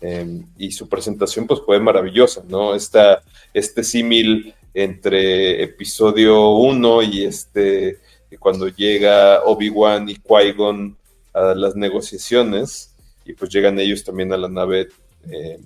Eh, 0.00 0.42
y 0.56 0.72
su 0.72 0.88
presentación 0.88 1.46
pues 1.46 1.60
fue 1.60 1.78
maravillosa, 1.78 2.42
¿no? 2.48 2.74
Esta, 2.74 3.22
este 3.52 3.84
símil 3.84 4.54
entre 4.72 5.62
episodio 5.62 6.52
1 6.52 7.02
y 7.02 7.24
este, 7.24 7.98
cuando 8.38 8.66
llega 8.68 9.42
Obi-Wan 9.44 10.08
y 10.08 10.14
Qui-Gon 10.14 10.96
a 11.34 11.54
las 11.54 11.76
negociaciones 11.76 12.93
y 13.24 13.32
pues 13.34 13.50
llegan 13.50 13.78
ellos 13.78 14.04
también 14.04 14.32
a 14.32 14.36
la 14.36 14.48
nave. 14.48 14.88
eh, 15.30 15.58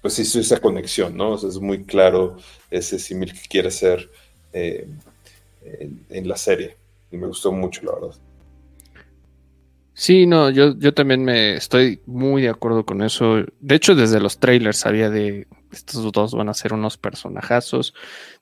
pues 0.00 0.18
hizo 0.18 0.38
esa 0.40 0.60
conexión, 0.60 1.16
¿no? 1.16 1.34
Es 1.34 1.58
muy 1.58 1.84
claro 1.84 2.36
ese 2.70 2.98
símil 2.98 3.32
que 3.32 3.48
quiere 3.48 3.68
hacer 3.68 4.08
eh, 4.52 4.86
en, 5.62 6.04
en 6.08 6.28
la 6.28 6.36
serie. 6.36 6.76
Y 7.10 7.16
me 7.16 7.26
gustó 7.26 7.50
mucho, 7.52 7.82
la 7.84 7.94
verdad. 7.94 8.16
Sí, 9.94 10.26
no, 10.26 10.50
yo, 10.50 10.78
yo 10.78 10.94
también 10.94 11.24
me 11.24 11.56
estoy 11.56 12.00
muy 12.06 12.42
de 12.42 12.50
acuerdo 12.50 12.86
con 12.86 13.02
eso. 13.02 13.44
De 13.58 13.74
hecho, 13.74 13.96
desde 13.96 14.20
los 14.20 14.38
trailers 14.38 14.78
sabía 14.78 15.10
de 15.10 15.48
estos 15.72 16.12
dos 16.12 16.34
van 16.34 16.48
a 16.48 16.54
ser 16.54 16.72
unos 16.72 16.96
personajazos. 16.96 17.94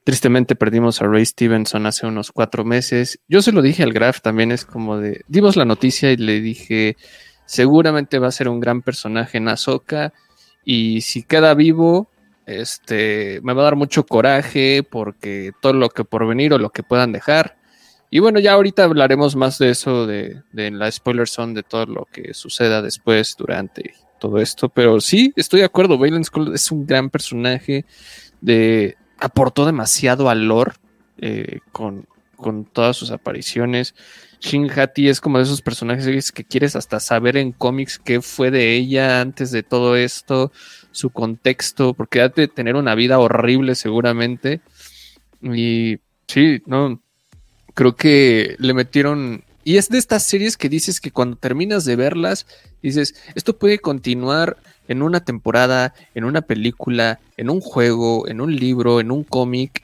Tristemente 0.04 0.54
perdimos 0.54 1.00
a 1.00 1.06
Ray 1.06 1.24
Stevenson 1.24 1.86
hace 1.86 2.06
unos 2.06 2.30
cuatro 2.30 2.62
meses. 2.64 3.20
Yo 3.26 3.40
se 3.40 3.52
lo 3.52 3.62
dije 3.62 3.82
al 3.82 3.94
Graf 3.94 4.20
también, 4.20 4.52
es 4.52 4.66
como 4.66 4.98
de, 4.98 5.22
dimos 5.28 5.56
la 5.56 5.64
noticia 5.64 6.12
y 6.12 6.18
le 6.18 6.42
dije, 6.42 6.98
seguramente 7.46 8.18
va 8.18 8.28
a 8.28 8.32
ser 8.32 8.48
un 8.48 8.60
gran 8.60 8.82
personaje 8.82 9.38
en 9.38 9.48
Ahsoka 9.48 10.12
y 10.64 11.00
si 11.00 11.22
queda 11.22 11.54
vivo, 11.54 12.08
este, 12.44 13.40
me 13.42 13.54
va 13.54 13.62
a 13.62 13.64
dar 13.64 13.76
mucho 13.76 14.04
coraje 14.04 14.82
porque 14.82 15.52
todo 15.60 15.72
lo 15.72 15.88
que 15.88 16.04
por 16.04 16.26
venir 16.26 16.52
o 16.52 16.58
lo 16.58 16.70
que 16.70 16.82
puedan 16.82 17.12
dejar. 17.12 17.56
Y 18.10 18.20
bueno, 18.20 18.38
ya 18.38 18.52
ahorita 18.52 18.84
hablaremos 18.84 19.34
más 19.34 19.58
de 19.58 19.70
eso, 19.70 20.06
de, 20.06 20.42
de 20.52 20.70
la 20.70 20.90
spoiler 20.90 21.28
zone, 21.28 21.54
de 21.54 21.62
todo 21.62 21.86
lo 21.86 22.06
que 22.12 22.34
suceda 22.34 22.82
después, 22.82 23.34
durante 23.36 23.94
todo 24.18 24.38
esto. 24.38 24.68
Pero 24.68 25.00
sí, 25.00 25.32
estoy 25.36 25.60
de 25.60 25.66
acuerdo. 25.66 25.98
Valence 25.98 26.28
Skull 26.28 26.54
es 26.54 26.70
un 26.70 26.86
gran 26.86 27.10
personaje. 27.10 27.84
De, 28.40 28.96
aportó 29.18 29.66
demasiado 29.66 30.28
al 30.28 30.46
lore 30.46 30.72
eh, 31.18 31.60
con, 31.72 32.06
con 32.36 32.64
todas 32.64 32.96
sus 32.96 33.10
apariciones. 33.10 33.94
Shin 34.40 34.70
Hati 34.70 35.08
es 35.08 35.20
como 35.20 35.38
de 35.38 35.44
esos 35.44 35.62
personajes 35.62 36.32
que 36.32 36.44
quieres 36.44 36.76
hasta 36.76 37.00
saber 37.00 37.36
en 37.36 37.52
cómics 37.52 37.98
qué 37.98 38.20
fue 38.20 38.50
de 38.50 38.74
ella 38.74 39.20
antes 39.20 39.50
de 39.50 39.62
todo 39.62 39.96
esto, 39.96 40.52
su 40.92 41.10
contexto, 41.10 41.94
porque 41.94 42.20
ha 42.20 42.28
de 42.28 42.48
tener 42.48 42.76
una 42.76 42.94
vida 42.94 43.18
horrible 43.18 43.74
seguramente. 43.74 44.60
Y 45.42 45.98
sí, 46.26 46.62
no, 46.66 47.00
creo 47.74 47.96
que 47.96 48.56
le 48.58 48.74
metieron. 48.74 49.44
Y 49.64 49.78
es 49.78 49.88
de 49.88 49.98
estas 49.98 50.22
series 50.22 50.56
que 50.56 50.68
dices 50.68 51.00
que 51.00 51.10
cuando 51.10 51.36
terminas 51.36 51.84
de 51.84 51.96
verlas, 51.96 52.46
dices, 52.82 53.14
esto 53.34 53.58
puede 53.58 53.78
continuar 53.78 54.58
en 54.88 55.02
una 55.02 55.24
temporada, 55.24 55.94
en 56.14 56.24
una 56.24 56.42
película, 56.42 57.18
en 57.36 57.50
un 57.50 57.60
juego, 57.60 58.28
en 58.28 58.40
un 58.40 58.54
libro, 58.54 59.00
en 59.00 59.10
un 59.10 59.24
cómic, 59.24 59.82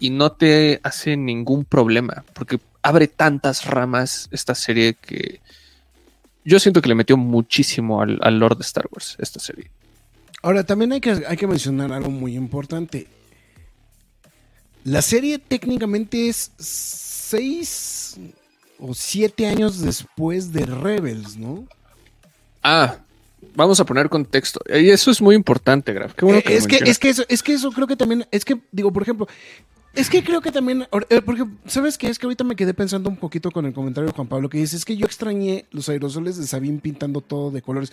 y 0.00 0.10
no 0.10 0.32
te 0.32 0.80
hace 0.82 1.16
ningún 1.16 1.64
problema, 1.64 2.24
porque 2.32 2.58
abre 2.82 3.08
tantas 3.08 3.64
ramas 3.64 4.28
esta 4.30 4.54
serie 4.54 4.94
que 4.94 5.40
yo 6.44 6.58
siento 6.58 6.80
que 6.80 6.88
le 6.88 6.94
metió 6.94 7.16
muchísimo 7.16 8.00
al, 8.00 8.18
al 8.22 8.38
Lord 8.38 8.56
de 8.56 8.62
Star 8.62 8.86
Wars, 8.90 9.16
esta 9.18 9.40
serie. 9.40 9.70
Ahora, 10.42 10.64
también 10.64 10.92
hay 10.92 11.00
que, 11.00 11.22
hay 11.26 11.36
que 11.36 11.46
mencionar 11.46 11.92
algo 11.92 12.10
muy 12.10 12.34
importante. 12.34 13.06
La 14.84 15.02
serie 15.02 15.38
técnicamente 15.38 16.28
es 16.28 16.52
seis 16.58 18.16
o 18.78 18.94
siete 18.94 19.46
años 19.46 19.80
después 19.82 20.52
de 20.52 20.64
Rebels, 20.64 21.36
¿no? 21.36 21.66
Ah, 22.62 22.96
vamos 23.54 23.78
a 23.80 23.84
poner 23.84 24.08
contexto. 24.08 24.60
Y 24.66 24.88
eso 24.88 25.10
es 25.10 25.20
muy 25.20 25.34
importante, 25.34 25.92
Graf. 25.92 26.14
Qué 26.14 26.24
bueno 26.24 26.38
Eh, 26.38 26.42
que 26.42 26.52
lo 26.52 26.58
es, 26.58 26.66
que, 26.66 26.76
es 26.76 26.98
que 26.98 27.10
eso, 27.10 27.24
es 27.28 27.42
que 27.42 27.52
eso 27.52 27.70
creo 27.72 27.86
que 27.86 27.96
también, 27.96 28.26
es 28.30 28.46
que, 28.46 28.58
digo, 28.72 28.90
por 28.90 29.02
ejemplo, 29.02 29.28
es 29.94 30.08
que 30.10 30.22
creo 30.22 30.40
que 30.40 30.52
también, 30.52 30.86
eh, 31.08 31.20
porque, 31.22 31.44
¿sabes 31.66 31.98
qué? 31.98 32.08
Es 32.08 32.18
que 32.18 32.26
ahorita 32.26 32.44
me 32.44 32.56
quedé 32.56 32.74
pensando 32.74 33.08
un 33.10 33.16
poquito 33.16 33.50
con 33.50 33.66
el 33.66 33.72
comentario 33.72 34.08
de 34.08 34.14
Juan 34.14 34.28
Pablo 34.28 34.48
que 34.48 34.58
dice, 34.58 34.76
es 34.76 34.84
que 34.84 34.96
yo 34.96 35.06
extrañé 35.06 35.66
los 35.72 35.88
aerosoles 35.88 36.36
de 36.36 36.46
Sabine 36.46 36.78
pintando 36.80 37.20
todo 37.20 37.50
de 37.50 37.62
colores. 37.62 37.92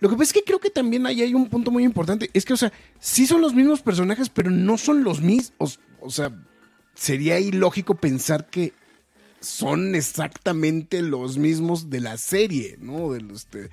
Lo 0.00 0.08
que 0.08 0.14
pasa 0.16 0.24
es 0.28 0.32
que 0.32 0.44
creo 0.44 0.60
que 0.60 0.70
también 0.70 1.06
ahí 1.06 1.20
hay 1.20 1.34
un 1.34 1.48
punto 1.50 1.70
muy 1.70 1.84
importante, 1.84 2.30
es 2.32 2.44
que, 2.46 2.54
o 2.54 2.56
sea, 2.56 2.72
sí 2.98 3.26
son 3.26 3.42
los 3.42 3.52
mismos 3.54 3.82
personajes, 3.82 4.30
pero 4.30 4.50
no 4.50 4.78
son 4.78 5.04
los 5.04 5.20
mismos, 5.20 5.78
o, 6.00 6.08
sea, 6.08 6.32
sería 6.94 7.38
ilógico 7.38 7.94
pensar 7.96 8.48
que 8.48 8.72
son 9.40 9.94
exactamente 9.94 11.02
los 11.02 11.36
mismos 11.36 11.90
de 11.90 12.00
la 12.00 12.16
serie, 12.16 12.76
¿no? 12.80 13.12
De 13.12 13.20
los, 13.20 13.50
de- 13.50 13.68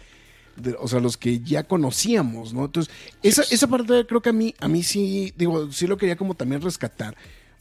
de- 0.57 0.75
o 0.79 0.87
sea, 0.89 0.99
los 0.99 1.15
que 1.17 1.39
ya 1.39 1.63
conocíamos, 1.63 2.53
¿no? 2.53 2.65
Entonces, 2.65 2.93
esa, 3.23 3.43
esa 3.49 3.67
parte 3.67 4.05
creo 4.05 4.21
que 4.21 4.29
a 4.29 4.33
mí, 4.33 4.53
a 4.59 4.67
mí 4.67 4.83
sí, 4.83 5.33
digo, 5.37 5.71
sí 5.71 5.87
lo 5.87 5.97
quería 5.97 6.17
como 6.17 6.33
también 6.35 6.61
rescatar, 6.61 7.15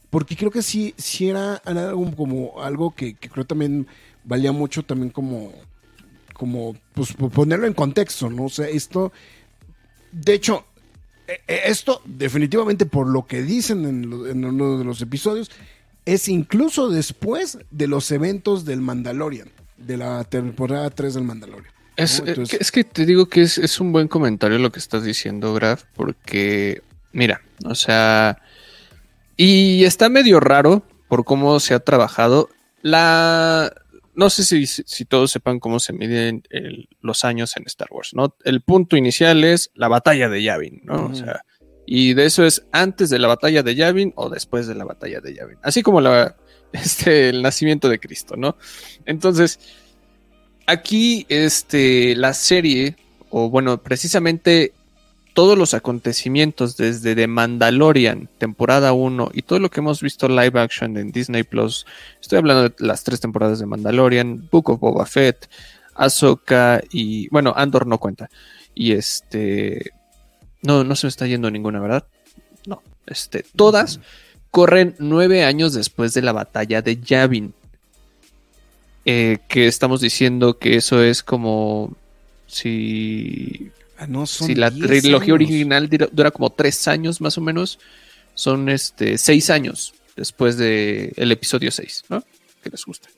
porque 0.09 0.35
creo 0.35 0.51
que 0.51 0.61
sí, 0.61 0.93
sí 0.97 1.29
era 1.29 1.55
algo 1.65 2.15
como 2.15 2.61
algo 2.63 2.93
que, 2.95 3.13
que 3.15 3.29
creo 3.29 3.45
también 3.45 3.87
valía 4.23 4.51
mucho 4.51 4.83
también 4.83 5.09
como, 5.09 5.51
como, 6.33 6.75
pues 6.93 7.13
po- 7.13 7.29
ponerlo 7.29 7.67
en 7.67 7.73
contexto, 7.73 8.29
¿no? 8.29 8.45
O 8.45 8.49
sea, 8.49 8.67
esto, 8.67 9.11
de 10.11 10.33
hecho, 10.33 10.65
eh, 11.27 11.39
eh, 11.47 11.61
esto 11.65 12.01
definitivamente 12.05 12.85
por 12.85 13.07
lo 13.07 13.25
que 13.27 13.41
dicen 13.41 13.85
en, 13.85 14.09
lo- 14.09 14.27
en 14.27 14.43
uno 14.45 14.77
de 14.77 14.85
los 14.85 15.01
episodios, 15.01 15.51
es 16.05 16.29
incluso 16.29 16.89
después 16.89 17.57
de 17.71 17.87
los 17.87 18.11
eventos 18.11 18.63
del 18.65 18.81
Mandalorian, 18.81 19.49
de 19.77 19.97
la 19.97 20.23
temporada 20.23 20.89
3 20.89 21.15
del 21.15 21.23
Mandalorian. 21.23 21.71
Es, 21.97 22.21
¿no? 22.21 22.27
eh, 22.27 22.29
Entonces- 22.29 22.61
es 22.61 22.71
que 22.71 22.83
te 22.83 23.05
digo 23.05 23.25
que 23.27 23.41
es, 23.41 23.57
es 23.57 23.79
un 23.81 23.91
buen 23.91 24.07
comentario 24.07 24.57
lo 24.57 24.71
que 24.71 24.79
estás 24.79 25.03
diciendo, 25.03 25.53
Graf, 25.53 25.83
porque, 25.95 26.81
mira, 27.11 27.41
o 27.65 27.75
sea, 27.75 28.39
y 29.37 29.83
está 29.85 30.09
medio 30.09 30.39
raro 30.39 30.83
por 31.07 31.23
cómo 31.23 31.59
se 31.59 31.73
ha 31.73 31.79
trabajado. 31.79 32.49
La. 32.81 33.71
No 34.15 34.31
sé 34.31 34.43
si, 34.43 34.65
si 34.65 35.05
todos 35.05 35.29
sepan 35.31 35.59
cómo 35.59 35.79
se 35.79 35.93
miden 35.93 36.41
el- 36.49 36.89
los 37.01 37.23
años 37.23 37.55
en 37.55 37.63
Star 37.67 37.87
Wars, 37.91 38.15
¿no? 38.15 38.35
El 38.43 38.61
punto 38.61 38.97
inicial 38.97 39.43
es 39.43 39.69
la 39.75 39.87
batalla 39.89 40.27
de 40.27 40.41
Yavin, 40.41 40.81
¿no? 40.85 41.05
O 41.05 41.13
sea, 41.13 41.41
y 41.85 42.15
de 42.15 42.25
eso 42.25 42.43
es 42.43 42.65
antes 42.71 43.11
de 43.11 43.19
la 43.19 43.27
batalla 43.27 43.61
de 43.61 43.75
Yavin 43.75 44.13
o 44.15 44.29
después 44.31 44.65
de 44.65 44.73
la 44.73 44.85
batalla 44.85 45.21
de 45.21 45.35
Yavin. 45.35 45.59
Así 45.61 45.83
como 45.83 46.01
la, 46.01 46.35
este, 46.73 47.29
el 47.29 47.43
nacimiento 47.43 47.89
de 47.89 47.99
Cristo, 47.99 48.35
¿no? 48.35 48.57
Entonces, 49.05 49.59
aquí 50.65 51.25
este, 51.29 52.15
la 52.15 52.33
serie, 52.33 52.95
o 53.29 53.49
bueno, 53.51 53.81
precisamente 53.83 54.73
todos 55.37 55.55
los 55.55 55.75
acontecimientos 55.75 56.77
desde 56.77 57.13
The 57.13 57.27
Mandalorian, 57.27 58.27
temporada 58.39 58.93
1, 58.93 59.29
y 59.35 59.43
todo 59.43 59.59
lo 59.59 59.69
que 59.69 59.81
hemos 59.81 60.01
visto 60.01 60.27
live 60.27 60.59
action 60.59 60.97
en 60.97 61.11
Disney 61.11 61.43
Plus, 61.43 61.85
estoy 62.19 62.39
hablando 62.39 62.69
de 62.69 62.75
las 62.79 63.03
tres 63.03 63.19
temporadas 63.19 63.59
de 63.59 63.67
Mandalorian, 63.67 64.49
Book 64.51 64.71
of 64.71 64.79
Boba 64.79 65.05
Fett, 65.05 65.47
Ahsoka 65.93 66.81
y, 66.89 67.29
bueno, 67.29 67.53
Andor 67.55 67.85
no 67.85 67.99
cuenta. 67.99 68.31
Y 68.73 68.93
este, 68.93 69.91
no, 70.63 70.83
no 70.83 70.95
se 70.95 71.05
me 71.05 71.09
está 71.09 71.27
yendo 71.27 71.51
ninguna, 71.51 71.79
¿verdad? 71.79 72.07
No, 72.65 72.81
este, 73.05 73.45
todas 73.55 73.99
corren 74.49 74.95
nueve 74.97 75.43
años 75.43 75.71
después 75.75 76.15
de 76.15 76.23
la 76.23 76.31
batalla 76.31 76.81
de 76.81 76.97
Yavin. 76.99 77.53
Eh, 79.05 79.37
que 79.47 79.67
estamos 79.67 80.01
diciendo 80.01 80.57
que 80.57 80.77
eso 80.77 81.03
es 81.03 81.21
como 81.21 81.95
si 82.47 83.71
no, 84.05 84.27
son 84.27 84.47
si 84.47 84.55
la 84.55 84.69
10 84.69 84.87
trilogía 84.87 85.33
años. 85.33 85.47
original 85.47 85.89
dura, 85.89 86.09
dura 86.11 86.31
como 86.31 86.51
tres 86.51 86.87
años 86.87 87.19
más 87.21 87.37
o 87.37 87.41
menos, 87.41 87.79
son 88.35 88.69
este 88.69 89.17
seis 89.17 89.49
años 89.49 89.93
después 90.15 90.57
del 90.57 91.13
el 91.15 91.31
episodio 91.31 91.71
6, 91.71 92.05
¿no? 92.09 92.23
Que 92.61 92.69
les 92.69 92.83
gusta. 92.85 93.09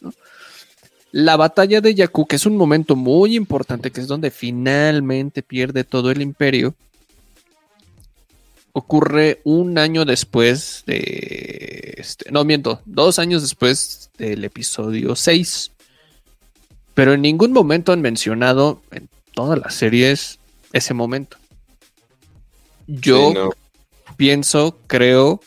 ¿no? 0.00 0.12
La 1.12 1.36
batalla 1.36 1.80
de 1.80 1.94
Jakku, 1.94 2.26
que 2.26 2.36
es 2.36 2.44
un 2.44 2.56
momento 2.56 2.94
muy 2.94 3.34
importante, 3.34 3.90
que 3.90 4.00
es 4.00 4.06
donde 4.06 4.30
finalmente 4.30 5.42
pierde 5.42 5.84
todo 5.84 6.10
el 6.10 6.20
imperio, 6.20 6.74
ocurre 8.72 9.40
un 9.44 9.78
año 9.78 10.04
después 10.04 10.82
de... 10.86 11.94
Este, 11.96 12.30
no, 12.30 12.44
miento, 12.44 12.80
dos 12.84 13.18
años 13.18 13.42
después 13.42 14.10
del 14.18 14.44
episodio 14.44 15.16
6. 15.16 15.72
Pero 16.94 17.14
en 17.14 17.22
ningún 17.22 17.52
momento 17.52 17.92
han 17.92 18.00
mencionado 18.00 18.82
en 18.90 19.08
todas 19.38 19.56
las 19.60 19.72
series 19.74 20.40
ese 20.72 20.94
momento. 20.94 21.36
Yo 22.88 23.28
Sí, 23.28 23.34
no. 23.34 23.50
pienso, 24.16 24.76
creo 24.88 25.40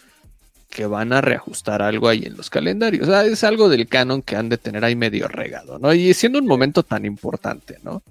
que 0.70 0.86
van 0.86 1.12
a 1.12 1.20
reajustar 1.20 1.82
algo 1.82 2.08
ahí 2.08 2.24
en 2.26 2.38
los 2.38 2.50
calendarios. 2.50 3.04
O 3.06 3.12
sea, 3.12 3.26
es 3.26 3.44
algo 3.44 3.68
del 3.68 3.88
canon 3.90 4.22
que 4.22 4.38
han 4.38 4.48
de 4.48 4.58
tener 4.58 4.86
ahí 4.86 4.96
medio 4.96 5.28
regado, 5.28 5.78
¿no? 5.78 5.94
Y 5.94 6.14
siendo 6.14 6.40
un 6.40 6.48
momento 6.48 6.84
tan 6.84 7.04
importante, 7.06 7.80
¿no? 7.84 8.02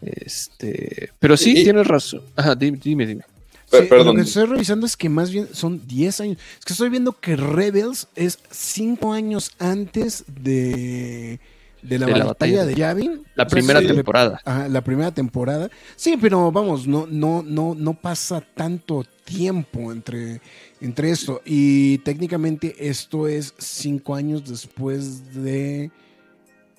Este, 0.00 1.10
pero 1.18 1.36
sí, 1.36 1.50
Y- 1.58 1.64
tienes 1.64 1.86
razón. 1.88 2.22
Ajá, 2.36 2.54
dime, 2.54 2.78
dime. 2.80 3.06
dime. 3.06 3.24
Per- 3.70 3.82
Sí, 3.82 3.88
perdón. 3.88 4.06
Lo 4.08 4.14
que 4.14 4.20
estoy 4.28 4.44
revisando 4.44 4.86
es 4.86 4.96
que 4.96 5.08
más 5.08 5.30
bien 5.32 5.48
son 5.52 5.84
10 5.88 6.20
años. 6.20 6.38
Es 6.60 6.64
que 6.64 6.74
estoy 6.74 6.90
viendo 6.90 7.12
que 7.18 7.34
Rebels 7.34 8.06
es 8.14 8.38
5 8.52 9.12
años 9.12 9.50
antes 9.58 10.24
de, 10.28 11.40
de 11.82 11.98
la, 11.98 12.06
De 12.06 12.14
la 12.16 12.24
batalla, 12.24 12.64
de 12.64 12.74
Yavin. 12.74 13.26
La 13.34 13.46
O 13.46 13.48
sea, 13.48 13.48
primera 13.48 13.80
sí, 13.80 13.86
temporada. 13.88 14.40
Ajá, 14.44 14.68
la 14.68 14.80
primera 14.82 15.10
temporada. 15.12 15.70
Sí, 15.96 16.16
pero 16.20 16.52
vamos, 16.52 16.86
no, 16.86 17.06
no, 17.10 17.42
no, 17.42 17.74
no 17.74 17.94
pasa 17.94 18.40
tanto 18.54 19.04
tiempo 19.24 19.92
entre, 19.92 20.40
entre 20.80 21.10
esto. 21.10 21.40
Y 21.44 21.98
técnicamente 21.98 22.74
esto 22.88 23.26
es 23.28 23.54
cinco 23.58 24.14
años 24.14 24.48
después 24.48 25.34
de 25.42 25.90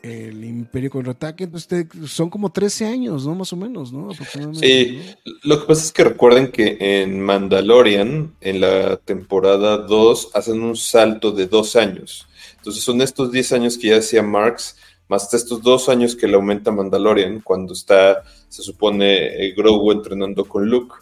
el 0.02 0.44
Imperio 0.44 0.90
contraataque. 0.90 1.46
Entonces 1.46 1.68
te- 1.68 2.08
son 2.08 2.30
como 2.30 2.52
13 2.52 2.86
años, 2.86 3.26
¿no? 3.26 3.36
Más 3.36 3.54
o 3.54 3.56
menos, 3.56 3.94
¿no? 3.94 4.12
Aproximadamente. 4.12 4.68
Sí, 4.68 5.00
¿no? 5.26 5.34
lo 5.44 5.62
que 5.62 5.68
pasa 5.68 5.84
es 5.86 5.92
que 5.94 6.04
recuerden 6.04 6.52
que 6.52 6.78
en 6.80 7.22
Mandalorian, 7.22 8.34
en 8.42 8.62
la 8.62 8.98
temporada 8.98 9.78
2, 9.78 10.32
hacen 10.34 10.62
un 10.62 10.76
salto 10.76 11.32
de 11.32 11.48
dos 11.48 11.76
años. 11.78 12.28
Entonces 12.58 12.84
son 12.84 13.02
estos 13.02 13.32
10 13.32 13.54
años 13.54 13.78
que 13.78 13.88
ya 13.90 13.96
decía 13.96 14.22
Marx, 14.24 14.78
más 15.14 15.32
estos 15.32 15.62
dos 15.62 15.90
años 15.90 16.16
que 16.16 16.28
le 16.28 16.34
aumenta 16.34 16.72
Mandalorian, 16.72 17.42
cuando 17.42 17.74
está, 17.74 18.24
se 18.50 18.64
supone, 18.64 19.46
eh, 19.46 19.54
Grogu 19.56 19.92
entrenando 19.92 20.46
con 20.46 20.68
Luke. 20.68 20.96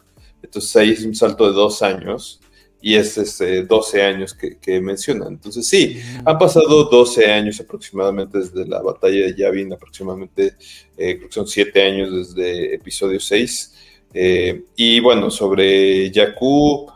Entonces 0.43 0.75
ahí 0.75 0.89
es 0.89 1.05
un 1.05 1.15
salto 1.15 1.47
de 1.47 1.53
dos 1.53 1.81
años 1.81 2.41
y 2.81 2.95
es 2.95 3.17
ese 3.17 3.63
12 3.63 4.03
años 4.03 4.33
que, 4.33 4.57
que 4.57 4.81
mencionan. 4.81 5.29
Entonces 5.29 5.65
sí, 5.65 6.01
han 6.25 6.37
pasado 6.37 6.85
12 6.85 7.31
años 7.31 7.61
aproximadamente 7.61 8.39
desde 8.39 8.67
la 8.67 8.81
batalla 8.81 9.27
de 9.27 9.35
Yavin, 9.35 9.71
aproximadamente 9.71 10.55
eh, 10.97 11.15
creo 11.15 11.27
que 11.29 11.33
son 11.33 11.47
7 11.47 11.81
años 11.81 12.35
desde 12.35 12.75
episodio 12.75 13.19
6. 13.19 13.75
Eh, 14.13 14.65
y 14.75 14.99
bueno, 14.99 15.31
sobre 15.31 16.11
Jakku, 16.13 16.91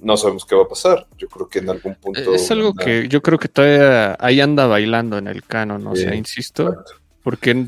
no 0.00 0.16
sabemos 0.16 0.44
qué 0.44 0.54
va 0.54 0.62
a 0.64 0.68
pasar. 0.68 1.06
Yo 1.18 1.28
creo 1.28 1.48
que 1.48 1.58
en 1.60 1.70
algún 1.70 1.94
punto. 1.96 2.34
Es 2.34 2.50
algo 2.50 2.74
que 2.74 3.08
yo 3.08 3.22
creo 3.22 3.38
que 3.38 3.48
todavía 3.48 4.16
ahí 4.20 4.40
anda 4.40 4.66
bailando 4.66 5.18
en 5.18 5.26
el 5.28 5.42
canon, 5.44 5.86
o 5.86 5.94
Sí, 5.96 6.02
sea, 6.02 6.14
insisto, 6.14 6.68
Exacto. 6.68 6.92
porque 7.22 7.66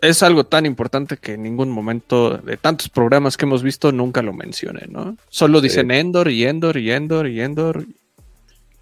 es 0.00 0.22
algo 0.22 0.44
tan 0.44 0.64
importante 0.66 1.16
que 1.16 1.32
en 1.34 1.42
ningún 1.42 1.70
momento 1.70 2.38
de 2.38 2.56
tantos 2.56 2.88
programas 2.88 3.36
que 3.36 3.44
hemos 3.46 3.62
visto 3.62 3.90
nunca 3.92 4.22
lo 4.22 4.32
mencionen, 4.32 4.92
¿no? 4.92 5.16
Solo 5.28 5.60
dicen 5.60 5.90
Endor 5.90 6.30
y 6.30 6.44
Endor 6.44 6.76
y 6.76 6.90
Endor 6.92 7.26
y 7.28 7.40
Endor 7.40 7.84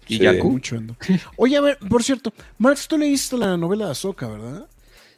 y 0.07 0.19
Sí. 0.19 0.25
Mucho 0.43 0.77
ando. 0.77 0.95
Oye, 1.35 1.57
a 1.57 1.61
ver, 1.61 1.77
por 1.89 2.01
cierto, 2.01 2.31
Marx, 2.59 2.87
tú 2.87 2.97
leíste 2.97 3.35
la 3.37 3.57
novela 3.57 3.85
de 3.85 3.91
Ahsoka, 3.91 4.27
¿verdad? 4.27 4.65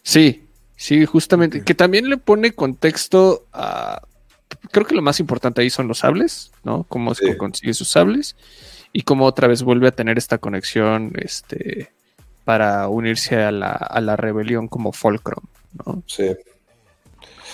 Sí, 0.01 0.45
sí, 0.75 1.05
justamente. 1.05 1.63
Que 1.63 1.75
también 1.75 2.09
le 2.09 2.17
pone 2.17 2.53
contexto 2.53 3.45
a. 3.53 4.01
Creo 4.71 4.85
que 4.85 4.95
lo 4.95 5.01
más 5.01 5.19
importante 5.19 5.61
ahí 5.61 5.69
son 5.69 5.87
los 5.87 5.99
sables, 5.99 6.51
¿no? 6.63 6.83
Cómo 6.83 7.11
es 7.11 7.19
que 7.19 7.37
consigue 7.37 7.73
sus 7.73 7.89
sables 7.89 8.35
y 8.93 9.03
cómo 9.03 9.25
otra 9.25 9.47
vez 9.47 9.63
vuelve 9.63 9.87
a 9.87 9.91
tener 9.91 10.17
esta 10.17 10.37
conexión 10.37 11.13
este, 11.15 11.91
para 12.45 12.87
unirse 12.87 13.35
a 13.35 13.51
la, 13.51 13.71
a 13.71 14.01
la 14.01 14.15
rebelión 14.15 14.67
como 14.67 14.91
Fulcrum, 14.91 15.45
¿no? 15.85 16.03
Sí. 16.07 16.35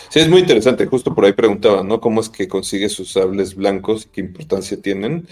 Sí, 0.10 0.20
es 0.20 0.30
muy 0.30 0.42
interesante. 0.42 0.86
Justo 0.86 1.14
por 1.14 1.26
ahí 1.26 1.34
preguntaban, 1.34 1.88
¿no? 1.88 2.00
¿Cómo 2.00 2.22
es 2.22 2.30
que 2.30 2.48
consigue 2.48 2.90
sus 2.90 3.12
sables 3.12 3.56
blancos? 3.56 4.08
¿Qué 4.12 4.22
importancia 4.22 4.82
tienen? 4.82 5.28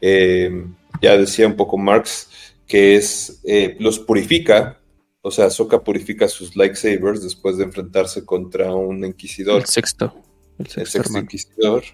Eh, 0.00 0.66
ya 1.00 1.16
decía 1.16 1.46
un 1.46 1.56
poco 1.56 1.78
Marx 1.78 2.28
que 2.68 2.96
es, 2.96 3.40
eh, 3.44 3.76
los 3.80 3.98
purifica, 3.98 4.78
o 5.22 5.30
sea, 5.30 5.46
Ahsoka 5.46 5.82
purifica 5.82 6.28
sus 6.28 6.54
lightsabers 6.54 7.22
después 7.22 7.56
de 7.56 7.64
enfrentarse 7.64 8.24
contra 8.24 8.74
un 8.74 9.04
inquisidor. 9.04 9.62
El 9.62 9.66
sexto. 9.66 10.14
El 10.58 10.66
el 10.66 10.70
sexto 10.70 10.90
sexto 10.90 11.08
hermano. 11.08 11.24
inquisidor. 11.24 11.84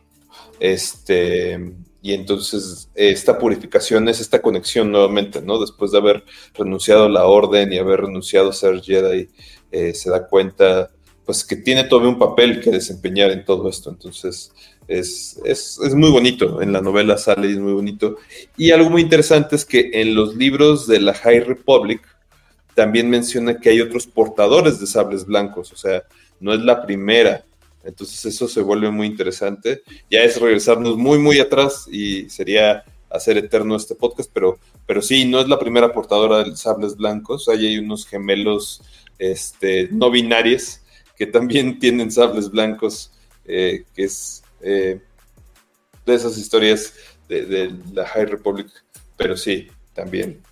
Este, 0.61 1.73
y 2.03 2.13
entonces 2.13 2.89
esta 2.95 3.39
purificación 3.39 4.09
es 4.09 4.21
esta 4.21 4.43
conexión 4.43 4.93
nuevamente, 4.93 5.41
¿no? 5.41 5.59
Después 5.59 5.93
de 5.93 5.99
haber 5.99 6.25
renunciado 6.55 7.05
a 7.05 7.09
la 7.09 7.27
orden 7.27 7.73
y 7.73 7.79
haber 7.79 8.03
renunciado 8.03 8.51
a 8.51 8.53
ser 8.53 8.83
Jedi, 8.83 9.29
eh, 9.73 9.95
se 9.95 10.11
da 10.11 10.27
cuenta, 10.27 10.91
pues, 11.25 11.45
que 11.45 11.57
tiene 11.57 11.85
todavía 11.85 12.11
un 12.11 12.19
papel 12.19 12.61
que 12.61 12.71
desempeñar 12.71 13.31
en 13.31 13.45
todo 13.45 13.69
esto. 13.69 13.91
Entonces, 13.91 14.53
es, 14.87 15.41
es, 15.45 15.79
es 15.83 15.95
muy 15.95 16.11
bonito. 16.11 16.61
En 16.61 16.73
la 16.73 16.81
novela 16.81 17.17
sale 17.17 17.49
y 17.49 17.53
es 17.53 17.59
muy 17.59 17.73
bonito. 17.73 18.19
Y 18.57 18.71
algo 18.71 18.91
muy 18.91 19.03
interesante 19.03 19.57
es 19.57 19.65
que 19.65 19.91
en 19.95 20.15
los 20.15 20.37
libros 20.37 20.87
de 20.87 21.01
la 21.01 21.15
High 21.15 21.41
Republic 21.41 22.03
también 22.75 23.09
menciona 23.09 23.59
que 23.59 23.71
hay 23.71 23.81
otros 23.81 24.07
portadores 24.07 24.81
de 24.81 24.87
sables 24.87 25.25
blancos, 25.25 25.73
o 25.73 25.77
sea, 25.77 26.03
no 26.41 26.53
es 26.53 26.61
la 26.61 26.85
primera. 26.85 27.45
Entonces 27.85 28.25
eso 28.25 28.49
se 28.49 28.63
vuelve 28.63 28.91
muy 28.91 29.07
interesante. 29.07 29.83
Ya 30.11 30.21
es 30.23 30.41
regresarnos 30.41 30.97
muy, 30.97 31.19
muy 31.19 31.39
atrás 31.39 31.87
y 31.91 32.29
sería 32.31 32.85
hacer 33.11 33.37
eterno 33.39 33.77
este 33.77 33.95
podcast, 33.95 34.31
pero, 34.33 34.59
pero 34.87 35.01
sí, 35.01 35.25
no 35.25 35.41
es 35.41 35.49
la 35.49 35.59
primera 35.59 35.93
portadora 35.93 36.43
de 36.43 36.57
sables 36.57 36.97
blancos. 36.97 37.49
Ahí 37.49 37.67
hay 37.67 37.79
unos 37.79 38.07
gemelos 38.07 38.83
este, 39.19 39.89
no 39.93 40.11
binarios 40.11 40.81
que 41.17 41.27
también 41.27 41.79
tienen 41.81 42.11
sables 42.11 42.51
blancos, 42.51 43.13
eh, 43.45 43.85
que 43.95 44.05
es 44.05 44.43
eh, 44.61 45.01
de 46.05 46.15
esas 46.15 46.37
historias 46.39 46.95
de, 47.29 47.47
de 47.47 47.75
la 47.93 48.07
High 48.07 48.27
Republic, 48.27 48.69
pero 49.17 49.37
sí, 49.37 49.69
también. 49.95 50.43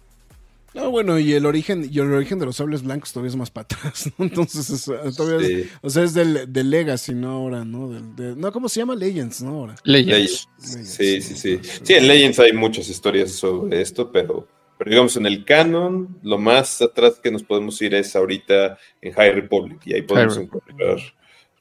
No, 0.74 0.90
bueno, 0.90 1.18
y 1.18 1.32
el 1.34 1.44
origen, 1.46 1.88
y 1.90 1.98
el 1.98 2.12
origen 2.12 2.38
de 2.38 2.46
los 2.46 2.56
sables 2.56 2.82
blancos 2.82 3.12
todavía 3.12 3.28
es 3.30 3.36
más 3.36 3.50
para 3.50 3.64
atrás, 3.64 4.10
¿no? 4.18 4.24
Entonces, 4.26 4.70
es, 4.70 5.16
todavía 5.16 5.46
es- 5.46 5.66
o 5.82 5.90
sea, 5.90 6.02
es 6.04 6.14
del, 6.14 6.52
del 6.52 6.70
Legacy, 6.70 7.14
¿no? 7.14 7.30
Ahora, 7.30 7.64
¿no? 7.64 7.90
Del, 7.90 8.16
de- 8.16 8.36
no, 8.36 8.50
¿cómo 8.52 8.68
se 8.68 8.80
llama? 8.80 8.94
Legends, 8.94 9.42
¿no? 9.42 9.50
Ahora. 9.50 9.74
Legends. 9.84 10.48
Legends. 10.60 10.88
Sí, 10.94 11.20
sí, 11.20 11.36
sí. 11.36 11.60
Sí, 11.82 11.94
en 11.94 12.06
Legends 12.08 12.38
hay 12.38 12.52
muchas 12.52 12.88
historias 12.88 13.32
sobre 13.32 13.80
esto, 13.82 14.10
pero, 14.10 14.48
pero 14.78 14.90
digamos 14.90 15.16
en 15.16 15.26
el 15.26 15.44
canon, 15.44 16.18
lo 16.22 16.38
más 16.38 16.80
atrás 16.80 17.20
que 17.22 17.30
nos 17.30 17.42
podemos 17.42 17.80
ir 17.82 17.94
es 17.94 18.16
ahorita 18.16 18.78
en 19.02 19.12
High 19.12 19.32
Republic 19.32 19.80
y 19.86 19.94
ahí 19.94 20.02
podemos 20.02 20.36
encontrar 20.38 20.98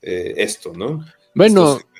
eh, 0.02 0.34
esto, 0.38 0.74
¿no? 0.74 1.06
Bueno, 1.36 1.74
Estos. 1.78 1.91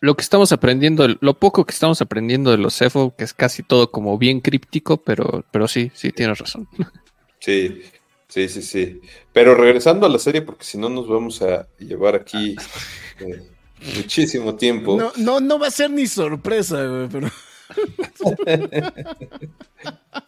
Lo 0.00 0.14
que 0.14 0.22
estamos 0.22 0.52
aprendiendo, 0.52 1.06
lo 1.20 1.38
poco 1.38 1.64
que 1.64 1.72
estamos 1.72 2.00
aprendiendo 2.00 2.50
de 2.50 2.58
los 2.58 2.76
CEFO, 2.76 3.14
que 3.16 3.24
es 3.24 3.34
casi 3.34 3.62
todo 3.62 3.90
como 3.90 4.16
bien 4.18 4.40
críptico, 4.40 4.98
pero, 4.98 5.44
pero 5.50 5.68
sí, 5.68 5.90
sí, 5.94 6.12
tienes 6.12 6.38
razón. 6.38 6.68
Sí, 7.40 7.82
sí, 8.26 8.48
sí, 8.48 8.62
sí. 8.62 9.00
Pero 9.32 9.54
regresando 9.54 10.06
a 10.06 10.08
la 10.08 10.18
serie, 10.18 10.42
porque 10.42 10.64
si 10.64 10.76
no 10.76 10.88
nos 10.88 11.06
vamos 11.06 11.40
a 11.40 11.68
llevar 11.78 12.16
aquí 12.16 12.56
eh, 13.20 13.48
muchísimo 13.94 14.56
tiempo. 14.56 14.96
No, 14.96 15.12
no, 15.16 15.38
no 15.38 15.56
va 15.56 15.68
a 15.68 15.70
ser 15.70 15.88
ni 15.88 16.08
sorpresa, 16.08 16.84
güey, 16.84 17.08
pero. 17.08 17.30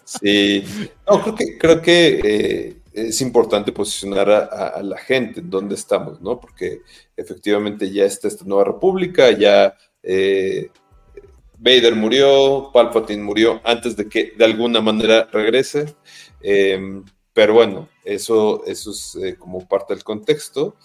Sí, 0.04 0.64
no, 1.08 1.22
creo 1.22 1.34
que, 1.34 1.58
creo 1.58 1.82
que 1.82 2.20
eh, 2.24 2.79
es 2.92 3.20
importante 3.20 3.72
posicionar 3.72 4.30
a, 4.30 4.38
a- 4.78 4.82
la 4.82 4.98
gente 4.98 5.40
en 5.40 5.50
dónde 5.50 5.74
estamos, 5.74 6.20
¿no? 6.20 6.40
Porque 6.40 6.80
efectivamente 7.16 7.90
ya 7.92 8.04
está 8.04 8.28
esta 8.28 8.44
nueva 8.44 8.64
república, 8.64 9.30
ya 9.32 9.76
eh, 10.02 10.70
Vader 11.58 11.94
murió, 11.94 12.70
Palpatine 12.72 13.22
murió 13.22 13.60
antes 13.64 13.96
de 13.96 14.08
que 14.08 14.32
de 14.36 14.44
alguna 14.44 14.80
manera 14.80 15.28
regrese, 15.30 15.94
eh, 16.40 17.02
pero 17.34 17.54
bueno, 17.54 17.88
eso, 18.04 18.64
eso 18.66 18.90
es 18.92 19.16
eh, 19.22 19.36
como 19.38 19.66
parte 19.68 19.94
del 19.94 20.02
contexto 20.04 20.76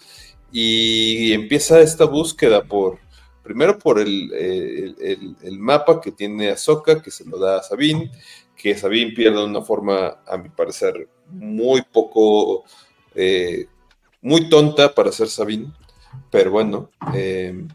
y 0.52 1.34
empieza 1.34 1.80
esta 1.82 2.06
búsqueda 2.06 2.64
por, 2.64 3.00
primero 3.44 3.80
por 3.80 4.00
el, 4.00 4.32
eh, 4.34 5.18
el 5.44 5.60
mapa 5.60 6.02
que 6.02 6.12
tiene 6.12 6.50
Ahsoka, 6.50 7.02
que 7.02 7.12
se 7.12 7.26
lo 7.26 7.40
da 7.40 7.60
a 7.60 7.64
Sabine, 7.64 8.12
que 8.56 8.76
Sabine 8.76 9.12
pierde 9.12 9.38
de 9.40 9.46
una 9.46 9.62
forma, 9.62 10.20
a 10.26 10.38
mi 10.38 10.50
parecer, 10.50 11.08
muy 11.30 11.82
poco, 11.92 12.64
eh, 13.14 13.68
muy 14.22 14.50
tonta 14.50 14.94
para 14.94 15.12
ser 15.12 15.28
Sabine, 15.28 15.72
pero 16.32 16.52
bueno, 16.52 16.90
eh, 17.14 17.66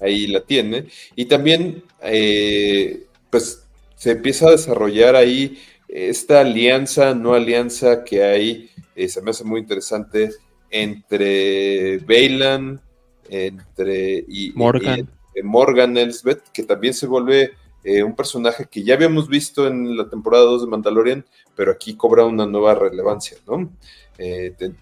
ahí 0.00 0.26
la 0.26 0.40
tiene. 0.42 0.86
Y 1.16 1.26
también, 1.26 1.84
eh, 2.02 3.06
pues, 3.30 3.66
se 3.96 4.12
empieza 4.12 4.48
a 4.48 4.52
desarrollar 4.52 5.16
ahí 5.16 5.58
esta 5.88 6.40
alianza, 6.40 7.14
no 7.14 7.34
alianza 7.34 8.04
que 8.04 8.22
hay, 8.24 8.70
se 9.08 9.20
me 9.22 9.30
hace 9.30 9.44
muy 9.44 9.60
interesante, 9.60 10.30
entre 10.70 11.98
Bailan, 11.98 12.80
entre 13.28 14.24
y, 14.26 14.52
Morgan. 14.54 15.00
y- 15.34 15.42
Morgan 15.42 15.96
Elsbeth, 15.96 16.42
que 16.52 16.62
también 16.62 16.92
se 16.94 17.06
vuelve 17.06 17.52
eh, 17.84 18.02
un 18.02 18.14
personaje 18.14 18.66
que 18.70 18.82
ya 18.82 18.94
habíamos 18.94 19.28
visto 19.28 19.66
en 19.66 19.96
la 19.96 20.08
temporada 20.08 20.44
2 20.44 20.62
de 20.62 20.68
Mandalorian, 20.68 21.24
pero 21.56 21.72
aquí 21.72 21.94
cobra 21.94 22.24
una 22.24 22.46
nueva 22.46 22.74
relevancia, 22.74 23.36
¿no? 23.46 23.70
Eh, 24.18 24.54
te- 24.56 24.74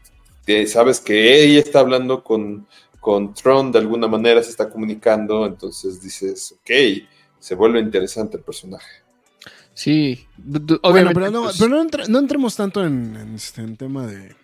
te- 0.45 0.67
sabes 0.67 1.01
que 1.01 1.43
ella 1.45 1.61
está 1.61 1.81
hablando 1.81 2.23
con, 2.25 2.67
con 3.01 3.33
Tron 3.35 3.73
de 3.73 3.79
alguna 3.79 4.07
manera, 4.09 4.43
se 4.43 4.51
está 4.51 4.69
comunicando, 4.71 5.47
entonces 5.47 6.03
dices, 6.03 6.53
ok, 6.61 6.71
se 7.39 7.55
vuelve 7.55 7.81
interesante 7.81 8.37
el 8.37 8.43
personaje. 8.43 8.89
Sí, 9.73 10.27
Bueno, 10.37 11.11
pero, 11.15 11.31
no, 11.31 11.43
pues- 11.45 11.57
pero 11.59 11.71
no, 11.71 11.81
entra- 11.83 12.07
no 12.07 12.19
entremos 12.19 12.55
tanto 12.57 12.85
en, 12.85 13.17
en 13.17 13.35
este, 13.35 13.63
en 13.63 13.77
tema 13.77 14.07
de... 14.07 14.35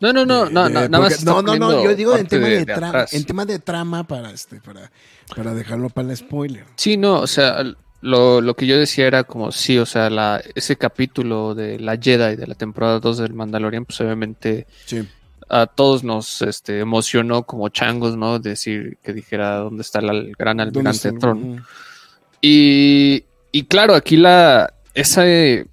no, 0.00 0.12
no, 0.12 0.24
no, 0.26 0.50
no, 0.50 0.64
de- 0.64 0.70
no, 0.74 0.80
nada 0.88 0.98
más. 1.00 1.24
no, 1.24 1.40
no, 1.42 1.56
no, 1.56 1.82
yo 1.82 1.94
digo 1.94 2.16
en 2.16 2.26
tema 2.26 2.46
de, 2.48 2.64
de 2.64 2.66
trama, 2.66 3.06
en 3.10 3.24
tema 3.24 3.44
de 3.46 3.58
trama 3.58 4.04
para 4.04 4.30
este, 4.30 4.60
para, 4.60 4.90
para 5.34 5.54
dejarlo 5.54 5.88
para 5.90 6.10
el 6.10 6.16
spoiler. 6.16 6.64
Sí, 6.76 6.96
no, 6.96 7.20
o 7.20 7.26
sea, 7.26 7.64
lo, 8.02 8.40
lo 8.42 8.54
que 8.54 8.66
yo 8.66 8.76
decía 8.76 9.06
era 9.06 9.24
como 9.24 9.50
sí, 9.52 9.78
o 9.78 9.86
sea, 9.86 10.10
la, 10.10 10.42
ese 10.54 10.76
capítulo 10.76 11.54
de 11.54 11.78
la 11.78 11.96
Jedi 11.96 12.36
de 12.36 12.46
la 12.46 12.54
temporada 12.54 13.00
2 13.00 13.18
del 13.18 13.32
Mandalorian, 13.34 13.86
pues 13.86 13.98
obviamente 14.02 14.66
Sí. 14.84 15.08
a 15.48 15.66
todos 15.66 16.04
nos 16.04 16.42
este, 16.42 16.80
emocionó 16.80 17.44
como 17.44 17.68
changos, 17.70 18.16
¿no? 18.16 18.38
Decir 18.38 18.98
que 19.02 19.12
dijera 19.14 19.56
dónde 19.56 19.80
está 19.82 20.00
la- 20.02 20.12
el 20.12 20.34
gran 20.38 20.58
¿Dónde 20.58 20.78
almirante 20.90 21.12
Tron. 21.12 21.64
Y, 22.40 23.24
y 23.52 23.64
claro, 23.64 23.94
aquí 23.94 24.16
la 24.16 24.74
esa 24.92 25.26
eh, 25.26 25.66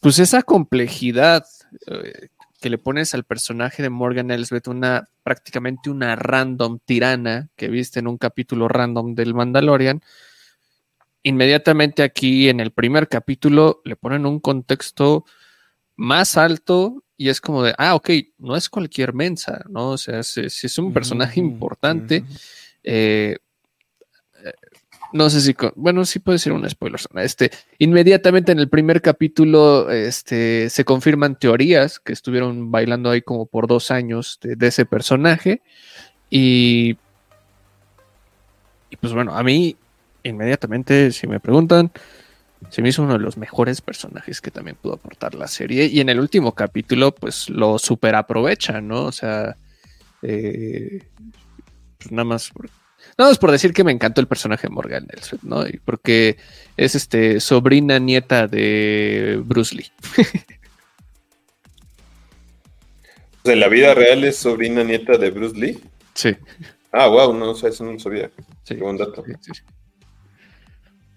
pues 0.00 0.18
esa 0.18 0.42
complejidad 0.42 1.44
eh, 1.88 2.28
que 2.64 2.70
le 2.70 2.78
pones 2.78 3.12
al 3.12 3.24
personaje 3.24 3.82
de 3.82 3.90
Morgan 3.90 4.30
Elsbeth, 4.30 4.68
una 4.68 5.10
prácticamente 5.22 5.90
una 5.90 6.16
random 6.16 6.78
tirana 6.82 7.50
que 7.56 7.68
viste 7.68 8.00
en 8.00 8.06
un 8.06 8.16
capítulo 8.16 8.68
random 8.68 9.14
del 9.14 9.34
Mandalorian. 9.34 10.00
Inmediatamente 11.24 12.02
aquí 12.02 12.48
en 12.48 12.60
el 12.60 12.70
primer 12.70 13.06
capítulo 13.10 13.82
le 13.84 13.96
ponen 13.96 14.24
un 14.24 14.40
contexto 14.40 15.26
más 15.96 16.38
alto 16.38 17.04
y 17.18 17.28
es 17.28 17.42
como 17.42 17.62
de, 17.62 17.74
ah, 17.76 17.96
ok, 17.96 18.08
no 18.38 18.56
es 18.56 18.70
cualquier 18.70 19.12
mensa, 19.12 19.62
¿no? 19.68 19.90
O 19.90 19.98
sea, 19.98 20.22
si, 20.22 20.48
si 20.48 20.66
es 20.66 20.78
un 20.78 20.90
personaje 20.94 21.40
importante, 21.40 22.24
eh, 22.82 23.36
no 25.14 25.30
sé 25.30 25.40
si, 25.40 25.54
bueno, 25.76 26.04
sí 26.04 26.18
puede 26.18 26.40
ser 26.40 26.52
un 26.52 26.68
spoiler. 26.68 27.00
Este, 27.18 27.52
inmediatamente 27.78 28.50
en 28.50 28.58
el 28.58 28.68
primer 28.68 29.00
capítulo, 29.00 29.88
este, 29.88 30.68
se 30.68 30.84
confirman 30.84 31.38
teorías 31.38 32.00
que 32.00 32.12
estuvieron 32.12 32.72
bailando 32.72 33.10
ahí 33.10 33.22
como 33.22 33.46
por 33.46 33.68
dos 33.68 33.92
años 33.92 34.40
de, 34.42 34.66
ese 34.66 34.84
personaje 34.84 35.62
y, 36.30 36.96
y 38.90 38.96
pues 38.96 39.12
bueno, 39.12 39.36
a 39.36 39.44
mí 39.44 39.76
inmediatamente, 40.24 41.12
si 41.12 41.28
me 41.28 41.38
preguntan, 41.38 41.92
se 42.70 42.82
me 42.82 42.88
hizo 42.88 43.04
uno 43.04 43.12
de 43.12 43.20
los 43.20 43.36
mejores 43.36 43.80
personajes 43.82 44.40
que 44.40 44.50
también 44.50 44.76
pudo 44.82 44.94
aportar 44.94 45.36
la 45.36 45.46
serie. 45.46 45.86
Y 45.86 46.00
en 46.00 46.08
el 46.08 46.18
último 46.18 46.56
capítulo, 46.56 47.14
pues 47.14 47.48
lo 47.48 47.78
super 47.78 48.16
aprovecha, 48.16 48.80
¿no? 48.80 49.04
O 49.04 49.12
sea, 49.12 49.56
eh, 50.22 51.06
pues 51.98 52.10
nada 52.10 52.24
más 52.24 52.50
nada 53.18 53.30
más 53.30 53.38
por 53.38 53.50
decir 53.50 53.72
que 53.72 53.84
me 53.84 53.92
encantó 53.92 54.20
el 54.20 54.26
personaje 54.28 54.66
de 54.68 54.74
Morgan 54.74 55.06
Elsbeth, 55.10 55.42
¿no? 55.42 55.66
Y 55.66 55.80
porque 55.84 56.36
es 56.76 56.94
este 56.94 57.40
sobrina 57.40 57.98
nieta 57.98 58.46
de 58.46 59.40
Bruce 59.44 59.74
Lee. 59.76 59.90
¿En 63.44 63.60
la 63.60 63.68
vida 63.68 63.94
real 63.94 64.24
es 64.24 64.36
sobrina 64.38 64.82
nieta 64.84 65.18
de 65.18 65.30
Bruce 65.30 65.56
Lee? 65.58 65.78
Sí, 66.14 66.34
Ah, 66.96 67.08
wow, 67.08 67.34
no, 67.34 67.50
o 67.50 67.54
sea, 67.56 67.70
eso 67.70 67.82
no 67.84 67.92
lo 67.92 67.98
sabía. 67.98 68.30
sí. 68.62 68.76
Qué 68.76 68.82
buen 68.82 68.96
dato. 68.96 69.22
Sí, 69.26 69.32
sí, 69.40 69.50
sí. 69.54 69.62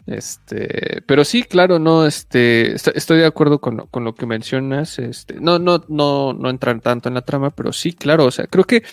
Este, 0.08 1.02
pero 1.06 1.24
sí, 1.24 1.44
claro, 1.44 1.78
no, 1.80 2.06
este, 2.08 2.74
est- 2.74 2.88
estoy 2.96 3.20
de 3.20 3.26
acuerdo 3.26 3.60
con, 3.62 3.78
lo- 3.78 3.86
con 3.88 4.04
lo 4.04 4.16
que 4.16 4.26
mencionas. 4.26 4.98
Este, 5.00 5.36
no, 5.36 5.60
no, 5.60 5.84
no, 5.90 6.34
no 6.34 6.50
entrar 6.50 6.80
tanto 6.82 7.10
en 7.10 7.16
la 7.16 7.22
trama, 7.22 7.52
pero 7.52 7.72
sí, 7.74 7.94
claro, 7.94 8.26
o 8.26 8.32
sea, 8.32 8.48
creo 8.48 8.64
que 8.64 8.84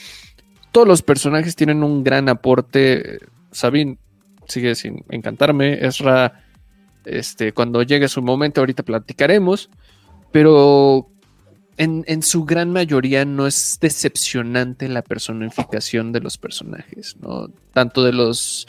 todos 0.74 0.88
los 0.88 1.02
personajes 1.02 1.54
tienen 1.54 1.84
un 1.84 2.02
gran 2.02 2.28
aporte. 2.28 3.20
Sabine 3.52 3.96
sigue 4.48 4.74
sin 4.74 5.04
encantarme. 5.08 5.86
Ezra, 5.86 6.42
este, 7.04 7.52
cuando 7.52 7.84
llegue 7.84 8.08
su 8.08 8.20
momento, 8.22 8.60
ahorita 8.60 8.82
platicaremos, 8.82 9.70
pero 10.32 11.08
en, 11.76 12.22
su 12.22 12.44
gran 12.44 12.72
mayoría 12.72 13.24
no 13.24 13.46
es 13.46 13.78
decepcionante 13.80 14.88
la 14.88 15.02
personificación 15.02 16.10
de 16.10 16.20
los 16.20 16.38
personajes, 16.38 17.18
¿no? 17.20 17.50
Tanto 17.72 18.02
de 18.02 18.12
los 18.12 18.66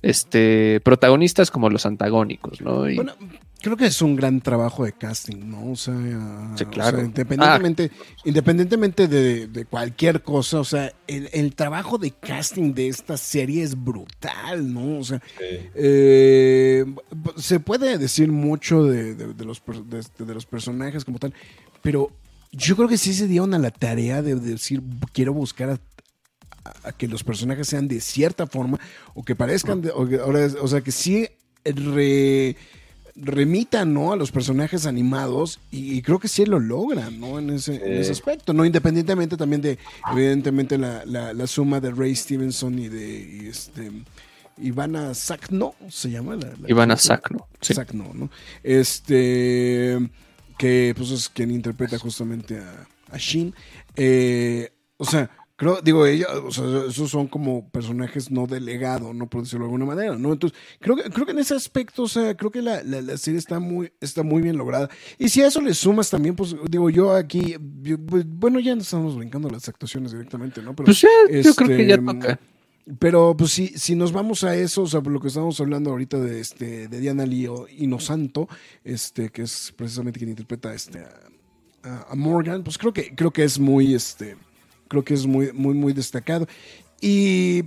este, 0.00 0.80
protagonistas 0.84 1.50
como 1.50 1.70
los 1.70 1.86
antagónicos, 1.86 2.60
¿no? 2.60 2.88
Y- 2.88 2.94
Bueno, 2.94 3.14
creo 3.60 3.76
que 3.76 3.86
es 3.86 4.00
un 4.02 4.14
gran 4.16 4.40
trabajo 4.40 4.84
de 4.84 4.92
casting, 4.92 5.36
¿no? 5.50 5.72
O 5.72 5.76
sea, 5.76 5.94
Sí, 6.56 6.64
o 6.64 6.70
claro. 6.70 6.98
sea, 6.98 7.06
independientemente, 7.06 7.90
independientemente 8.24 9.08
de, 9.08 9.46
de 9.48 9.64
cualquier 9.64 10.22
cosa, 10.22 10.60
o 10.60 10.64
sea, 10.64 10.92
el, 11.06 11.28
el 11.32 11.54
trabajo 11.54 11.98
de 11.98 12.12
casting 12.12 12.72
de 12.74 12.88
esta 12.88 13.16
serie 13.16 13.62
es 13.62 13.74
brutal, 13.82 14.72
¿no? 14.72 14.98
O 14.98 15.04
sea, 15.04 15.20
Sí. 15.38 15.44
eh, 15.74 16.84
se 17.36 17.60
puede 17.60 17.98
decir 17.98 18.30
mucho 18.30 18.84
de, 18.84 19.14
de- 19.14 19.34
de 19.34 19.44
los, 19.44 19.62
de, 19.66 20.34
los 20.34 20.46
personajes 20.46 21.04
como 21.04 21.18
tal, 21.18 21.34
pero 21.82 22.10
yo 22.52 22.76
creo 22.76 22.88
que 22.88 22.98
sí 22.98 23.12
se 23.12 23.26
dieron 23.26 23.54
a 23.54 23.58
la 23.58 23.70
tarea 23.70 24.22
de, 24.22 24.34
decir, 24.36 24.82
quiero 25.12 25.32
buscar 25.34 25.70
a, 25.70 26.92
que 26.92 27.08
los 27.08 27.24
personajes 27.24 27.66
sean 27.68 27.88
de 27.88 28.00
cierta 28.00 28.46
forma 28.46 28.78
o 29.14 29.24
que 29.24 29.34
parezcan, 29.34 29.80
de- 29.82 29.90
o, 29.90 30.06
o 30.62 30.68
sea, 30.68 30.80
que 30.82 30.92
sí 30.92 31.26
re- 31.64 32.56
remitan 33.20 33.92
¿no? 33.92 34.12
a 34.12 34.16
los 34.16 34.30
personajes 34.30 34.86
animados 34.86 35.58
y, 35.70 36.00
creo 36.02 36.18
que 36.18 36.28
sí 36.28 36.46
lo 36.46 36.58
logran 36.60 37.18
¿no? 37.18 37.38
en, 37.38 37.50
ese, 37.50 37.74
en 37.76 37.94
ese 37.94 38.04
Sí. 38.04 38.12
aspecto, 38.12 38.52
¿no? 38.52 38.64
independientemente 38.64 39.36
también 39.36 39.60
de, 39.60 39.78
evidentemente, 40.12 40.78
la, 40.78 41.04
la- 41.04 41.32
la 41.32 41.46
suma 41.46 41.80
de 41.80 41.90
Ray 41.90 42.14
Stevenson 42.14 42.78
y 42.78 42.88
de 42.88 43.40
y 43.42 43.48
este, 43.48 43.90
Ivana 44.60 45.14
Sakno, 45.14 45.74
se 45.88 46.10
llama 46.10 46.36
la, 46.36 46.48
la 46.60 46.68
Ivana 46.70 46.94
actriz, 46.94 47.10
¿no? 47.10 47.14
Sakno, 47.16 47.46
sí. 47.60 47.74
Sakno, 47.74 48.10
¿no? 48.14 48.30
Este, 48.62 49.98
que 50.56 50.94
pues 50.96 51.10
es 51.10 51.28
quien 51.28 51.50
interpreta 51.50 51.98
justamente 51.98 52.58
a, 52.58 52.86
a 53.10 53.18
Shin. 53.18 53.54
Eh, 53.96 54.70
o 54.96 55.04
sea, 55.04 55.30
creo, 55.58 55.82
digo, 55.82 56.06
ella, 56.06 56.26
o 56.46 56.50
sea, 56.50 56.64
esos 56.88 57.10
son 57.10 57.26
como 57.28 57.68
personajes 57.68 58.30
no 58.30 58.46
delegados, 58.46 59.14
¿no? 59.14 59.28
Por 59.28 59.42
decirlo 59.42 59.66
de 59.66 59.72
alguna 59.72 59.84
manera, 59.84 60.16
¿no? 60.16 60.32
Entonces, 60.32 60.58
creo 60.80 60.96
que, 60.96 61.02
creo 61.10 61.26
que 61.26 61.32
en 61.32 61.40
ese 61.40 61.54
aspecto, 61.54 62.04
o 62.04 62.08
sea, 62.08 62.34
creo 62.36 62.50
que 62.50 62.62
la, 62.62 62.82
la- 62.82 63.02
la 63.02 63.18
serie 63.18 63.38
está 63.38 63.58
muy, 63.60 63.92
está 64.00 64.22
muy 64.22 64.40
bien 64.40 64.56
lograda. 64.56 64.88
Y 65.18 65.28
si 65.28 65.42
a 65.42 65.48
eso 65.48 65.60
le 65.60 65.74
sumas 65.74 66.08
también, 66.08 66.34
pues, 66.36 66.54
digo, 66.70 66.88
yo 66.88 67.12
aquí, 67.12 67.56
yo, 67.82 67.98
pues, 67.98 68.24
bueno, 68.26 68.60
ya 68.60 68.74
no 68.74 68.80
estamos 68.82 69.16
brincando 69.16 69.50
las 69.50 69.68
actuaciones 69.68 70.12
directamente, 70.12 70.62
¿no? 70.62 70.74
Pero, 70.74 70.86
Pues 70.86 71.00
ya, 71.02 71.08
yo 71.42 71.54
creo 71.54 71.68
que 71.76 71.86
ya 71.86 71.96
este, 71.96 72.06
toca. 72.06 72.40
pero 72.98 73.36
pues 73.36 73.50
si, 73.50 73.66
si 73.68 73.94
nos 73.96 74.12
vamos 74.12 74.44
a 74.44 74.54
eso, 74.56 74.82
o 74.82 74.86
sea, 74.86 75.00
por 75.02 75.12
lo 75.12 75.20
que 75.20 75.28
estamos 75.28 75.60
hablando 75.60 75.90
ahorita 75.90 76.18
de 76.20 76.40
este 76.40 76.88
de 76.88 77.00
Diana 77.00 77.26
Lío 77.26 77.66
Inosanto, 77.68 78.48
este, 78.84 79.28
que 79.30 79.42
es 79.42 79.74
precisamente 79.76 80.18
quien 80.18 80.30
interpreta 80.30 80.72
este 80.72 81.00
a, 81.00 81.10
a- 81.82 82.06
a 82.10 82.14
Morgan, 82.14 82.62
pues 82.64 82.78
creo 82.78 82.92
que, 82.92 83.14
creo 83.14 83.30
que 83.30 83.44
es 83.44 83.58
muy 83.58 83.92
este, 83.94 84.36
creo 84.88 85.04
que 85.04 85.14
es 85.14 85.26
muy, 85.26 85.52
muy, 85.52 85.74
muy 85.74 85.92
destacado. 85.92 86.46
Y 87.00 87.64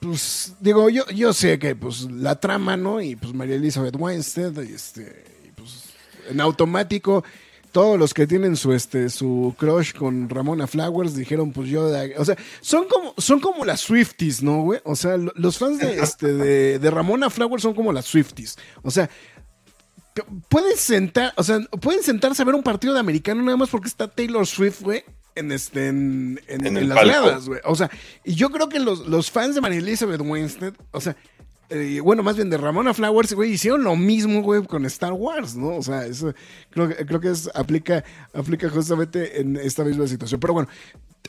pues 0.00 0.54
digo, 0.60 0.90
yo, 0.90 1.06
yo 1.10 1.32
sé 1.32 1.58
que 1.58 1.74
pues 1.74 2.02
la 2.10 2.38
trama, 2.38 2.76
¿no? 2.76 3.00
Y 3.00 3.16
pues 3.16 3.32
María 3.32 3.56
Elizabeth 3.56 3.96
Weinstein, 3.98 4.54
este, 4.74 5.24
y, 5.46 5.50
pues 5.52 5.84
en 6.28 6.40
automático 6.40 7.24
todos 7.72 7.98
los 7.98 8.14
que 8.14 8.26
tienen 8.28 8.56
su 8.56 8.72
este 8.72 9.08
su 9.10 9.52
crush 9.58 9.94
con 9.94 10.28
Ramona 10.28 10.68
Flowers 10.68 11.16
dijeron 11.16 11.50
pues 11.52 11.68
yo 11.68 11.90
o 12.16 12.24
sea 12.24 12.36
son 12.60 12.84
como 12.88 13.14
son 13.18 13.40
como 13.40 13.64
las 13.64 13.80
Swifties 13.80 14.44
no 14.44 14.62
güey 14.62 14.80
o 14.84 14.94
sea 14.94 15.16
lo- 15.16 15.32
los 15.34 15.58
fans 15.58 15.80
de 15.80 15.98
este 16.00 16.32
de, 16.34 16.78
de 16.78 16.90
Ramona 16.92 17.30
Flowers 17.30 17.64
son 17.64 17.74
como 17.74 17.92
las 17.92 18.04
Swifties 18.04 18.56
o 18.84 18.92
sea 18.92 19.10
pueden 20.48 20.76
sentar 20.76 21.32
o 21.36 21.42
sea 21.42 21.58
pueden 21.80 22.02
sentarse 22.04 22.42
a 22.42 22.44
ver 22.44 22.54
un 22.54 22.62
partido 22.62 22.94
de 22.94 23.00
americano 23.00 23.42
nada 23.42 23.56
más 23.56 23.70
porque 23.70 23.88
está 23.88 24.06
Taylor 24.06 24.46
Swift 24.46 24.82
güey 24.82 25.02
en 25.36 25.52
este 25.52 25.88
en, 25.88 26.40
en- 26.46 26.60
En 26.60 26.66
en 26.66 26.76
el 26.76 26.88
las 26.88 27.04
gradas 27.04 27.48
güey 27.48 27.60
o 27.64 27.74
sea 27.74 27.90
y 28.24 28.34
yo 28.34 28.50
creo 28.50 28.68
que 28.68 28.78
los, 28.78 29.06
los 29.08 29.30
fans 29.30 29.54
de 29.54 29.60
María 29.60 29.78
Elizabeth 29.78 30.20
Winstead 30.20 30.74
o 30.92 31.00
sea 31.00 31.16
eh, 31.70 32.00
bueno, 32.02 32.22
más 32.22 32.36
bien 32.36 32.50
de 32.50 32.58
Ramona 32.58 32.92
Flowers, 32.92 33.32
güey, 33.32 33.52
hicieron 33.52 33.84
lo 33.84 33.96
mismo, 33.96 34.42
güey, 34.42 34.62
con 34.66 34.84
Star 34.84 35.14
Wars, 35.14 35.56
¿no? 35.56 35.68
O 35.76 35.82
sea, 35.82 36.04
eso 36.04 36.34
creo, 36.68 36.88
que- 36.88 37.06
creo 37.06 37.20
que 37.20 37.30
es, 37.30 37.50
aplica, 37.54 38.04
aplica 38.34 38.68
justamente 38.68 39.40
en 39.40 39.56
esta 39.56 39.82
misma 39.82 40.06
situación. 40.06 40.38
Pero 40.40 40.52
bueno, 40.52 40.68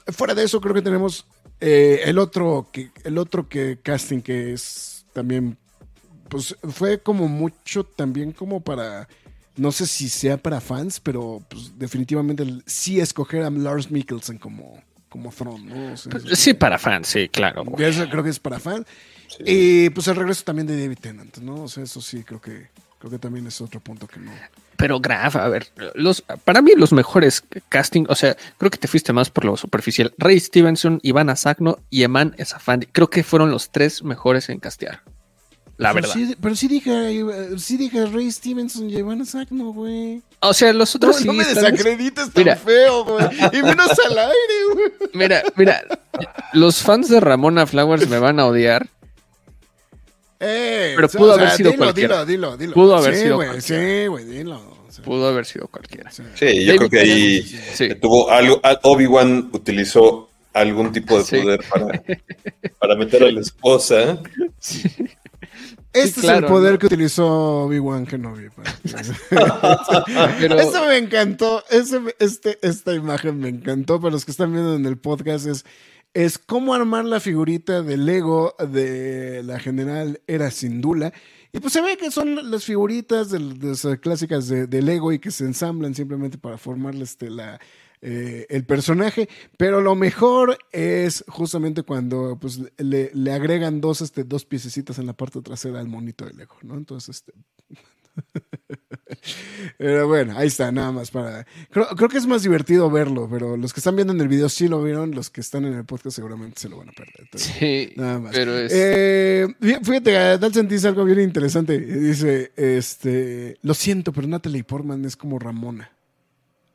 fuera 0.09 0.35
de 0.35 0.43
eso, 0.43 0.59
creo 0.59 0.73
que 0.75 0.81
tenemos 0.81 1.25
eh, 1.61 2.01
el 2.03 2.19
otro 2.19 2.67
que, 2.73 2.91
el 3.05 3.17
otro 3.17 3.47
que 3.47 3.79
casting 3.81 4.19
que 4.19 4.51
es 4.51 5.05
también 5.13 5.57
pues 6.27 6.53
fue 6.69 6.99
como 6.99 7.29
mucho 7.29 7.85
también 7.85 8.33
como 8.33 8.59
para, 8.61 9.07
no 9.57 9.71
sé 9.71 9.85
si 9.87 10.09
sea 10.09 10.37
para 10.37 10.61
fans, 10.61 10.99
pero 10.99 11.41
pues 11.49 11.77
definitivamente 11.77 12.43
el- 12.43 12.63
sí 12.65 12.99
escoger 12.99 13.43
a 13.43 13.49
Lars 13.49 13.91
Mikkelsen 13.91 14.37
como, 14.37 14.81
como 15.09 15.31
¿no? 15.59 15.93
O 15.93 15.97
sea, 15.97 16.09
Pues, 16.11 16.23
sí, 16.39 16.53
para 16.53 16.77
fans, 16.77 17.07
sí, 17.07 17.29
claro. 17.29 17.63
eso 17.79 18.09
creo 18.09 18.23
que 18.23 18.29
es 18.29 18.39
para 18.39 18.59
fans. 18.59 18.85
Sí. 19.27 19.43
Y 19.45 19.89
pues 19.89 20.07
el 20.07 20.15
regreso 20.15 20.43
también 20.43 20.67
de 20.67 20.79
David 20.79 20.99
Tennant, 20.99 21.37
¿no? 21.37 21.63
O 21.63 21.67
sea, 21.67 21.83
eso 21.83 21.99
sí, 22.01 22.23
creo 22.23 22.39
que, 22.39 22.67
creo 22.99 23.11
que 23.11 23.19
también 23.19 23.47
es 23.47 23.59
otro 23.61 23.79
punto 23.79 24.07
que 24.07 24.19
no. 24.19 24.31
Pero 24.77 24.99
Graf, 24.99 25.37
a 25.37 25.47
ver, 25.47 25.67
los, 25.95 26.21
para 26.43 26.61
mí 26.61 26.71
los 26.75 26.91
mejores 26.91 27.43
casting, 27.69 28.05
o 28.09 28.15
sea, 28.15 28.35
creo 28.57 28.69
que 28.69 28.77
te 28.77 28.89
fuiste 28.89 29.13
más 29.13 29.29
por 29.29 29.45
lo 29.45 29.55
superficial. 29.55 30.13
Ray 30.17 30.37
Stevenson, 30.39 30.99
Iván 31.01 31.29
Asagno 31.29 31.79
y 31.89 32.03
Eman 32.03 32.35
Esafandi. 32.37 32.85
Creo 32.87 33.09
que 33.09 33.23
fueron 33.23 33.51
los 33.51 33.71
tres 33.71 34.03
mejores 34.03 34.49
en 34.49 34.59
castear. 34.59 35.01
La 35.77 35.93
pero 35.93 36.07
verdad. 36.07 36.13
Sí, 36.13 36.35
pero 36.41 36.55
sí 36.55 36.67
dije, 36.69 36.91
eh, 37.19 37.25
sí 37.57 37.75
dije 37.77 38.05
Ray 38.05 38.31
Stevenson 38.31 38.89
y 38.89 38.95
Iván 38.97 39.25
Sagno, 39.25 39.73
güey. 39.73 40.21
O 40.39 40.53
sea, 40.53 40.71
los 40.71 40.93
No, 40.95 40.97
otros 40.97 41.17
sí 41.17 41.25
no 41.25 41.33
me 41.33 41.43
están- 41.43 41.73
desacredites 41.73 42.31
tan 42.31 42.43
Mira. 42.43 42.55
feo, 42.55 43.03
güey. 43.03 43.25
Y 43.51 43.61
menos 43.61 43.89
al 44.05 44.17
aire, 44.17 44.33
güey. 44.73 44.91
Mira, 45.13 45.43
mira, 45.57 45.83
los 46.53 46.81
fans 46.81 47.09
de 47.09 47.19
Ramona 47.19 47.67
Flowers 47.67 48.07
me 48.07 48.19
van 48.19 48.39
a 48.39 48.45
odiar. 48.45 48.87
Eh, 50.39 50.93
Pero 50.95 51.09
pudo 51.09 51.31
o 51.31 51.35
sea, 51.35 51.43
haber 51.43 51.57
sido 51.57 51.71
dilo, 51.71 51.83
cualquiera. 51.83 52.25
Dilo, 52.25 52.51
dilo, 52.51 52.57
dilo. 52.57 52.73
Pudo 52.73 52.95
haber 52.97 53.15
Sí, 53.15 53.21
sido 53.23 53.35
güey, 53.35 53.47
cualquiera. 53.49 53.83
Sí, 54.01 54.07
güey, 54.07 54.25
dilo. 54.25 54.75
Pudo 55.03 55.27
haber 55.27 55.45
sido 55.45 55.67
cualquiera. 55.67 56.09
sí. 56.11 56.23
Sí, 56.35 56.65
yo 56.65 56.67
David 56.75 56.77
creo 56.77 56.89
que 56.89 56.99
ahí 56.99 57.41
Sí. 57.73 57.89
tuvo 58.01 58.29
algo. 58.31 58.59
a- 58.63 58.79
Obi-Wan 58.83 59.49
utilizó 59.51 60.29
algún 60.53 60.91
tipo 60.93 61.17
de 61.17 61.23
Sí. 61.25 61.37
poder 61.41 61.61
para, 61.69 62.01
para 62.79 62.95
meter 62.95 63.23
a 63.23 63.31
la 63.31 63.41
esposa. 63.41 64.17
Este 65.95 66.19
es 66.19 66.25
claro, 66.25 66.47
el 66.47 66.53
poder 66.53 66.73
¿no? 66.73 66.79
que 66.79 66.85
utilizó 66.87 67.63
Obi-Wan 67.63 68.05
Kenobi. 68.05 68.49
Pero- 70.39 70.59
Eso 70.59 70.85
me 70.85 70.97
encantó. 70.97 71.63
Ese, 71.69 71.99
este, 72.19 72.57
esta 72.61 72.93
imagen 72.93 73.39
me 73.39 73.49
encantó. 73.49 73.99
Para 73.99 74.11
los 74.11 74.25
que 74.25 74.31
están 74.31 74.51
viendo 74.51 74.75
en 74.75 74.85
el 74.85 74.97
podcast, 74.97 75.47
es, 75.47 75.65
es 76.13 76.37
cómo 76.37 76.73
armar 76.73 77.05
la 77.05 77.19
figurita 77.19 77.81
de 77.81 77.97
Lego 77.97 78.55
de 78.59 79.43
la 79.43 79.59
general 79.59 80.21
Era 80.27 80.51
Sindula. 80.51 81.13
Y 81.51 81.59
pues 81.59 81.71
se 81.73 81.81
ve 81.81 81.95
que 81.97 82.11
son 82.11 82.51
las 82.51 82.65
figuritas 82.65 83.29
de, 83.31 83.39
de 83.39 83.71
esas 83.71 83.97
clásicas 83.99 84.47
de, 84.49 84.67
de 84.67 84.81
Lego 84.81 85.13
y 85.13 85.19
que 85.19 85.31
se 85.31 85.45
ensamblan 85.45 85.95
simplemente 85.95 86.37
para 86.37 86.57
formar 86.57 86.95
este, 86.95 87.29
la, 87.29 87.59
eh, 88.01 88.45
el 88.49 88.65
personaje. 88.65 89.29
Pero 89.57 89.81
lo 89.81 89.95
mejor 89.95 90.57
es 90.71 91.23
justamente 91.27 91.83
cuando 91.83 92.37
pues, 92.39 92.59
le, 92.77 93.11
le 93.13 93.31
agregan 93.33 93.81
dos, 93.81 94.01
este, 94.01 94.23
dos 94.23 94.45
piececitas 94.45 94.99
en 94.99 95.05
la 95.07 95.13
parte 95.13 95.41
trasera 95.41 95.79
al 95.79 95.87
monito 95.87 96.25
de 96.25 96.33
Lego, 96.33 96.55
¿no? 96.63 96.75
Entonces, 96.77 97.17
este. 97.17 97.33
Pero 99.77 100.07
bueno, 100.07 100.37
ahí 100.37 100.47
está, 100.47 100.71
nada 100.71 100.91
más 100.91 101.11
para. 101.11 101.45
Creo, 101.69 101.87
creo 101.89 102.09
que 102.09 102.17
es 102.17 102.25
más 102.27 102.43
divertido 102.43 102.89
verlo, 102.89 103.27
pero 103.29 103.57
los 103.57 103.73
que 103.73 103.79
están 103.79 103.95
viendo 103.95 104.13
en 104.13 104.21
el 104.21 104.27
video 104.27 104.47
sí 104.49 104.67
lo 104.67 104.81
vieron, 104.81 105.11
los 105.11 105.29
que 105.29 105.41
están 105.41 105.65
en 105.65 105.73
el 105.73 105.85
podcast 105.85 106.15
seguramente 106.15 106.59
se 106.61 106.69
lo 106.69 106.77
van 106.77 106.89
a 106.89 106.91
perder. 106.93 107.13
Entonces, 107.19 107.53
Sí, 107.59 107.93
Nada 107.97 108.19
más. 108.19 108.33
pero 108.33 108.57
es... 108.57 108.71
eh, 108.73 109.47
fí- 109.59 109.83
fíjate, 109.83 110.11
Dalton 110.37 110.67
dice 110.67 110.87
algo 110.87 111.03
bien 111.05 111.19
interesante. 111.19 111.77
Dice, 111.79 112.51
este, 112.55 113.57
lo 113.61 113.73
siento, 113.73 114.11
pero 114.13 114.27
Natalie 114.27 114.63
Portman 114.63 115.03
es 115.05 115.15
como 115.17 115.37
Ramona. 115.39 115.91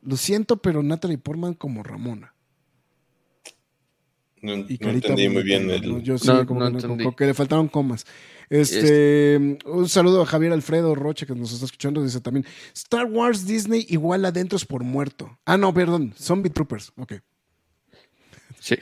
Lo 0.03 0.17
siento, 0.17 0.57
pero 0.57 0.83
Natalie 0.83 1.17
Portman 1.17 1.53
como 1.53 1.83
Ramona. 1.83 2.33
No, 4.41 4.53
Y 4.55 4.57
no 4.57 4.77
carita 4.79 5.09
entendí 5.09 5.29
muy 5.29 5.43
bien 5.43 5.67
¿no? 5.67 5.73
el. 5.73 6.01
Yo 6.01 6.17
sí, 6.17 6.27
No, 6.27 6.45
como 6.47 6.61
no 6.67 6.77
que, 6.77 6.87
como 6.87 7.15
le 7.19 7.33
faltaron 7.33 7.67
comas. 7.67 8.05
Este, 8.49 9.57
un 9.65 9.87
saludo 9.87 10.23
a 10.23 10.25
Javier 10.25 10.51
Alfredo 10.51 10.95
Roche 10.95 11.25
que 11.25 11.35
nos 11.35 11.53
está 11.53 11.65
escuchando. 11.65 12.03
Dice 12.03 12.19
también: 12.21 12.45
Star 12.73 13.05
Wars 13.05 13.45
Disney 13.45 13.85
igual 13.89 14.25
adentros 14.25 14.65
por 14.65 14.83
muerto. 14.83 15.37
Ah, 15.45 15.57
no, 15.57 15.73
perdón, 15.73 16.13
Zombie 16.17 16.49
Troopers. 16.49 16.91
Ok. 16.97 17.13
Sí. 18.59 18.75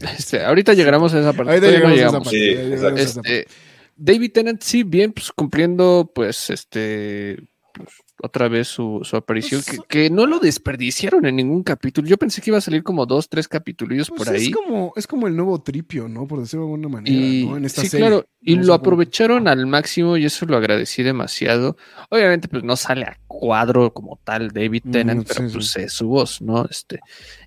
Este, 0.00 0.44
ahorita 0.44 0.74
llegaremos 0.74 1.14
a 1.14 1.20
esa 1.20 1.32
parte. 1.32 1.52
Ahorita 1.52 1.70
llegamos 1.70 1.90
a 1.92 1.94
esa 1.94 2.06
llegamos. 2.06 2.24
parte. 2.24 2.38
Sí, 2.38 2.54
ya 2.54 2.62
llegamos 2.62 2.82
a 2.82 3.00
esa 3.00 3.14
parte. 3.22 3.40
Este, 3.40 3.54
David 3.96 4.32
Tennant, 4.32 4.62
sí, 4.62 4.82
bien, 4.82 5.12
pues 5.12 5.32
cumpliendo, 5.32 6.10
pues, 6.14 6.50
este, 6.50 7.38
pues, 7.72 7.88
otra 8.22 8.48
vez 8.48 8.68
su, 8.68 9.00
su 9.02 9.16
aparición, 9.16 9.62
Pues, 9.66 9.80
que, 9.80 9.86
que 9.86 10.10
no 10.10 10.26
lo 10.26 10.38
desperdiciaron 10.38 11.26
en 11.26 11.36
ningún 11.36 11.62
capítulo. 11.62 12.08
Yo 12.08 12.16
pensé 12.16 12.40
que 12.40 12.50
iba 12.50 12.58
a 12.58 12.62
salir 12.62 12.82
como 12.82 13.04
dos, 13.06 13.28
tres 13.28 13.46
capitulillos 13.48 14.08
Pues 14.10 14.18
por 14.24 14.34
ahí. 14.34 14.46
Es 14.46 14.50
como, 14.54 14.92
es 14.96 15.06
como 15.06 15.26
el 15.26 15.36
nuevo 15.36 15.60
tripio, 15.62 16.08
¿no? 16.08 16.26
Por 16.26 16.40
decirlo 16.40 16.66
de 16.66 16.72
alguna 16.72 16.88
manera, 16.88 17.14
Y 17.16 17.46
¿no? 17.46 17.56
En 17.56 17.64
esta 17.64 17.82
sí, 17.82 17.88
serie. 17.88 18.06
claro, 18.06 18.26
y 18.40 18.54
No 18.56 18.60
lo 18.62 18.66
cómo- 18.68 18.74
aprovecharon 18.74 19.48
al 19.48 19.66
máximo 19.66 20.16
y 20.16 20.24
eso 20.24 20.46
lo 20.46 20.56
agradecí 20.56 21.02
demasiado. 21.02 21.76
Obviamente, 22.10 22.48
pues 22.48 22.62
no 22.64 22.76
sale 22.76 23.04
a 23.04 23.18
cuadro 23.26 23.92
como 23.92 24.18
tal 24.24 24.50
David 24.50 24.82
Mm, 24.84 24.90
Tennant, 24.92 25.26
sí, 25.28 25.34
pero 25.36 25.48
sí. 25.48 25.54
pues 25.54 25.76
es 25.76 25.92
su 25.92 26.08
voz, 26.08 26.40
¿no? 26.40 26.64
Este, 26.70 27.00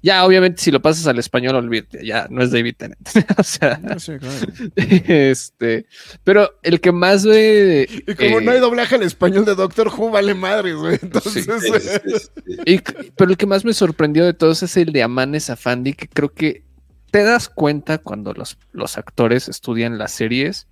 ya, 0.04 0.24
obviamente, 0.26 0.62
si 0.62 0.70
lo 0.72 0.82
pasas 0.82 1.08
al 1.08 1.18
español, 1.18 1.56
olvídate, 1.56 2.06
ya 2.06 2.28
no 2.30 2.44
es 2.44 2.52
David 2.52 2.76
Tennant. 2.78 3.00
o 3.40 3.44
sea, 3.44 3.78
No 3.82 3.96
claro. 3.96 4.54
este, 5.08 5.86
pero 6.24 6.52
el 6.64 6.80
que 6.82 6.92
más 6.92 7.26
ve. 7.26 7.88
Y 8.08 8.14
como 8.16 8.40
eh, 8.40 8.44
no 8.44 8.52
hay 8.52 8.60
doblaje 8.60 8.96
al 8.96 9.04
español 9.04 9.46
de 9.46 9.56
Doctor 9.56 9.88
Who, 9.88 10.12
vale 10.12 10.34
madre, 10.62 10.74
güey. 10.74 11.00
Entonces, 11.02 11.46
Sí, 11.46 11.52
Sí, 11.60 11.72
sí, 11.80 11.90
sí, 11.90 12.20
sí. 12.46 12.58
y- 12.66 12.80
pero 13.16 13.32
el 13.32 13.38
que 13.38 13.46
más 13.46 13.66
me 13.66 13.74
sorprendió 13.74 14.26
de 14.26 14.34
todos 14.34 14.64
es 14.64 14.76
el 14.78 14.92
de 14.92 15.04
Amanes 15.04 15.50
Afandi, 15.50 15.94
que 15.94 16.08
creo 16.08 16.34
que 16.34 16.64
te 17.12 17.24
das 17.24 17.50
cuenta 17.50 17.98
cuando 17.98 18.34
los, 18.34 18.58
los 18.72 18.98
actores 18.98 19.50
estudian 19.50 19.98
las 19.98 20.12
series. 20.12 20.68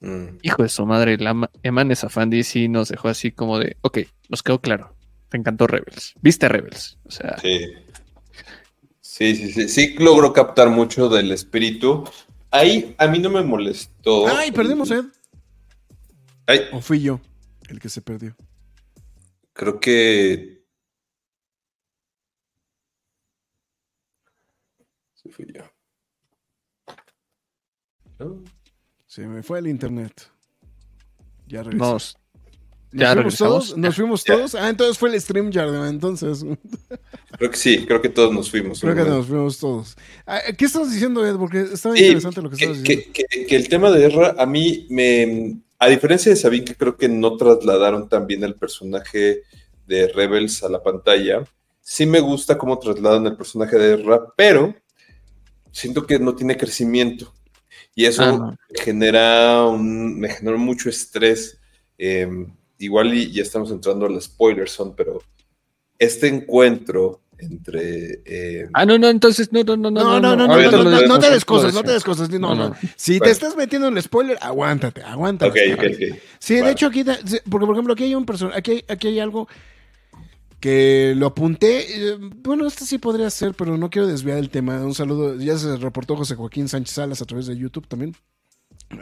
Mm. 0.00 0.38
Hijo 0.42 0.62
de 0.62 0.68
su 0.68 0.84
madre, 0.86 1.16
la 1.18 1.30
Ama- 1.30 1.50
Emanes 1.62 2.04
Afandi 2.04 2.42
sí 2.44 2.68
nos 2.68 2.88
dejó 2.88 3.08
así 3.08 3.30
como 3.32 3.58
de, 3.58 3.76
ok, 3.82 3.98
nos 4.28 4.42
quedó 4.42 4.60
claro. 4.60 4.96
Te 5.28 5.38
encantó 5.38 5.66
Rebels. 5.66 6.14
Viste 6.20 6.48
Rebels. 6.48 6.98
O 7.04 7.10
sea, 7.10 7.36
Sí. 7.40 7.60
Sí, 9.00 9.36
sí, 9.36 9.52
sí. 9.52 9.68
Sí 9.68 9.94
logró 9.98 10.32
captar 10.32 10.70
mucho 10.70 11.08
del 11.08 11.32
espíritu. 11.32 12.04
Ahí 12.50 12.94
a 12.98 13.06
mí 13.08 13.18
no 13.18 13.30
me 13.30 13.42
molestó. 13.42 14.26
Ay, 14.28 14.52
perdimos, 14.52 14.90
Ed. 14.90 15.04
Ay, 16.46 16.60
O 16.72 16.80
fui 16.80 17.00
yo 17.00 17.20
el 17.68 17.78
que 17.80 17.88
se 17.88 18.00
perdió. 18.02 18.34
Creo 19.52 19.78
que. 19.80 20.62
Sí, 25.14 25.28
fui 25.30 25.46
yo. 25.52 25.62
¿No? 28.18 28.42
Se 29.06 29.26
me 29.26 29.42
fue 29.42 29.58
el 29.58 29.68
internet. 29.68 30.28
Ya 31.46 31.62
regresé. 31.62 31.78
nos, 31.78 32.16
¿Nos 32.92 33.00
ya 33.00 33.06
fuimos 33.08 33.16
regresamos. 33.16 33.38
todos? 33.68 33.76
¿Nos 33.78 33.94
fuimos 33.96 34.24
Ya. 34.24 34.34
todos? 34.34 34.54
Ah, 34.54 34.68
entonces 34.70 34.98
fue 34.98 35.10
el 35.10 35.20
stream 35.20 35.50
entonces. 35.88 36.44
Creo 37.38 37.50
que 37.50 37.56
sí, 37.56 37.84
creo 37.86 38.00
que 38.00 38.08
todos 38.08 38.32
nos 38.32 38.50
fuimos. 38.50 38.80
Creo 38.80 38.94
que 38.94 39.02
¿no? 39.02 39.16
nos 39.16 39.26
fuimos 39.26 39.58
todos. 39.58 39.96
Ah, 40.26 40.40
¿Qué 40.56 40.64
estabas 40.64 40.92
diciendo, 40.92 41.24
Ed? 41.26 41.36
Porque 41.36 41.60
estaba 41.72 41.94
Sí, 41.96 42.04
interesante 42.04 42.42
lo 42.42 42.50
que 42.50 42.56
estabas 42.56 42.78
que, 42.78 42.82
diciendo. 42.96 43.12
que- 43.14 43.24
que- 43.26 43.46
que 43.46 43.56
el 43.56 43.68
tema 43.68 43.90
de 43.90 44.04
Erra, 44.06 44.34
a 44.38 44.46
mí 44.46 44.86
me. 44.90 45.56
A 45.82 45.88
diferencia 45.88 46.30
de 46.30 46.36
Sabine, 46.36 46.64
que 46.64 46.76
creo 46.76 46.96
que 46.96 47.08
no 47.08 47.36
trasladaron 47.36 48.08
tan 48.08 48.28
bien 48.28 48.44
el 48.44 48.54
personaje 48.54 49.42
de 49.84 50.06
Rebels 50.06 50.62
a 50.62 50.68
la 50.68 50.80
pantalla, 50.80 51.42
sí 51.80 52.06
me 52.06 52.20
gusta 52.20 52.56
cómo 52.56 52.78
trasladan 52.78 53.26
el 53.26 53.36
personaje 53.36 53.76
de 53.76 53.94
Erra, 53.94 54.32
pero 54.36 54.76
siento 55.72 56.06
que 56.06 56.20
no 56.20 56.36
tiene 56.36 56.56
crecimiento. 56.56 57.34
Y 57.96 58.04
eso 58.04 58.22
Ah, 58.22 58.56
genera 58.72 59.66
un, 59.66 60.20
me 60.20 60.28
generó 60.28 60.56
mucho 60.56 60.88
estrés. 60.88 61.58
Eh, 61.98 62.28
igual 62.78 63.12
y 63.12 63.32
ya 63.32 63.42
estamos 63.42 63.72
entrando 63.72 64.06
a 64.06 64.08
los 64.08 64.26
spoilers, 64.26 64.70
son, 64.70 64.94
pero 64.94 65.20
este 65.98 66.28
encuentro 66.28 67.21
entre 67.42 68.20
eh, 68.24 68.68
Ah, 68.74 68.86
no, 68.86 68.96
no, 68.98 69.08
entonces, 69.08 69.52
no, 69.52 69.62
no, 69.64 69.76
no, 69.76 69.90
no. 69.90 70.02
No, 70.20 70.20
no, 70.20 70.36
no, 70.36 70.46
no, 70.46 71.06
no, 71.06 71.18
te 71.18 71.30
des 71.30 71.44
cosas, 71.44 71.74
no 71.74 71.82
te 71.82 71.92
des 71.92 72.04
cosas. 72.04 72.30
No, 72.30 72.38
No, 72.38 72.54
no. 72.54 72.68
no. 72.70 72.76
Si 72.96 73.18
te 73.20 73.30
estás 73.30 73.56
metiendo 73.56 73.88
en 73.88 73.96
el 73.96 74.02
spoiler, 74.02 74.38
aguántate, 74.40 75.02
aguántate. 75.02 75.72
Ok, 75.74 75.78
ok, 75.78 75.84
ok. 76.12 76.18
Sí, 76.38 76.54
de 76.56 76.70
hecho 76.70 76.86
aquí, 76.86 77.04
porque 77.48 77.66
por 77.66 77.74
ejemplo 77.74 77.92
aquí 77.94 78.04
hay 78.04 78.14
un 78.14 78.24
personaje, 78.24 78.58
aquí, 78.58 78.70
hay- 78.72 78.84
aquí 78.88 79.08
hay 79.08 79.20
algo 79.20 79.48
que 80.60 81.14
lo 81.16 81.26
apunté, 81.26 82.10
eh, 82.10 82.16
bueno, 82.20 82.66
esto 82.68 82.84
sí 82.84 82.98
podría 82.98 83.28
ser, 83.30 83.52
pero 83.54 83.76
no 83.76 83.90
quiero 83.90 84.06
desviar 84.06 84.38
el 84.38 84.48
tema. 84.48 84.76
Un 84.84 84.94
saludo, 84.94 85.36
ya 85.36 85.58
se 85.58 85.76
reportó 85.76 86.14
José 86.16 86.36
Joaquín 86.36 86.68
Sánchez 86.68 86.94
Salas 86.94 87.20
a 87.20 87.24
través 87.24 87.46
de 87.46 87.56
YouTube 87.56 87.88
también. 87.88 88.14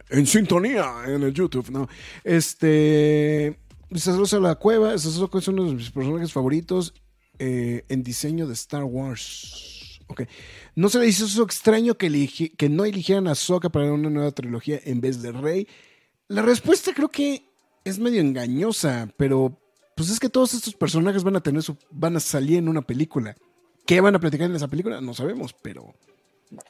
En 0.09 0.27
sintonía 0.27 0.87
en 1.07 1.23
el 1.23 1.35
YouTube, 1.35 1.69
¿no? 1.71 1.87
Este, 2.25 3.59
saludos 3.95 4.33
a 4.35 4.39
la 4.41 4.55
cueva, 4.55 4.97
Sasuke 4.97 5.37
es 5.39 5.49
uno 5.49 5.65
de 5.65 5.75
mis 5.75 5.91
personajes 5.91 6.33
favoritos 6.33 6.95
eh, 7.41 7.85
en 7.89 8.03
diseño 8.05 8.47
de 8.47 8.55
Star 8.55 8.85
Wars. 8.85 9.99
Ok. 10.07 10.23
¿No 10.77 10.89
se 10.89 10.99
le 10.99 11.07
hizo 11.09 11.25
eso 11.25 11.43
extraño 11.43 11.95
que, 11.97 12.09
eligi- 12.11 12.55
que 12.57 12.69
no 12.69 12.85
eligieran 12.85 13.27
a 13.29 13.35
Sokka 13.35 13.69
para 13.71 13.93
una 13.93 14.11
nueva 14.11 14.31
trilogía 14.33 14.79
en 14.85 15.01
vez 15.01 15.23
de 15.23 15.33
Rey? 15.33 15.67
La 16.29 16.43
respuesta 16.43 16.93
creo 16.95 17.09
que 17.09 17.43
es 17.85 17.99
medio 17.99 18.21
engañosa, 18.21 19.09
pero 19.17 19.59
pues 19.97 20.11
es 20.11 20.21
que 20.21 20.29
todos 20.29 20.55
estos 20.55 20.75
personajes 20.75 21.23
van 21.25 21.37
a 21.37 21.41
tener 21.43 21.63
su, 21.63 21.77
van 21.91 22.17
a 22.17 22.21
salir 22.21 22.59
en 22.59 22.69
una 22.69 22.83
película. 22.83 23.37
¿Qué 23.87 24.01
van 24.01 24.15
a 24.15 24.21
platicar 24.21 24.49
en 24.49 24.57
esa 24.57 24.69
película? 24.69 25.01
No 25.01 25.15
sabemos, 25.15 25.55
pero 25.63 25.95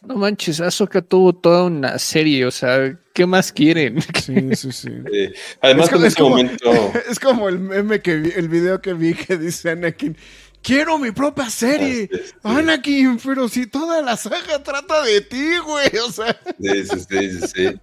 No 0.03 0.17
manches, 0.17 0.61
Ahsoka 0.61 1.01
tuvo 1.03 1.33
toda 1.35 1.65
una 1.65 1.99
serie, 1.99 2.45
o 2.47 2.51
sea, 2.51 2.99
¿qué 3.15 3.25
más 3.27 3.53
quieren? 3.53 4.01
Sí, 4.03 4.35
sí, 4.57 4.73
sí. 4.73 4.89
Eh, 5.13 5.33
además, 5.63 5.87
Es 5.87 6.15
como- 6.15 6.39
en 6.39 6.47
es 6.49 6.59
como- 6.61 6.75
momento. 6.75 6.93
Es 7.11 7.19
como 7.21 7.49
el 7.49 7.59
meme 7.59 8.01
que 8.01 8.17
vi, 8.17 8.31
el 8.37 8.49
video 8.49 8.81
que 8.83 8.93
vi 8.95 9.15
que 9.15 9.37
dice 9.39 9.71
Anakin, 9.71 10.17
quiero 10.63 10.99
mi 10.99 11.11
propia 11.11 11.49
serie. 11.51 12.09
Sí, 12.13 12.19
sí. 12.25 12.33
Anakin, 12.43 13.19
pero 13.25 13.49
si 13.49 13.67
toda 13.67 14.03
la 14.03 14.17
saga 14.17 14.63
trata 14.63 15.03
de 15.05 15.21
ti, 15.23 15.59
güey. 15.65 15.91
O 16.07 16.13
sea, 16.13 16.39
Sí, 16.61 16.85
sí, 16.85 17.41
sí. 17.55 17.81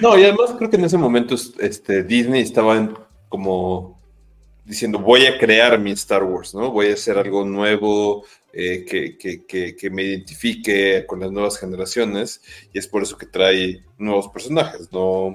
No, 0.00 0.18
y 0.18 0.24
además 0.24 0.52
creo 0.56 0.70
que 0.70 0.76
en 0.76 0.84
ese 0.84 0.98
momento 0.98 1.34
este, 1.58 2.02
Disney 2.02 2.42
estaba 2.42 2.76
en- 2.76 2.96
como 3.28 4.00
diciendo, 4.64 4.98
voy 4.98 5.26
a 5.26 5.38
crear 5.38 5.78
mi 5.78 5.92
Star 5.92 6.24
Wars, 6.24 6.54
¿no? 6.54 6.70
Voy 6.72 6.88
a 6.90 6.94
hacer 6.94 7.18
algo 7.18 7.44
nuevo 7.44 8.24
eh, 8.58 8.84
que, 8.88 9.18
que- 9.18 9.44
que- 9.44 9.76
que 9.76 9.90
me 9.90 10.02
identifique 10.02 11.04
con 11.06 11.20
las 11.20 11.30
nuevas 11.30 11.58
generaciones 11.58 12.40
y 12.72 12.78
es 12.78 12.86
por 12.88 13.02
eso 13.02 13.18
que 13.18 13.26
trae 13.26 13.84
nuevos 13.98 14.28
personajes, 14.28 14.88
¿no? 14.92 15.34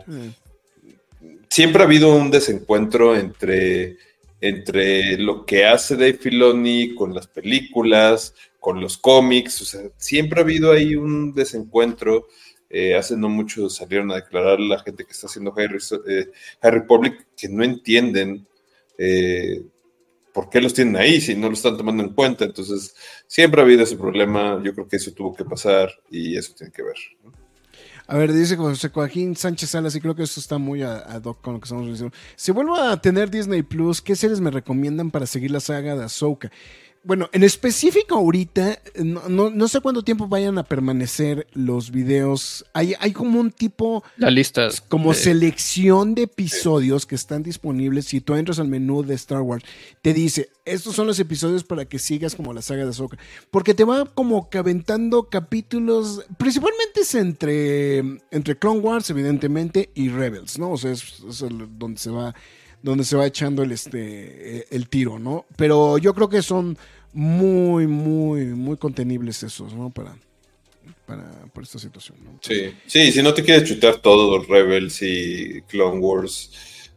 Siempre 1.50 1.82
ha 1.82 1.86
habido 1.86 2.16
un 2.16 2.32
desencuentro 2.32 3.16
entre, 3.16 3.98
entre 4.42 5.18
lo 5.18 5.46
que 5.46 5.66
hace 5.66 5.96
Dave 5.96 6.16
Filoni 6.16 6.96
con 6.96 7.14
las 7.14 7.28
películas, 7.28 8.34
con 8.60 8.82
los 8.82 8.98
cómics, 8.98 9.62
o 9.62 9.66
sea, 9.66 9.82
siempre 9.98 10.40
ha 10.40 10.44
habido 10.44 10.72
ahí 10.72 10.96
un 10.96 11.34
desencuentro. 11.34 12.28
Eh, 12.70 12.96
hace 12.96 13.18
no 13.18 13.28
mucho 13.30 13.70
salieron 13.70 14.12
a 14.12 14.16
declarar 14.16 14.60
la 14.60 14.80
gente 14.80 15.04
que 15.06 15.12
está 15.12 15.28
haciendo 15.28 15.54
Reso- 15.54 16.02
eh, 16.08 16.32
High 16.62 16.72
Republic 16.72 17.28
que 17.36 17.50
no 17.50 17.64
entienden 17.64 18.48
eh, 18.98 19.62
por 20.34 20.50
qué 20.50 20.62
los 20.62 20.74
tienen 20.74 20.96
ahí 20.96 21.20
si 21.20 21.36
no 21.36 21.48
lo 21.48 21.54
están 21.54 21.76
tomando 21.78 22.02
en 22.04 22.14
cuenta. 22.14 22.46
Entonces, 22.46 22.96
siempre 23.28 23.60
ha 23.62 23.66
habido 23.66 23.84
ese 23.84 23.98
problema. 23.98 24.62
Yo 24.64 24.74
creo 24.74 24.88
que 24.88 24.96
eso 24.96 25.12
tuvo 25.12 25.36
que 25.36 25.44
pasar 25.44 25.92
y 26.10 26.38
eso 26.38 26.54
tiene 26.58 26.72
que 26.72 26.84
ver. 26.84 26.96
A 28.12 28.18
ver, 28.18 28.34
dice 28.34 28.58
José 28.58 28.90
Joaquín 28.90 29.38
Sánchez 29.38 29.70
Salas, 29.70 29.96
y 29.96 30.02
creo 30.02 30.14
que 30.14 30.24
esto 30.24 30.42
está 30.42 30.58
muy 30.58 30.84
ad 30.84 31.24
hoc 31.24 31.40
con 31.40 31.54
lo 31.54 31.62
que 31.62 31.64
estamos 31.64 31.88
diciendo. 31.88 32.14
Si 32.36 32.52
vuelvo 32.52 32.76
a 32.76 33.00
tener 33.00 33.32
Disney 33.32 33.64
Plus, 33.64 34.02
¿qué 34.02 34.18
series 34.18 34.42
me 34.42 34.52
recomiendan 34.52 35.12
para 35.12 35.26
seguir 35.26 35.50
la 35.52 35.62
saga 35.62 35.96
de 35.96 36.04
Ahsoka? 36.04 36.52
Bueno, 37.04 37.30
en 37.34 37.44
específico 37.44 38.14
ahorita, 38.16 38.78
no, 39.04 39.28
no, 39.28 39.50
no 39.50 39.68
sé 39.68 39.80
cuánto 39.82 40.04
tiempo 40.04 40.28
vayan 40.28 40.60
a 40.60 40.64
permanecer 40.64 41.48
los 41.54 41.90
videos. 41.90 42.64
Hay, 42.74 42.94
hay 43.00 43.12
como 43.12 43.40
un 43.40 43.50
tipo 43.52 44.04
La 44.18 44.30
lista. 44.30 44.70
como 44.88 45.10
de- 45.12 45.16
selección 45.18 46.14
de 46.14 46.24
episodios 46.24 47.08
que 47.08 47.16
están 47.16 47.42
disponibles. 47.42 48.06
Si 48.06 48.22
tú 48.22 48.36
entras 48.36 48.60
al 48.60 48.68
menú 48.68 49.02
de 49.02 49.16
Star 49.16 49.42
Wars, 49.42 49.64
te 50.04 50.14
dice, 50.14 50.50
estos 50.64 50.96
son 50.96 51.08
los 51.08 51.20
episodios 51.20 51.64
para 51.64 51.86
que 51.86 51.98
sigas 51.98 52.36
como 52.36 52.54
la 52.54 52.62
saga 52.62 52.84
de 52.84 52.92
Ahsoka. 52.92 53.18
Porque 53.50 53.74
te 53.74 53.84
va 53.84 54.06
como 54.06 54.52
que 54.52 54.60
aventando 54.60 55.24
capítulos, 55.28 56.24
principalmente 56.38 57.02
es 57.02 57.16
entre, 57.16 57.98
entre 58.30 58.60
Clone 58.60 58.80
Wars, 58.82 59.10
evidentemente, 59.10 59.90
y 59.96 60.10
Rebels, 60.10 60.60
¿no? 60.60 60.70
O 60.72 60.78
sea, 60.78 60.92
es, 60.92 61.04
donde 61.80 62.00
se 62.00 62.12
va 62.12 62.36
donde 62.82 63.04
se 63.04 63.16
va 63.16 63.26
echando 63.26 63.64
el, 63.64 63.72
este, 63.72 64.60
eh, 64.60 64.68
el 64.72 64.90
tiro, 64.90 65.20
¿no? 65.20 65.46
Pero 65.56 65.98
yo 65.98 66.14
creo 66.14 66.30
que 66.30 66.42
son 66.42 66.78
muy, 67.14 67.88
muy, 67.88 68.46
muy 68.46 68.78
contenibles 68.78 69.44
esos, 69.44 69.74
¿no? 69.74 69.90
Para, 69.90 70.16
para, 71.06 71.30
para 71.54 71.64
esta 71.64 71.80
situación, 71.80 72.18
¿no? 72.24 72.40
Sí, 72.42 72.74
sí, 72.86 73.12
si 73.12 73.22
no 73.22 73.34
te 73.34 73.44
quieres 73.44 73.68
chutar 73.68 73.98
todos 73.98 74.38
los 74.38 74.48
Rebels 74.48 75.02
y 75.02 75.62
Clone 75.64 76.00
Wars, 76.00 76.52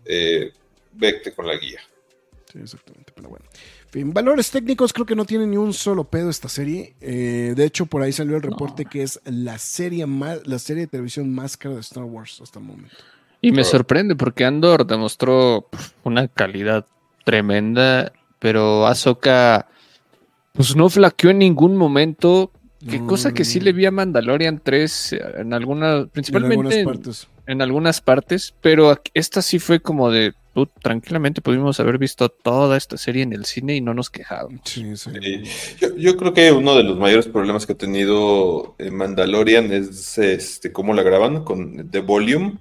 eh, 0.04 0.52
vete 0.92 1.32
con 1.32 1.46
la 1.46 1.56
guía. 1.56 1.80
Sí, 2.52 2.58
exactamente, 2.62 3.12
pero 3.14 3.28
bueno. 3.28 3.44
En 3.86 3.90
fin, 3.90 4.12
valores 4.12 4.50
técnicos, 4.50 4.92
creo 4.92 5.06
que 5.06 5.14
no 5.14 5.24
tiene 5.24 5.46
ni 5.46 5.56
un 5.56 5.72
solo 5.72 6.04
pedo 6.04 6.30
esta 6.30 6.48
serie. 6.48 6.94
Eh, 7.00 7.54
de 7.56 7.64
hecho, 7.64 7.86
por 7.86 8.02
ahí 8.02 8.12
salió 8.12 8.36
el 8.36 8.42
reporte 8.42 8.86
que 8.86 9.02
es 9.02 9.20
la 9.24 9.58
serie 9.58 10.06
más, 10.06 10.44
la 10.46 10.58
serie 10.58 10.82
de 10.82 10.88
televisión 10.88 11.32
más 11.32 11.56
cara 11.56 11.76
de 11.76 11.80
Star 11.80 12.04
Wars 12.04 12.40
hasta 12.40 12.58
el 12.58 12.64
momento. 12.64 12.96
Y 13.48 13.52
me 13.52 13.64
sorprende 13.64 14.16
porque 14.16 14.44
Andor 14.44 14.86
demostró 14.86 15.68
pf, 15.70 15.92
una 16.04 16.28
calidad 16.28 16.86
tremenda, 17.24 18.12
pero 18.38 18.86
Ahsoka 18.86 19.68
pues 20.52 20.76
no 20.76 20.88
flaqueó 20.88 21.30
en 21.30 21.38
ningún 21.38 21.76
momento. 21.76 22.52
Qué 22.88 23.00
No, 23.00 23.06
cosa 23.06 23.32
que 23.32 23.44
sí 23.44 23.60
le 23.60 23.72
vi 23.72 23.86
a 23.86 23.90
Mandalorian 23.90 24.60
3 24.62 25.12
eh, 25.14 25.20
en 25.38 25.54
algunas, 25.54 26.02
En 26.02 26.08
principalmente 26.10 26.54
algunas 26.54 26.74
en, 26.76 26.84
partes. 26.84 27.28
en 27.46 27.62
algunas 27.62 28.00
partes, 28.00 28.54
pero 28.60 29.00
esta 29.14 29.40
sí 29.42 29.58
fue 29.58 29.80
como 29.80 30.10
de, 30.10 30.34
"Put, 30.52 30.70
tranquilamente 30.82 31.40
pudimos 31.40 31.80
haber 31.80 31.96
visto 31.98 32.28
toda 32.28 32.76
esta 32.76 32.96
serie 32.98 33.22
en 33.22 33.32
el 33.32 33.46
cine 33.46 33.74
y 33.76 33.80
no 33.80 33.94
nos 33.94 34.10
quejábamos. 34.10 34.60
Sí, 34.64 34.96
sí. 34.96 35.10
Sí. 35.22 35.42
Yo, 35.80 35.96
yo 35.96 36.16
creo 36.16 36.34
que 36.34 36.52
uno 36.52 36.74
de 36.76 36.84
los 36.84 36.98
mayores 36.98 37.26
problemas 37.26 37.66
que 37.66 37.72
ha 37.72 37.76
tenido 37.78 38.74
eh, 38.78 38.90
Mandalorian 38.90 39.72
es 39.72 40.18
este, 40.18 40.70
cómo 40.70 40.92
la 40.94 41.02
graban 41.02 41.42
con 41.42 41.90
The 41.90 42.00
Volume. 42.00 42.58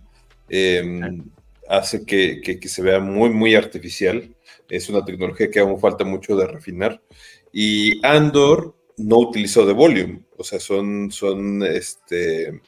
Eh, 0.56 0.84
hace 1.68 2.06
que, 2.06 2.42
que- 2.42 2.60
que 2.60 2.70
se 2.70 2.82
vea 2.82 3.00
muy, 3.00 3.30
muy 3.30 3.56
artificial. 3.56 4.36
Es 4.70 4.90
una 4.90 5.04
tecnología 5.06 5.50
que 5.50 5.60
aún 5.60 5.80
falta 5.80 6.04
mucho 6.04 6.36
de 6.36 6.48
refinar. 6.48 7.02
Y 7.52 8.06
Andor 8.06 8.76
no 8.98 9.18
utilizó 9.20 9.66
The 9.66 9.74
Volume. 9.74 10.22
O 10.38 10.44
sea, 10.44 10.60
son, 10.60 11.12
son 11.12 11.64
este, 11.64 12.62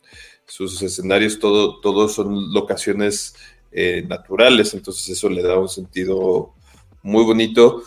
sus 0.45 0.81
escenarios, 0.81 1.39
todo, 1.39 1.79
todos 1.81 2.13
son 2.15 2.53
locaciones 2.53 3.35
eh, 3.71 4.03
naturales. 4.07 4.73
Entonces 4.73 5.09
eso 5.09 5.29
le 5.29 5.41
da 5.43 5.59
un 5.59 5.69
sentido 5.69 6.53
muy 7.03 7.23
bonito. 7.23 7.83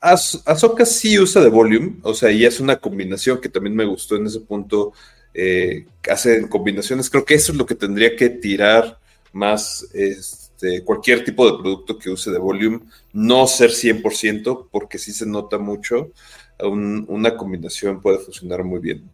Az- 0.00 0.42
Ahsoka 0.46 0.84
sí 0.86 1.18
usa 1.18 1.42
de 1.42 1.48
volume, 1.48 1.96
o 2.02 2.14
sea, 2.14 2.30
y 2.30 2.44
es 2.44 2.60
una 2.60 2.76
combinación 2.76 3.40
que 3.40 3.48
también 3.48 3.74
me 3.74 3.84
gustó 3.84 4.16
en 4.16 4.26
ese 4.26 4.40
punto. 4.40 4.92
Eh, 5.34 5.86
hacen 6.10 6.48
combinaciones, 6.48 7.10
creo 7.10 7.24
que 7.24 7.34
eso 7.34 7.52
es 7.52 7.58
lo 7.58 7.66
que 7.66 7.74
tendría 7.74 8.16
que 8.16 8.28
tirar 8.30 8.98
más 9.36 9.86
este, 9.94 10.82
cualquier 10.84 11.24
tipo 11.24 11.46
de 11.50 11.58
producto 11.58 11.98
que 11.98 12.10
use 12.10 12.30
de 12.30 12.38
volume, 12.38 12.80
no 13.12 13.46
ser 13.46 13.70
100%, 13.70 14.68
porque 14.72 14.98
sí 14.98 15.12
se 15.12 15.26
nota 15.26 15.58
mucho. 15.58 16.12
Un- 16.60 17.04
una 17.08 17.36
combinación 17.36 18.00
puede 18.02 18.18
funcionar 18.18 18.64
muy 18.64 18.80
bien. 18.80 19.10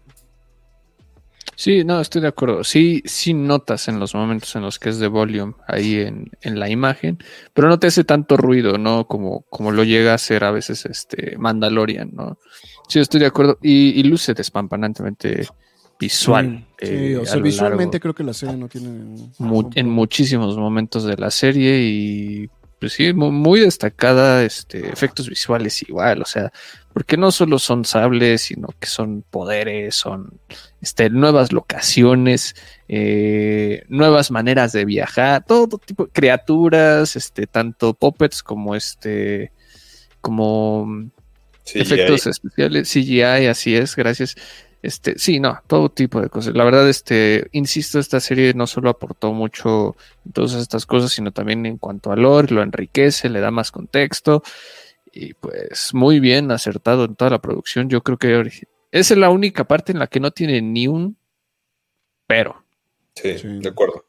Sí, 1.57 1.85
no, 1.85 2.01
estoy 2.01 2.23
de 2.23 2.29
acuerdo. 2.29 2.65
Sí, 2.65 3.03
sí 3.05 3.35
notas 3.35 3.87
en 3.89 4.01
los 4.01 4.15
momentos 4.15 4.55
en 4.57 4.63
los 4.63 4.79
que 4.79 4.89
es 4.89 4.99
de 4.99 5.07
volume 5.09 5.55
ahí 5.69 5.97
en, 6.01 6.31
en 6.41 6.59
la 6.59 6.69
imagen, 6.71 7.19
pero 7.53 7.69
no 7.69 7.79
te 7.79 7.89
hace 7.89 8.05
tanto 8.05 8.37
ruido, 8.37 8.79
¿no? 8.79 9.07
Como, 9.07 9.43
como 9.51 9.71
lo 9.71 9.85
llega 9.85 10.13
a 10.13 10.15
hacer 10.15 10.45
a 10.45 10.51
veces 10.51 10.87
este 10.87 11.37
Mandalorian, 11.39 12.11
¿no? 12.15 12.39
Sí, 12.89 13.01
estoy 13.01 13.21
de 13.21 13.27
acuerdo. 13.27 13.59
Y, 13.63 13.91
y 14.01 14.03
luce 14.05 14.35
despampanantemente 14.35 15.47
visual. 16.07 16.67
Sí, 16.81 16.87
eh, 16.89 17.17
o 17.17 17.23
a 17.23 17.27
sea, 17.27 17.37
visualmente 17.37 17.97
largo, 17.99 18.03
creo 18.03 18.15
que 18.15 18.25
la 18.25 18.35
serie 18.35 18.57
no 18.57 18.69
tiene. 18.69 18.89
mu- 19.39 19.71
en 19.75 19.89
muchísimos 19.89 20.57
momentos 20.57 21.05
de 21.05 21.17
la 21.17 21.31
serie 21.31 21.81
y 21.83 22.51
pues 22.79 22.95
sí, 22.95 23.13
mu- 23.13 23.31
muy 23.31 23.61
destacada, 23.61 24.43
este, 24.45 24.89
efectos 24.91 25.29
visuales 25.29 25.81
igual, 25.89 26.21
o 26.21 26.25
sea, 26.25 26.53
porque 26.93 27.17
no 27.17 27.31
solo 27.31 27.61
son 27.61 27.85
sables, 27.85 28.43
sino 28.43 28.69
que 28.81 28.89
son 28.89 29.23
poderes, 29.31 29.95
son 29.95 30.41
este, 30.81 31.09
nuevas 31.09 31.53
locaciones, 31.53 32.57
eh, 32.89 33.85
nuevas 33.89 34.33
maneras 34.33 34.73
de 34.73 34.85
viajar, 34.85 35.45
todo 35.47 35.79
tipo 35.79 36.07
de 36.07 36.11
criaturas, 36.11 37.15
este, 37.15 37.47
tanto 37.47 37.95
puppets 37.95 38.43
como 38.43 38.75
este, 38.75 39.53
como 40.21 41.09
Sí, 41.65 41.79
efectos 41.79 42.27
especiales, 42.27 42.89
CGI, 42.89 43.47
así 43.47 43.77
es, 43.77 43.95
gracias. 43.95 44.35
Este, 44.83 45.17
sí, 45.17 45.39
no, 45.39 45.61
todo 45.69 45.91
tipo 45.91 46.21
de 46.21 46.29
cosas. 46.29 46.55
La 46.55 46.65
verdad, 46.65 46.89
este, 46.89 47.49
insisto, 47.53 48.01
esta 48.01 48.19
serie 48.19 48.53
no 48.53 48.67
solo 48.67 48.91
aportó 48.91 49.33
mucho 49.33 49.97
en 50.27 50.33
todas 50.33 50.55
estas 50.55 50.87
cosas, 50.87 51.13
sino 51.13 51.31
también 51.31 51.65
en 51.67 51.79
cuanto 51.79 52.11
a 52.11 52.17
lore, 52.17 52.53
lo 52.53 52.63
enriquece, 52.63 53.29
le 53.29 53.41
da 53.41 53.53
más 53.53 53.71
contexto. 53.71 54.43
Y 55.13 55.35
pues 55.35 55.95
muy 55.95 56.19
bien 56.19 56.51
acertado 56.51 57.05
en 57.05 57.15
toda 57.15 57.31
la 57.31 57.41
producción. 57.41 57.89
Yo 57.89 58.03
creo 58.03 58.19
que 58.19 58.51
es 58.91 59.11
la 59.17 59.31
única 59.31 59.65
parte 59.65 59.93
en 59.93 60.01
la 60.01 60.09
que 60.09 60.21
no 60.21 60.33
tiene 60.33 60.61
ni 60.61 60.89
un 60.89 61.17
pero. 62.27 62.65
sí, 63.15 63.39
Sí. 63.39 63.49
de 63.61 63.69
acuerdo. 63.69 64.05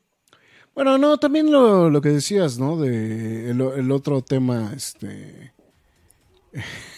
Bueno, 0.74 0.98
no, 0.98 1.18
también 1.18 1.52
lo, 1.52 1.90
lo 1.92 2.02
que 2.02 2.10
decías, 2.10 2.58
¿no? 2.58 2.78
De 2.78 3.52
el, 3.52 3.62
el 3.62 3.92
otro 3.92 4.22
tema, 4.22 4.72
este. 4.76 5.54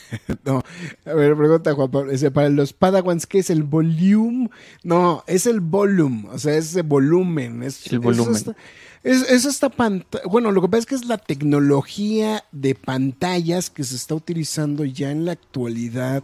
no, 0.46 0.64
a 1.06 1.14
ver, 1.14 1.36
pregunta 1.36 1.74
Juan 1.74 1.92
Pablo. 1.92 2.12
dice, 2.12 2.32
para 2.32 2.50
los 2.50 2.74
Padawans, 2.74 3.26
¿qué 3.26 3.40
es 3.40 3.50
el 3.50 3.64
volume? 3.64 4.50
No, 4.84 5.24
es 5.28 5.46
el 5.46 5.60
volume, 5.60 6.28
o 6.32 6.40
sea, 6.40 6.56
es 6.56 6.76
el 6.76 6.84
volumen. 6.84 7.64
Es, 7.64 7.92
El 7.92 8.00
volumen. 8.00 8.32
Es 8.34 8.38
esta, 8.40 8.56
es, 9.04 9.30
es 9.30 9.46
esta 9.46 9.70
pantalla. 9.70 10.26
Bueno, 10.30 10.52
lo 10.52 10.62
que 10.62 10.68
pasa 10.68 10.80
es 10.80 10.86
que 10.86 10.96
es 10.96 11.06
la 11.06 11.18
tecnología 11.18 12.44
de 12.52 12.76
pantallas 12.76 13.70
que 13.70 13.84
se 13.84 13.96
está 13.96 14.16
utilizando 14.16 14.86
ya 14.86 15.12
en 15.12 15.26
la 15.26 15.34
actualidad 15.34 16.24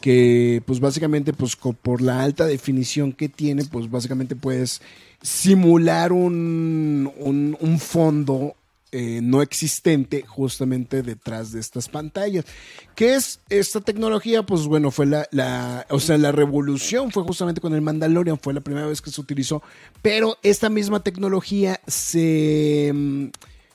que 0.00 0.62
pues 0.66 0.80
básicamente 0.80 1.32
pues 1.32 1.56
por 1.56 2.02
la 2.02 2.22
alta 2.22 2.44
definición 2.44 3.12
que 3.12 3.28
tiene 3.28 3.64
pues 3.64 3.90
básicamente 3.90 4.36
puedes 4.36 4.82
simular 5.22 6.12
un, 6.12 7.10
un, 7.16 7.56
un 7.60 7.78
fondo 7.78 8.56
eh, 8.98 9.20
no 9.22 9.42
existente 9.42 10.24
justamente 10.26 11.02
detrás 11.02 11.52
de 11.52 11.60
estas 11.60 11.86
pantallas. 11.90 12.46
¿Qué 12.94 13.14
es 13.14 13.40
esta 13.50 13.82
tecnología? 13.82 14.42
Pues 14.44 14.62
bueno, 14.62 14.90
fue 14.90 15.04
la, 15.04 15.28
la, 15.32 15.84
o 15.90 16.00
sea, 16.00 16.16
la 16.16 16.32
revolución 16.32 17.12
fue 17.12 17.22
justamente 17.22 17.60
con 17.60 17.74
el 17.74 17.82
Mandalorian, 17.82 18.38
fue 18.38 18.54
la 18.54 18.62
primera 18.62 18.86
vez 18.86 19.02
que 19.02 19.10
se 19.10 19.20
utilizó, 19.20 19.62
pero 20.00 20.38
esta 20.42 20.70
misma 20.70 21.00
tecnología 21.00 21.78
se, 21.86 22.90
mm, 22.94 23.26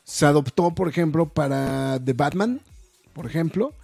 se 0.04 0.26
adoptó, 0.26 0.74
por 0.74 0.90
ejemplo, 0.90 1.30
para 1.30 2.00
The 2.04 2.14
Batman, 2.14 2.60
por 3.14 3.28
ejemplo, 3.28 3.76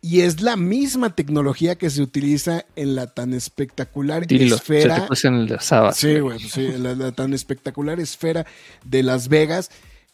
y 0.00 0.22
es 0.22 0.42
la 0.42 0.56
misma 0.56 1.14
tecnología 1.14 1.76
que 1.76 1.90
se 1.90 2.02
utiliza 2.02 2.64
en 2.74 2.96
la 2.96 3.06
tan 3.06 3.34
espectacular 3.34 4.26
Dilo, 4.26 4.56
esfera. 4.56 4.96
se 4.96 5.00
te 5.02 5.06
puse 5.06 5.28
en 5.28 5.34
el 5.34 5.60
sábado. 5.60 5.94
Sí, 5.94 6.18
güey, 6.18 6.40
pues 6.40 6.50
sí, 6.50 6.72
la, 6.76 6.96
la 6.96 7.12
tan 7.12 7.32
espectacular 7.34 8.00
esfera 8.00 8.46
de 8.84 9.04
Las 9.04 9.28
Vegas 9.28 9.70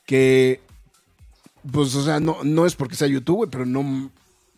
que, 0.08 0.60
pues, 1.70 1.94
o 1.94 2.02
sea, 2.02 2.18
no, 2.18 2.38
no 2.42 2.64
es 2.64 2.74
porque 2.74 2.96
sea 2.96 3.06
YouTube, 3.08 3.36
güey, 3.36 3.50
pero 3.50 3.66
no. 3.66 4.10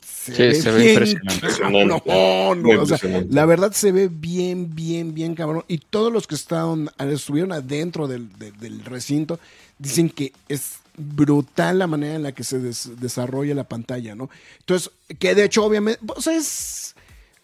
Sí, 0.06 0.32
se 0.32 0.70
ve 0.70 0.90
impresionante. 0.92 1.46
cabrón, 1.58 1.88
no, 1.88 2.02
Muy 2.06 2.76
o 2.76 2.86
sea, 2.86 2.96
impresionante. 2.96 3.34
la 3.34 3.46
verdad 3.46 3.72
se 3.72 3.90
ve 3.90 4.08
bien, 4.08 4.72
bien, 4.76 5.12
bien 5.12 5.34
cabrón. 5.34 5.64
Y 5.66 5.78
todos 5.78 6.12
los 6.12 6.28
que 6.28 6.36
estaban, 6.36 6.88
estuvieron 6.98 7.50
adentro 7.52 8.06
del, 8.06 8.30
de- 8.38 8.52
del 8.52 8.84
recinto 8.84 9.40
dicen 9.78 10.08
que 10.08 10.32
es 10.48 10.74
brutal 10.96 11.80
la 11.80 11.86
manera 11.88 12.14
en 12.14 12.22
la 12.22 12.32
que 12.32 12.44
se 12.44 12.58
des- 12.60 13.00
desarrolla 13.00 13.54
la 13.56 13.64
pantalla, 13.64 14.14
¿no? 14.14 14.30
Entonces, 14.60 14.90
que 15.18 15.34
de 15.34 15.44
hecho, 15.46 15.64
obviamente, 15.64 15.98
pues 16.06 16.26
es, 16.28 16.94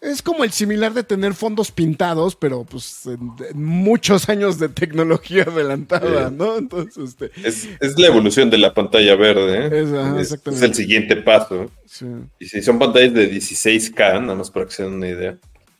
es 0.01 0.21
como 0.21 0.43
el 0.43 0.51
similar 0.51 0.93
de 0.93 1.03
tener 1.03 1.33
fondos 1.33 1.71
pintados, 1.71 2.35
pero 2.35 2.63
pues 2.63 3.05
en, 3.07 3.31
en 3.49 3.63
muchos 3.63 4.29
años 4.29 4.59
de 4.59 4.69
tecnología 4.69 5.43
adelantada, 5.43 6.29
Sí. 6.29 6.35
¿no? 6.37 6.57
Entonces, 6.57 6.97
este, 6.97 7.31
Es, 7.43 7.67
es 7.79 7.97
la 7.99 8.07
evolución 8.07 8.49
de 8.49 8.57
la 8.59 8.73
pantalla 8.73 9.15
verde. 9.15 9.65
¿eh? 9.67 9.81
Es, 9.83 9.93
ajá, 9.93 10.15
Es- 10.19 10.31
exactamente. 10.31 10.65
es 10.65 10.69
el 10.71 10.75
siguiente 10.75 11.15
paso. 11.17 11.71
sí, 11.85 12.05
Y 12.39 12.45
si 12.45 12.61
son 12.61 12.77
pantallas 12.79 13.13
de 13.13 13.31
16K, 13.31 14.21
nada 14.21 14.35
más 14.35 14.51
para 14.51 14.65
que 14.67 14.71
se 14.73 14.83
den 14.83 14.93
una 14.93 15.07
idea. 15.09 15.37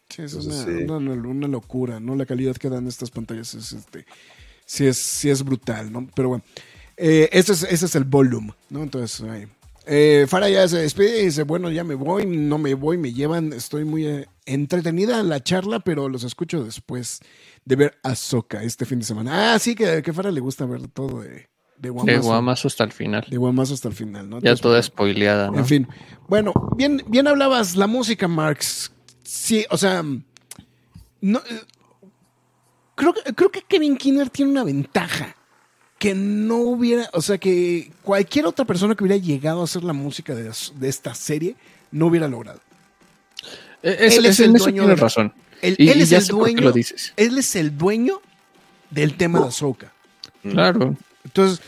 sí, 0.09 0.23
es 0.23 0.33
Entonces, 0.33 0.65
una, 0.65 0.77
sí. 0.77 0.83
una- 1.11 1.29
una 1.29 1.47
locura, 1.47 1.99
¿no? 1.99 2.15
La 2.15 2.25
calidad 2.25 2.55
que 2.55 2.69
dan 2.69 2.87
estas 2.87 3.11
pantallas 3.11 3.53
es, 3.53 3.71
este, 3.73 4.05
sí 4.65 4.87
es, 4.87 4.97
sí 4.97 5.29
es 5.29 5.43
brutal, 5.43 5.91
¿no? 5.91 6.07
Pero 6.15 6.29
bueno, 6.29 6.43
eh, 6.97 7.29
ese, 7.31 7.53
es, 7.53 7.63
ese 7.63 7.85
es 7.85 7.95
el 7.95 8.03
volumen, 8.05 8.55
¿no? 8.71 8.81
Entonces, 8.83 9.21
ahí. 9.29 9.45
Eh, 9.89 10.25
Farah 10.27 10.49
ya 10.49 10.67
se 10.67 10.79
despide 10.79 11.21
y 11.21 11.25
dice, 11.25 11.43
bueno, 11.43 11.71
ya 11.71 11.85
me 11.85 11.95
voy, 11.95 12.25
no 12.25 12.57
me 12.57 12.73
voy, 12.73 12.97
me 12.97 13.13
llevan, 13.13 13.53
estoy 13.53 13.85
muy 13.85 14.05
eh, 14.05 14.27
entretenida 14.45 15.23
la 15.23 15.41
charla, 15.41 15.79
pero 15.79 16.09
los 16.09 16.23
escucho 16.23 16.61
después 16.63 17.21
de 17.63 17.75
ver 17.77 17.97
a 18.03 18.15
Soca 18.15 18.63
este 18.63 18.85
fin 18.85 18.99
de 18.99 19.05
semana. 19.05 19.53
Ah, 19.53 19.59
sí, 19.59 19.75
que, 19.75 20.01
que 20.01 20.11
Farah 20.11 20.31
le 20.31 20.41
gusta 20.41 20.65
ver 20.65 20.89
todo 20.89 21.21
de, 21.21 21.47
de 21.77 21.89
Guamazo. 21.89 22.11
De 22.11 22.17
Guamazo 22.17 22.67
hasta 22.67 22.83
el 22.83 22.91
final. 22.91 23.25
De 23.29 23.37
Guamazo 23.37 23.75
hasta 23.75 23.87
el 23.87 23.93
final, 23.93 24.29
¿no? 24.29 24.35
Ya 24.37 24.49
Entonces, 24.49 24.61
toda 24.61 24.83
spoileada, 24.83 25.51
¿no? 25.51 25.59
En 25.59 25.65
fin. 25.65 25.87
Bueno, 26.27 26.51
bien, 26.75 27.01
bien 27.07 27.27
hablabas 27.27 27.77
la 27.77 27.87
música, 27.87 28.27
Marx. 28.27 28.91
Sí, 29.23 29.65
o 29.69 29.77
sea. 29.77 30.03
No, 31.21 31.39
eh, 31.39 31.61
creo, 32.95 33.13
creo 33.35 33.51
que 33.51 33.61
Kevin 33.61 33.95
Kinner 33.95 34.29
tiene 34.29 34.51
una 34.51 34.63
ventaja. 34.65 35.35
Que 35.99 36.13
no 36.15 36.57
hubiera. 36.57 37.09
O 37.13 37.21
sea, 37.21 37.37
que 37.37 37.91
cualquier 38.03 38.45
otra 38.45 38.65
persona 38.65 38.93
que 38.95 39.03
hubiera 39.03 39.21
llegado 39.21 39.61
a 39.61 39.63
hacer 39.63 39.83
la 39.83 39.93
música 39.93 40.35
de, 40.35 40.51
de 40.75 40.89
esta 40.89 41.15
serie 41.15 41.55
no 41.91 42.07
hubiera 42.07 42.27
logrado. 42.27 42.59
Es- 43.81 44.17
Él 44.17 44.25
es 44.25 44.33
es- 44.33 44.39
el 44.41 44.53
dueño 44.53 44.81
tienes 44.83 44.95
de- 44.97 45.01
razón. 45.01 45.33
Él, 45.61 45.75
Y- 45.79 45.89
él 45.89 45.99
y 45.99 46.01
es 46.03 46.09
ya 46.09 46.17
el 46.19 46.27
dueño. 46.27 46.61
lo 46.61 46.71
dices. 46.71 47.13
Él 47.17 47.37
es 47.37 47.55
el 47.55 47.77
dueño 47.77 48.21
del 48.91 49.15
tema 49.17 49.39
de 49.39 49.47
Ahsoka. 49.47 49.91
Claro. 50.43 50.95
Entonces, 51.25 51.61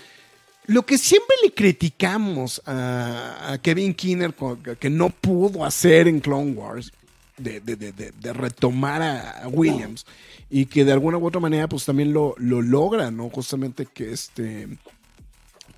lo 0.68 0.86
que 0.86 0.98
siempre 1.00 1.36
le 1.44 1.52
criticamos 1.54 2.62
a, 2.66 3.54
a 3.54 3.58
Kevin 3.58 3.94
Kinner 3.96 4.34
que 4.80 4.90
no 4.92 5.10
pudo 5.10 5.66
hacer 5.66 6.08
en 6.08 6.20
Clone 6.20 6.52
Wars, 6.52 6.92
de, 7.40 7.60
de- 7.60 7.76
de- 7.76 8.12
de- 8.12 8.34
retomar 8.34 9.02
a, 9.02 9.48
Williams, 9.48 10.06
y 10.50 10.66
que 10.66 10.86
de 10.86 10.92
alguna 10.92 11.18
u 11.18 11.26
otra 11.28 11.40
manera, 11.40 11.68
pues 11.68 11.86
también 11.86 12.14
lo, 12.14 12.36
lo 12.38 12.62
logra, 12.62 13.12
¿no? 13.12 13.30
Justamente 13.30 13.86
que 13.86 14.12
este, 14.12 14.68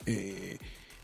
eh, 0.06 0.58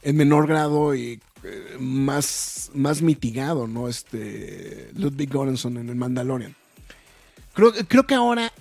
en 0.03 0.16
menor 0.16 0.47
grado 0.47 0.95
y 0.95 1.20
eh, 1.43 1.78
más, 1.80 2.72
más 2.74 3.01
mitigado, 3.01 3.68
¿no? 3.68 3.88
Este, 3.88 4.89
Ludwig 4.95 5.30
Göransson 5.30 5.78
en 5.78 5.89
el 5.89 5.95
Mandalorian. 5.95 6.55
Creo, 7.53 7.74
creo 7.88 8.05
que 8.05 8.16
ahora 8.16 8.51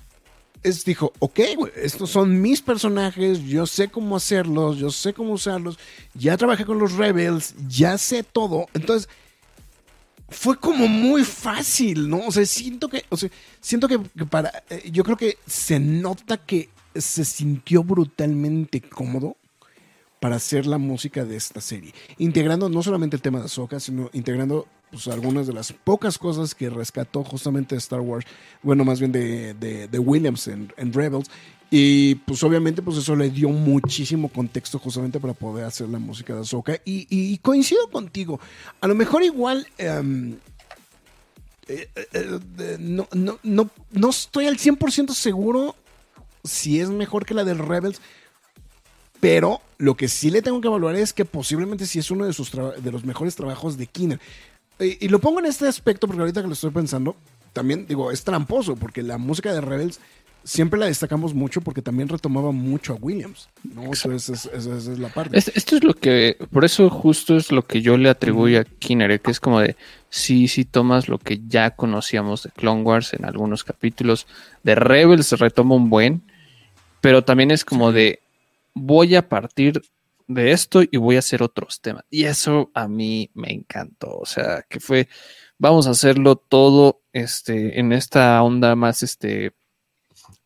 es, 0.63 0.85
dijo, 0.85 1.13
ok, 1.21 1.39
estos 1.77 2.11
son 2.11 2.41
mis 2.41 2.61
personajes, 2.61 3.41
yo 3.45 3.67
sé 3.67 3.89
cómo 3.89 4.17
hacerlos, 4.17 4.79
yo 4.79 4.91
sé 4.91 5.13
cómo 5.13 5.33
usarlos, 5.35 5.79
ya 6.15 6.37
trabajé 6.37 6.65
con 6.65 6.79
los 6.79 6.95
Rebels, 6.95 7.55
ya 7.69 7.99
sé 7.99 8.23
todo. 8.23 8.67
Entonces, 8.75 9.09
fue 10.29 10.59
como 10.59 10.89
muy 10.89 11.25
fácil, 11.25 12.09
¿no? 12.09 12.27
O 12.27 12.33
sea, 12.33 12.45
siento 12.47 12.89
que, 12.89 13.05
o 13.09 13.17
sea, 13.17 13.31
siento 13.61 13.87
que, 13.89 13.99
para, 14.27 14.65
eh, 14.71 14.91
yo 14.93 15.05
creo 15.05 15.17
que 15.17 15.39
se 15.47 15.79
nota 15.79 16.37
que 16.39 16.69
se 16.95 17.25
sintió 17.25 17.85
brutalmente 17.85 18.81
cómodo 18.81 19.37
para 20.21 20.37
hacer 20.37 20.67
la 20.67 20.79
música 20.79 21.25
de 21.25 21.37
esta 21.37 21.61
serie, 21.61 21.93
integrando 22.19 22.69
no 22.69 22.83
solamente 22.83 23.17
el 23.17 23.23
tema 23.23 23.39
de 23.39 23.45
Ahsoka, 23.45 23.79
sino 23.79 24.09
integrando 24.15 24.67
pues, 24.91 25.07
algunas 25.09 25.47
de 25.47 25.53
las 25.53 25.73
pocas 25.73 26.17
cosas 26.19 26.55
que 26.55 26.71
rescató 26.71 27.23
justamente 27.23 27.77
Star 27.77 28.01
Wars, 28.01 28.27
bueno, 28.63 28.85
más 28.85 28.99
bien 28.99 29.13
de, 29.13 29.53
de- 29.55 29.87
de 29.89 29.99
Williams 29.99 30.49
en, 30.49 30.73
en 30.79 30.93
Rebels, 30.93 31.31
y 31.71 32.15
pues 32.17 32.43
obviamente 32.45 32.83
pues 32.83 32.97
eso 32.99 33.17
le 33.17 33.31
dio 33.31 33.49
muchísimo 33.49 34.29
contexto 34.29 34.79
justamente 34.79 35.19
para 35.19 35.35
poder 35.35 35.65
hacer 35.65 35.89
la 35.89 35.99
música 35.99 36.35
de 36.35 36.41
Ahsoka, 36.41 36.81
y, 36.85 37.39
coincido 37.39 37.89
contigo, 37.91 38.41
a 38.81 38.87
lo 38.87 38.95
mejor 38.95 39.23
igual... 39.23 39.67
em, 39.79 40.37
eh, 41.69 41.89
eh, 41.97 42.07
eh, 42.61 42.77
no, 42.79 43.09
no, 43.13 43.41
no, 43.43 43.71
no 43.91 44.11
estoy 44.11 44.47
al 44.47 44.57
100% 44.57 45.11
seguro 45.15 45.75
si 46.45 46.79
es 46.79 46.91
mejor 46.91 47.27
que 47.27 47.35
la 47.35 47.43
del 47.43 47.59
Rebels, 47.59 48.01
pero 49.19 49.61
lo 49.79 49.97
que 49.97 50.07
sí 50.07 50.31
le 50.31 50.43
tengo 50.43 50.61
que 50.61 50.69
evaluar 50.69 50.95
es 50.95 51.13
que 51.13 51.25
posiblemente 51.25 51.87
sí 51.87 51.99
es 51.99 52.11
uno 52.13 52.25
de, 52.25 52.33
sus 52.33 52.53
de 52.53 52.93
los 52.93 53.05
mejores 53.05 53.35
trabajos 53.35 53.77
de 53.77 53.89
Kinner. 53.89 54.21
Y 54.79 55.09
lo 55.09 55.19
pongo 55.19 55.41
en 55.41 55.47
este 55.47 55.67
aspecto 55.67 56.07
porque 56.07 56.21
ahorita 56.21 56.43
que 56.43 56.49
lo 56.49 56.53
estoy 56.53 56.71
pensando, 56.71 57.17
también 57.53 57.87
digo, 57.87 58.13
es 58.13 58.23
tramposo 58.23 58.77
porque 58.77 59.03
la 59.03 59.19
música 59.19 59.53
de 59.53 59.61
Rebels 59.61 60.01
siempre 60.47 60.79
la 60.79 60.87
destacamos 60.87 61.35
mucho 61.35 61.61
porque 61.61 61.83
también 61.83 62.09
retomaba 62.09 62.53
mucho 62.53 62.93
a 62.93 62.97
Williams. 62.97 63.49
¿no? 63.65 63.93
Eso 63.93 64.13
es- 64.13 64.29
es- 64.29 64.47
esa 64.47 64.77
es 64.77 64.99
la 64.99 65.09
parte. 65.09 65.37
Es- 65.37 65.49
esto 65.55 65.77
es 65.77 65.85
lo 65.85 65.93
que, 65.95 66.37
por 66.51 66.65
eso 66.65 66.89
justo 66.89 67.37
es 67.37 67.51
lo 67.53 67.63
que 67.63 67.83
yo 67.83 67.97
le 67.97 68.09
atribuyo 68.09 68.61
a 68.61 68.65
Kinner, 68.65 69.21
que 69.21 69.31
es 69.33 69.41
como 69.41 69.61
de, 69.61 69.77
sí, 70.09 70.49
sí 70.49 70.65
tomas 70.65 71.09
lo 71.09 71.19
que 71.19 71.41
ya 71.49 71.73
conocíamos 71.73 72.45
de 72.45 72.51
Clone 72.51 72.83
Wars 72.83 73.13
en 73.13 73.25
algunos 73.25 73.65
capítulos, 73.65 74.27
de 74.63 74.77
Rebels 74.77 75.33
retoma 75.33 75.75
un 75.75 75.91
buen, 75.91 76.23
pero 77.01 77.25
también 77.25 77.51
es 77.51 77.65
como 77.65 77.93
de, 77.93 78.21
voy 78.73 79.17
a 79.17 79.29
partir 79.29 79.83
de 80.29 80.53
esto 80.53 80.83
y 80.83 80.97
voy 80.97 81.17
a 81.17 81.21
hacer 81.21 81.43
otros 81.43 81.81
temas. 81.81 82.05
Y 82.11 82.25
eso 82.25 82.71
a 82.75 82.89
mí 82.89 83.31
me 83.35 83.53
encantó, 83.53 84.17
o 84.19 84.27
sea, 84.27 84.65
que 84.69 84.81
fue, 84.81 85.09
vamos 85.59 85.87
a 85.87 85.91
hacerlo 85.91 86.37
todo 86.37 87.01
este, 87.13 87.79
en 87.81 87.93
esta 87.93 88.43
onda 88.43 88.75
más, 88.77 89.03
este, 89.03 89.53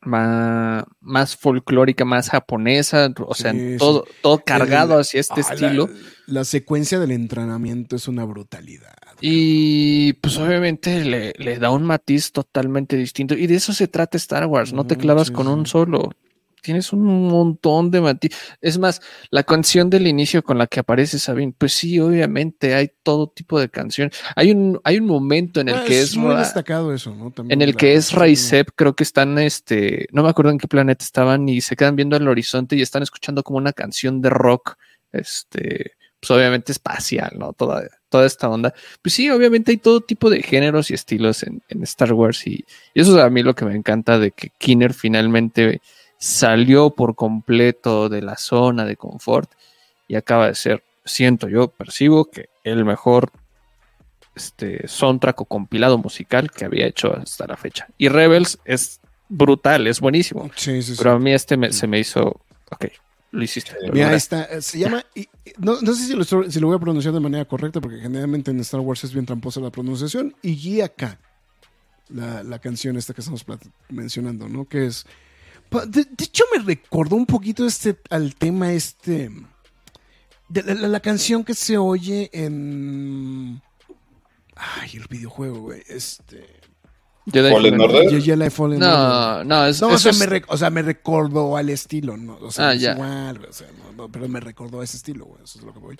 más, 0.03 0.85
más 1.01 1.37
folclórica, 1.37 2.05
más 2.05 2.31
japonesa, 2.31 3.13
o 3.19 3.35
sea, 3.35 3.53
Sí, 3.53 3.73
sí. 3.73 3.77
todo, 3.79 4.05
todo 4.23 4.43
cargado 4.45 4.95
El- 4.95 5.01
hacia 5.01 5.21
este 5.21 5.41
Ah, 5.47 5.53
estilo. 5.53 5.89
La, 6.27 6.45
secuencia 6.45 6.99
del 6.99 7.11
entrenamiento 7.11 7.97
es 7.97 8.09
una 8.09 8.25
brutalidad. 8.25 8.95
Y 9.21 10.15
pues 10.15 10.39
obviamente 10.39 11.05
le, 11.05 11.35
le 11.39 11.59
da 11.59 11.71
un 11.71 11.83
matiz 11.85 12.33
totalmente 12.33 12.97
distinto. 12.97 13.35
Y 13.35 13.47
de 13.47 13.57
eso 13.57 13.73
se 13.73 13.89
trata 13.89 14.17
Star 14.17 14.47
Wars. 14.47 14.73
No 14.73 14.87
te 14.87 14.95
Ujú, 14.95 15.03
clavas 15.03 15.29
sí, 15.29 15.33
con 15.35 15.49
un 15.49 15.67
solo. 15.67 16.11
Tienes 16.63 16.93
un 16.93 17.29
montón 17.29 17.91
de 17.91 18.01
matiz. 18.01 18.33
Es 18.61 18.79
más, 18.79 19.01
la 19.31 19.43
canción 19.45 19.89
del 19.91 20.07
inicio 20.07 20.43
con 20.43 20.59
la 20.59 20.67
que 20.67 20.81
aparece 20.81 21.19
Sabine, 21.19 21.55
pues 21.57 21.73
sí, 21.73 21.99
obviamente 22.01 22.75
hay 22.75 22.91
todo 23.03 23.29
tipo 23.29 23.59
de 23.59 23.69
canción. 23.69 24.11
Hay 24.37 24.51
un, 24.53 24.81
hay 24.85 24.99
un 24.99 25.07
momento 25.07 25.61
en 25.61 25.69
el 25.69 25.77
Ah, 25.77 25.85
que 25.87 26.01
es, 26.01 26.17
muy 26.17 26.33
Ra- 26.35 26.41
destacado 26.41 26.93
eso, 26.95 27.15
¿no? 27.15 27.31
También 27.31 27.61
en 27.61 27.69
el 27.69 27.77
que 27.77 27.95
es 27.95 28.07
sí, 28.07 28.17
Raicep, 28.17 28.69
creo 28.77 28.95
que 28.95 29.05
están, 29.05 29.39
este, 29.39 30.07
no 30.13 30.23
me 30.23 30.29
acuerdo 30.29 30.51
en 30.51 30.59
qué 30.59 30.69
planeta 30.69 31.05
estaban 31.05 31.49
y 31.49 31.61
se 31.61 31.77
quedan 31.77 31.97
viendo 31.97 32.17
el 32.17 32.29
horizonte 32.29 32.77
y 32.77 32.83
están 32.83 33.03
escuchando 33.03 33.43
como 33.43 33.59
una 33.59 33.73
canción 33.73 34.21
de 34.21 34.31
rock, 34.31 34.77
este, 35.13 35.93
pues 36.21 36.31
obviamente 36.31 36.73
espacial, 36.73 37.33
¿no? 37.39 37.53
Toda, 37.55 37.83
toda 38.11 38.27
esta 38.27 38.49
onda. 38.49 38.75
Pues 39.03 39.15
sí, 39.15 39.31
obviamente 39.31 39.71
hay 39.71 39.79
todo 39.79 40.01
tipo 40.03 40.29
de 40.29 40.43
géneros 40.43 40.91
y 40.91 40.95
estilos 40.95 41.43
en, 41.43 41.63
en 41.69 41.83
Star 41.85 42.13
Wars 42.13 42.47
y, 42.47 42.65
y 42.95 43.01
eso 43.01 43.17
es 43.19 43.25
a 43.25 43.31
mí 43.31 43.43
lo 43.43 43.55
que 43.55 43.65
me 43.65 43.75
encanta 43.75 44.19
de 44.19 44.31
que 44.33 44.51
Kinner 44.59 44.93
finalmente 44.93 45.81
salió 46.21 46.91
por 46.91 47.17
completo 47.17 48.09
de 48.11 48.21
la 48.23 48.37
zona 48.37 48.85
de 48.85 48.97
confort 48.97 49.51
y 50.07 50.15
acaba 50.17 50.47
de 50.49 50.55
ser, 50.55 50.85
siento 51.05 51.49
yo, 51.49 51.69
percibo 51.69 52.27
que 52.31 52.51
el 52.63 52.85
mejor 52.85 53.33
este 54.37 54.87
soundtrack 54.87 55.41
o 55.41 55.45
compilado 55.47 55.99
musical 55.99 56.51
que 56.51 56.65
había 56.65 56.87
hecho 56.87 57.15
hasta 57.17 57.47
la 57.47 57.57
fecha. 57.57 57.89
Y 57.99 58.09
Rebels 58.09 58.59
es 58.65 59.01
brutal, 59.29 59.87
es 59.87 60.01
buenísimo. 60.01 60.51
Sí, 60.55 60.83
sí, 60.83 60.93
sí. 60.95 60.99
Pero 60.99 61.13
a 61.13 61.19
mí 61.19 61.33
este 61.33 61.57
me- 61.57 61.73
se 61.73 61.87
me 61.87 61.99
hizo, 61.99 62.41
ok, 62.71 62.87
Lo 63.33 63.45
hiciste. 63.45 63.73
Mira, 63.93 64.09
ahí 64.11 64.17
está. 64.17 64.43
eh, 64.45 64.61
Se 64.61 64.77
llama. 64.79 65.05
y- 65.15 65.29
No, 65.59 65.81
no 65.81 65.95
sé 65.95 66.05
si 66.05 66.15
lo, 66.15 66.25
si 66.25 66.59
lo 66.61 66.67
voy 66.67 66.75
a 66.77 66.81
pronunciar 66.81 67.15
de 67.15 67.21
manera 67.21 67.45
correcta, 67.45 67.81
porque 67.81 67.99
generalmente 68.01 68.51
en 68.51 68.59
Star 68.59 68.81
Wars 68.81 69.05
es 69.05 69.13
bien 69.13 69.25
tramposa 69.25 69.61
la 69.61 69.71
pronunciación. 69.71 70.35
Y 70.43 70.81
K, 70.97 71.17
la, 72.09 72.43
la 72.43 72.59
canción 72.59 72.97
esta 72.97 73.15
que 73.15 73.21
estamos 73.21 73.45
mencionando, 73.89 74.49
¿no? 74.49 74.65
Que 74.67 74.87
es. 74.87 75.07
De, 75.89 76.05
de 76.05 76.25
hecho, 76.25 76.45
me 76.57 76.63
recordó 76.63 77.17
un 77.17 77.27
poquito 77.27 77.67
este 77.67 77.97
al 78.11 78.35
tema 78.35 78.73
este. 78.73 79.31
De 80.49 80.63
la, 80.65 80.75
la- 80.75 80.89
la 80.89 81.01
canción 81.01 81.45
que 81.45 81.55
se 81.55 81.79
oye 81.79 82.29
en. 82.33 83.63
Ay, 84.57 84.91
el 84.95 85.07
videojuego, 85.09 85.61
güey. 85.61 85.83
Este. 85.87 86.45
Jedi 87.33 87.51
Fallen 87.53 87.77
Fallen 87.79 87.81
Order. 87.81 88.23
Jedi 88.23 88.51
Fallen 88.51 88.83
Order. 88.83 88.89
No, 88.99 89.45
no, 89.45 89.67
es, 89.67 89.81
No, 89.81 89.89
o 89.89 89.91
eso 89.91 89.99
sea, 89.99 90.11
es- 90.13 90.19
me 90.19 90.27
rec- 90.27 90.47
o 90.49 90.57
sea, 90.57 90.71
me 90.71 90.83
recordó 90.83 91.57
al 91.57 91.71
estilo, 91.71 92.17
¿no? 92.17 92.37
O 92.41 92.51
sea, 92.51 92.65
Ah, 92.65 92.69
no 92.69 92.75
es 92.75 92.81
ya. 92.81 92.93
igual, 92.95 93.39
güey, 93.39 93.51
o 93.51 93.53
sea, 93.53 93.69
no, 93.79 93.93
no, 93.93 94.09
pero 94.11 94.29
me 94.29 94.41
recordó 94.41 94.81
a 94.81 94.85
ese 94.85 94.97
estilo, 94.97 95.27
güey. 95.27 95.43
Eso 95.45 95.59
es 95.61 95.65
lo 95.65 95.73
que 95.73 95.79
voy. 95.79 95.99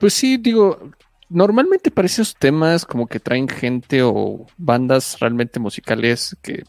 Pues 0.00 0.12
sí, 0.14 0.36
digo, 0.38 0.90
normalmente 1.28 1.90
para 1.90 2.06
esos 2.06 2.34
temas 2.34 2.84
como 2.84 3.06
que 3.06 3.20
traen 3.20 3.48
gente 3.48 4.02
o 4.02 4.46
bandas 4.56 5.18
realmente 5.20 5.60
musicales 5.60 6.36
que 6.42 6.64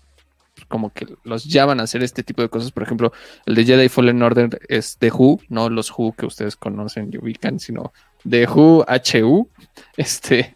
como 0.68 0.92
que 0.92 1.08
los 1.24 1.46
llaman 1.46 1.80
a 1.80 1.84
hacer 1.84 2.04
este 2.04 2.24
tipo 2.24 2.42
de 2.42 2.50
cosas. 2.50 2.72
Por 2.72 2.84
ejemplo, 2.84 3.12
el 3.46 3.56
de 3.56 3.66
Jedi 3.66 3.90
Fallen 3.90 4.22
Order 4.22 4.60
es 4.68 4.98
The 4.98 5.12
Who, 5.12 5.40
no 5.50 5.70
los 5.70 5.92
Who 5.92 6.14
que 6.14 6.26
ustedes 6.26 6.56
conocen 6.56 7.10
y 7.12 7.18
ubican, 7.18 7.60
sino 7.60 7.94
The 8.28 8.48
Who 8.48 8.86
HU. 8.88 9.50
Este 9.98 10.54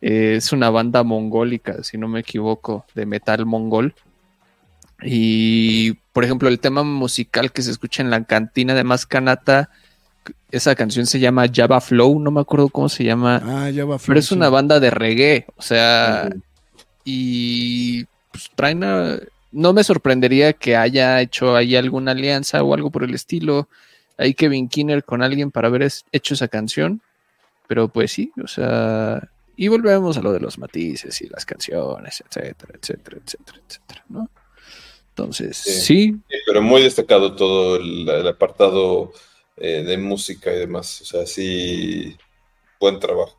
eh, 0.00 0.34
es 0.36 0.52
una 0.52 0.70
banda 0.70 1.02
mongólica, 1.02 1.82
si 1.82 1.98
no 1.98 2.08
me 2.08 2.20
equivoco, 2.20 2.84
de 2.94 3.06
metal 3.06 3.46
mongol. 3.46 3.94
Y 5.02 5.92
por 6.12 6.24
ejemplo, 6.24 6.48
el 6.48 6.58
tema 6.60 6.82
musical 6.82 7.52
que 7.52 7.62
se 7.62 7.70
escucha 7.70 8.02
en 8.02 8.10
la 8.10 8.24
cantina 8.24 8.74
de 8.74 8.84
Maskanata 8.84 9.70
esa 10.50 10.74
canción 10.74 11.06
se 11.06 11.20
llama 11.20 11.46
Java 11.52 11.80
Flow, 11.80 12.18
no 12.20 12.30
me 12.30 12.40
acuerdo 12.40 12.68
cómo 12.68 12.88
se 12.88 13.04
llama, 13.04 13.40
Ah, 13.44 13.70
ya 13.70 13.84
va. 13.84 13.96
pero 13.96 13.98
Flow, 13.98 14.18
es 14.18 14.26
sí. 14.26 14.34
una 14.34 14.48
banda 14.48 14.80
de 14.80 14.90
reggae, 14.90 15.46
o 15.56 15.62
sea, 15.62 16.30
y 17.04 18.06
pues, 18.32 18.50
traen 18.54 18.84
a- 18.84 19.18
no 19.52 19.72
me 19.72 19.82
sorprendería 19.84 20.52
que 20.52 20.76
haya 20.76 21.20
hecho 21.20 21.56
ahí 21.56 21.74
alguna 21.76 22.12
alianza 22.12 22.62
o 22.62 22.74
algo 22.74 22.90
por 22.90 23.02
el 23.04 23.14
estilo, 23.14 23.68
ahí 24.18 24.34
Kevin 24.34 24.68
Kinner 24.68 25.04
con 25.04 25.22
alguien 25.22 25.50
para 25.50 25.68
haber 25.68 25.88
hecho 26.12 26.34
esa 26.34 26.48
canción, 26.48 27.00
pero 27.66 27.88
pues 27.88 28.12
sí, 28.12 28.32
o 28.42 28.46
sea, 28.46 29.28
y 29.56 29.68
volvemos 29.68 30.16
a 30.18 30.22
lo 30.22 30.32
de 30.32 30.40
los 30.40 30.58
matices 30.58 31.20
y 31.22 31.28
las 31.28 31.46
canciones, 31.46 32.22
etcétera, 32.26 32.74
etcétera, 32.80 33.18
etcétera, 33.24 33.58
etcétera, 33.66 34.04
¿no? 34.08 34.28
Entonces, 35.10 35.56
Sí. 35.56 35.80
sí, 35.80 36.12
Sí, 36.28 36.36
pero 36.46 36.62
muy 36.62 36.82
destacado 36.82 37.34
todo 37.34 37.76
el, 37.76 38.08
el 38.08 38.28
apartado 38.28 39.12
eh, 39.56 39.82
de 39.82 39.98
música 39.98 40.54
y 40.54 40.58
demás. 40.58 41.00
O 41.00 41.04
sea, 41.04 41.26
sí, 41.26 42.16
buen 42.78 43.00
trabajo. 43.00 43.36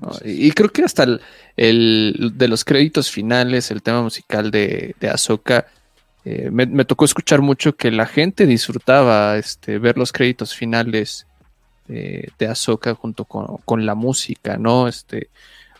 ¿No? 0.00 0.10
Y, 0.24 0.48
y 0.48 0.52
creo 0.52 0.70
que 0.70 0.82
hasta 0.84 1.04
el, 1.04 1.20
el- 1.56 2.32
de 2.34 2.48
los 2.48 2.64
créditos 2.64 3.10
finales, 3.10 3.70
el 3.70 3.82
tema 3.82 4.02
musical 4.02 4.50
de, 4.50 4.94
de 5.00 5.08
Ahsoka, 5.10 5.66
eh, 6.24 6.50
me, 6.52 6.66
me 6.66 6.84
tocó 6.84 7.04
escuchar 7.04 7.40
mucho 7.40 7.74
que 7.76 7.90
la 7.90 8.06
gente 8.06 8.46
disfrutaba 8.46 9.36
este, 9.38 9.78
ver 9.78 9.96
los 9.96 10.12
créditos 10.12 10.54
finales 10.54 11.26
eh, 11.88 12.28
de 12.38 12.46
Ahsoka 12.46 12.94
junto 12.94 13.24
con, 13.24 13.56
con 13.64 13.86
la 13.86 13.94
música, 13.94 14.56
¿no? 14.56 14.86
Este, 14.86 15.28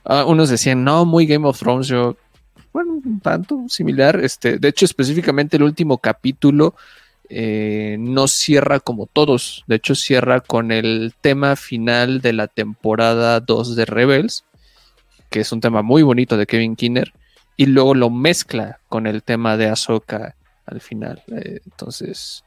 ah, 0.04 0.24
unos 0.24 0.48
decían, 0.48 0.82
no, 0.82 1.04
muy 1.04 1.26
Game 1.26 1.46
of 1.46 1.58
Thrones, 1.58 1.88
yo, 1.88 2.16
bueno, 2.72 2.94
un 3.04 3.20
tanto 3.20 3.64
similar. 3.68 4.18
Este, 4.20 4.58
de 4.58 4.68
hecho, 4.68 4.84
específicamente 4.86 5.56
el 5.56 5.62
último 5.64 5.98
capítulo 5.98 6.74
eh, 7.30 7.96
no 7.98 8.26
cierra 8.28 8.80
como 8.80 9.06
todos. 9.06 9.64
De 9.66 9.76
hecho, 9.76 9.94
cierra 9.94 10.40
con 10.40 10.72
el 10.72 11.14
tema 11.20 11.56
final 11.56 12.20
de 12.20 12.32
la 12.32 12.48
temporada 12.48 13.40
2 13.40 13.76
de 13.76 13.84
Rebels, 13.86 14.44
que 15.30 15.40
es 15.40 15.52
un 15.52 15.60
tema 15.60 15.82
muy 15.82 16.02
bonito 16.02 16.36
de 16.36 16.46
Kevin 16.46 16.76
Kinner, 16.76 17.12
y 17.56 17.66
luego 17.66 17.94
lo 17.94 18.10
mezcla 18.10 18.80
con 18.88 19.06
el 19.06 19.22
tema 19.22 19.56
de 19.56 19.68
Ahsoka 19.68 20.34
al 20.66 20.80
final. 20.80 21.22
Eh, 21.28 21.60
entonces, 21.64 22.42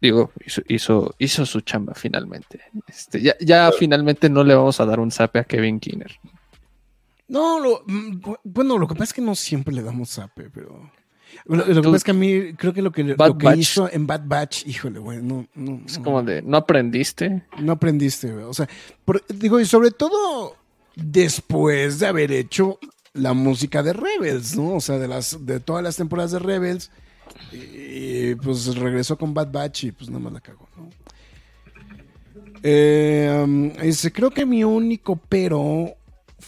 digo, 0.00 0.32
hizo, 0.44 0.62
hizo, 0.68 1.14
hizo 1.18 1.44
su 1.46 1.60
chamba 1.62 1.94
finalmente. 1.94 2.60
Este, 2.86 3.20
ya 3.20 3.34
ya 3.40 3.70
finalmente 3.72 4.28
no 4.30 4.44
le 4.44 4.54
vamos 4.54 4.80
a 4.80 4.86
dar 4.86 5.00
un 5.00 5.10
zape 5.10 5.38
a 5.40 5.44
Kevin 5.44 5.80
Kinner. 5.80 6.12
No, 7.28 7.58
lo- 7.58 7.82
mm, 7.86 8.20
bu- 8.20 8.38
bueno, 8.44 8.78
lo 8.78 8.86
que 8.86 8.94
pasa 8.94 9.04
es 9.04 9.12
que 9.14 9.22
no 9.22 9.34
siempre 9.34 9.74
le 9.74 9.82
damos 9.82 10.10
zape, 10.10 10.48
pero. 10.50 10.90
Lo, 11.44 11.56
lo 11.56 11.64
que 11.66 11.82
pasa 11.82 11.96
es 11.96 12.04
que 12.04 12.10
a 12.10 12.14
mí 12.14 12.52
creo 12.54 12.72
que 12.72 12.82
lo 12.82 12.90
que, 12.92 13.14
Bad 13.14 13.28
lo 13.28 13.38
que 13.38 13.46
Batch. 13.46 13.58
hizo 13.58 13.90
en 13.92 14.06
Bad 14.06 14.22
Batch, 14.24 14.66
híjole, 14.66 14.98
güey, 14.98 15.22
no, 15.22 15.46
no, 15.54 15.80
Es 15.86 15.98
como 15.98 16.22
de, 16.22 16.42
¿no 16.42 16.56
aprendiste? 16.56 17.42
No 17.60 17.72
aprendiste, 17.72 18.32
güey. 18.32 18.44
O 18.44 18.54
sea, 18.54 18.68
por- 19.04 19.24
digo, 19.28 19.60
y 19.60 19.64
sobre 19.66 19.90
todo 19.90 20.56
después 20.94 21.98
de 21.98 22.06
haber 22.06 22.32
hecho 22.32 22.78
la 23.12 23.32
música 23.34 23.82
de 23.82 23.92
Rebels, 23.92 24.56
¿no? 24.56 24.74
O 24.76 24.80
sea, 24.80 24.98
de 24.98 25.08
las 25.08 25.44
de 25.46 25.60
todas 25.60 25.82
las 25.82 25.96
temporadas 25.96 26.32
de 26.32 26.38
Rebels. 26.38 26.90
Y, 27.52 28.34
pues 28.36 28.74
regresó 28.76 29.18
con 29.18 29.34
Bad 29.34 29.50
Batch 29.52 29.84
y 29.84 29.92
pues 29.92 30.08
nada 30.08 30.20
más 30.20 30.32
la 30.32 30.40
cagó, 30.40 30.68
¿no? 30.76 30.88
Eh, 32.62 33.42
um, 33.44 33.72
dice, 33.74 34.12
creo 34.12 34.30
que 34.30 34.46
mi 34.46 34.64
único 34.64 35.16
pero 35.28 35.94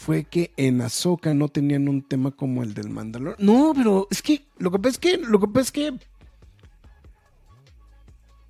fue 0.00 0.24
que 0.24 0.52
en 0.56 0.80
Ahsoka 0.80 1.34
no 1.34 1.48
tenían 1.48 1.88
un 1.88 2.02
tema 2.02 2.30
como 2.30 2.62
el 2.62 2.72
del 2.72 2.88
Mandalor. 2.88 3.34
No, 3.40 3.72
pero 3.74 4.06
es 4.10 4.22
que 4.22 4.44
lo 4.58 4.70
que 4.70 4.78
pasa 4.78 4.90
es 4.90 4.98
que 4.98 5.16
lo 5.18 5.40
que 5.40 5.48
pasa 5.48 5.60
es 5.62 5.72
que 5.72 5.98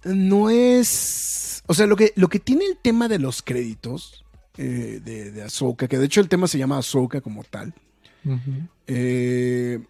no 0.05 0.51
es. 0.51 1.62
O 1.66 1.75
sea, 1.75 1.87
lo 1.87 1.97
que, 1.97 2.12
lo 2.16 2.29
que 2.29 2.39
tiene 2.39 2.65
el 2.65 2.77
tema 2.79 3.09
de 3.09 3.19
los 3.19 3.43
créditos 3.43 4.25
eh, 4.57 5.01
de, 5.05 5.33
de 5.33 5.43
Ahsoka, 5.43 5.89
que 5.89 5.99
de 5.99 6.07
hecho 6.07 6.20
el 6.20 6.29
tema 6.29 6.47
se 6.49 6.59
llama 6.59 6.79
Ahsoka 6.79 7.20
como 7.20 7.45
tal. 7.45 7.75
eh, 8.87 9.81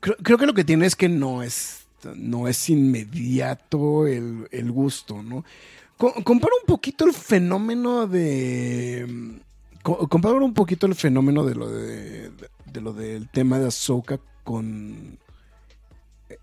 creo, 0.00 0.16
creo 0.22 0.38
que 0.38 0.46
lo 0.46 0.54
que 0.54 0.64
tiene 0.64 0.86
es 0.86 0.96
que 0.96 1.08
no 1.08 1.42
es, 1.42 1.86
no 2.14 2.46
es 2.48 2.68
inmediato 2.70 4.06
el, 4.06 4.48
el 4.50 4.70
gusto, 4.70 5.22
¿no? 5.22 5.44
Co- 5.96 6.14
compara 6.24 6.52
un 6.60 6.66
poquito 6.66 7.04
el 7.06 7.12
fenómeno 7.12 8.06
de. 8.06 9.40
Co- 9.96 10.08
compara 10.08 10.34
un 10.36 10.54
poquito 10.54 10.86
el 10.86 10.94
fenómeno 10.94 11.44
de 11.44 11.54
lo 11.54 11.68
de, 11.70 12.30
de 12.66 12.80
lo 12.80 12.92
del 12.92 13.28
tema 13.30 13.58
de 13.58 13.66
Ahsoka 13.68 14.20
con 14.44 15.18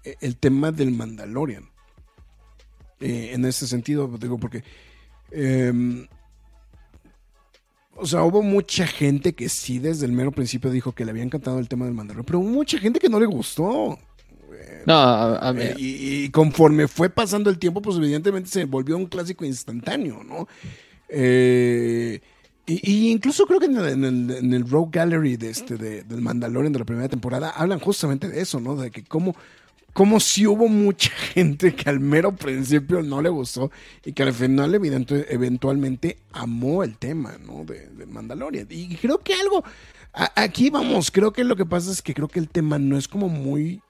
eh, 0.03 0.15
el 0.21 0.37
tema 0.37 0.71
del 0.71 0.91
Mandalorian. 0.91 1.69
Eh, 2.99 3.31
en 3.33 3.45
ese 3.45 3.67
sentido, 3.67 4.07
digo, 4.19 4.37
porque. 4.37 4.63
em, 5.31 6.07
o 7.97 8.05
sea, 8.05 8.23
hubo 8.23 8.41
mucha 8.41 8.85
gente 8.87 9.33
que 9.33 9.47
sí 9.47 9.79
desde 9.79 10.05
el 10.05 10.11
mero 10.11 10.31
principio 10.31 10.69
dijo 10.69 10.91
que 10.91 11.05
le 11.05 11.11
había 11.11 11.23
encantado 11.23 11.59
el 11.59 11.69
tema 11.69 11.85
del 11.85 11.93
Mandalorian, 11.93 12.25
pero 12.25 12.39
hubo 12.39 12.49
mucha 12.49 12.77
gente 12.77 12.99
que 12.99 13.07
no 13.09 13.19
le 13.19 13.25
gustó. 13.25 13.97
No, 14.85 14.93
a, 14.93 15.37
a 15.49 15.53
mí- 15.53 15.61
Eh, 15.61 15.75
y, 15.77 16.23
y 16.25 16.29
conforme 16.29 16.87
fue 16.87 17.09
pasando 17.09 17.49
el 17.49 17.57
tiempo, 17.57 17.81
pues 17.81 17.97
evidentemente 17.97 18.49
se 18.49 18.65
volvió 18.65 18.97
un 18.97 19.05
clásico 19.07 19.45
instantáneo, 19.45 20.23
¿no? 20.23 20.47
Eh, 21.09 22.19
y, 22.65 22.91
y 22.91 23.11
incluso 23.11 23.45
creo 23.45 23.59
que 23.59 23.67
en 23.67 23.77
el, 23.77 23.87
en 23.87 24.03
el- 24.31 24.53
en 24.53 24.69
Rogue 24.69 24.89
Gallery 24.93 25.37
de 25.37 25.49
este, 25.49 25.77
de- 25.77 26.03
del 26.03 26.21
Mandalorian 26.21 26.73
de 26.73 26.79
la 26.79 26.85
primera 26.85 27.07
temporada 27.09 27.49
hablan 27.51 27.79
justamente 27.79 28.27
de 28.27 28.41
eso, 28.41 28.59
¿no? 28.59 28.75
De 28.75 28.89
que 28.91 29.03
cómo, 29.03 29.35
cómo 29.93 30.19
sí 30.19 30.45
hubo 30.47 30.67
mucha 30.67 31.09
gente 31.33 31.75
que 31.75 31.89
al 31.89 31.99
mero 31.99 32.35
principio 32.35 33.01
no 33.03 33.21
le 33.21 33.29
gustó 33.29 33.71
y 34.03 34.13
que 34.13 34.23
al 34.23 34.33
final 34.33 34.73
evidente- 34.75 35.27
eventualmente 35.33 36.17
amó 36.33 36.83
el 36.83 36.97
tema, 36.97 37.37
¿no? 37.45 37.63
De, 37.65 37.87
de 37.89 38.05
Mandalorian. 38.05 38.67
Y 38.69 38.95
creo 38.95 39.19
que 39.19 39.33
algo, 39.35 39.63
aquí 40.35 40.69
vamos, 40.69 41.11
creo 41.11 41.31
que 41.33 41.43
lo 41.43 41.55
que 41.55 41.65
pasa 41.65 41.91
es 41.91 42.01
que 42.01 42.13
creo 42.13 42.27
que 42.27 42.39
el 42.39 42.49
tema 42.49 42.79
no 42.79 42.97
es 42.97 43.07
como 43.07 43.29
muy 43.29 43.81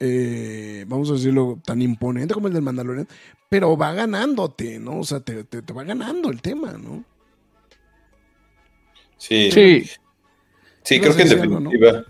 eh, 0.00 0.84
vamos 0.88 1.08
a 1.10 1.14
decirlo, 1.14 1.60
tan 1.64 1.80
imponente 1.80 2.34
como 2.34 2.48
el 2.48 2.52
del 2.52 2.62
Mandalorian, 2.62 3.08
pero 3.48 3.76
va 3.76 3.92
ganándote, 3.92 4.78
¿no? 4.80 4.98
O 5.00 5.04
sea, 5.04 5.20
te, 5.20 5.44
te- 5.44 5.62
te 5.62 5.72
va 5.72 5.84
ganando 5.84 6.30
el 6.30 6.42
tema, 6.42 6.72
¿no? 6.72 7.04
Sí, 9.26 9.50
sí, 9.50 9.90
sí, 10.82 11.00
creo 11.00 11.16
que 11.16 11.22
en 11.22 11.28
definitiva. 11.70 12.04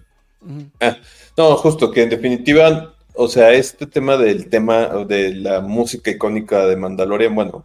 Ah, 0.80 0.98
no, 1.36 1.56
justo 1.56 1.90
que 1.90 2.02
en 2.02 2.10
definitiva, 2.10 2.94
o 3.14 3.28
sea, 3.28 3.52
este 3.52 3.86
tema 3.86 4.16
del 4.16 4.48
tema 4.48 4.88
de 5.06 5.34
la 5.34 5.60
música 5.60 6.10
icónica 6.10 6.66
de 6.66 6.76
Mandalorian, 6.76 7.34
bueno, 7.34 7.64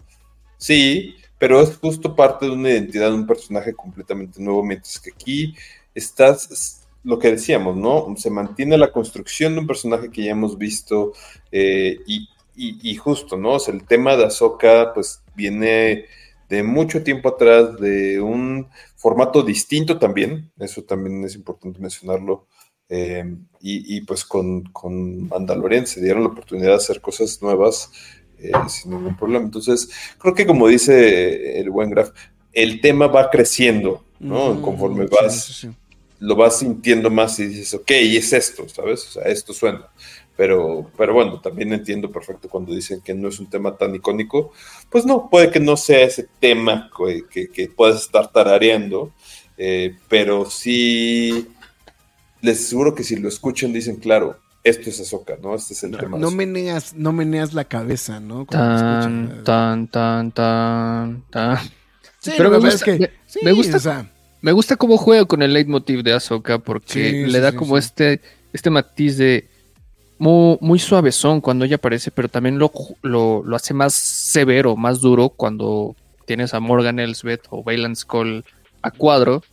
sí, 0.58 1.16
pero 1.38 1.62
es 1.62 1.78
justo 1.78 2.16
parte 2.16 2.46
de 2.46 2.52
una 2.52 2.70
identidad 2.72 3.10
de 3.10 3.16
un 3.16 3.28
personaje 3.28 3.74
completamente 3.74 4.42
nuevo, 4.42 4.64
mientras 4.64 5.00
que 5.00 5.12
aquí 5.12 5.56
estás, 5.96 6.50
es 6.52 6.88
lo 7.04 7.18
que 7.20 7.32
decíamos, 7.32 7.76
¿no? 7.78 8.14
Se 8.18 8.30
mantiene 8.30 8.78
la 8.78 8.92
construcción 8.92 9.54
de 9.54 9.60
un 9.62 9.68
personaje 9.68 10.10
que 10.12 10.24
ya 10.24 10.32
hemos 10.32 10.58
visto 10.58 11.14
eh, 11.52 11.98
y, 12.08 12.30
y- 12.56 12.80
y 12.92 12.96
justo, 12.96 13.38
¿no? 13.38 13.54
O 13.54 13.60
sea, 13.60 13.74
el 13.74 13.86
tema 13.86 14.16
de 14.18 14.26
Ahsoka, 14.26 14.94
pues 14.94 15.22
viene 15.36 16.06
de 16.50 16.64
mucho 16.64 17.04
tiempo 17.04 17.30
atrás, 17.30 17.80
de 17.80 18.20
un 18.22 18.68
formato 19.00 19.42
distinto 19.42 19.98
también, 19.98 20.52
eso 20.60 20.84
también 20.84 21.24
es 21.24 21.34
importante 21.36 21.80
mencionarlo, 21.80 22.46
Eh, 22.92 23.24
y, 23.62 23.98
y, 23.98 24.02
pues 24.02 24.26
con, 24.26 24.64
con 24.74 25.28
Mandalorian 25.30 25.86
se 25.86 26.02
dieron 26.02 26.24
la 26.24 26.30
oportunidad 26.30 26.70
de 26.70 26.82
hacer 26.82 27.00
cosas 27.02 27.40
nuevas 27.40 27.92
eh, 28.40 28.52
sin 28.68 28.90
ningún 28.92 29.16
problema. 29.16 29.46
Entonces, 29.46 29.90
creo 30.18 30.34
que 30.34 30.48
como 30.48 30.68
dice 30.68 31.60
el 31.60 31.70
buen 31.70 31.92
Graf, 31.92 32.10
el 32.52 32.82
tema 32.82 33.06
va 33.06 33.30
creciendo, 33.30 34.04
¿no? 34.20 34.56
Mm, 34.56 34.62
Conforme 34.64 35.06
vas, 35.06 35.46
sí, 35.46 35.54
sí. 35.54 35.70
lo 36.18 36.36
vas 36.36 36.58
sintiendo 36.58 37.12
más 37.12 37.40
y 37.40 37.46
dices, 37.46 37.76
ok, 37.76 37.92
y 37.92 38.18
es 38.18 38.34
esto, 38.34 38.68
¿sabes? 38.68 39.06
O 39.08 39.12
sea, 39.12 39.24
esto 39.32 39.54
suena. 39.54 39.86
Pero, 40.40 40.90
pero 40.98 41.14
bueno, 41.14 41.41
también 41.41 41.74
entiendo 41.74 42.10
perfecto 42.10 42.48
cuando 42.48 42.74
dicen 42.74 43.02
que 43.02 43.14
no 43.14 43.28
es 43.28 43.41
un 43.41 43.49
tema 43.49 43.76
tan 43.76 43.94
icónico. 43.94 44.53
Pues 44.90 45.06
no, 45.06 45.28
puede 45.30 45.52
que 45.52 45.60
no 45.60 45.76
sea 45.76 45.99
ese 46.03 46.30
tema 46.40 46.90
que, 46.98 47.26
que, 47.30 47.49
que 47.49 47.68
puedas 47.68 48.02
estar 48.03 48.32
tarareando, 48.32 49.11
eh, 49.57 49.98
pero 50.07 50.49
sí 50.49 51.45
les 52.41 52.64
aseguro 52.66 52.95
que 52.95 53.03
si 53.03 53.18
lo 53.18 53.28
escuchan 53.28 53.74
dicen, 53.74 53.98
claro, 53.98 54.40
esto 54.64 54.90
es 54.90 55.02
Azoka, 55.02 55.36
¿no? 55.41 55.56
Este 55.56 55.74
es 55.74 55.84
el 55.84 55.98
tema. 55.98 56.18
No 56.18 56.32
meneas, 56.32 56.94
no 56.94 57.11
meneas 57.11 57.53
la 57.53 57.66
cabeza, 57.66 58.22
¿no? 58.22 58.45
Tan, 58.45 59.26
escuchas- 59.26 59.44
tan, 59.44 59.88
tan, 59.90 60.32
tan, 60.32 61.24
tan. 61.30 61.57
Sí, 62.20 62.32
Pero 62.38 62.49
me 62.49 62.57
gusta- 62.60 62.76
es 62.76 62.84
que, 62.84 62.98
me- 62.98 63.10
sí, 63.26 63.40
me 63.44 63.52
gusta- 63.52 63.76
o 63.76 63.80
sea, 63.82 64.10
Me 64.41 64.53
gusta 64.53 64.78
cómo 64.78 64.95
juega 64.95 65.26
con 65.26 65.41
el 65.41 65.52
leitmotiv 65.52 66.02
de 66.02 66.14
Ahsoka 66.14 66.60
porque 66.60 67.10
Sí, 67.26 67.26
le 67.30 67.41
da 67.41 67.52
sí, 67.52 67.57
como 67.57 67.76
sí. 67.76 67.80
este 67.86 68.22
este 68.53 68.70
matiz 68.70 69.18
de 69.18 69.49
muy, 70.20 70.58
muy 70.62 70.80
suavezón 70.80 71.41
cuando 71.41 71.66
ella 71.66 71.78
aparece, 71.78 72.12
pero 72.12 72.30
también 72.30 72.60
lo, 72.60 72.72
lo, 73.02 73.41
lo 73.44 73.56
hace 73.56 73.74
más 73.74 73.94
severo, 73.94 74.76
más 74.76 75.02
duro 75.02 75.30
cuando 75.30 75.96
tienes 76.26 76.54
a 76.54 76.60
Morgan 76.60 77.00
Elsbeth 77.00 77.48
o 77.50 77.64
Bailan 77.64 77.96
Skull 77.96 78.44
a 78.82 78.91
cuadro. 78.91 79.44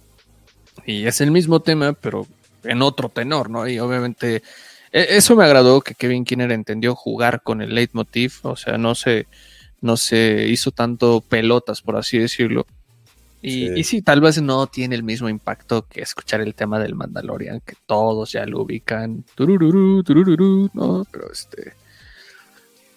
Y 0.84 1.06
es 1.06 1.20
el 1.20 1.30
mismo 1.30 1.60
tema, 1.60 1.94
pero 1.94 2.26
en 2.64 2.82
otro 2.82 3.08
tenor, 3.08 3.48
¿no? 3.48 3.66
Y 3.66 3.78
obviamente 3.78 4.42
e- 4.92 5.16
eso 5.16 5.36
me 5.36 5.44
agradó 5.44 5.80
que 5.80 5.94
Kevin 5.94 6.24
Kinner 6.24 6.52
entendió 6.52 6.94
jugar 6.94 7.42
con 7.42 7.62
el 7.62 7.74
leitmotiv, 7.74 8.34
o 8.42 8.56
sea, 8.56 8.78
no 8.78 8.94
se, 8.94 9.26
no 9.80 9.96
se 9.96 10.46
hizo 10.48 10.70
tanto 10.70 11.20
pelotas, 11.20 11.82
por 11.82 11.96
así 11.96 12.18
decirlo. 12.18 12.66
Y 13.42 13.84
Sí. 13.84 14.02
tal 14.02 14.20
vez 14.20 14.40
no 14.42 14.66
tiene 14.66 14.94
el 14.96 15.02
mismo 15.02 15.28
impacto 15.28 15.86
que 15.86 16.00
escuchar 16.02 16.40
el 16.40 16.54
tema 16.54 16.78
del 16.80 16.94
Mandalorian, 16.96 17.60
que 17.60 17.74
todos 17.86 18.32
ya 18.32 18.44
lo 18.46 18.62
ubican. 18.62 19.24
Turururú, 19.34 20.02
turururú, 20.02 20.70
¿no? 20.74 21.06
Pero 21.12 21.30
este. 21.32 21.74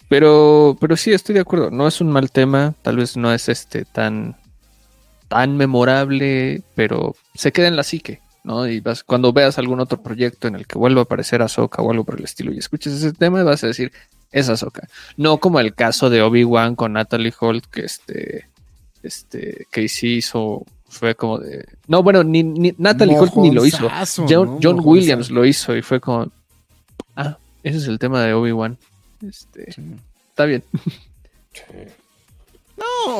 Pero, 0.08 0.76
pero 0.80 0.96
sí, 0.96 1.12
estoy 1.12 1.34
de 1.36 1.40
acuerdo. 1.42 1.70
No 1.70 1.86
es 1.86 2.00
un 2.00 2.10
mal 2.10 2.30
tema. 2.32 2.74
Tal 2.82 2.96
vez 2.96 3.16
no 3.16 3.32
es 3.32 3.48
este 3.48 3.84
tan, 3.84 4.36
tan 5.28 5.56
memorable, 5.56 6.62
pero 6.74 7.14
se 7.34 7.52
queda 7.52 7.68
en 7.68 7.76
la 7.76 7.84
psique, 7.84 8.20
¿no? 8.42 8.66
Y 8.66 8.80
vas, 8.80 9.04
cuando 9.04 9.32
veas 9.32 9.58
algún 9.58 9.78
otro 9.78 10.02
proyecto 10.02 10.48
en 10.48 10.56
el 10.56 10.66
que 10.66 10.78
vuelva 10.78 11.02
a 11.02 11.04
aparecer 11.04 11.42
Ahsoka 11.42 11.80
o 11.82 11.90
algo 11.92 12.04
por 12.04 12.18
el 12.18 12.24
estilo 12.24 12.52
y 12.52 12.58
escuches 12.58 12.92
ese 12.94 13.12
tema, 13.12 13.44
vas 13.44 13.62
a 13.62 13.68
decir, 13.68 13.92
es 14.32 14.48
Ahsoka. 14.48 14.88
No 15.16 15.38
como 15.38 15.60
el 15.60 15.74
caso 15.74 16.10
de 16.10 16.22
Obi-Wan 16.22 16.74
con 16.74 16.94
Natalie 16.94 17.32
Holt, 17.38 17.66
que 17.66 17.82
este, 17.82 18.48
este, 19.02 19.66
que 19.70 19.88
sí 19.88 20.16
hizo, 20.16 20.64
fue 20.88 21.14
como 21.14 21.38
de... 21.38 21.66
No, 21.86 22.02
bueno, 22.02 22.22
ni, 22.24 22.42
ni 22.42 22.74
Natalie 22.78 23.18
Holt 23.18 23.34
ni 23.36 23.50
lo 23.50 23.64
hizo. 23.64 23.88
John, 24.28 24.28
¿no? 24.28 24.58
John 24.62 24.76
Mojonzazo. 24.76 24.88
Williams 24.88 25.30
lo 25.30 25.44
hizo 25.44 25.76
y 25.76 25.82
fue 25.82 26.00
como, 26.00 26.30
ah, 27.16 27.38
ese 27.62 27.78
es 27.78 27.86
el 27.86 27.98
tema 27.98 28.22
de 28.22 28.34
Obi-Wan. 28.34 28.78
Este, 29.26 29.72
Sí. 29.72 29.82
está 30.30 30.44
bien. 30.46 30.64
Sí. 31.52 31.62
No, 32.80 33.12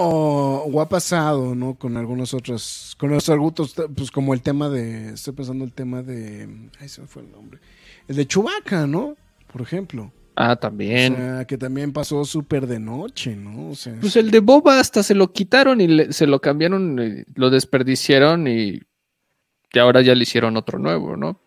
o 0.63 0.81
ha 0.81 0.89
pasado, 0.89 1.55
¿no? 1.55 1.75
Con 1.75 1.99
algunos 1.99 2.33
otros, 2.33 2.97
con 2.99 3.11
los 3.11 3.29
argutos, 3.29 3.75
pues 3.95 4.11
como 4.11 4.33
el 4.33 4.41
tema 4.41 4.71
de, 4.71 5.11
estoy 5.11 5.35
pensando 5.35 5.65
el 5.67 5.73
tema 5.75 6.03
de, 6.03 6.49
ay, 6.81 6.89
se 6.89 7.03
me 7.03 7.07
fue 7.07 7.23
el 7.23 7.31
nombre, 7.31 7.61
el 8.09 8.17
de 8.17 8.27
Chewbacca, 8.27 8.87
¿no? 8.87 9.17
Por 9.53 9.61
ejemplo. 9.61 10.13
Ah, 10.43 10.53
O 10.53 10.59
también. 10.59 11.17
sea, 11.17 11.45
que 11.45 11.59
también 11.59 11.93
pasó 11.93 12.25
súper 12.25 12.67
de 12.67 12.81
noche, 12.81 13.37
¿no? 13.37 13.69
O 13.71 13.75
sea, 13.75 13.95
Pues 14.01 14.17
el 14.17 14.31
de 14.31 14.41
Boba 14.41 14.81
hasta 14.81 15.03
se 15.03 15.15
lo 15.15 15.33
quitaron 15.33 15.81
y 15.83 15.87
le- 15.87 16.13
se 16.15 16.27
lo 16.27 16.41
cambiaron, 16.41 16.99
y 16.99 17.25
lo 17.39 17.51
desperdiciaron 17.51 18.49
y, 18.49 18.81
y 19.73 19.79
ahora 19.79 20.01
ya 20.01 20.15
le 20.15 20.23
hicieron 20.23 20.57
otro 20.57 20.79
nuevo, 20.79 21.17
¿no? 21.17 21.39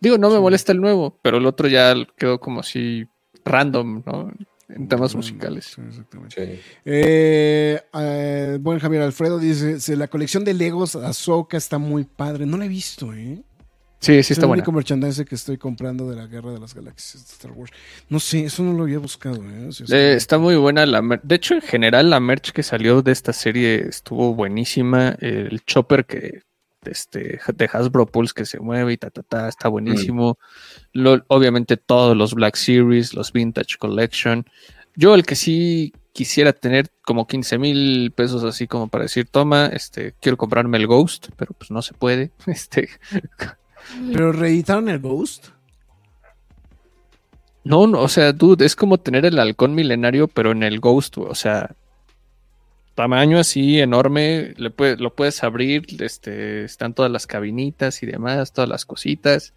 Digo, 0.00 0.18
no 0.18 0.28
me 0.28 0.36
Sí. 0.36 0.40
molesta 0.42 0.72
el 0.72 0.80
nuevo, 0.82 1.18
pero 1.22 1.38
el 1.38 1.46
otro 1.46 1.66
ya 1.68 1.94
quedó 2.18 2.38
como 2.38 2.60
así 2.60 3.06
random, 3.44 4.02
¿no? 4.04 4.30
En 4.68 4.88
temas 4.88 5.14
musicales. 5.14 5.72
sí, 5.76 5.80
exactamente. 5.88 6.34
Sí. 6.56 6.60
Eh, 6.84 7.80
eh, 7.94 8.58
buen 8.60 8.80
Javier 8.80 9.02
Alfredo 9.02 9.38
dice, 9.38 9.80
"Se- 9.80 9.96
la 9.96 10.08
colección 10.08 10.44
de 10.44 10.54
Legos 10.54 10.96
Ahsoka 10.96 11.56
está 11.56 11.78
muy 11.78 12.04
padre. 12.04 12.44
No 12.46 12.56
la 12.58 12.64
he 12.66 12.68
visto, 12.68 13.14
¿eh? 13.14 13.42
Sí, 14.06 14.12
sí 14.14 14.18
es 14.18 14.30
está 14.32 14.42
el 14.42 14.48
buena. 14.48 14.60
único 14.62 14.72
merchandise 14.72 15.24
que 15.24 15.34
estoy 15.34 15.58
comprando 15.58 16.08
de 16.08 16.16
la 16.16 16.26
Guerra 16.26 16.52
de 16.52 16.58
las 16.60 16.74
Galaxias 16.74 17.26
de 17.26 17.32
Star 17.32 17.52
Wars. 17.52 17.72
No 18.08 18.20
sé, 18.20 18.44
eso 18.44 18.62
no 18.62 18.72
lo 18.72 18.84
había 18.84 18.98
buscado, 18.98 19.36
¿eh? 19.44 19.68
Eh, 19.90 20.14
está 20.16 20.38
muy 20.38 20.56
buena 20.56 20.86
la 20.86 21.02
mer- 21.02 21.20
De 21.22 21.34
hecho, 21.34 21.54
en 21.54 21.60
general, 21.62 22.10
la 22.10 22.20
merch 22.20 22.52
que 22.52 22.62
salió 22.62 23.02
de 23.02 23.12
esta 23.12 23.32
serie 23.32 23.86
estuvo 23.88 24.34
buenísima. 24.34 25.16
El 25.20 25.60
chopper 25.64 26.06
que 26.06 26.42
este, 26.84 27.40
de 27.54 27.70
Hasbro 27.72 28.06
Pulse 28.06 28.32
que 28.34 28.44
se 28.46 28.60
mueve 28.60 28.92
y 28.92 28.96
ta, 28.96 29.10
ta, 29.10 29.22
ta, 29.22 29.48
está 29.48 29.68
buenísimo. 29.68 30.38
Lo- 30.92 31.24
obviamente, 31.28 31.76
todos 31.76 32.16
los 32.16 32.32
Black 32.34 32.54
Series, 32.56 33.12
los 33.14 33.32
Vintage 33.32 33.76
Collection. 33.78 34.46
Yo, 34.94 35.14
el 35.14 35.26
que 35.26 35.34
sí 35.34 35.92
quisiera 36.12 36.52
tener 36.54 36.88
como 37.04 37.26
15 37.26 37.58
mil 37.58 38.10
pesos, 38.12 38.42
así 38.44 38.66
como 38.66 38.88
para 38.88 39.02
decir, 39.02 39.26
toma, 39.30 39.66
este, 39.66 40.14
quiero 40.20 40.38
comprarme 40.38 40.78
el 40.78 40.86
Ghost, 40.86 41.28
pero 41.36 41.52
pues 41.58 41.70
no 41.70 41.82
se 41.82 41.92
puede. 41.92 42.30
Este, 42.46 42.88
Pero 44.12 44.32
reeditaron 44.32 44.88
el 44.88 44.98
Ghost. 45.00 45.48
No, 47.64 47.86
no, 47.86 48.00
o 48.00 48.08
sea, 48.08 48.32
dude, 48.32 48.64
es 48.64 48.76
como 48.76 48.98
tener 48.98 49.24
el 49.24 49.38
halcón 49.38 49.74
milenario, 49.74 50.28
pero 50.28 50.52
en 50.52 50.62
el 50.62 50.78
Ghost, 50.78 51.18
o 51.18 51.34
sea, 51.34 51.74
tamaño 52.94 53.38
así 53.38 53.80
enorme, 53.80 54.54
le 54.56 54.70
puede- 54.70 54.96
lo 54.96 55.14
puedes 55.14 55.42
abrir, 55.42 55.84
este, 56.00 56.64
están 56.64 56.94
todas 56.94 57.10
las 57.10 57.26
cabinitas 57.26 58.02
y 58.02 58.06
demás, 58.06 58.52
todas 58.52 58.68
las 58.70 58.84
cositas. 58.84 59.52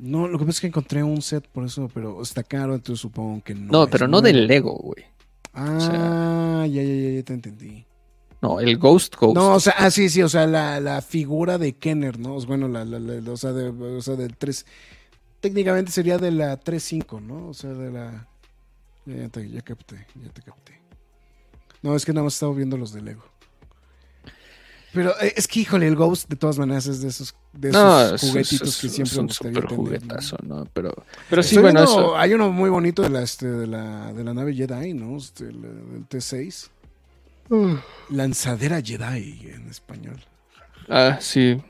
No, 0.00 0.26
lo 0.26 0.38
que 0.38 0.44
pasa 0.46 0.56
es 0.56 0.60
que 0.62 0.66
encontré 0.66 1.04
un 1.04 1.22
set 1.22 1.46
por 1.46 1.64
eso, 1.64 1.88
pero 1.94 2.20
está 2.20 2.42
caro, 2.42 2.74
entonces 2.74 3.00
supongo 3.00 3.40
que 3.44 3.54
no. 3.54 3.70
No, 3.70 3.86
pero 3.86 4.06
no 4.08 4.20
nuevo. 4.20 4.26
del 4.26 4.46
Lego, 4.48 4.74
güey. 4.74 5.04
Ah, 5.54 6.66
ya, 6.68 6.82
ya, 6.82 6.92
ya, 6.94 7.10
ya 7.18 7.22
te 7.22 7.32
entendí. 7.34 7.84
No, 8.44 8.60
el 8.60 8.76
Ghost 8.78 9.16
Ghost. 9.16 9.34
No, 9.36 9.54
o 9.54 9.60
sea, 9.60 9.74
ah, 9.78 9.90
sí, 9.90 10.08
sí, 10.10 10.22
o 10.22 10.28
sea, 10.28 10.46
la, 10.46 10.78
la 10.80 11.00
figura 11.00 11.56
de 11.56 11.72
Kenner, 11.76 12.18
¿no? 12.18 12.36
O 12.36 12.40
Bueno, 12.46 12.68
la, 12.68 12.84
la, 12.84 12.98
la- 12.98 13.32
o, 13.32 13.36
sea, 13.36 13.52
de, 13.52 13.68
o 13.68 14.02
sea, 14.02 14.16
del 14.16 14.36
3. 14.36 14.66
Técnicamente 15.40 15.90
sería 15.90 16.18
de 16.18 16.30
la 16.30 16.60
3.5, 16.60 17.20
¿no? 17.22 17.48
O 17.48 17.54
sea, 17.54 17.70
de 17.70 17.90
la. 17.90 18.28
Ya, 19.06 19.16
ya 19.16 19.28
te, 19.28 19.48
ya 19.50 19.60
capté, 19.62 20.06
ya 20.22 20.30
te 20.30 20.42
capté. 20.42 20.78
No, 21.82 21.94
es 21.96 22.04
que 22.04 22.12
nada 22.12 22.24
más 22.24 22.34
estaba 22.34 22.52
viendo 22.54 22.76
los 22.76 22.92
de 22.92 23.02
Lego. 23.02 23.24
Pero 24.92 25.10
eh, 25.20 25.32
es 25.36 25.48
que, 25.48 25.60
híjole, 25.60 25.88
el 25.88 25.96
Ghost 25.96 26.28
de 26.28 26.36
todas 26.36 26.58
maneras 26.58 26.86
es 26.86 27.00
de 27.02 27.08
esos, 27.08 27.34
de 27.52 27.70
esos 27.70 27.82
no, 27.82 28.18
juguetitos 28.28 28.68
es- 28.68 28.80
que 28.80 28.86
es 28.86 28.92
siempre 28.94 29.16
me 29.18 29.22
gustaría 29.24 29.54
super 29.54 29.68
tener, 29.68 29.76
juguetazo, 29.84 30.36
¿no? 30.44 30.66
Pero, 30.72 30.94
pero 31.28 31.42
sí, 31.42 31.56
Estoy 31.56 31.62
bueno, 31.64 31.80
viendo- 31.84 32.00
eso. 32.00 32.16
Hay 32.16 32.32
uno 32.32 32.50
muy 32.52 32.70
bonito 32.70 33.02
de 33.02 33.08
la, 33.10 33.22
este, 33.22 33.46
de 33.50 33.66
la, 33.66 34.12
de 34.12 34.22
la 34.22 34.32
nave 34.34 34.54
Jedi, 34.54 34.94
¿no? 34.94 35.16
Este, 35.16 35.44
el- 35.48 35.62
del 35.62 36.08
T6. 36.08 36.68
Lanzadera 38.10 38.80
Jedi 38.82 39.50
en 39.52 39.68
español. 39.68 40.20
Ah, 40.88 41.18
sí. 41.20 41.62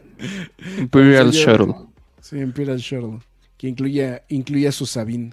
Imperial 0.78 1.30
Shuttle. 1.30 1.74
Sí, 2.20 2.38
Imperial 2.38 2.78
Shuttle. 2.78 3.20
Que 3.56 3.68
incluye, 3.68 4.22
incluye 4.28 4.68
a 4.68 4.72
su 4.72 4.86
Sabine. 4.86 5.32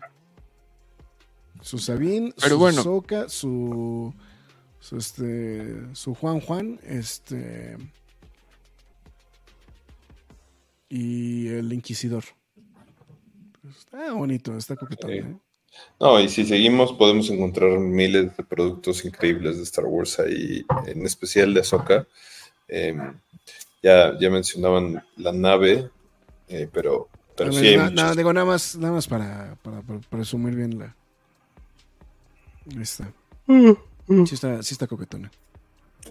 Su 1.62 1.78
Sabine, 1.78 2.34
Pero 2.42 2.56
su 2.56 2.60
bueno. 2.60 2.84
Soka, 2.84 3.30
su. 3.30 4.14
Su 4.80 4.98
este. 4.98 5.96
Su 5.96 6.14
Juan 6.16 6.40
Juan. 6.42 6.80
Este. 6.84 7.78
Y 10.90 11.48
el 11.48 11.72
Inquisidor. 11.72 12.24
Está 13.70 14.12
bonito, 14.14 14.58
está 14.58 14.76
coquetón. 14.76 15.12
Sí. 15.12 15.18
¿eh? 15.18 15.38
No, 16.00 16.20
y 16.20 16.28
si 16.30 16.46
seguimos 16.46 16.94
podemos 16.94 17.30
encontrar 17.30 17.80
miles 17.80 18.36
de 18.36 18.44
productos 18.44 19.06
increíbles 19.06 19.58
de 19.58 19.64
Star 19.64 19.86
Wars 19.86 20.20
ahí, 20.20 20.66
en 20.88 21.06
especial 21.06 21.54
de 21.54 21.60
Ahsoka. 21.62 22.08
Eh, 22.68 22.96
ya, 23.84 24.18
ya 24.20 24.30
mencionaban 24.30 25.04
la 25.18 25.32
nave, 25.32 25.90
eh, 26.48 26.68
pero, 26.72 27.08
pero 27.36 27.52
sí 27.54 27.68
hay 27.68 27.78
na- 27.78 27.84
muchos. 27.90 28.04
na- 28.04 28.16
digo, 28.16 28.34
nada 28.34 28.46
más, 28.46 28.76
nada 28.78 28.94
más 28.94 29.08
para, 29.08 29.56
para, 29.64 29.82
para 29.82 30.00
presumir 30.02 30.56
bien 30.56 30.78
la. 30.80 30.96
Ahí 32.76 32.82
está. 32.82 33.12
Sí 33.48 34.34
está, 34.36 34.62
sí 34.64 34.74
está 34.74 34.88
coquetona. 34.88 35.32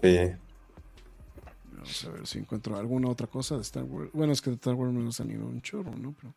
Sí. 0.01 0.17
Vamos 1.73 2.05
a 2.05 2.09
ver 2.11 2.27
si 2.27 2.39
encuentro 2.39 2.77
alguna 2.77 3.09
otra 3.09 3.27
cosa 3.27 3.55
de 3.55 3.61
Star 3.61 3.83
Wars. 3.83 4.09
Bueno, 4.13 4.33
es 4.33 4.41
que 4.41 4.49
de 4.51 4.55
Star 4.57 4.73
Wars 4.75 4.91
me 4.93 4.99
han 5.01 5.31
ido 5.31 5.45
un 5.45 5.61
chorro, 5.61 5.95
¿no? 5.95 6.13
Pero 6.19 6.33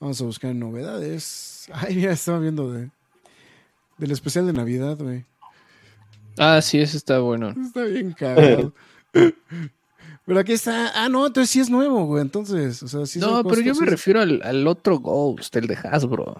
vamos 0.00 0.20
a 0.20 0.24
buscar 0.24 0.54
novedades. 0.54 1.68
Ay, 1.72 1.96
mira, 1.96 2.12
estaba 2.12 2.38
viendo 2.38 2.72
de 2.72 2.90
del 3.98 4.12
especial 4.12 4.46
de 4.46 4.52
Navidad, 4.52 4.96
güey. 4.98 5.24
Ah, 6.38 6.62
sí, 6.62 6.78
ese 6.80 6.96
está 6.96 7.18
bueno. 7.18 7.50
Está 7.50 7.82
bien 7.82 8.12
cagado. 8.12 8.72
Pero 10.24 10.40
aquí 10.40 10.52
está. 10.52 10.92
Ah, 10.94 11.08
no, 11.08 11.26
entonces 11.26 11.50
sí 11.50 11.58
es 11.58 11.70
nuevo, 11.70 12.04
güey. 12.04 12.22
Entonces, 12.22 12.82
o 12.82 12.88
sea, 12.88 13.06
sí 13.06 13.18
no, 13.18 13.42
pero 13.42 13.62
yo 13.62 13.74
me 13.74 13.86
refiero 13.86 14.20
al, 14.20 14.42
al, 14.44 14.66
otro 14.66 14.98
Ghost, 14.98 15.56
el 15.56 15.66
de 15.66 15.74
Hasbro. 15.74 16.36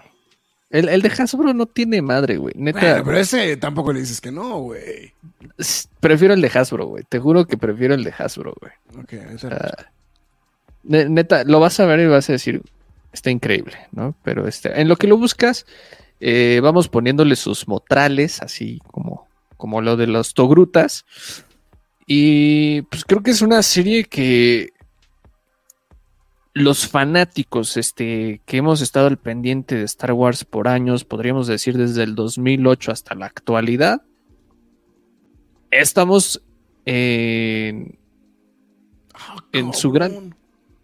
El, 0.69 0.89
el, 0.89 1.01
de 1.01 1.09
Hasbro 1.09 1.55
no 1.55 1.65
tiene 1.65 1.99
madre, 1.99 2.37
güey. 2.37 2.53
Neta. 2.55 2.79
Bueno, 2.79 3.03
pero 3.03 3.17
ese 3.17 3.57
tampoco 3.57 3.91
le 3.91 4.01
dices 4.01 4.21
que 4.21 4.31
no, 4.31 4.59
güey. 4.59 5.11
Prefiero 5.99 6.35
el 6.35 6.41
de 6.41 6.51
Hasbro, 6.53 6.85
güey. 6.85 7.03
Te 7.09 7.17
juro 7.17 7.47
que 7.47 7.57
prefiero 7.57 7.95
el 7.95 8.03
de 8.03 8.13
Hasbro, 8.15 8.53
güey. 8.61 8.71
Ok, 9.03 9.13
o 9.33 9.37
sea, 9.39 9.91
neta, 10.83 11.43
lo 11.43 11.59
vas 11.59 11.79
a 11.79 11.87
ver 11.87 11.99
y 12.01 12.05
vas 12.05 12.29
a 12.29 12.33
decir, 12.33 12.61
está 13.11 13.31
increíble, 13.31 13.77
¿no? 13.91 14.15
Pero 14.23 14.47
este, 14.47 14.79
en 14.79 14.87
lo 14.87 14.95
que 14.95 15.07
lo 15.07 15.17
buscas, 15.17 15.65
eh, 16.19 16.59
vamos 16.61 16.89
poniéndole 16.89 17.35
sus 17.35 17.67
motrales, 17.67 18.41
así 18.41 18.79
como, 18.91 19.27
como 19.57 19.81
lo 19.81 19.97
de 19.97 20.07
los 20.07 20.33
togrutas. 20.33 21.05
Y 22.05 22.81
pues 22.83 23.05
creo 23.05 23.21
que 23.21 23.31
es 23.31 23.41
una 23.41 23.61
serie 23.61 24.03
que 24.05 24.73
los 26.53 26.87
fanáticos 26.87 27.77
este, 27.77 28.41
que 28.45 28.57
hemos 28.57 28.81
estado 28.81 29.07
al 29.07 29.17
pendiente 29.17 29.75
de 29.75 29.83
Star 29.83 30.13
Wars 30.13 30.43
por 30.43 30.67
años, 30.67 31.05
podríamos 31.05 31.47
decir 31.47 31.77
desde 31.77 32.03
el 32.03 32.15
2008 32.15 32.91
hasta 32.91 33.15
la 33.15 33.27
actualidad, 33.27 34.01
estamos 35.71 36.41
en, 36.85 37.99
en 39.51 39.73
su 39.73 39.91
gran... 39.91 40.35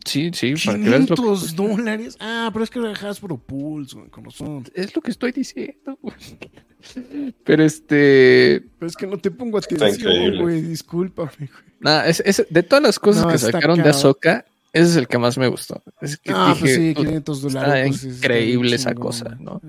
Sí, 0.05 0.29
sí, 0.33 0.53
para 0.65 0.77
que 0.77 0.89
veas 0.89 1.09
lo 1.09 1.15
que... 1.15 1.55
dólares. 1.55 2.15
Ah, 2.19 2.49
pero 2.53 2.63
es 2.63 2.69
que 2.69 2.79
lo 2.79 2.87
dejas 2.87 3.19
por 3.19 3.37
Pulse, 3.39 3.97
como 4.11 4.29
son. 4.29 4.63
Es 4.73 4.95
lo 4.95 5.01
que 5.01 5.11
estoy 5.11 5.31
diciendo, 5.31 5.97
güey. 6.01 6.15
Pero 7.43 7.63
este. 7.63 8.63
Pero 8.77 8.87
es 8.87 8.95
que 8.95 9.07
no 9.07 9.17
te 9.17 9.31
pongo 9.31 9.57
atención, 9.57 10.37
güey. 10.39 10.61
Discúlpame, 10.61 11.31
güey. 11.37 11.49
Nah, 11.79 12.03
es, 12.05 12.21
es, 12.25 12.45
de 12.49 12.63
todas 12.63 12.83
las 12.83 12.99
cosas 12.99 13.25
que 13.25 13.37
sacaron 13.37 13.81
de 13.81 13.89
Azoka, 13.89 14.45
ese 14.71 14.89
es 14.91 14.95
el 14.95 15.07
que 15.07 15.17
más 15.17 15.37
me 15.37 15.47
gustó. 15.47 15.81
Es 16.01 16.17
que 16.17 16.31
ah, 16.33 16.55
pues 16.59 16.75
sí, 16.75 16.93
500 16.93 17.41
dólares. 17.41 17.99
Pues, 18.01 18.17
increíble 18.17 18.75
esa 18.75 18.93
cosa, 18.93 19.37
¿no? 19.39 19.61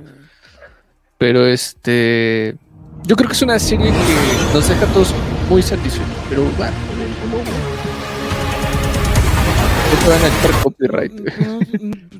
Pero 1.19 1.47
este. 1.47 2.57
Yo 3.05 3.17
creo 3.17 3.29
que 3.29 3.35
es 3.35 3.43
una 3.43 3.59
serie 3.59 3.87
que 3.87 4.55
nos 4.55 4.69
deja 4.69 4.85
a 4.85 4.93
todos 4.93 5.15
muy 5.49 5.63
satisfechos. 5.63 6.09
Pero 6.29 6.45
bueno, 6.57 6.75
te 10.01 10.09
van 10.09 10.23
a 10.23 10.29
echar 10.29 10.63
copyright. 10.63 11.13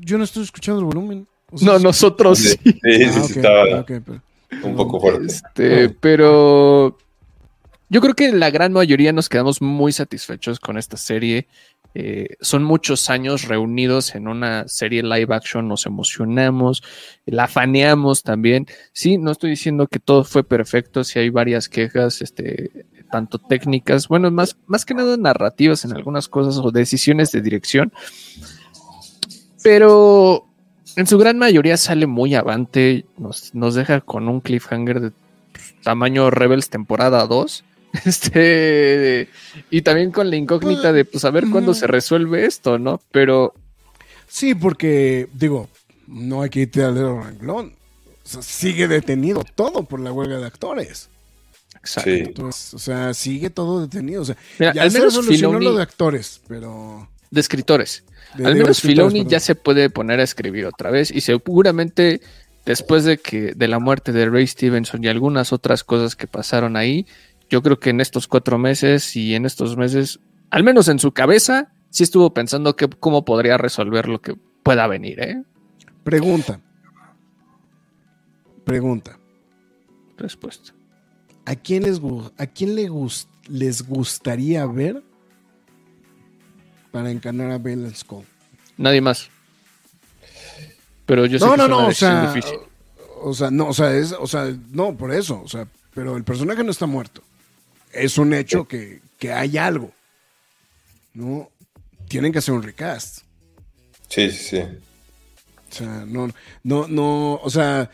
Yo 0.01 0.17
no 0.17 0.23
estoy 0.23 0.43
escuchando 0.43 0.79
el 0.79 0.85
volumen. 0.85 1.27
no, 1.61 1.79
nosotros 1.79 2.39
sí. 2.39 2.57
Sí, 2.63 2.79
sí, 2.83 3.23
sí, 3.23 3.33
estaba 3.39 3.85
un 4.63 4.75
poco 4.75 4.99
fuerte. 4.99 5.25
Este, 5.25 5.89
pero 5.89 6.97
yo 7.89 8.01
creo 8.01 8.13
que 8.13 8.31
la 8.33 8.49
gran 8.49 8.73
mayoría 8.73 9.13
nos 9.13 9.29
quedamos 9.29 9.61
muy 9.61 9.91
satisfechos 9.91 10.59
con 10.59 10.77
esta 10.77 10.97
serie. 10.97 11.47
Eh, 11.93 12.35
son 12.41 12.63
muchos 12.63 13.09
años 13.09 13.47
reunidos 13.47 14.13
en 14.13 14.27
una 14.27 14.67
serie 14.67 15.01
live 15.01 15.33
action, 15.33 15.67
nos 15.67 15.85
emocionamos, 15.85 16.83
la 17.25 17.47
faneamos 17.47 18.23
también. 18.23 18.67
Sí, 18.91 19.17
no 19.17 19.31
estoy 19.31 19.51
diciendo 19.51 19.87
que 19.87 19.99
todo 19.99 20.23
fue 20.23 20.43
perfecto, 20.43 21.03
si 21.03 21.17
hay 21.17 21.29
varias 21.29 21.69
quejas, 21.69 22.21
este, 22.21 22.71
tanto 23.09 23.39
técnicas, 23.39 24.07
bueno, 24.07 24.29
más, 24.31 24.57
más 24.67 24.85
que 24.85 24.93
nada 24.93 25.17
narrativas 25.17 25.85
en 25.85 25.95
algunas 25.95 26.27
cosas 26.27 26.57
o 26.57 26.71
decisiones 26.71 27.31
de 27.31 27.41
dirección. 27.41 27.91
Pero 29.63 30.45
en 30.95 31.07
su 31.07 31.17
gran 31.17 31.37
mayoría 31.37 31.77
sale 31.77 32.07
muy 32.07 32.35
avante, 32.35 33.05
nos, 33.17 33.53
nos 33.53 33.75
deja 33.75 34.01
con 34.01 34.27
un 34.27 34.41
cliffhanger 34.41 34.99
de 34.99 35.11
tamaño 35.83 36.29
Rebels 36.29 36.69
temporada 36.69 37.25
2. 37.25 37.63
Este, 38.05 39.29
y 39.71 39.81
también 39.81 40.11
con 40.11 40.29
la 40.29 40.35
incógnita 40.35 40.91
de 40.91 41.05
pues 41.05 41.23
a 41.25 41.31
ver 41.31 41.45
cuándo 41.49 41.73
se 41.73 41.87
resuelve 41.87 42.45
esto, 42.45 42.77
¿no? 42.77 43.01
Pero. 43.11 43.53
Sí, 44.27 44.53
porque, 44.53 45.29
digo, 45.33 45.69
no 46.05 46.41
hay 46.41 46.49
que 46.49 46.59
irte 46.61 46.83
al 46.83 46.95
renglón. 46.95 47.73
O 48.23 48.27
sea, 48.27 48.41
sigue 48.41 48.87
detenido 48.87 49.43
todo 49.55 49.83
por 49.83 49.99
la 50.01 50.11
huelga 50.11 50.37
de 50.37 50.45
actores. 50.45 51.09
Exacto. 51.95 52.47
o 52.47 52.51
sea, 52.51 53.13
sigue 53.13 53.49
todo 53.49 53.81
detenido. 53.81 54.21
O 54.21 54.25
sea, 54.25 54.35
ya 54.59 54.69
al 54.69 54.91
se 54.91 54.99
menos 54.99 55.13
solucionó 55.13 55.59
lo 55.59 55.75
de 55.75 55.81
actores, 55.81 56.41
pero. 56.47 57.09
De 57.31 57.41
escritores. 57.41 58.03
al 58.43 58.55
menos 58.55 58.81
Filoni 58.81 59.25
ya 59.25 59.39
se 59.39 59.55
puede 59.55 59.89
poner 59.89 60.19
a 60.19 60.23
escribir 60.23 60.65
otra 60.65 60.91
vez 60.91 61.11
y 61.11 61.21
seguramente 61.21 62.21
después 62.65 63.03
de 63.03 63.17
que 63.17 63.53
de 63.53 63.67
la 63.67 63.79
muerte 63.79 64.11
de 64.11 64.29
Ray 64.29 64.47
Stevenson 64.47 65.03
y 65.03 65.07
algunas 65.07 65.53
otras 65.53 65.83
cosas 65.83 66.15
que 66.15 66.27
pasaron 66.27 66.75
ahí, 66.75 67.05
yo 67.49 67.61
creo 67.61 67.79
que 67.79 67.89
en 67.89 68.01
estos 68.01 68.27
cuatro 68.27 68.57
meses 68.57 69.15
y 69.15 69.35
en 69.35 69.45
estos 69.45 69.77
meses, 69.77 70.19
al 70.49 70.63
menos 70.63 70.87
en 70.87 70.99
su 70.99 71.11
cabeza, 71.13 71.71
sí 71.89 72.03
estuvo 72.03 72.33
pensando 72.33 72.75
que 72.75 72.87
cómo 72.87 73.25
podría 73.25 73.57
resolver 73.57 74.07
lo 74.07 74.21
que 74.21 74.35
pueda 74.63 74.87
venir, 74.87 75.19
¿eh? 75.21 75.43
Pregunta. 76.03 76.59
Pregunta. 78.65 79.17
Respuesta. 80.17 80.73
¿A 81.47 81.55
quién 81.55 81.83
les, 81.83 82.01
a 82.37 82.45
quién 82.45 82.75
le 82.75 82.89
les 83.47 83.81
gustaría 83.81 84.65
ver 84.65 85.01
para 86.91 87.09
encarnar 87.09 87.51
a 87.51 87.57
Bell 87.57 87.89
Skull? 87.95 88.25
Nadie 88.75 88.99
más. 88.99 89.29
Pero 91.05 91.25
yo 91.25 91.39
sé 91.39 91.45
no, 91.45 91.51
que 91.51 91.57
no, 91.57 91.63
es 91.63 91.69
una 91.69 91.77
no, 91.77 91.87
o 91.87 91.91
sea, 91.93 92.33
difícil. 92.33 92.59
o 93.21 93.33
sea, 93.33 93.49
no, 93.49 93.69
o 93.69 93.73
sea, 93.73 93.95
es, 93.95 94.11
o 94.11 94.27
sea, 94.27 94.53
no, 94.71 94.97
por 94.97 95.13
eso, 95.13 95.41
o 95.41 95.47
sea, 95.47 95.65
pero 95.93 96.17
el 96.17 96.25
personaje 96.25 96.65
no 96.65 96.71
está 96.71 96.85
muerto. 96.85 97.23
Es 97.93 98.17
un 98.17 98.33
hecho 98.33 98.67
que, 98.67 98.99
que 99.17 99.31
hay 99.31 99.57
algo. 99.57 99.93
¿No? 101.13 101.49
Tienen 102.09 102.33
que 102.33 102.39
hacer 102.39 102.55
un 102.55 102.63
recast. 102.63 103.19
Sí, 104.09 104.29
sí, 104.31 104.49
sí. 104.49 104.59
O 104.59 105.73
sea, 105.73 106.03
no, 106.05 106.29
no, 106.63 106.89
no, 106.89 107.35
o 107.35 107.49
sea, 107.49 107.89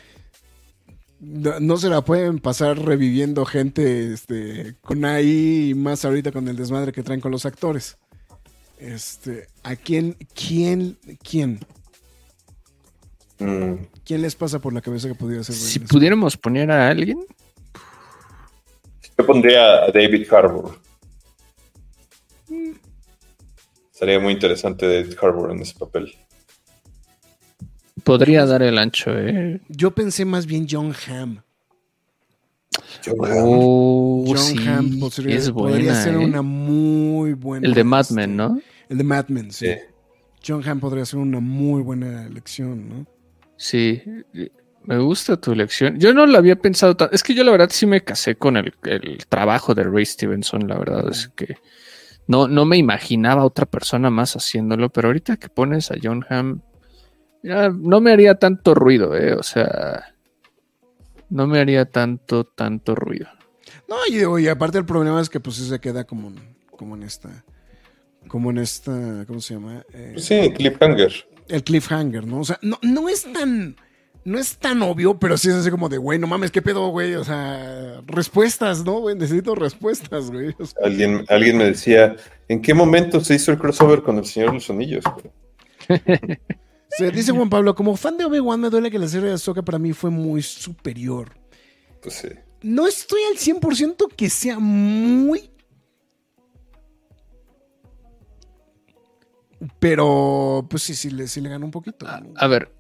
no, 1.24 1.60
no 1.60 1.78
se 1.78 1.90
la 1.90 2.02
pueden 2.02 2.40
pasar 2.40 2.78
reviviendo 2.78 3.46
gente 3.46 4.14
este, 4.14 4.76
con 4.82 5.06
ahí 5.06 5.70
y 5.70 5.74
más 5.74 6.04
ahorita 6.04 6.32
con 6.32 6.48
el 6.48 6.56
desmadre 6.56 6.92
que 6.92 7.04
traen 7.04 7.22
con 7.22 7.32
los 7.32 7.46
actores. 7.46 7.98
Este, 8.78 9.48
¿a 9.64 9.76
quién, 9.76 10.18
quién, 10.36 10.98
quién? 11.24 11.60
Mm, 13.40 13.86
¿Quién 14.04 14.22
les 14.22 14.36
pasa 14.36 14.60
por 14.60 14.74
la 14.74 14.82
cabeza 14.82 15.08
que 15.08 15.16
podría 15.16 15.44
ser? 15.44 15.56
Si 15.56 15.80
pudiéramos 15.80 16.36
poner 16.36 16.70
a 16.70 16.90
alguien, 16.90 17.26
Yo 19.18 19.26
pondría 19.26 19.86
a 19.86 19.92
David 19.92 20.32
Harbour. 20.32 20.78
Sería 23.92 24.20
muy 24.20 24.34
interesante 24.34 24.86
David 24.86 25.16
Harbour 25.22 25.52
en 25.52 25.62
ese 25.62 25.78
papel. 25.78 26.14
Podría 28.04 28.46
dar 28.46 28.62
el 28.64 28.78
ancho, 28.78 29.12
¿eh? 29.18 29.62
Yo 29.70 29.92
pensé 29.92 30.26
más 30.26 30.46
bien 30.46 30.68
John 30.70 30.94
Hamm. 31.08 31.40
John 33.06 33.16
Oh, 33.20 34.24
John 34.28 34.38
sí, 34.38 34.68
Hamm 34.68 35.00
podría, 35.00 35.36
es 35.36 35.52
podría 35.52 35.78
buena, 35.92 36.04
ser 36.04 36.14
¿eh? 36.16 36.18
una 36.18 36.42
muy 36.42 37.34
buena. 37.34 37.68
El 37.68 37.74
de 37.74 37.84
Mad 37.84 38.10
Men, 38.10 38.36
¿no? 38.36 38.60
El 38.90 38.98
de 38.98 39.04
Mad 39.04 39.28
Men, 39.28 39.52
sí. 39.52 39.68
Sí. 39.68 39.74
John 40.46 40.68
Hamm 40.68 40.80
podría 40.80 41.06
ser 41.06 41.20
una 41.20 41.40
muy 41.40 41.82
buena 41.82 42.26
elección, 42.26 42.90
¿no? 42.90 43.06
Sí, 43.56 44.02
me 44.84 44.98
gusta 45.00 45.40
tu 45.40 45.52
elección. 45.54 45.98
Yo 46.00 46.14
no 46.14 46.26
lo 46.26 46.38
había 46.38 46.58
pensado 46.58 46.98
tanto. 46.98 47.16
Es 47.16 47.24
que 47.24 47.34
yo 47.34 47.44
la 47.44 47.52
verdad 47.52 47.70
sí 47.72 47.86
me 47.86 48.04
casé 48.04 48.36
con 48.36 48.58
el, 48.58 48.74
el 48.84 49.26
trabajo 49.30 49.74
de 49.74 49.84
Ray 49.84 50.06
Stevenson. 50.06 50.68
La 50.68 50.78
verdad 50.78 51.10
es 51.10 51.30
que 51.36 51.56
no, 52.28 52.48
no 52.48 52.66
me 52.66 52.78
imaginaba 52.78 53.46
otra 53.46 53.66
persona 53.66 54.10
más 54.10 54.36
haciéndolo, 54.36 54.90
pero 54.90 55.08
ahorita 55.10 55.38
que 55.38 55.48
pones 55.50 55.92
a 55.92 55.96
John 56.02 56.26
Hamm, 56.30 56.62
ya 57.44 57.70
no 57.70 58.02
me 58.02 58.12
haría 58.12 58.36
tanto 58.36 58.74
ruido, 58.74 59.16
¿eh? 59.16 59.34
O 59.34 59.44
sea, 59.44 60.16
no 61.30 61.46
me 61.48 61.60
haría 61.60 61.86
tanto, 61.86 62.44
tanto 62.46 62.96
ruido. 62.96 63.28
No, 63.88 63.98
y, 64.40 64.48
aparte 64.48 64.78
el 64.78 64.86
problema 64.86 65.22
es 65.22 65.30
que 65.30 65.40
pues 65.40 65.58
se 65.58 65.80
queda 65.80 66.06
como, 66.06 66.30
en- 66.30 66.56
como 66.78 66.96
en 66.96 67.04
esta, 67.04 67.44
como 68.28 68.50
en 68.52 68.58
esta, 68.60 69.26
¿cómo 69.28 69.40
se 69.42 69.54
llama? 69.56 69.84
Eh, 69.94 70.16
Sí, 70.18 70.52
Cliffhanger. 70.56 71.12
el 71.50 71.64
cliffhanger, 71.64 72.26
¿no? 72.26 72.40
O 72.40 72.44
sea, 72.46 72.58
no, 72.62 72.80
no 72.82 73.10
es 73.10 73.24
tan, 73.32 73.76
no 74.26 74.40
es 74.40 74.58
tan 74.58 74.82
obvio, 74.82 75.20
pero 75.20 75.38
sí 75.38 75.50
es 75.50 75.56
así 75.56 75.70
como 75.70 75.90
de, 75.90 75.98
güey, 75.98 76.18
no 76.18 76.28
mames, 76.28 76.50
¿qué 76.50 76.62
pedo, 76.62 76.88
güey? 76.88 77.14
O 77.16 77.24
sea, 77.24 78.02
respuestas, 78.08 78.84
¿no, 78.86 79.00
güey? 79.02 79.16
Necesito 79.18 79.54
respuestas, 79.54 80.32
güey. 80.32 80.56
O 80.58 80.66
sea, 80.66 80.80
Alguien, 80.86 81.26
alguien 81.30 81.58
me 81.58 81.66
decía, 81.66 82.16
¿en 82.48 82.62
qué 82.62 82.74
momento 82.74 83.20
se 83.20 83.36
hizo 83.36 83.52
el 83.52 83.58
crossover 83.60 84.02
con 84.02 84.18
el 84.18 84.26
Señor 84.26 84.50
de 84.50 84.56
los 84.56 84.70
Anillos? 84.70 85.04
se 86.98 87.12
dice 87.12 87.32
Juan 87.32 87.50
Pablo, 87.50 87.76
como 87.76 87.96
fan 87.96 88.18
de 88.18 88.26
Obi-Wan 88.26 88.60
me 88.60 88.70
duele 88.70 88.92
que 88.92 89.00
la 89.00 89.08
serie 89.08 89.30
de 89.30 89.34
Ahsoka 89.36 89.62
para 89.62 89.80
mí 89.80 89.94
fue 89.94 90.10
muy 90.10 90.42
superior. 90.42 91.32
Pues 92.02 92.16
sí. 92.16 92.30
No 92.62 92.88
estoy 92.88 93.22
al 93.32 93.38
100% 93.38 94.14
que 94.16 94.30
sea 94.30 94.60
muy... 94.60 95.50
Pero, 99.80 100.66
pues 100.70 100.84
sí, 100.84 100.94
sí 100.94 101.10
le, 101.10 101.28
sí 101.28 101.40
le 101.40 101.50
ganó 101.50 101.66
un 101.66 101.72
poquito. 101.72 102.06
A, 102.06 102.22
a 102.36 102.48
ver, 102.48 102.72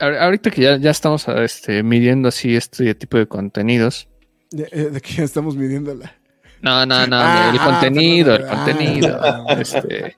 ahorita 0.00 0.50
que 0.50 0.62
ya, 0.62 0.76
ya 0.76 0.90
estamos 0.90 1.26
este, 1.28 1.82
midiendo 1.82 2.28
así 2.28 2.54
este 2.54 2.94
tipo 2.94 3.18
de 3.18 3.26
contenidos, 3.26 4.08
De, 4.50 4.68
eh, 4.70 4.90
de 4.90 5.00
que 5.00 5.14
ya 5.14 5.24
estamos 5.24 5.56
midiendo 5.56 5.94
la, 5.94 6.14
No, 6.62 6.86
no, 6.86 7.06
no, 7.08 7.16
Ah, 7.18 7.50
el 7.52 7.58
ah, 7.60 7.64
contenido, 7.64 8.34
el 8.36 8.46
contenido. 8.46 9.18
ah. 9.20 9.56
Este, 9.60 10.16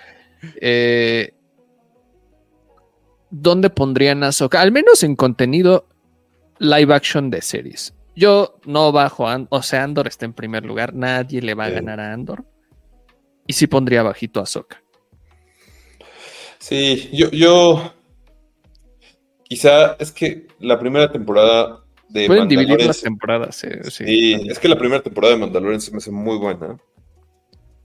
eh, 0.60 1.34
¿Dónde 3.32 3.70
pondrían 3.70 4.22
a 4.22 4.28
Ahsoka? 4.28 4.60
Al 4.60 4.72
menos 4.72 5.02
en 5.02 5.16
contenido 5.16 5.86
live 6.58 6.94
action 6.94 7.30
de 7.30 7.40
series. 7.42 7.94
Yo 8.14 8.60
no 8.66 8.92
bajo, 8.92 9.26
a 9.26 9.44
o 9.48 9.62
sea, 9.62 9.82
Andor 9.84 10.06
está 10.06 10.26
en 10.26 10.34
primer 10.34 10.64
lugar, 10.66 10.94
nadie 10.94 11.40
le 11.40 11.54
va 11.54 11.64
a 11.64 11.68
Sí. 11.68 11.74
ganar 11.74 11.98
a 11.98 12.12
Andor. 12.12 12.44
Y 13.46 13.54
sí 13.54 13.66
pondría 13.66 14.02
bajito 14.02 14.38
a 14.38 14.42
Ahsoka. 14.42 14.82
Sí, 16.58 17.08
yo, 17.12 17.30
yo 17.30 17.92
quizá 19.44 19.94
es 19.98 20.12
que 20.12 20.46
la 20.60 20.78
primera 20.78 21.10
temporada 21.10 21.82
de 22.08 22.26
Pueden 22.26 22.48
dividir 22.48 22.84
las 22.84 23.00
temporadas. 23.00 23.64
eh, 23.64 23.80
sí. 23.90 24.04
Sí, 24.04 24.46
es 24.48 24.58
que 24.58 24.68
la 24.68 24.78
primera 24.78 25.02
temporada 25.02 25.32
de 25.34 25.40
Mandalorian 25.40 25.80
se 25.80 25.90
me 25.90 25.96
hace 25.96 26.10
muy 26.10 26.36
buena. 26.36 26.76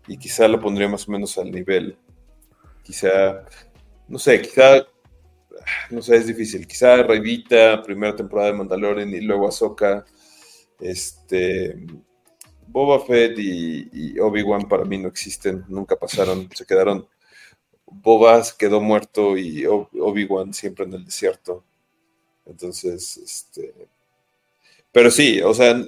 Y 0.08 0.18
quizá 0.18 0.48
la 0.48 0.60
pondría 0.60 0.88
más 0.90 1.08
o 1.08 1.12
menos 1.12 1.38
al 1.38 1.50
nivel. 1.52 1.98
Quizá, 2.84 3.46
no 4.08 4.20
sé, 4.20 4.42
quizá, 4.42 4.86
no 5.92 6.02
sé, 6.02 6.18
es 6.18 6.28
difícil. 6.28 6.68
Quizá 6.68 7.04
Revita, 7.04 7.82
primera 7.84 8.16
temporada 8.16 8.52
de 8.52 8.58
Mandalorian 8.58 9.10
y 9.14 9.22
luego 9.22 9.48
Ahsoka. 9.48 10.06
Este, 10.80 11.76
Boba 12.68 13.00
Fett 13.06 13.38
y, 13.40 14.20
Obi-Wan 14.20 14.68
para 14.70 14.86
mí 14.86 14.98
no 14.98 15.08
existen, 15.10 15.66
nunca 15.70 15.96
pasaron, 15.96 16.50
se 16.56 16.66
quedaron. 16.66 17.08
Boba 17.88 18.44
quedó 18.58 18.82
muerto 18.82 19.38
y 19.38 19.64
Ob- 19.66 19.90
Obi-Wan 20.00 20.54
siempre 20.54 20.86
en 20.86 20.94
el 20.96 21.06
desierto. 21.06 21.64
Entonces, 22.46 23.18
este, 23.18 23.74
pero 24.92 25.12
sí, 25.12 25.42
o 25.42 25.54
sea, 25.54 25.80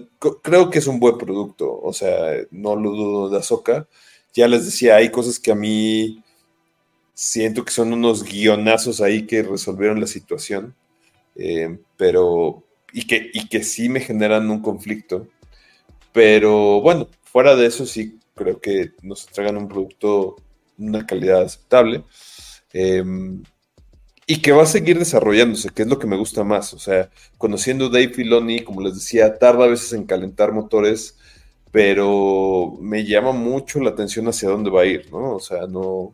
creo 0.43 0.69
que 0.69 0.79
es 0.79 0.87
un 0.87 0.99
buen 0.99 1.17
producto. 1.17 1.79
O 1.81 1.93
sea, 1.93 2.33
no 2.51 2.75
lo 2.75 2.91
dudo 2.91 3.29
de 3.29 3.37
Ahsoka. 3.37 3.87
Ya 4.33 4.47
les 4.47 4.65
decía, 4.65 4.97
hay 4.97 5.09
cosas 5.09 5.39
que 5.39 5.51
a 5.51 5.55
mí 5.55 6.23
siento 7.19 7.65
que 7.65 7.71
son 7.73 7.91
unos 7.91 8.23
guionazos 8.23 9.01
ahí 9.01 9.27
que 9.27 9.43
resolvieron 9.43 9.99
la 9.99 10.07
situación. 10.07 10.73
eh, 11.35 11.77
pero, 11.97 12.63
y 12.93 13.07
que, 13.07 13.29
y 13.33 13.47
que 13.49 13.63
sí 13.63 13.89
me 13.89 14.01
generan 14.01 14.49
un 14.49 14.61
conflicto. 14.61 15.27
Pero 16.13 16.81
bueno, 16.81 17.09
fuera 17.23 17.55
de 17.55 17.67
eso, 17.67 17.85
sí 17.85 18.19
creo 18.35 18.61
que 18.61 18.93
nos 19.03 19.27
entregan 19.27 19.57
un 19.57 19.67
producto 19.69 20.37
una 20.77 21.05
calidad 21.05 21.43
aceptable. 21.43 22.03
em, 22.73 23.43
y 24.27 24.41
que 24.41 24.51
va 24.53 24.63
a 24.63 24.65
seguir 24.67 24.99
desarrollándose, 24.99 25.69
que 25.71 25.83
es 25.83 25.87
lo 25.89 25.99
que 25.99 26.07
me 26.07 26.17
gusta 26.17 26.43
más. 26.43 26.73
O 26.73 26.79
sea, 26.79 27.09
conociendo 27.37 27.89
Dave 27.89 28.09
Filoni, 28.09 28.63
como 28.63 28.81
les 28.81 28.95
decía, 28.95 29.37
tarda 29.39 29.65
a 29.65 29.67
veces 29.69 29.93
en 29.93 30.05
calentar 30.05 30.53
motores, 30.53 31.17
pero 31.71 32.77
me 32.81 33.05
llama 33.05 33.31
mucho 33.33 33.79
la 33.81 33.91
atención 33.91 34.27
hacia 34.27 34.49
dónde 34.49 34.69
va 34.71 34.81
a 34.83 34.85
ir, 34.85 35.11
¿no? 35.11 35.35
O 35.35 35.39
sea, 35.39 35.67
no, 35.67 36.13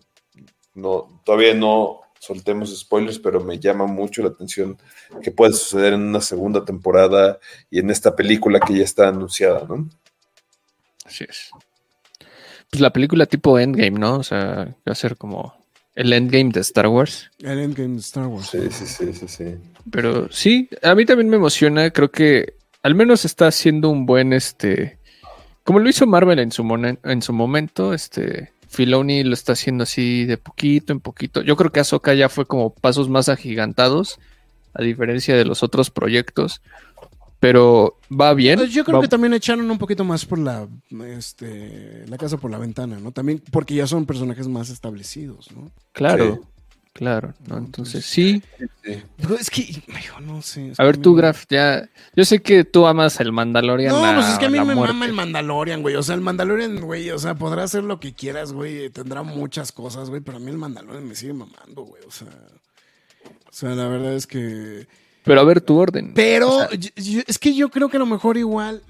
no, 0.76 1.22
todavía 1.26 1.54
no 1.54 2.02
soltemos 2.20 2.78
spoilers, 2.78 3.20
pero 3.20 3.40
me 3.42 3.60
llama 3.60 3.86
mucho 3.86 4.22
la 4.22 4.30
atención 4.30 4.78
que 5.22 5.32
puede 5.32 5.54
suceder 5.54 5.94
en 5.94 6.02
una 6.02 6.22
segunda 6.22 6.64
temporada 6.66 7.40
y 7.70 7.80
en 7.80 7.90
esta 7.90 8.16
película 8.16 8.60
que 8.60 8.78
ya 8.78 8.84
está 8.84 9.08
anunciada, 9.08 9.66
¿no? 9.68 9.90
Así 11.06 11.26
es. 11.28 11.52
Pues 12.70 12.82
la 12.82 12.92
película 12.92 13.26
tipo 13.26 13.60
Endgame, 13.60 14.00
¿no? 14.00 14.18
O 14.18 14.24
sea, 14.24 14.76
va 14.88 14.92
a 14.92 14.96
ser 14.96 15.18
como 15.18 15.66
el 15.94 16.12
Endgame 16.12 16.52
de 16.52 16.62
Star 16.62 16.88
Wars. 16.88 17.32
El 17.40 17.60
Endgame 17.60 17.94
de 17.96 18.00
Star 18.00 18.28
Wars. 18.28 18.50
Sí, 18.50 18.60
sí, 18.72 18.86
sí, 18.86 19.14
sí, 19.14 19.28
sí. 19.28 19.56
Pero 19.92 20.32
sí, 20.32 20.70
a 20.82 20.96
mí 20.96 21.06
también 21.06 21.30
me 21.30 21.38
emociona. 21.38 21.92
Creo 21.92 22.12
que 22.12 22.56
al 22.82 22.96
menos 22.96 23.24
está 23.24 23.48
haciendo 23.48 23.90
un 23.90 24.06
buen, 24.06 24.34
este, 24.34 25.00
como 25.64 25.80
lo 25.80 25.90
hizo 25.90 26.06
Marvel 26.06 26.40
en 26.40 26.52
su, 26.52 26.64
en 27.04 27.22
su 27.22 27.34
momento, 27.34 27.94
este, 27.94 28.52
Filoni 28.76 29.24
lo 29.24 29.34
está 29.34 29.54
haciendo 29.54 29.84
así 29.84 30.26
de 30.26 30.38
poquito 30.38 30.94
en 30.94 31.00
poquito. 31.00 31.42
Yo 31.42 31.56
creo 31.56 31.72
que 31.72 31.80
Ahsoka 31.80 32.14
ya 32.14 32.30
fue 32.30 32.46
como 32.46 32.72
pasos 32.74 33.10
más 33.10 33.30
agigantados, 33.30 34.20
a 34.74 34.84
diferencia 34.84 35.36
de 35.36 35.46
los 35.46 35.64
otros 35.64 35.90
proyectos. 35.90 36.62
Pero 37.40 38.00
va 38.10 38.34
bien. 38.34 38.58
Pues 38.60 38.72
yo 38.74 38.84
creo 38.86 38.98
va- 38.98 39.02
que 39.04 39.08
también 39.08 39.34
echaron 39.34 39.70
un 39.70 39.78
poquito 39.78 40.04
más 40.04 40.26
por 40.26 40.40
la, 40.40 40.68
este, 41.06 42.06
la 42.08 42.18
casa 42.18 42.38
por 42.38 42.50
la 42.50 42.58
ventana, 42.58 42.98
¿no? 43.00 43.12
También 43.12 43.42
porque 43.52 43.76
ya 43.76 43.88
son 43.88 44.06
personajes 44.06 44.48
más 44.48 44.70
establecidos, 44.70 45.52
¿no? 45.52 45.70
Claro, 45.92 46.36
Sí. 46.42 46.48
Claro. 46.96 47.34
¿no? 47.46 47.58
Entonces, 47.58 48.06
sí. 48.06 48.42
Pero 48.82 49.36
es 49.36 49.50
que, 49.50 49.62
hijo, 49.62 50.20
no 50.22 50.42
sé. 50.42 50.72
A 50.78 50.84
ver, 50.86 50.98
tú, 50.98 51.14
Graf, 51.14 51.44
ya. 51.50 51.88
Yo 52.16 52.24
sé 52.26 52.42
que 52.42 52.64
tú 52.64 52.88
amas 52.88 53.20
el 53.20 53.32
Mandalorian. 53.32 53.92
No, 53.94 54.14
pues 54.16 54.30
es 54.30 54.40
que 54.40 54.46
a 54.46 54.50
mí 54.50 54.58
la 54.58 54.64
me 54.66 54.74
muerte. 54.76 54.94
mama 54.94 55.06
el 55.06 55.14
Mandalorian, 55.14 55.82
güey. 55.82 55.96
O 55.96 56.04
sea, 56.04 56.16
el 56.16 56.22
Mandalorian, 56.22 56.80
güey, 56.80 57.10
o 57.12 57.20
sea, 57.20 57.36
podrá 57.36 57.64
hacer 57.64 57.84
lo 57.84 58.00
que 58.00 58.14
quieras, 58.14 58.54
güey. 58.54 58.90
Tendrá 58.90 59.22
muchas 59.24 59.72
cosas, 59.72 60.10
güey, 60.10 60.22
pero 60.22 60.38
a 60.38 60.40
mí 60.40 60.50
el 60.50 60.58
Mandalorian 60.58 61.08
me 61.08 61.16
sigue 61.16 61.34
mamando, 61.34 61.84
güey. 61.84 62.02
O 62.08 62.12
sea, 62.12 62.28
o 63.28 63.52
sea, 63.52 63.70
la 63.76 63.88
verdad 63.88 64.14
es 64.14 64.26
que... 64.26 64.88
Pero 65.26 65.42
a 65.42 65.44
ver 65.44 65.60
tu 65.62 65.78
orden. 65.78 66.14
Pero 66.14 66.50
O 66.50 66.60
sea, 66.68 66.78
yo- 66.78 66.90
yo- 66.96 67.22
es 67.28 67.38
que 67.40 67.54
yo 67.56 67.70
creo 67.70 67.90
que 67.90 67.98
a 67.98 68.00
lo 68.00 68.06
mejor 68.06 68.38
igual... 68.38 68.82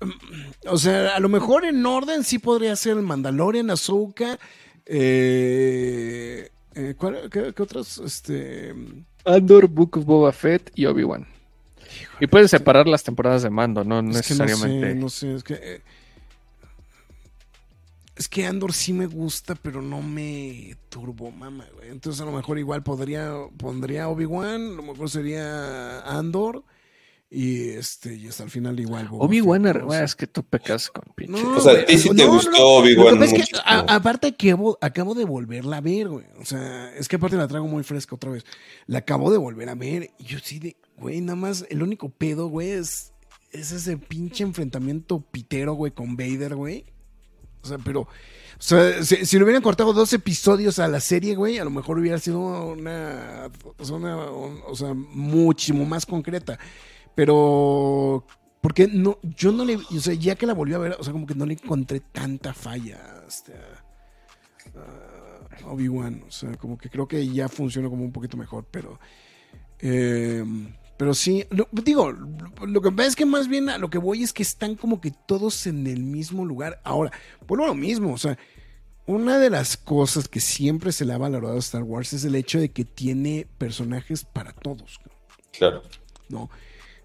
O 0.66 0.76
sea, 0.78 1.14
a 1.16 1.20
lo 1.20 1.28
mejor 1.28 1.64
en 1.64 1.84
orden 1.86 2.24
sí 2.24 2.38
podría 2.38 2.74
ser 2.76 2.96
el 2.96 3.02
Mandalorian, 3.02 3.70
Ahsoka, 3.70 4.38
eh, 4.86 6.50
eh, 6.74 6.94
¿cuál- 6.98 7.28
qué, 7.30 7.52
qué 7.54 7.62
otros? 7.62 7.98
Este, 7.98 8.74
Andor, 9.24 9.68
Book 9.68 9.98
of 9.98 10.04
Boba 10.04 10.32
Fett 10.32 10.70
y 10.74 10.86
Obi-Wan. 10.86 11.26
Y 12.20 12.26
puedes 12.26 12.50
separar 12.50 12.86
las 12.86 13.02
temporadas 13.04 13.42
de 13.42 13.50
mando, 13.50 13.82
no 13.84 13.98
Es 14.00 14.26
que 14.26 14.34
no 14.34 14.44
necesariamente. 14.44 14.88
sé, 14.88 14.94
no 14.94 15.08
sé, 15.08 15.34
es 15.34 15.42
que. 15.44 15.54
eh, 15.54 15.80
es 18.16 18.28
que 18.28 18.46
Andor 18.46 18.72
sí 18.72 18.92
me 18.92 19.06
gusta, 19.06 19.54
pero 19.54 19.80
no 19.80 20.02
me 20.02 20.76
turbo 20.88 21.30
mama, 21.30 21.64
güey. 21.76 21.88
Entonces 21.90 22.20
a 22.20 22.24
lo 22.24 22.32
mejor 22.32 22.58
igual 22.58 22.82
podría, 22.82 23.32
pondría 23.56 24.08
Obi-Wan, 24.08 24.72
a 24.72 24.74
lo 24.74 24.82
mejor 24.82 25.08
sería 25.08 26.00
Andor. 26.00 26.64
Y 27.30 27.70
este, 27.70 28.14
y 28.14 28.26
hasta 28.26 28.42
el 28.44 28.50
final 28.50 28.80
igual. 28.80 29.06
Obi-Wan. 29.10 29.66
O 29.84 29.90
sea, 29.90 30.02
es 30.04 30.14
que 30.16 30.26
tú 30.26 30.42
pecas 30.42 30.88
con 30.88 31.04
pinche. 31.14 31.42
no, 31.42 31.58
O 31.58 31.60
sea, 31.60 31.72
a 31.72 31.74
güey, 31.74 31.86
ti 31.86 31.98
sí 31.98 32.08
te 32.08 32.24
no, 32.24 32.32
gustó 32.32 32.50
no. 32.52 32.58
Obi-Wan 32.78 33.18
que 33.18 33.24
es 33.26 33.32
que, 33.34 33.58
a- 33.66 33.80
aparte 33.96 34.28
acabo, 34.28 34.78
acabo 34.80 35.14
de 35.14 35.26
volverla 35.26 35.76
a 35.76 35.80
ver, 35.82 36.08
güey. 36.08 36.24
O 36.40 36.44
sea, 36.46 36.90
es 36.96 37.06
que 37.06 37.16
aparte 37.16 37.36
la 37.36 37.46
traigo 37.46 37.66
muy 37.68 37.82
fresca 37.82 38.14
otra 38.16 38.30
vez. 38.30 38.44
La 38.86 39.00
acabo 39.00 39.30
de 39.30 39.36
volver 39.36 39.68
a 39.68 39.74
ver. 39.74 40.10
Y 40.18 40.24
yo 40.24 40.38
sí 40.42 40.58
de, 40.58 40.76
güey, 40.96 41.20
nada 41.20 41.36
más, 41.36 41.66
el 41.68 41.82
único 41.82 42.08
pedo, 42.08 42.46
güey, 42.48 42.70
es, 42.70 43.12
es 43.52 43.72
ese 43.72 43.98
pinche 43.98 44.42
enfrentamiento 44.42 45.20
pitero, 45.20 45.74
güey, 45.74 45.92
con 45.92 46.16
Vader, 46.16 46.54
güey. 46.54 46.86
O 47.62 47.66
sea, 47.66 47.76
pero, 47.76 48.02
o 48.02 48.08
sea, 48.58 49.02
si, 49.04 49.26
si 49.26 49.36
le 49.36 49.44
hubieran 49.44 49.62
cortado 49.62 49.92
dos 49.92 50.12
episodios 50.14 50.78
a 50.78 50.88
la 50.88 51.00
serie, 51.00 51.34
güey, 51.34 51.58
a 51.58 51.64
lo 51.64 51.70
mejor 51.70 51.98
hubiera 51.98 52.18
sido 52.18 52.38
una, 52.68 53.50
o 53.76 53.84
sea, 53.84 53.96
una- 53.96 54.30
un- 54.30 54.60
o 54.66 54.74
sea, 54.74 54.94
muchísimo 54.94 55.84
más 55.84 56.06
concreta. 56.06 56.58
Pero, 57.18 58.24
porque 58.60 58.86
no, 58.86 59.18
yo 59.22 59.50
no 59.50 59.64
le, 59.64 59.74
o 59.74 60.00
sea, 60.00 60.14
ya 60.14 60.36
que 60.36 60.46
la 60.46 60.54
volví 60.54 60.72
a 60.74 60.78
ver, 60.78 60.92
o 61.00 61.02
sea, 61.02 61.12
como 61.12 61.26
que 61.26 61.34
no 61.34 61.46
le 61.46 61.54
encontré 61.54 61.98
tanta 61.98 62.54
falla 62.54 63.24
este, 63.26 63.54
a- 64.76 65.64
a 65.64 65.66
Obi-Wan. 65.72 66.22
O 66.28 66.30
sea, 66.30 66.52
como 66.56 66.78
que 66.78 66.88
creo 66.88 67.08
que 67.08 67.26
ya 67.28 67.48
funciona 67.48 67.88
como 67.88 68.04
un 68.04 68.12
poquito 68.12 68.36
mejor, 68.36 68.66
pero. 68.70 69.00
eh, 69.80 70.44
pero 70.96 71.12
sí, 71.12 71.44
lo- 71.50 71.68
digo, 71.72 72.12
lo, 72.12 72.66
lo 72.66 72.80
que 72.80 72.92
pasa 72.92 73.08
es 73.08 73.16
que 73.16 73.26
más 73.26 73.48
bien 73.48 73.68
a 73.68 73.78
lo 73.78 73.90
que 73.90 73.98
voy 73.98 74.22
es 74.22 74.32
que 74.32 74.44
están 74.44 74.76
como 74.76 75.00
que 75.00 75.12
todos 75.26 75.66
en 75.66 75.88
el 75.88 76.04
mismo 76.04 76.44
lugar. 76.44 76.80
Ahora, 76.84 77.10
vuelvo 77.48 77.64
a 77.64 77.68
lo 77.68 77.74
mismo, 77.74 78.12
o 78.14 78.18
sea, 78.18 78.38
una 79.06 79.38
de 79.38 79.50
las 79.50 79.76
cosas 79.76 80.28
que 80.28 80.38
siempre 80.38 80.92
se 80.92 81.04
le 81.04 81.14
ha 81.14 81.18
valorado 81.18 81.56
a 81.56 81.58
Star 81.58 81.82
Wars 81.82 82.12
es 82.12 82.24
el 82.24 82.36
hecho 82.36 82.60
de 82.60 82.70
que 82.70 82.84
tiene 82.84 83.48
personajes 83.58 84.24
para 84.24 84.52
todos, 84.52 85.00
Claro. 85.50 85.82
¿no? 86.28 86.48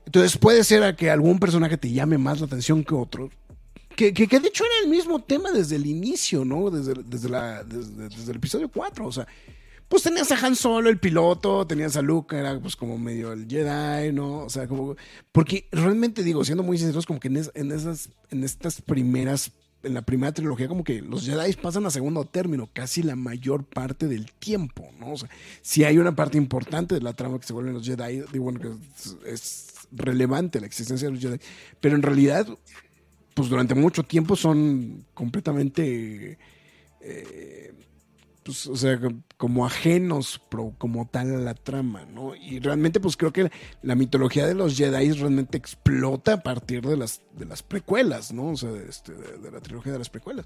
Entonces 0.06 0.38
puede 0.38 0.64
ser 0.64 0.84
a 0.84 0.96
que 0.96 1.10
algún 1.10 1.40
personaje 1.40 1.78
te 1.78 1.92
llame 1.92 2.18
más 2.18 2.40
la 2.40 2.46
atención 2.48 2.84
que 2.84 2.94
otro. 2.96 3.30
Que, 3.96 4.14
que, 4.14 4.28
que 4.28 4.40
de 4.40 4.48
hecho 4.48 4.64
era 4.66 4.74
el 4.84 4.90
mismo 4.90 5.20
tema 5.24 5.52
desde 5.52 5.76
el 5.76 5.86
inicio, 5.86 6.44
¿no? 6.46 6.70
Desde, 6.72 6.94
desde, 7.06 7.30
la, 7.30 7.64
desde, 7.64 8.10
desde 8.10 8.32
el 8.32 8.38
episodio 8.38 8.70
4. 8.70 9.06
O 9.06 9.12
sea, 9.12 9.28
pues 9.88 10.02
tenías 10.02 10.32
a 10.32 10.46
Han 10.46 10.56
Solo, 10.56 10.90
el 10.90 10.98
piloto, 10.98 11.68
tenías 11.68 11.96
a 11.96 12.02
Luke, 12.02 12.36
era 12.36 12.60
pues 12.60 12.76
como 12.76 12.98
medio 12.98 13.32
el 13.34 13.48
Jedi, 13.48 14.12
¿no? 14.12 14.40
O 14.40 14.50
sea, 14.50 14.68
como... 14.68 14.96
Porque 15.32 15.68
realmente 15.72 16.24
digo, 16.24 16.44
siendo 16.44 16.64
muy 16.64 16.80
sinceros, 16.80 17.06
como 17.06 17.20
que 17.20 17.28
en, 17.28 17.38
es- 17.38 17.52
en 17.54 17.72
esas, 17.72 18.10
en 18.32 18.44
estas 18.44 18.82
primeras, 18.82 19.52
en 19.84 19.94
la 19.94 20.02
primera 20.02 20.32
trilogía, 20.34 20.68
como 20.68 20.84
que 20.84 21.04
los 21.04 21.26
Jedi 21.28 21.54
pasan 21.54 21.86
a 21.86 21.92
segundo 21.92 22.26
término 22.26 22.68
casi 22.74 23.04
la 23.04 23.16
mayor 23.16 23.64
parte 23.66 24.08
del 24.08 24.32
tiempo, 24.32 24.90
¿no? 25.00 25.12
O 25.12 25.18
sea, 25.18 25.30
si 25.62 25.84
hay 25.84 26.00
una 26.00 26.16
parte 26.16 26.40
importante 26.40 26.96
de 26.96 27.02
la 27.02 27.14
trama 27.14 27.40
que 27.40 27.46
se 27.46 27.54
vuelven 27.54 27.76
los 27.76 27.86
Jedi, 27.86 28.24
digo, 28.32 28.46
bueno, 28.46 28.60
que 28.60 28.70
es, 28.98 29.18
es 29.28 29.68
relevante 29.96 30.60
la 30.60 30.68
existencia 30.68 31.08
de 31.08 31.14
los 31.14 31.22
Jedi, 31.22 31.40
pero 31.80 31.96
en 31.96 32.02
realidad, 32.02 32.48
pues 33.34 33.50
durante 33.50 33.76
mucho 33.76 34.04
tiempo 34.04 34.36
son 34.36 35.06
completamente... 35.14 36.38
eh, 37.02 37.74
pues, 38.44 38.68
o 38.68 38.76
sea, 38.76 39.00
como 39.38 39.66
ajenos 39.66 40.42
como 40.78 41.08
tal 41.08 41.34
a 41.34 41.40
la 41.40 41.54
trama, 41.54 42.06
¿no? 42.06 42.36
Y 42.36 42.60
realmente, 42.60 43.00
pues 43.00 43.16
creo 43.16 43.32
que 43.32 43.50
la 43.82 43.96
mitología 43.96 44.46
de 44.46 44.54
los 44.54 44.76
Jedi 44.76 45.14
realmente 45.14 45.58
explota 45.58 46.34
a 46.34 46.44
partir 46.44 46.86
de 46.86 46.98
las, 46.98 47.22
de 47.38 47.46
las 47.46 47.64
precuelas, 47.64 48.34
¿no? 48.34 48.50
O 48.50 48.58
sea, 48.58 48.72
de, 48.72 48.90
este, 48.90 49.14
de 49.14 49.52
la 49.52 49.62
trilogía 49.62 49.94
de 49.94 50.00
las 50.00 50.10
precuelas. 50.10 50.46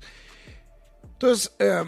Entonces, 1.04 1.52
eh, 1.60 1.84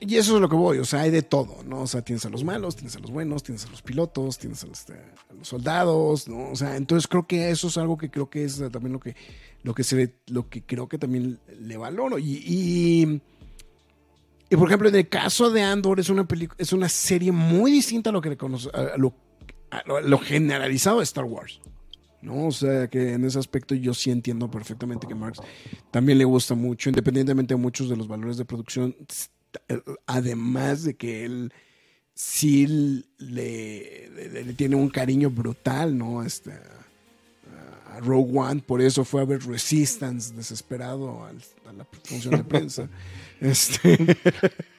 y 0.00 0.16
eso 0.16 0.34
es 0.36 0.40
lo 0.40 0.48
que 0.48 0.56
voy, 0.56 0.78
o 0.78 0.84
sea, 0.84 1.00
hay 1.02 1.10
de 1.10 1.22
todo, 1.22 1.62
¿no? 1.64 1.82
O 1.82 1.86
sea, 1.86 2.02
tienes 2.02 2.24
a 2.26 2.28
los 2.28 2.44
malos, 2.44 2.76
tienes 2.76 2.96
a 2.96 2.98
los 2.98 3.10
buenos, 3.10 3.42
tienes 3.42 3.64
a 3.64 3.70
los 3.70 3.80
pilotos, 3.82 4.38
tienes 4.38 4.62
a, 4.64 4.66
este, 4.66 4.94
los 5.36 5.48
soldados, 5.48 6.28
¿no? 6.28 6.50
O 6.50 6.56
sea, 6.56 6.76
entonces 6.76 7.08
creo 7.08 7.26
que 7.26 7.50
eso 7.50 7.68
es 7.68 7.78
algo 7.78 7.96
que 7.96 8.10
creo 8.10 8.28
que 8.28 8.44
es 8.44 8.62
también 8.70 8.92
lo 8.92 9.00
que, 9.00 9.16
lo 9.62 9.74
que 9.74 9.84
se 9.84 10.14
lo 10.26 10.48
que 10.48 10.62
creo 10.62 10.86
que 10.88 10.98
también 10.98 11.38
le 11.60 11.76
valoro. 11.76 12.18
Y, 12.18 13.20
y, 14.50 14.56
por 14.56 14.68
ejemplo, 14.68 14.88
en 14.88 14.96
el 14.96 15.08
caso 15.08 15.50
de 15.50 15.62
Andor, 15.62 15.98
es 15.98 16.08
una 16.10 16.26
es 16.58 16.72
una 16.72 16.88
serie 16.88 17.32
muy 17.32 17.70
distinta 17.70 18.10
a 18.10 18.12
lo 18.12 18.20
que 18.20 18.28
a 18.28 18.96
lo, 18.98 19.14
a 19.70 20.00
lo- 20.02 20.18
generalizado 20.18 20.98
de 20.98 21.04
Star 21.04 21.24
Wars. 21.24 21.60
¿no? 22.22 22.46
O 22.46 22.52
sea, 22.52 22.88
que 22.88 23.12
en 23.12 23.24
ese 23.24 23.38
aspecto 23.38 23.74
yo 23.74 23.94
sí 23.94 24.10
entiendo 24.10 24.50
perfectamente 24.50 25.06
que 25.06 25.14
Marx 25.14 25.38
también 25.90 26.18
le 26.18 26.24
gusta 26.24 26.54
mucho, 26.54 26.88
independientemente 26.90 27.54
de 27.54 27.60
muchos 27.60 27.88
de 27.88 27.96
los 27.96 28.08
valores 28.08 28.36
de 28.36 28.44
producción, 28.44 28.96
eh, 28.98 29.04
además 30.06 30.84
de 30.84 30.94
que 30.94 31.24
él 31.24 31.52
sí 32.14 32.66
le, 33.18 34.08
le- 34.10 34.44
le 34.44 34.52
tiene 34.54 34.76
un 34.76 34.88
cariño 34.88 35.30
brutal, 35.30 35.96
¿no? 35.98 36.22
Este, 36.22 36.52
a 37.92 38.00
Rogue 38.00 38.38
One, 38.38 38.62
por 38.66 38.80
eso 38.82 39.04
fue 39.04 39.22
a 39.22 39.24
ver 39.24 39.42
Resistance 39.46 40.34
desesperado 40.34 41.24
a 41.24 41.72
la 41.72 41.84
función 42.04 42.36
de 42.36 42.44
prensa. 42.44 42.88
Este, 43.40 43.98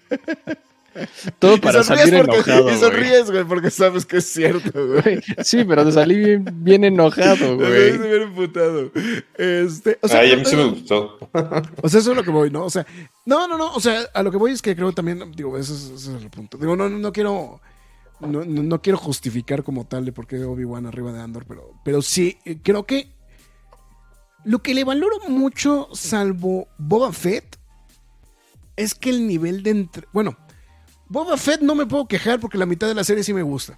Todo 1.39 1.59
para 1.59 1.83
salir 1.83 2.15
porque- 2.17 2.35
enojado. 2.35 2.59
Y 2.59 2.63
güey. 2.63 2.79
sonríes, 2.79 3.31
güey, 3.31 3.43
porque 3.43 3.69
sabes 3.71 4.05
que 4.05 4.17
es 4.17 4.25
cierto, 4.25 4.71
güey. 4.87 5.21
Sí, 5.43 5.63
pero 5.63 5.85
te 5.85 5.91
salí 5.91 6.15
bien, 6.17 6.45
bien 6.63 6.83
enojado, 6.83 7.55
Güey. 7.57 7.97
bien 7.97 8.21
emputado. 8.23 8.91
Este, 9.37 9.97
o 10.01 10.07
sea, 10.07 10.19
Ay, 10.21 10.33
a 10.33 10.37
mí 10.37 10.45
sí 10.45 10.55
me 10.55 10.65
gustó. 10.69 11.17
O 11.81 11.89
sea, 11.89 11.99
eso 11.99 12.11
es 12.11 12.17
lo 12.17 12.23
que 12.23 12.31
voy, 12.31 12.49
¿no? 12.49 12.65
O 12.65 12.69
sea, 12.69 12.85
no, 13.25 13.47
no, 13.47 13.57
no. 13.57 13.73
O 13.73 13.79
sea, 13.79 14.01
a 14.13 14.23
lo 14.23 14.31
que 14.31 14.37
voy 14.37 14.51
es 14.51 14.61
que 14.61 14.75
creo 14.75 14.91
también, 14.91 15.31
digo, 15.35 15.57
ese 15.57 15.73
es, 15.73 15.83
ese 15.95 16.15
es 16.15 16.23
el 16.23 16.29
punto. 16.29 16.57
Digo, 16.57 16.75
no, 16.75 16.89
no, 16.89 16.97
no 16.97 17.11
quiero. 17.11 17.61
No, 18.19 18.43
no, 18.43 18.63
no 18.63 18.81
quiero 18.81 18.97
justificar 18.97 19.63
como 19.63 19.85
tal 19.85 20.03
de 20.05 20.11
por 20.11 20.25
qué 20.25 20.43
Obi-Wan 20.43 20.87
arriba 20.87 21.11
de 21.13 21.21
Andor, 21.21 21.45
pero, 21.47 21.73
pero 21.85 22.01
sí, 22.01 22.39
eh, 22.45 22.57
creo 22.63 22.83
que 22.85 23.11
lo 24.43 24.63
que 24.63 24.73
le 24.73 24.83
valoro 24.83 25.17
mucho, 25.27 25.87
salvo 25.93 26.67
Boba 26.79 27.11
Fett, 27.13 27.57
es 28.75 28.95
que 28.95 29.09
el 29.11 29.27
nivel 29.27 29.61
de 29.61 29.69
entre. 29.71 30.07
Bueno, 30.13 30.35
Boba 31.09 31.37
Fett 31.37 31.61
no 31.61 31.75
me 31.75 31.85
puedo 31.85 32.07
quejar 32.07 32.39
porque 32.39 32.57
la 32.57 32.65
mitad 32.65 32.87
de 32.87 32.95
la 32.95 33.03
serie 33.03 33.23
sí 33.23 33.33
me 33.33 33.43
gusta. 33.43 33.77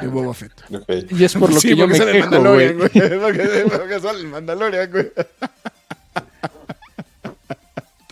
De 0.00 0.08
Boba 0.08 0.34
Fett. 0.34 0.52
Y 1.10 1.24
es 1.24 1.34
por 1.34 1.52
lo 1.52 1.60
Sí, 1.60 1.68
que 1.68 1.76
yo 1.76 1.86
me 1.86 1.96
sale 1.96 2.18
el 2.18 2.28
quejo, 2.28 2.30
güey. 2.30 2.74
Mandalorian, 2.74 2.76
güey. 2.78 3.20
Porque, 3.20 3.66
porque 3.78 4.00
sale 4.00 4.20
el 4.20 4.26
Mandalorian, 4.28 4.90
güey. 4.90 5.12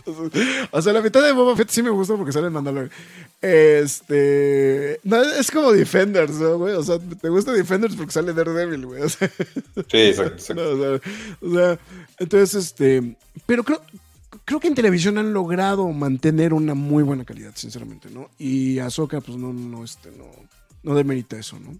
Entonces, 0.05 0.67
o 0.71 0.81
sea, 0.81 0.93
la 0.93 1.01
mitad 1.01 1.23
de 1.23 1.31
Boba 1.31 1.55
Fett 1.55 1.69
sí 1.69 1.81
me 1.81 1.89
gusta 1.89 2.15
porque 2.15 2.31
sale 2.31 2.45
el 2.45 2.51
Mandalorian. 2.51 2.91
Este. 3.41 4.99
No, 5.03 5.21
es 5.21 5.51
como 5.51 5.71
Defenders, 5.71 6.33
¿no, 6.35 6.57
güey? 6.57 6.75
O 6.75 6.83
sea, 6.83 6.97
te 6.99 7.29
gusta 7.29 7.51
Defenders 7.51 7.95
porque 7.95 8.11
sale 8.11 8.33
Daredevil, 8.33 8.85
güey. 8.85 9.01
O 9.05 9.09
sea, 9.09 9.29
Sí, 9.89 9.97
exacto, 9.97 10.35
exacto. 10.35 10.53
no, 10.63 10.69
o, 10.71 10.77
sea, 10.79 11.01
o 11.41 11.53
sea, 11.53 11.79
entonces, 12.19 12.55
este. 12.55 13.17
Pero 13.45 13.63
creo, 13.63 13.81
creo 14.45 14.59
que 14.59 14.67
en 14.67 14.75
televisión 14.75 15.17
han 15.17 15.33
logrado 15.33 15.87
mantener 15.89 16.53
una 16.53 16.73
muy 16.73 17.03
buena 17.03 17.25
calidad, 17.25 17.51
sinceramente, 17.55 18.09
¿no? 18.09 18.29
Y 18.37 18.79
Ahsoka, 18.79 19.19
pues 19.21 19.37
no, 19.37 19.51
no, 19.51 19.83
este, 19.83 20.11
no, 20.11 20.25
no 20.83 20.95
demerita 20.95 21.37
eso, 21.37 21.59
¿no? 21.59 21.77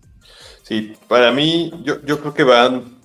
Sí, 0.64 0.94
para 1.08 1.32
mí, 1.32 1.72
yo, 1.84 2.02
yo 2.04 2.20
creo 2.20 2.34
que 2.34 2.44
van 2.44 2.98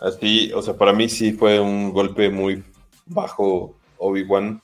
así, 0.00 0.50
o 0.54 0.62
sea, 0.62 0.76
para 0.76 0.92
mí 0.92 1.08
sí 1.08 1.32
fue 1.32 1.60
un 1.60 1.92
golpe 1.92 2.30
muy 2.30 2.64
bajo 3.06 3.76
Obi-Wan. 3.98 4.60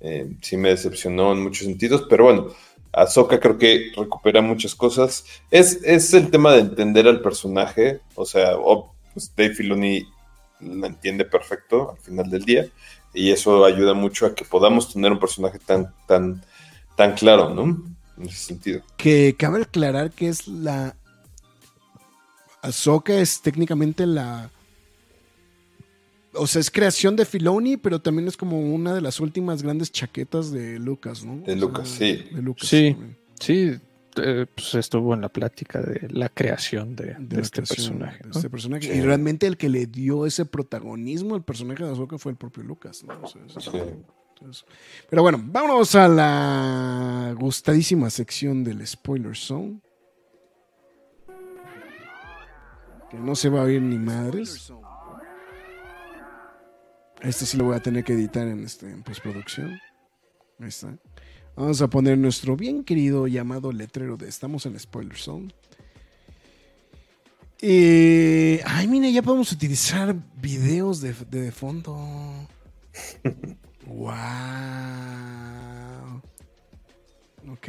Eh, 0.00 0.30
sí 0.42 0.56
me 0.56 0.68
decepcionó 0.68 1.32
en 1.32 1.42
muchos 1.42 1.66
sentidos, 1.66 2.04
pero 2.08 2.24
bueno, 2.24 2.48
Ahsoka 2.92 3.40
creo 3.40 3.58
que 3.58 3.90
recupera 3.96 4.40
muchas 4.42 4.74
cosas. 4.74 5.24
Es, 5.50 5.80
es 5.82 6.12
el 6.14 6.30
tema 6.30 6.52
de 6.52 6.60
entender 6.60 7.06
al 7.08 7.20
personaje, 7.22 8.00
o 8.14 8.24
sea, 8.24 8.56
o- 8.58 8.94
pues 9.14 9.32
Dave 9.34 9.54
Filoni 9.54 10.06
la 10.60 10.88
entiende 10.88 11.24
perfecto 11.24 11.92
al 11.92 11.98
final 11.98 12.28
del 12.30 12.44
día, 12.44 12.66
y 13.18 13.30
eso 13.32 13.64
ayuda 13.64 13.94
mucho 13.94 14.26
a 14.26 14.34
que 14.34 14.44
podamos 14.44 14.92
tener 14.92 15.10
un 15.10 15.18
personaje 15.18 15.58
tan, 15.58 15.92
tan, 16.06 16.44
tan 16.96 17.14
claro, 17.14 17.52
¿no? 17.52 17.84
En 18.16 18.28
ese 18.28 18.36
sentido. 18.36 18.82
Que 18.96 19.34
cabe 19.36 19.62
aclarar 19.62 20.12
que 20.12 20.28
es 20.28 20.46
la. 20.46 20.96
Ahsoka 22.62 23.14
es 23.14 23.40
técnicamente 23.40 24.06
la. 24.06 24.50
O 26.32 26.46
sea, 26.46 26.60
es 26.60 26.70
creación 26.70 27.16
de 27.16 27.24
Filoni, 27.24 27.76
pero 27.76 28.00
también 28.00 28.28
es 28.28 28.36
como 28.36 28.60
una 28.60 28.94
de 28.94 29.00
las 29.00 29.18
últimas 29.18 29.62
grandes 29.62 29.90
chaquetas 29.90 30.52
de 30.52 30.78
Lucas, 30.78 31.24
¿no? 31.24 31.42
De 31.44 31.54
O 31.54 31.56
Lucas, 31.56 31.88
sí. 31.88 32.24
De 32.30 32.42
Lucas. 32.42 32.68
Sí. 32.68 32.92
también. 32.92 33.18
Sí, 33.40 33.80
eh, 34.22 34.46
pues 34.54 34.74
estuvo 34.74 35.14
en 35.14 35.20
la 35.20 35.28
plática 35.28 35.80
de 35.80 36.08
la 36.10 36.28
creación 36.28 36.94
de, 36.96 37.14
de 37.14 37.14
De 37.18 37.36
la 37.36 37.42
este 37.42 37.62
creación 37.62 37.98
personaje. 37.98 38.22
este 38.34 38.50
personaje. 38.50 38.82
Sí. 38.92 38.98
Y 38.98 39.00
realmente 39.02 39.46
el 39.46 39.56
que 39.56 39.68
le 39.68 39.86
dio 39.86 40.26
ese 40.26 40.44
protagonismo 40.46 41.34
al 41.34 41.44
personaje 41.44 41.84
de 41.84 41.90
Ahsoka 41.90 42.18
fue 42.18 42.32
el 42.32 42.38
propio 42.38 42.62
Lucas, 42.64 43.04
¿no? 43.04 43.18
O 43.22 43.26
sea, 43.26 43.42
eso- 43.46 43.60
Sí. 43.60 43.78
entonces- 44.40 44.64
pero 45.10 45.22
bueno, 45.22 45.40
vámonos 45.42 45.94
a 45.94 46.08
la 46.08 47.34
gustadísima 47.38 48.10
sección 48.10 48.62
del 48.64 48.86
Spoiler 48.86 49.36
Zone. 49.36 49.80
Que 53.10 53.16
no 53.18 53.34
se 53.34 53.48
va 53.48 53.60
a 53.60 53.64
oír 53.64 53.80
ni 53.80 53.98
madres. 53.98 54.70
Este 57.22 57.46
sí 57.46 57.56
lo 57.56 57.64
voy 57.64 57.76
a 57.76 57.80
tener 57.80 58.04
que 58.04 58.12
editar 58.12 58.46
en, 58.46 58.62
este, 58.64 58.90
en 58.90 59.02
postproducción. 59.02 59.80
Ahí 60.60 60.68
está. 60.68 60.94
Vamos 61.58 61.82
a 61.82 61.88
poner 61.88 62.16
nuestro 62.16 62.56
bien 62.56 62.84
querido 62.84 63.26
llamado 63.26 63.72
letrero 63.72 64.16
de 64.16 64.28
Estamos 64.28 64.64
en 64.66 64.78
Spoiler 64.78 65.16
Zone. 65.16 65.52
Y. 67.60 68.60
Ay, 68.64 68.86
mira, 68.86 69.08
ya 69.10 69.22
podemos 69.22 69.50
utilizar 69.50 70.14
videos 70.40 71.00
de, 71.00 71.14
de 71.28 71.50
fondo. 71.50 71.96
wow. 73.86 74.12
Ok. 77.52 77.68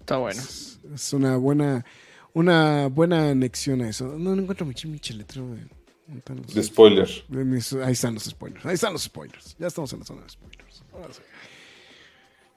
está 0.00 0.16
bueno. 0.16 0.40
Es, 0.42 0.80
es 0.92 1.12
una 1.12 1.36
buena. 1.36 1.84
Una 2.32 2.88
buena 2.88 3.30
anexión 3.30 3.82
a 3.82 3.88
eso. 3.88 4.06
No, 4.18 4.34
no 4.34 4.42
encuentro 4.42 4.66
mi 4.66 4.74
chimiche 4.74 5.14
letrero 5.14 5.46
de. 5.54 5.60
¿dónde 6.08 6.18
están 6.18 6.36
los- 6.38 6.52
De 6.52 6.62
spoiler. 6.64 7.08
mis- 7.28 7.72
ahí 7.74 7.92
están 7.92 8.14
los 8.14 8.24
spoilers. 8.24 8.66
Ahí 8.66 8.74
están 8.74 8.92
los 8.92 9.02
spoilers. 9.04 9.54
Ya 9.60 9.68
estamos 9.68 9.92
en 9.92 10.00
la 10.00 10.04
zona 10.06 10.22
de 10.22 10.28
spoilers. 10.30 10.82
Ahora 10.92 11.14
sí. 11.14 11.20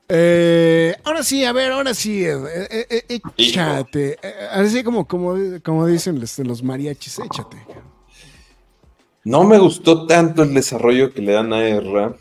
Eh, 0.09 0.95
ahora 1.03 1.21
sí, 1.23 1.43
a 1.43 1.51
ver, 1.51 1.71
ahora 1.71 1.93
sí. 1.93 2.23
eh, 2.25 2.37
eh, 2.89 3.19
échate. 3.37 4.17
Eh, 4.21 4.33
ahora 4.51 4.69
sí, 4.69 4.83
como, 4.83 5.07
como, 5.07 5.35
como 5.63 5.85
dicen 5.85 6.19
los, 6.19 6.37
los 6.39 6.63
mariachis, 6.63 7.19
échate. 7.19 7.57
No 9.23 9.43
me 9.43 9.57
gustó 9.57 10.05
tanto 10.07 10.43
el 10.43 10.53
desarrollo 10.53 11.13
que 11.13 11.21
le 11.21 11.33
dan 11.33 11.51
a 11.51 11.67
Erra. 11.67 12.15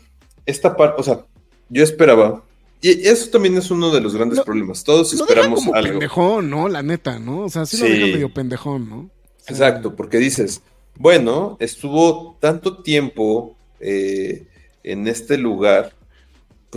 Esta 0.45 0.75
parte, 0.75 0.99
o 0.99 1.03
sea, 1.03 1.25
yo 1.69 1.83
esperaba. 1.83 2.43
Y 2.81 3.07
eso 3.07 3.29
también 3.29 3.55
es 3.57 3.71
uno 3.71 3.91
de 3.91 4.01
los 4.01 4.13
grandes 4.13 4.37
Lo- 4.39 4.43
problemas. 4.45 4.83
Todos 4.83 5.13
Lo 5.13 5.21
esperamos 5.21 5.61
como 5.61 5.73
algo. 5.73 5.91
pendejón, 5.91 6.49
¿no? 6.49 6.67
La 6.67 6.83
neta, 6.83 7.17
¿no? 7.19 7.39
O 7.45 7.49
sea, 7.49 7.65
sí, 7.65 7.77
lo 7.79 7.85
Sí. 7.87 7.93
dejan 7.93 8.11
medio 8.11 8.33
pendejón, 8.33 8.89
¿no? 8.89 8.97
O 8.99 9.09
sea, 9.39 9.55
Exacto, 9.69 9.95
porque 9.95 10.17
dices, 10.17 10.61
bueno, 10.97 11.55
estuvo 11.61 12.37
tanto 12.41 12.83
tiempo 12.83 13.55
eh, 13.79 14.45
en 14.83 15.07
este 15.07 15.37
lugar. 15.37 15.93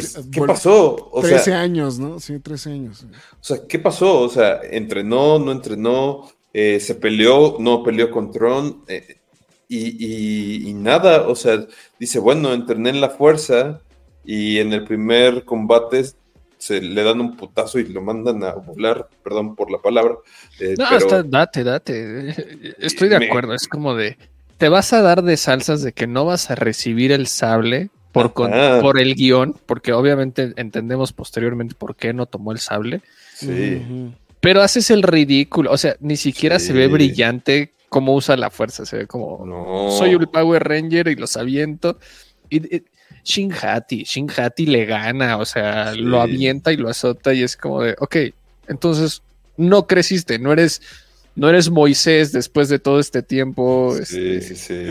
Pues, 0.01 0.27
¿qué 0.31 0.39
Bueno, 0.41 0.55
pasó? 0.55 1.09
O 1.13 1.21
13 1.21 1.39
sea, 1.45 1.61
años, 1.61 1.99
¿no? 1.99 2.21
Sí, 2.21 2.39
13 2.39 2.73
años. 2.73 3.05
o 3.05 3.45
sea, 3.45 3.59
¿qué 3.69 3.79
pasó? 3.79 4.21
O 4.21 4.29
sea, 4.29 4.61
entrenó, 4.71 5.39
no 5.39 5.53
entrenó, 5.53 6.29
eh, 6.53 6.81
se 6.81 6.95
peleó, 6.95 7.57
no 7.59 7.83
peleó 7.83 8.11
con 8.11 8.31
Tron, 8.33 8.85
eh, 8.89 9.17
y, 9.69 9.79
y- 10.05 10.69
y 10.69 10.75
nada, 10.75 11.29
o 11.29 11.37
sea, 11.37 11.65
dice, 11.99 12.19
bueno, 12.19 12.53
entrené 12.53 12.91
en 12.91 13.01
la 13.01 13.11
fuerza 13.11 13.81
y 14.25 14.59
en 14.59 14.73
el 14.73 14.85
primer 14.85 15.45
combate 15.45 16.05
se 16.59 16.81
le 16.83 17.03
dan 17.05 17.21
un 17.21 17.37
putazo 17.37 17.79
y 17.79 17.87
lo 17.87 18.03
mandan 18.03 18.43
a 18.45 18.53
volar, 18.55 19.09
perdón 19.25 19.55
por 19.57 19.71
la 19.71 19.79
palabra. 19.79 20.17
eh, 20.59 20.75
No, 20.77 20.85
pero- 20.91 20.97
hasta 20.97 21.23
date, 21.23 21.65
date. 21.65 22.35
Estoy 22.79 23.09
de 23.09 23.19
Me- 23.19 23.27
acuerdo. 23.29 23.55
Es 23.55 23.67
como 23.69 23.95
de. 23.95 24.19
Te 24.59 24.69
vas 24.69 24.93
a 24.93 25.01
dar 25.01 25.23
de 25.23 25.39
salsas 25.39 25.81
de 25.83 25.93
que 25.93 26.07
no 26.07 26.27
vas 26.27 26.51
a 26.51 26.55
recibir 26.55 27.13
el 27.13 27.29
sable 27.29 27.89
por, 28.13 28.33
con- 28.33 28.53
por 28.81 29.01
el 29.01 29.15
guion, 29.15 29.55
porque 29.67 29.93
obviamente 29.93 30.53
entendemos 30.57 31.13
posteriormente 31.13 31.75
por 31.77 31.97
qué 31.97 32.13
no 32.13 32.27
tomó 32.27 32.53
el 32.53 32.59
sable. 32.59 33.01
Sí. 33.35 33.83
Pero 34.41 34.63
haces 34.63 34.91
el 34.91 35.03
ridículo. 35.03 35.71
O 35.73 35.77
sea, 35.79 35.97
ni 36.01 36.17
siquiera 36.17 36.59
Sí. 36.59 36.69
se 36.69 36.73
ve 36.73 36.89
brillante 36.89 37.73
cómo 37.89 38.15
usa 38.15 38.37
la 38.37 38.51
fuerza. 38.51 38.85
Se 38.87 38.97
ve 38.99 39.07
como. 39.07 39.45
No. 39.47 39.91
Soy 39.97 40.11
el 40.11 40.29
Power 40.29 40.63
Ranger 40.67 41.09
y 41.09 41.17
los 41.17 41.37
aviento. 41.37 41.99
Y, 42.49 42.77
y- 42.77 42.83
Shin 43.23 43.53
Hati. 43.53 44.05
Shin 44.05 44.29
Hati 44.35 44.65
le 44.65 44.87
gana, 44.87 45.37
o 45.37 45.45
sea, 45.45 45.93
lo 45.95 46.23
avienta 46.23 46.73
y 46.73 46.79
lo 46.79 46.89
azota 46.89 47.35
y 47.35 47.43
es 47.43 47.55
como 47.55 47.83
de, 47.83 47.95
ok, 47.99 48.17
entonces 48.67 49.21
no 49.59 49.87
creciste, 49.87 50.39
no 50.39 50.53
eres, 50.55 50.81
no 51.37 51.51
eres 51.51 51.69
Moisés 51.69 52.33
después 52.33 52.71
de 52.71 52.79
todo 52.79 52.99
este 52.99 53.23
tiempo. 53.23 53.95
Sí, 54.03 54.37
este, 54.37 54.41
sí, 54.41 54.57
sí. 54.57 54.87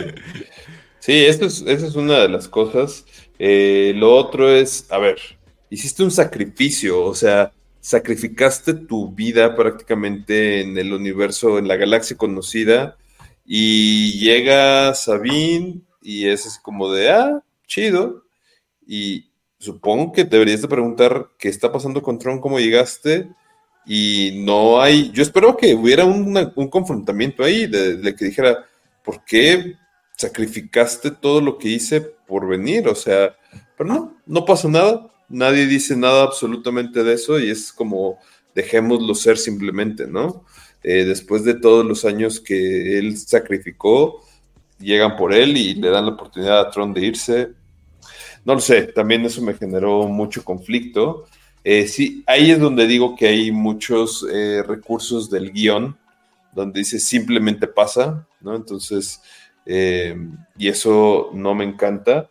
Sí, 1.09 1.25
es, 1.25 1.41
esa 1.41 1.87
es 1.87 1.95
una 1.95 2.19
de 2.19 2.29
las 2.29 2.47
cosas. 2.47 3.03
Eh, 3.39 3.93
lo 3.95 4.15
otro 4.15 4.47
es, 4.47 4.85
a 4.91 4.99
ver, 4.99 5.17
hiciste 5.71 6.03
un 6.03 6.11
sacrificio, 6.11 7.03
o 7.03 7.15
sea, 7.15 7.51
sacrificaste 7.79 8.75
tu 8.75 9.09
vida 9.09 9.55
prácticamente 9.55 10.61
en 10.61 10.77
el 10.77 10.93
universo, 10.93 11.57
en 11.57 11.67
la 11.67 11.77
galaxia 11.77 12.15
conocida, 12.15 12.95
y 13.43 14.19
llega 14.19 14.93
Sabine 14.93 15.81
y 16.03 16.27
es 16.27 16.45
así 16.45 16.59
como 16.61 16.91
de, 16.91 17.09
ah, 17.09 17.43
chido, 17.65 18.25
y 18.85 19.31
supongo 19.57 20.11
que 20.11 20.25
deberías 20.25 20.61
de 20.61 20.67
preguntar 20.67 21.31
qué 21.39 21.49
está 21.49 21.71
pasando 21.71 22.03
con 22.03 22.19
Tron, 22.19 22.39
cómo 22.39 22.59
llegaste, 22.59 23.31
y 23.83 24.43
no 24.45 24.79
hay, 24.79 25.09
yo 25.09 25.23
espero 25.23 25.57
que 25.57 25.73
hubiera 25.73 26.05
un 26.05 26.69
confrontamiento 26.69 27.43
ahí, 27.43 27.65
de, 27.65 27.97
de 27.97 28.15
que 28.15 28.25
dijera, 28.25 28.63
¿por 29.03 29.25
qué 29.25 29.75
sacrificaste 30.19 31.11
todo 31.11 31.39
lo 31.39 31.57
que 31.57 31.69
hice 31.69 32.01
por 32.01 32.45
venir? 32.45 32.89
O 32.89 32.95
sea, 32.95 33.37
pero 33.77 33.89
no, 33.89 34.17
no 34.25 34.43
pasa 34.43 34.67
nada, 34.67 35.09
nadie 35.29 35.65
dice 35.65 35.95
nada 35.95 36.23
absolutamente 36.23 37.05
de 37.05 37.13
eso 37.13 37.39
y 37.39 37.49
es 37.49 37.71
como 37.71 38.19
dejémoslo 38.53 39.15
ser 39.15 39.37
simplemente, 39.37 40.07
¿no? 40.07 40.43
Eh, 40.83 41.05
después 41.05 41.45
de 41.45 41.53
todos 41.53 41.85
los 41.85 42.03
años 42.03 42.41
que 42.41 42.99
él 42.99 43.17
sacrificó, 43.17 44.21
llegan 44.77 45.15
por 45.15 45.33
él 45.33 45.55
y 45.55 45.75
le 45.75 45.89
dan 45.89 46.05
la 46.05 46.11
oportunidad 46.11 46.59
a 46.59 46.69
Tron 46.69 46.93
de 46.93 47.05
irse. 47.05 47.49
No 48.43 48.55
lo 48.55 48.59
sé, 48.59 48.83
también 48.83 49.23
eso 49.23 49.41
me 49.41 49.53
generó 49.53 50.05
mucho 50.05 50.43
conflicto. 50.43 51.27
Eh, 51.63 51.87
sí, 51.87 52.25
ahí 52.27 52.51
es 52.51 52.59
donde 52.59 52.87
digo 52.87 53.15
que 53.15 53.27
hay 53.27 53.51
muchos 53.51 54.25
eh, 54.29 54.63
recursos 54.67 55.29
del 55.29 55.53
guion, 55.53 55.97
donde 56.53 56.79
dice 56.79 56.99
simplemente 56.99 57.67
pasa, 57.67 58.27
¿no? 58.41 58.55
Entonces, 58.55 59.21
eh, 59.65 60.15
y 60.57 60.67
eso 60.67 61.31
no 61.33 61.55
me 61.55 61.63
encanta. 61.63 62.29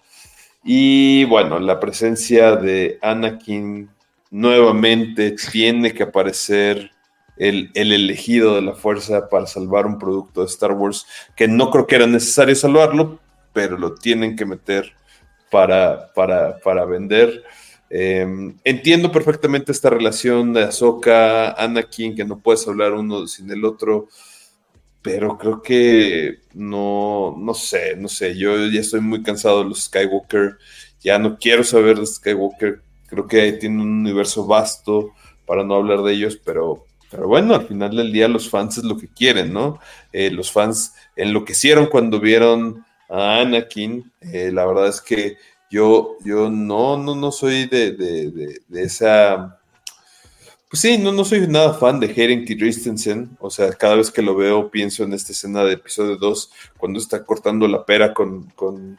Y 0.64 1.24
bueno, 1.24 1.58
la 1.58 1.80
presencia 1.80 2.56
de 2.56 2.98
Anakin 3.00 3.88
nuevamente 4.30 5.34
tiene 5.50 5.92
que 5.92 6.02
aparecer 6.02 6.90
el, 7.36 7.70
el 7.74 7.92
elegido 7.92 8.56
de 8.56 8.62
la 8.62 8.74
fuerza 8.74 9.28
para 9.28 9.46
salvar 9.46 9.86
un 9.86 9.98
producto 9.98 10.40
de 10.40 10.46
Star 10.48 10.72
Wars, 10.72 11.06
que 11.36 11.48
no 11.48 11.70
creo 11.70 11.86
que 11.86 11.96
era 11.96 12.06
necesario 12.06 12.54
salvarlo, 12.54 13.20
pero 13.52 13.78
lo 13.78 13.94
tienen 13.94 14.36
que 14.36 14.44
meter 14.44 14.92
para, 15.50 16.12
para, 16.14 16.58
para 16.58 16.84
vender. 16.84 17.44
Eh, 17.90 18.54
entiendo 18.64 19.10
perfectamente 19.10 19.72
esta 19.72 19.90
relación 19.90 20.52
de 20.52 20.64
Ahsoka, 20.64 21.52
Anakin, 21.52 22.14
que 22.14 22.24
no 22.24 22.38
puedes 22.38 22.66
hablar 22.68 22.92
uno 22.92 23.26
sin 23.26 23.50
el 23.50 23.64
otro, 23.64 24.08
pero 25.08 25.38
creo 25.38 25.62
que 25.62 26.40
no, 26.52 27.34
no 27.38 27.54
sé, 27.54 27.96
no 27.96 28.08
sé, 28.08 28.36
yo 28.36 28.66
ya 28.66 28.80
estoy 28.80 29.00
muy 29.00 29.22
cansado 29.22 29.62
de 29.62 29.70
los 29.70 29.84
Skywalker, 29.84 30.58
ya 31.00 31.18
no 31.18 31.38
quiero 31.38 31.64
saber 31.64 31.98
de 31.98 32.06
Skywalker, 32.06 32.82
creo 33.06 33.26
que 33.26 33.52
tiene 33.52 33.80
un 33.80 34.00
universo 34.00 34.46
vasto 34.46 35.12
para 35.46 35.64
no 35.64 35.76
hablar 35.76 36.02
de 36.02 36.12
ellos, 36.12 36.38
pero, 36.44 36.84
pero 37.10 37.26
bueno, 37.26 37.54
al 37.54 37.66
final 37.66 37.96
del 37.96 38.12
día 38.12 38.28
los 38.28 38.50
fans 38.50 38.76
es 38.76 38.84
lo 38.84 38.98
que 38.98 39.08
quieren, 39.08 39.50
¿no? 39.50 39.80
Eh, 40.12 40.30
los 40.30 40.52
fans 40.52 40.94
enloquecieron 41.16 41.86
cuando 41.86 42.20
vieron 42.20 42.84
a 43.08 43.40
Anakin, 43.40 44.12
eh, 44.20 44.50
la 44.52 44.66
verdad 44.66 44.88
es 44.88 45.00
que 45.00 45.38
yo, 45.70 46.16
yo 46.22 46.50
no, 46.50 46.98
no, 46.98 47.14
no 47.14 47.32
soy 47.32 47.66
de, 47.66 47.92
de, 47.92 48.60
de 48.68 48.82
esa... 48.82 49.57
Pues 50.70 50.82
sí, 50.82 50.98
no, 50.98 51.12
no 51.12 51.24
soy 51.24 51.46
nada 51.46 51.72
fan 51.72 51.98
de 51.98 52.08
Hayden 52.08 52.44
Christensen. 52.44 53.30
O 53.40 53.48
sea, 53.48 53.72
cada 53.72 53.96
vez 53.96 54.10
que 54.10 54.20
lo 54.20 54.36
veo 54.36 54.70
pienso 54.70 55.02
en 55.02 55.14
esta 55.14 55.32
escena 55.32 55.64
de 55.64 55.74
episodio 55.74 56.16
2, 56.16 56.52
cuando 56.76 56.98
está 56.98 57.24
cortando 57.24 57.66
la 57.66 57.86
pera 57.86 58.12
con, 58.12 58.44
con, 58.50 58.98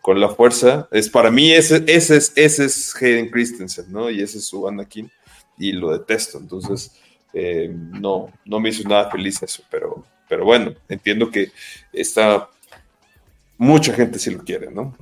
con 0.00 0.18
la 0.18 0.30
fuerza. 0.30 0.88
Es 0.90 1.10
para 1.10 1.30
mí, 1.30 1.52
ese, 1.52 1.84
ese, 1.86 2.16
es, 2.16 2.32
ese 2.36 2.64
es 2.64 2.96
Hayden 2.96 3.30
Christensen, 3.30 3.92
¿no? 3.92 4.10
Y 4.10 4.22
ese 4.22 4.38
es 4.38 4.44
su 4.44 4.66
Anakin. 4.66 5.10
Y 5.58 5.72
lo 5.72 5.92
detesto. 5.92 6.38
Entonces, 6.38 6.92
eh, 7.34 7.70
no, 7.70 8.32
no 8.46 8.58
me 8.58 8.70
hizo 8.70 8.88
nada 8.88 9.10
feliz 9.10 9.42
eso. 9.42 9.62
Pero, 9.70 10.02
pero 10.26 10.44
bueno, 10.44 10.74
entiendo 10.88 11.30
que 11.30 11.52
está... 11.92 12.48
Mucha 13.58 13.92
gente 13.92 14.18
sí 14.18 14.30
lo 14.30 14.42
quiere, 14.42 14.70
¿no? 14.70 14.96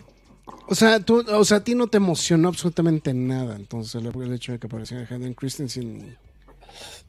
O 0.70 0.74
sea, 0.74 1.00
tú, 1.00 1.24
o 1.26 1.44
sea, 1.44 1.58
a 1.58 1.64
ti 1.64 1.74
no 1.74 1.86
te 1.86 1.96
emocionó 1.96 2.48
absolutamente 2.48 3.14
nada, 3.14 3.56
entonces 3.56 3.94
el, 3.94 4.06
el 4.22 4.32
hecho 4.34 4.52
de 4.52 4.58
que 4.58 4.66
apareciera 4.66 5.06
Hayden 5.10 5.34
Christensen. 5.34 6.16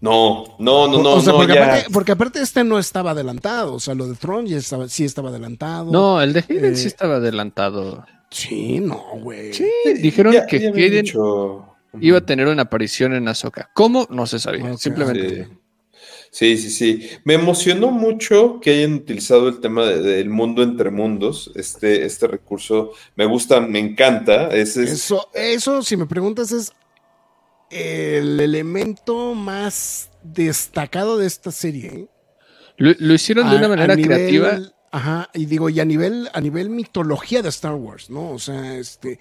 No, 0.02 0.56
no, 0.60 0.88
no, 0.88 1.04
no, 1.04 1.14
o 1.16 1.22
sea, 1.22 1.34
no, 1.34 1.40
porque, 1.40 1.54
ya. 1.56 1.66
aparte, 1.66 1.86
porque 1.92 2.12
aparte 2.14 2.42
este 2.42 2.64
no 2.64 2.80
estaba 2.80 3.12
adelantado, 3.12 3.74
o 3.74 3.80
sea, 3.80 3.94
lo 3.96 4.08
de 4.08 4.16
Tron 4.16 4.46
ya 4.48 4.58
estaba, 4.58 4.88
sí 4.88 5.04
estaba 5.04 5.30
adelantado. 5.30 5.92
No, 5.92 6.22
el 6.22 6.32
de 6.34 6.46
Hayden 6.48 6.74
Eh, 6.74 6.76
sí 6.78 6.88
estaba 6.88 7.18
adelantado. 7.18 8.06
Sí, 8.32 8.80
no, 8.80 9.04
güey. 9.22 9.54
Sí, 9.54 9.70
dijeron 10.02 10.34
Ya- 10.34 10.46
que 10.46 10.60
ya 10.62 10.70
Hayden 10.70 11.04
dicho- 11.06 11.66
iba 12.00 12.20
a 12.20 12.26
tener 12.26 12.48
una 12.48 12.62
aparición 12.64 13.14
en 13.14 13.28
Ahsoka. 13.28 13.70
¿Cómo? 13.74 14.08
No 14.10 14.26
se 14.26 14.40
sabía. 14.40 14.72
Ok. 14.72 14.78
Simplemente. 14.80 15.46
Sí. 15.46 15.52
Sí, 16.32 16.58
sí, 16.58 16.70
sí. 16.70 17.10
Me 17.24 17.34
emocionó 17.36 17.92
mucho 17.92 18.60
que 18.62 18.72
hayan 18.72 18.94
utilizado 18.96 19.48
el 19.50 19.60
tema 19.60 19.86
de- 19.86 20.02
del 20.02 20.30
mundo 20.30 20.64
entre 20.64 20.92
mundos, 20.92 21.52
este, 21.56 22.06
este 22.06 22.28
recurso. 22.28 22.92
Me 23.16 23.26
gusta, 23.26 23.60
me 23.62 23.80
encanta. 23.80 24.50
Es, 24.50 24.78
Eso, 24.78 25.30
eso, 25.34 25.82
si 25.84 25.98
me 25.98 26.06
preguntas, 26.06 26.52
es 26.52 26.72
el 27.70 28.40
elemento 28.40 29.36
más 29.36 30.10
destacado 30.24 31.18
de 31.18 31.28
esta 31.28 31.52
serie. 31.52 31.88
¿eh? 31.88 32.08
Lo, 32.78 32.94
lo 32.98 33.14
hicieron 33.14 33.50
de 33.50 33.56
A- 33.56 33.60
una 33.60 33.68
manera 33.68 33.96
nivel- 33.96 34.08
creativa. 34.08 34.60
Ajá, 34.92 35.30
y 35.36 35.46
digo, 35.46 35.70
y 35.70 35.80
a 35.80 35.86
nivel, 35.86 36.30
a 36.34 36.42
nivel 36.42 36.72
mitología 36.72 37.44
de 37.44 37.50
Star 37.50 37.76
Wars, 37.76 38.10
¿no? 38.10 38.32
O 38.32 38.40
sea, 38.40 38.76
este, 38.76 39.20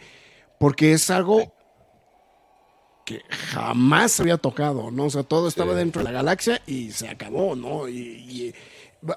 porque 0.58 0.92
es 0.92 1.10
algo 1.10 1.52
que 3.08 3.22
jamás 3.30 4.20
había 4.20 4.36
tocado, 4.36 4.90
¿no? 4.90 5.06
O 5.06 5.10
sea, 5.10 5.22
todo 5.22 5.48
estaba 5.48 5.72
Sí. 5.72 5.78
dentro 5.78 6.00
de 6.00 6.04
la 6.04 6.12
galaxia 6.12 6.60
y 6.66 6.90
se 6.92 7.08
acabó, 7.08 7.56
¿no? 7.56 7.88
Y, 7.88 7.94
y 7.96 8.54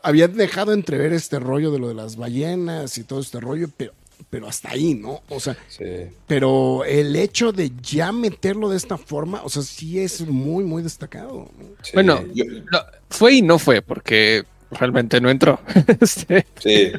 habían 0.04 0.36
dejado 0.38 0.74
entrever 0.74 1.12
este 1.14 1.40
rollo 1.40 1.72
de 1.72 1.80
lo 1.80 1.88
de 1.90 1.96
las 1.96 2.16
ballenas 2.16 2.98
y 2.98 3.04
todo 3.04 3.20
este 3.20 3.40
rollo, 3.40 3.68
pero, 3.76 3.92
pero 4.30 4.48
hasta 4.48 4.70
ahí, 4.70 4.94
¿no? 4.94 5.22
O 5.30 5.40
sea, 5.40 5.58
sí. 5.68 5.84
pero 6.28 6.86
el 6.86 7.16
hecho 7.16 7.52
de 7.52 7.72
ya 7.82 8.12
meterlo 8.12 8.70
de 8.70 8.78
esta 8.78 8.98
forma, 8.98 9.42
o 9.44 9.50
sea, 9.50 9.64
sí 9.64 10.00
es 10.00 10.22
muy, 10.28 10.64
muy 10.64 10.84
destacado. 10.84 11.50
¿no? 11.60 11.66
Sí. 11.82 11.92
Bueno, 11.94 12.24
Yo- 12.34 12.46
no, 12.72 12.80
fue 13.10 13.34
y 13.34 13.42
no 13.42 13.60
fue, 13.60 13.82
porque 13.82 14.44
realmente 14.72 15.20
no 15.20 15.30
entró. 15.30 15.60
Este, 16.00 16.46
sí. 16.60 16.92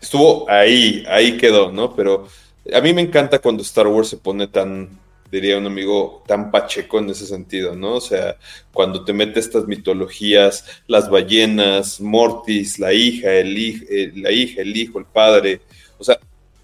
Estuvo 0.00 0.48
ahí, 0.48 1.04
ahí 1.08 1.36
quedó, 1.36 1.72
¿no? 1.72 1.96
Pero 1.96 2.28
a 2.72 2.80
mí 2.80 2.92
me 2.92 3.00
encanta 3.02 3.40
cuando 3.40 3.62
Star 3.62 3.86
Wars 3.88 4.08
se 4.08 4.18
pone 4.18 4.46
tan, 4.46 4.90
diría 5.30 5.58
un 5.58 5.66
amigo, 5.66 6.22
tan 6.26 6.50
pacheco 6.50 6.98
en 6.98 7.10
ese 7.10 7.26
sentido, 7.26 7.74
¿no? 7.74 7.96
O 7.96 8.00
sea, 8.00 8.36
cuando 8.72 9.04
te 9.04 9.12
mete 9.12 9.40
estas 9.40 9.66
mitologías, 9.66 10.64
las 10.86 11.10
ballenas, 11.10 12.00
Mortis, 12.00 12.78
la 12.78 12.92
hija, 12.92 13.32
el 13.34 13.54
hij- 13.56 13.86
eh, 13.90 14.12
la 14.16 14.30
hija, 14.32 14.62
el 14.62 14.76
hijo, 14.76 14.98
el 14.98 15.04
padre, 15.06 15.60
o 15.98 16.04
sea, 16.04 16.18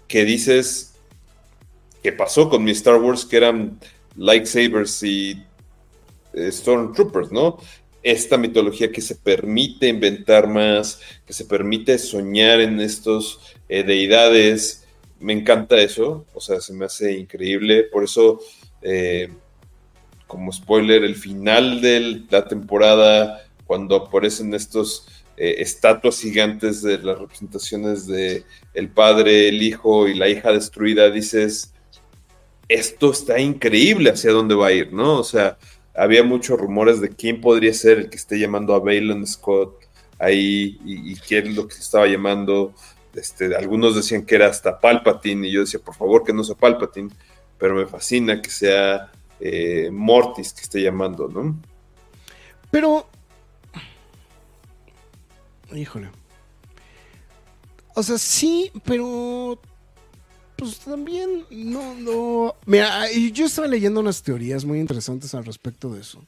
que 0.07 0.25
dices, 0.25 0.93
¿qué 2.01 2.11
pasó 2.11 2.49
con 2.49 2.63
mi 2.63 2.71
Star 2.71 2.95
Wars? 3.01 3.25
Que 3.25 3.37
eran 3.37 3.79
lightsabers 4.15 5.03
y 5.03 5.43
eh, 6.33 6.51
Stormtroopers, 6.51 7.31
¿no? 7.31 7.57
Esta 8.03 8.37
mitología 8.37 8.91
que 8.91 9.01
se 9.01 9.15
permite 9.15 9.87
inventar 9.87 10.47
más, 10.47 10.99
que 11.25 11.33
se 11.33 11.45
permite 11.45 11.97
soñar 11.97 12.61
en 12.61 12.79
estos 12.79 13.39
eh, 13.67 13.83
deidades. 13.83 14.83
Me 15.19 15.33
encanta 15.33 15.77
eso, 15.79 16.25
o 16.33 16.39
sea, 16.39 16.61
se 16.61 16.73
me 16.73 16.85
hace 16.85 17.13
increíble. 17.13 17.83
Por 17.83 18.03
eso, 18.03 18.41
eh, 18.85 19.29
como 20.27 20.51
spoiler, 20.51 21.03
el 21.03 21.15
final 21.15 21.81
de 21.81 22.23
la 22.29 22.47
temporada, 22.47 23.43
cuando 23.65 23.95
aparecen 23.95 24.53
estos 24.53 25.07
eh, 25.37 25.55
estatuas 25.57 26.19
gigantes 26.19 26.83
de 26.83 26.99
las 26.99 27.17
representaciones 27.17 28.05
de 28.05 28.43
el 28.75 28.89
padre, 28.89 29.49
el 29.49 29.63
hijo 29.63 30.07
y 30.07 30.13
la 30.13 30.29
hija 30.29 30.51
destruida, 30.51 31.09
dices, 31.09 31.73
esto 32.67 33.11
está 33.11 33.39
increíble 33.39 34.11
hacia 34.11 34.31
dónde 34.31 34.53
va 34.53 34.67
a 34.67 34.71
ir, 34.71 34.93
¿no? 34.93 35.19
O 35.19 35.23
sea, 35.23 35.57
había 35.95 36.23
muchos 36.23 36.59
rumores 36.59 37.01
de 37.01 37.09
quién 37.09 37.41
podría 37.41 37.73
ser 37.73 37.97
el 37.97 38.09
que 38.09 38.17
esté 38.17 38.37
llamando 38.37 38.75
a 38.75 38.79
Balon 38.79 39.25
Scott 39.25 39.83
ahí 40.19 40.79
y, 40.85 41.11
y 41.13 41.15
quién 41.15 41.47
es 41.47 41.55
lo 41.55 41.67
que 41.67 41.75
estaba 41.75 42.05
llamando. 42.07 42.73
Este, 43.15 43.55
algunos 43.55 43.95
decían 43.95 44.25
que 44.25 44.35
era 44.35 44.47
hasta 44.47 44.79
Palpatine 44.79 45.47
y 45.47 45.53
yo 45.53 45.61
decía, 45.61 45.79
por 45.79 45.95
favor 45.95 46.23
que 46.23 46.33
no 46.33 46.43
sea 46.43 46.55
Palpatine, 46.55 47.09
pero 47.57 47.75
me 47.75 47.85
fascina 47.85 48.41
que 48.41 48.49
sea 48.49 49.11
eh, 49.39 49.89
Mortis 49.91 50.53
que 50.53 50.61
esté 50.61 50.81
llamando, 50.81 51.27
¿no? 51.27 51.59
Pero. 52.71 53.07
Híjole. 55.73 56.09
O 57.95 58.03
sea, 58.03 58.17
sí, 58.17 58.71
pero. 58.83 59.59
pues 60.55 60.79
también 60.79 61.45
no, 61.49 61.95
no. 61.95 62.55
Mira, 62.65 63.11
yo 63.11 63.45
estaba 63.45 63.67
leyendo 63.67 63.99
unas 63.99 64.21
teorías 64.21 64.65
muy 64.65 64.79
interesantes 64.79 65.33
al 65.33 65.45
respecto 65.45 65.89
de 65.93 66.01
eso. 66.01 66.25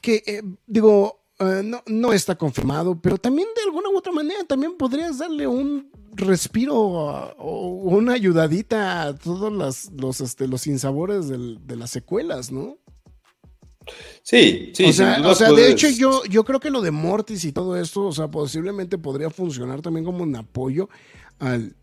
Que, 0.00 0.22
eh, 0.26 0.42
digo, 0.66 1.20
eh, 1.40 1.62
no, 1.64 1.82
no 1.86 2.12
está 2.12 2.36
confirmado, 2.36 3.00
pero 3.00 3.18
también 3.18 3.48
de 3.56 3.62
alguna 3.62 3.88
u 3.88 3.98
otra 3.98 4.12
manera 4.12 4.44
también 4.44 4.76
podrías 4.76 5.18
darle 5.18 5.46
un 5.46 5.90
respiro 6.20 7.10
a- 7.10 7.34
o 7.38 7.68
una 7.68 8.12
ayudadita 8.14 9.02
a 9.02 9.14
todos 9.16 9.52
las, 9.52 9.90
los, 9.92 10.20
este, 10.20 10.46
los 10.48 10.62
sinsabores 10.62 11.28
del- 11.28 11.58
de 11.66 11.76
las 11.76 11.90
secuelas, 11.90 12.52
¿no? 12.52 12.76
Sí, 14.22 14.70
sí, 14.74 14.84
o 14.84 14.86
sin 14.88 14.92
sea, 14.94 15.18
duda 15.18 15.30
o 15.30 15.34
sea, 15.34 15.52
de 15.52 15.70
hecho 15.70 15.88
yo, 15.88 16.22
yo 16.26 16.44
creo 16.44 16.60
que 16.60 16.70
lo 16.70 16.80
de 16.80 16.90
Mortis 16.90 17.44
y 17.44 17.52
todo 17.52 17.76
esto, 17.76 18.04
o 18.06 18.12
sea, 18.12 18.28
posiblemente 18.28 18.98
podría 18.98 19.30
funcionar 19.30 19.80
también 19.80 20.04
como 20.04 20.22
un 20.22 20.36
apoyo 20.36 20.88
al, 21.38 21.74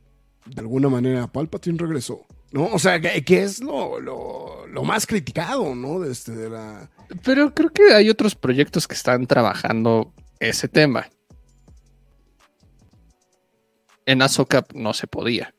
de 0.45 0.61
alguna 0.61 0.88
manera, 0.89 1.27
Palpatine 1.27 1.77
regresó, 1.77 2.22
¿no? 2.51 2.68
O 2.68 2.80
sea, 2.80 3.01
que, 3.01 3.26
que 3.26 3.43
es 3.43 3.61
lo, 3.61 3.99
lo, 3.99 4.68
lo 4.68 4.84
más 4.84 5.05
criticado, 5.05 5.76
¿no? 5.76 5.99
De, 5.99 6.11
este, 6.11 6.34
de 6.34 6.49
la... 6.49 6.89
Pero 7.23 7.53
creo 7.53 7.72
que 7.72 7.93
hay 7.93 8.09
otros 8.09 8.35
proyectos 8.35 8.88
que 8.88 8.95
están 8.95 9.26
trabajando 9.27 10.14
ese 10.39 10.68
tema. 10.68 11.09
En 14.07 14.21
Ahsoka 14.23 14.65
no 14.73 14.93
se 14.93 15.05
podía. 15.05 15.53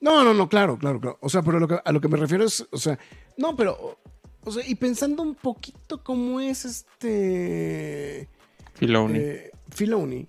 No, 0.00 0.24
no, 0.24 0.34
no, 0.34 0.48
claro, 0.48 0.76
claro, 0.76 1.00
claro. 1.00 1.18
O 1.22 1.28
sea, 1.30 1.42
pero 1.42 1.58
lo 1.60 1.68
que- 1.68 1.80
a 1.82 1.92
lo 1.92 2.00
que 2.00 2.08
me 2.08 2.16
refiero 2.18 2.44
es, 2.44 2.66
o 2.70 2.76
sea, 2.76 2.98
no, 3.38 3.56
pero, 3.56 3.98
o 4.42 4.52
sea, 4.52 4.66
y 4.66 4.74
pensando 4.74 5.22
un 5.22 5.36
poquito 5.36 6.02
cómo 6.02 6.40
es 6.40 6.64
este... 6.64 8.28
Filoni. 8.74 9.18
Eh, 9.18 9.50
Filoni. 9.70 10.26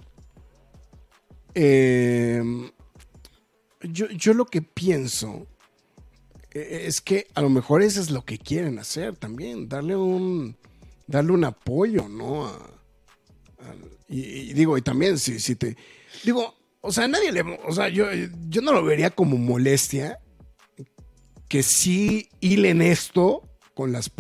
Eh, 1.56 2.42
yo, 3.82 4.08
yo 4.10 4.34
lo 4.34 4.46
que 4.46 4.62
pienso 4.62 5.48
eh, 6.52 6.84
es 6.86 7.02
que 7.02 7.28
a 7.36 7.42
lo 7.42 7.50
mejor 7.50 7.82
eso 7.82 8.00
es 8.02 8.12
lo 8.12 8.24
que 8.26 8.38
quieren 8.38 8.80
hacer 8.80 9.16
también, 9.18 9.68
darle 9.68 9.96
un, 9.96 10.56
darle 11.08 11.32
un 11.32 11.44
apoyo, 11.46 12.08
¿no? 12.08 12.46
A- 12.48 12.70
y, 14.08 14.20
y 14.22 14.54
digo, 14.54 14.78
y 14.78 14.82
también 14.84 15.18
si, 15.18 15.40
si 15.40 15.56
te... 15.56 15.76
Digo, 16.24 16.54
o 16.86 16.92
sea, 16.92 17.08
nadie 17.08 17.32
le... 17.32 17.42
O 17.66 17.72
sea, 17.72 17.88
yo, 17.88 18.08
yo 18.50 18.62
no 18.62 18.74
lo 18.74 18.84
vería 18.84 19.10
como 19.10 19.38
molestia 19.38 20.20
que 21.48 21.64
sí 21.64 22.28
hilen 22.42 22.82
esto 22.82 23.50
con 23.74 23.94
las, 23.94 24.12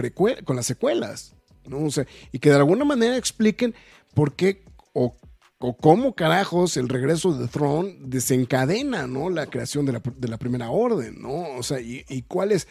con 0.45 0.55
las 0.55 0.65
secuelas, 0.65 1.35
¿no? 1.67 1.79
O 1.79 1.89
y 2.31 2.39
que 2.39 2.49
de 2.49 2.55
alguna 2.55 2.85
manera 2.85 3.17
expliquen 3.17 3.75
por 4.13 4.33
qué 4.35 4.63
o, 4.93 5.13
o 5.59 5.75
cómo 5.75 6.15
carajos 6.15 6.77
el 6.77 6.87
regreso 6.87 7.33
de 7.33 7.49
Throne 7.49 7.97
desencadena, 7.99 9.07
¿no? 9.07 9.29
La 9.29 9.47
creación 9.47 9.85
de 9.85 9.91
la, 9.91 10.01
de 10.15 10.27
la 10.29 10.37
primera 10.37 10.69
orden, 10.69 11.21
¿no? 11.21 11.57
O 11.57 11.63
sea, 11.63 11.81
y, 11.81 12.05
y 12.07 12.21
cuál 12.21 12.53
es... 12.53 12.69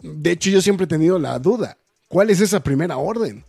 De 0.00 0.30
hecho, 0.30 0.48
yo 0.48 0.62
siempre 0.62 0.84
he 0.84 0.88
tenido 0.88 1.18
la 1.18 1.38
duda. 1.38 1.76
¿Cuál 2.08 2.30
es 2.30 2.40
esa 2.40 2.60
primera 2.60 2.96
orden? 2.96 3.44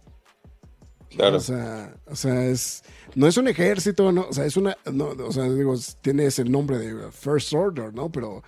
Claro. 1.10 1.38
O 1.38 1.40
sea, 1.40 1.96
o 2.06 2.16
sea, 2.16 2.46
es, 2.46 2.84
no 3.16 3.28
es 3.28 3.38
un 3.38 3.48
ejército, 3.48 4.12
no, 4.12 4.28
o 4.30 4.34
sea, 4.34 4.46
es 4.46 4.58
una, 4.58 4.78
no, 4.92 5.08
o 5.10 5.32
sea, 5.32 5.44
digo, 5.50 5.76
tiene 6.02 6.26
ese 6.26 6.44
nombre 6.44 6.78
de 6.78 7.12
First 7.12 7.54
Order, 7.54 7.94
¿no? 7.94 8.12
Pero, 8.12 8.44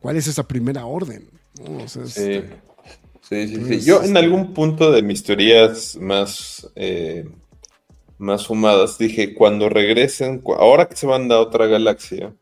¿cuál 0.00 0.16
es 0.16 0.26
esa 0.26 0.46
primera 0.46 0.84
orden? 0.86 1.28
¿No? 1.62 1.84
O 1.84 1.88
sea, 1.88 2.06
Sí. 2.06 2.20
este, 2.22 2.64
Sí, 3.26 3.48
sí, 3.48 3.64
sí. 3.64 3.80
Yo 3.86 4.00
en 4.00 4.04
este- 4.08 4.18
algún 4.18 4.52
punto 4.52 4.92
de 4.92 5.00
mis 5.00 5.22
teorías 5.24 5.96
más, 5.96 6.70
eh, 6.76 7.24
más 8.18 8.46
fumadas 8.46 8.98
dije, 8.98 9.34
cuando 9.34 9.70
regresen, 9.70 10.42
ahora 10.58 10.86
que 10.90 10.94
se 10.96 11.06
van 11.06 11.32
a 11.32 11.38
otra 11.40 11.66
galaxia, 11.66 12.34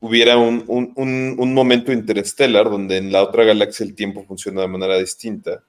hubiera 0.00 0.36
un, 0.38 0.64
un- 0.66 0.92
un- 0.96 1.36
un 1.38 1.54
momento 1.54 1.92
interestelar 1.92 2.68
donde 2.68 2.96
en 2.96 3.12
la 3.12 3.22
otra 3.22 3.44
galaxia 3.44 3.86
el 3.86 3.94
tiempo 3.94 4.24
funciona 4.26 4.60
de 4.62 4.68
manera 4.68 4.98
distinta 4.98 5.62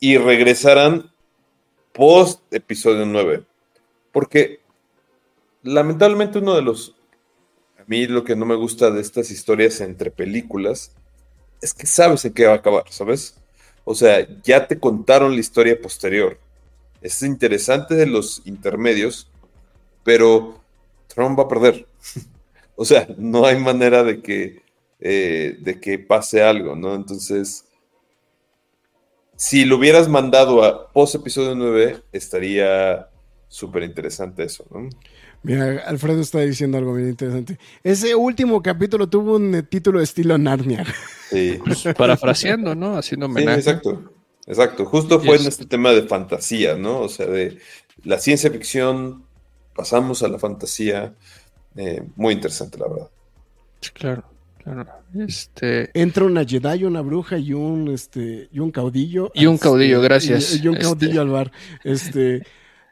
y 0.00 0.18
regresaran 0.18 1.12
post 1.94 2.42
episodio 2.52 3.06
9. 3.06 3.44
Porque 4.12 4.60
lamentablemente 5.62 6.38
uno 6.38 6.54
de 6.54 6.62
los... 6.62 6.94
A 7.78 7.84
mí 7.86 8.06
lo 8.06 8.24
que 8.24 8.36
no 8.36 8.44
me 8.44 8.56
gusta 8.56 8.90
de 8.90 9.00
estas 9.00 9.30
historias 9.30 9.80
entre 9.80 10.10
películas 10.10 10.92
es 11.62 11.72
que 11.72 11.86
sabes 11.86 12.24
en 12.24 12.34
qué 12.34 12.46
va 12.46 12.52
a 12.52 12.56
acabar, 12.56 12.84
¿sabes? 12.90 13.36
O 13.84 13.94
sea, 13.94 14.26
ya 14.42 14.66
te 14.66 14.78
contaron 14.78 15.34
la 15.34 15.40
historia 15.40 15.80
posterior. 15.80 16.38
Es 17.00 17.22
interesante 17.22 17.94
de 17.94 18.06
los 18.06 18.42
intermedios, 18.44 19.30
pero 20.02 20.60
Trump 21.06 21.38
va 21.38 21.44
a 21.44 21.48
perder. 21.48 21.86
o 22.76 22.84
sea, 22.84 23.06
no 23.18 23.46
hay 23.46 23.58
manera 23.58 24.02
de 24.02 24.20
que, 24.20 24.62
eh, 25.00 25.56
de 25.60 25.80
que 25.80 25.98
pase 25.98 26.42
algo, 26.42 26.74
¿no? 26.74 26.94
Entonces, 26.94 27.66
si 29.36 29.64
lo 29.64 29.76
hubieras 29.76 30.08
mandado 30.08 30.62
a 30.64 30.92
post 30.92 31.14
episodio 31.16 31.54
9, 31.54 32.02
estaría 32.12 33.08
súper 33.48 33.82
interesante 33.82 34.44
eso, 34.44 34.64
¿no? 34.70 34.88
Mira, 35.42 35.82
Alfredo 35.86 36.20
está 36.22 36.40
diciendo 36.40 36.78
algo 36.78 36.94
bien 36.94 37.10
interesante. 37.10 37.58
Ese 37.82 38.14
último 38.14 38.62
capítulo 38.62 39.08
tuvo 39.08 39.36
un 39.36 39.54
eh, 39.54 39.62
título 39.62 39.98
de 39.98 40.04
estilo 40.04 40.38
Narnia. 40.38 40.84
Sí. 41.30 41.58
Parafraseando, 41.98 42.74
¿no? 42.74 42.96
Haciendo 42.96 43.26
Sí, 43.26 43.32
homenaje. 43.32 43.58
exacto. 43.58 44.10
Exacto. 44.46 44.84
Justo 44.86 45.20
fue 45.20 45.36
en 45.36 45.46
este 45.46 45.66
tema 45.66 45.90
de 45.92 46.02
fantasía, 46.04 46.76
¿no? 46.76 47.00
O 47.00 47.08
sea, 47.08 47.26
de 47.26 47.58
la 48.04 48.18
ciencia 48.18 48.50
ficción, 48.50 49.26
pasamos 49.74 50.22
a 50.22 50.28
la 50.28 50.38
fantasía. 50.38 51.14
Eh, 51.76 52.02
muy 52.16 52.32
interesante, 52.34 52.78
la 52.78 52.88
verdad. 52.88 53.10
Sí, 53.80 53.90
claro, 53.92 54.24
claro. 54.64 54.86
Este. 55.14 55.90
Entra 55.98 56.24
una 56.24 56.44
Jedi, 56.44 56.84
una 56.84 57.02
bruja 57.02 57.38
y 57.38 57.52
un 57.52 57.88
este 57.88 58.48
y 58.52 58.58
un 58.58 58.70
caudillo. 58.70 59.30
Y 59.34 59.46
un 59.46 59.54
Este, 59.54 59.64
caudillo, 59.64 60.00
gracias. 60.00 60.56
Y, 60.56 60.64
y 60.64 60.68
un 60.68 60.74
Este. 60.74 60.86
caudillo 60.86 61.20
al 61.20 61.28
bar. 61.28 61.52
Este. 61.84 62.42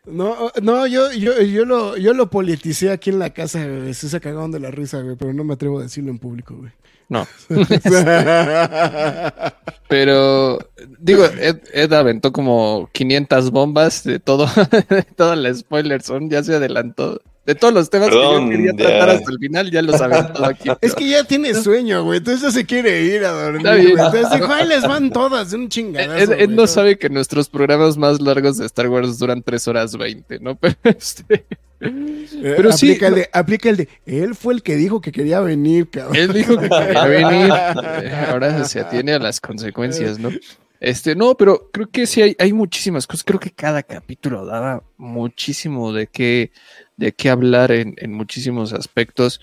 No, 0.04 0.50
no, 0.60 0.86
yo, 0.88 1.12
yo, 1.12 1.40
yo 1.42 1.64
lo, 1.64 1.96
yo 1.96 2.12
lo 2.12 2.28
politicé 2.28 2.90
aquí 2.90 3.10
en 3.10 3.20
la 3.20 3.30
casa, 3.30 3.64
güey. 3.66 3.94
Sí 3.94 4.08
se 4.08 4.20
cagaron 4.20 4.50
de 4.50 4.58
la 4.60 4.70
risa, 4.72 5.00
güey, 5.00 5.14
pero 5.16 5.32
no 5.32 5.44
me 5.44 5.54
atrevo 5.54 5.78
a 5.78 5.82
decirlo 5.84 6.10
en 6.10 6.18
público, 6.18 6.56
güey. 6.56 6.72
No. 7.08 7.26
Pero, 9.88 10.58
digo, 10.98 11.24
Ed, 11.26 11.58
Ed 11.72 11.92
aventó 11.92 12.32
como 12.32 12.88
500 12.92 13.50
bombas 13.50 14.04
de 14.04 14.18
todo, 14.18 14.46
de 14.88 15.02
toda 15.02 15.36
la 15.36 15.52
spoiler 15.54 16.02
son, 16.02 16.30
ya 16.30 16.42
se 16.42 16.54
adelantó. 16.54 17.20
De 17.44 17.56
todos 17.56 17.74
los 17.74 17.90
temas 17.90 18.08
Perdón, 18.08 18.50
que 18.50 18.54
yo 18.56 18.58
quería 18.58 18.72
ya. 18.72 18.76
tratar 18.98 19.10
hasta 19.16 19.32
el 19.32 19.38
final, 19.38 19.70
ya 19.70 19.82
los 19.82 20.00
aventó 20.00 20.44
aquí. 20.44 20.68
Es 20.80 20.94
que 20.94 21.08
ya 21.08 21.24
tiene 21.24 21.54
sueño, 21.54 22.04
güey. 22.04 22.18
Entonces 22.18 22.42
ya 22.42 22.50
se 22.52 22.64
quiere 22.64 23.02
ir 23.02 23.24
a 23.24 23.32
dormir. 23.32 23.66
Entonces 23.66 24.30
dijo, 24.32 24.52
ahí 24.52 24.68
les 24.68 24.82
van 24.86 25.10
todas, 25.10 25.50
de 25.50 25.56
un 25.56 25.68
chingadazo. 25.68 26.34
Güey. 26.34 26.46
no 26.48 26.66
sabe 26.68 26.98
que 26.98 27.08
nuestros 27.10 27.48
programas 27.48 27.96
más 27.96 28.20
largos 28.20 28.58
de 28.58 28.66
Star 28.66 28.88
Wars 28.88 29.18
duran 29.18 29.42
3 29.42 29.68
horas 29.68 29.96
20, 29.96 30.38
¿no? 30.38 30.54
Pero 30.60 30.76
este. 30.84 31.44
Eh, 31.80 32.54
Pero 32.56 32.70
sí, 32.70 32.90
aplica, 32.90 33.08
el 33.08 33.14
de, 33.16 33.30
aplica 33.32 33.68
el 33.70 33.76
de. 33.76 33.88
Él 34.06 34.36
fue 34.36 34.54
el 34.54 34.62
que 34.62 34.76
dijo 34.76 35.00
que 35.00 35.10
quería 35.10 35.40
venir, 35.40 35.90
cabrón. 35.90 36.14
Él 36.14 36.32
dijo 36.32 36.56
que 36.56 36.68
quería 36.68 37.04
venir. 37.06 37.52
eh, 38.04 38.26
Ahora 38.28 38.64
se 38.66 38.78
atiene 38.78 39.14
a 39.14 39.18
las 39.18 39.40
consecuencias, 39.40 40.20
¿no? 40.20 40.30
Este, 40.84 41.14
no, 41.14 41.36
pero 41.36 41.70
creo 41.72 41.88
que 41.88 42.08
sí 42.08 42.22
hay, 42.22 42.34
hay 42.40 42.52
muchísimas 42.52 43.06
cosas. 43.06 43.22
Creo 43.22 43.38
que 43.38 43.52
cada 43.52 43.84
capítulo 43.84 44.44
daba 44.44 44.82
muchísimo 44.96 45.92
de 45.92 46.08
qué, 46.08 46.50
de 46.96 47.12
qué 47.12 47.30
hablar 47.30 47.70
en, 47.70 47.94
en 47.98 48.12
muchísimos 48.12 48.72
aspectos. 48.72 49.40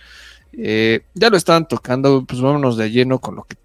Eh, 0.51 0.99
ya 1.13 1.29
lo 1.29 1.37
estaban 1.37 1.65
tocando, 1.65 2.25
pues 2.25 2.41
vámonos 2.41 2.75
de 2.75 2.91
lleno 2.91 3.19
con 3.19 3.35
lo 3.37 3.43
que 3.45 3.55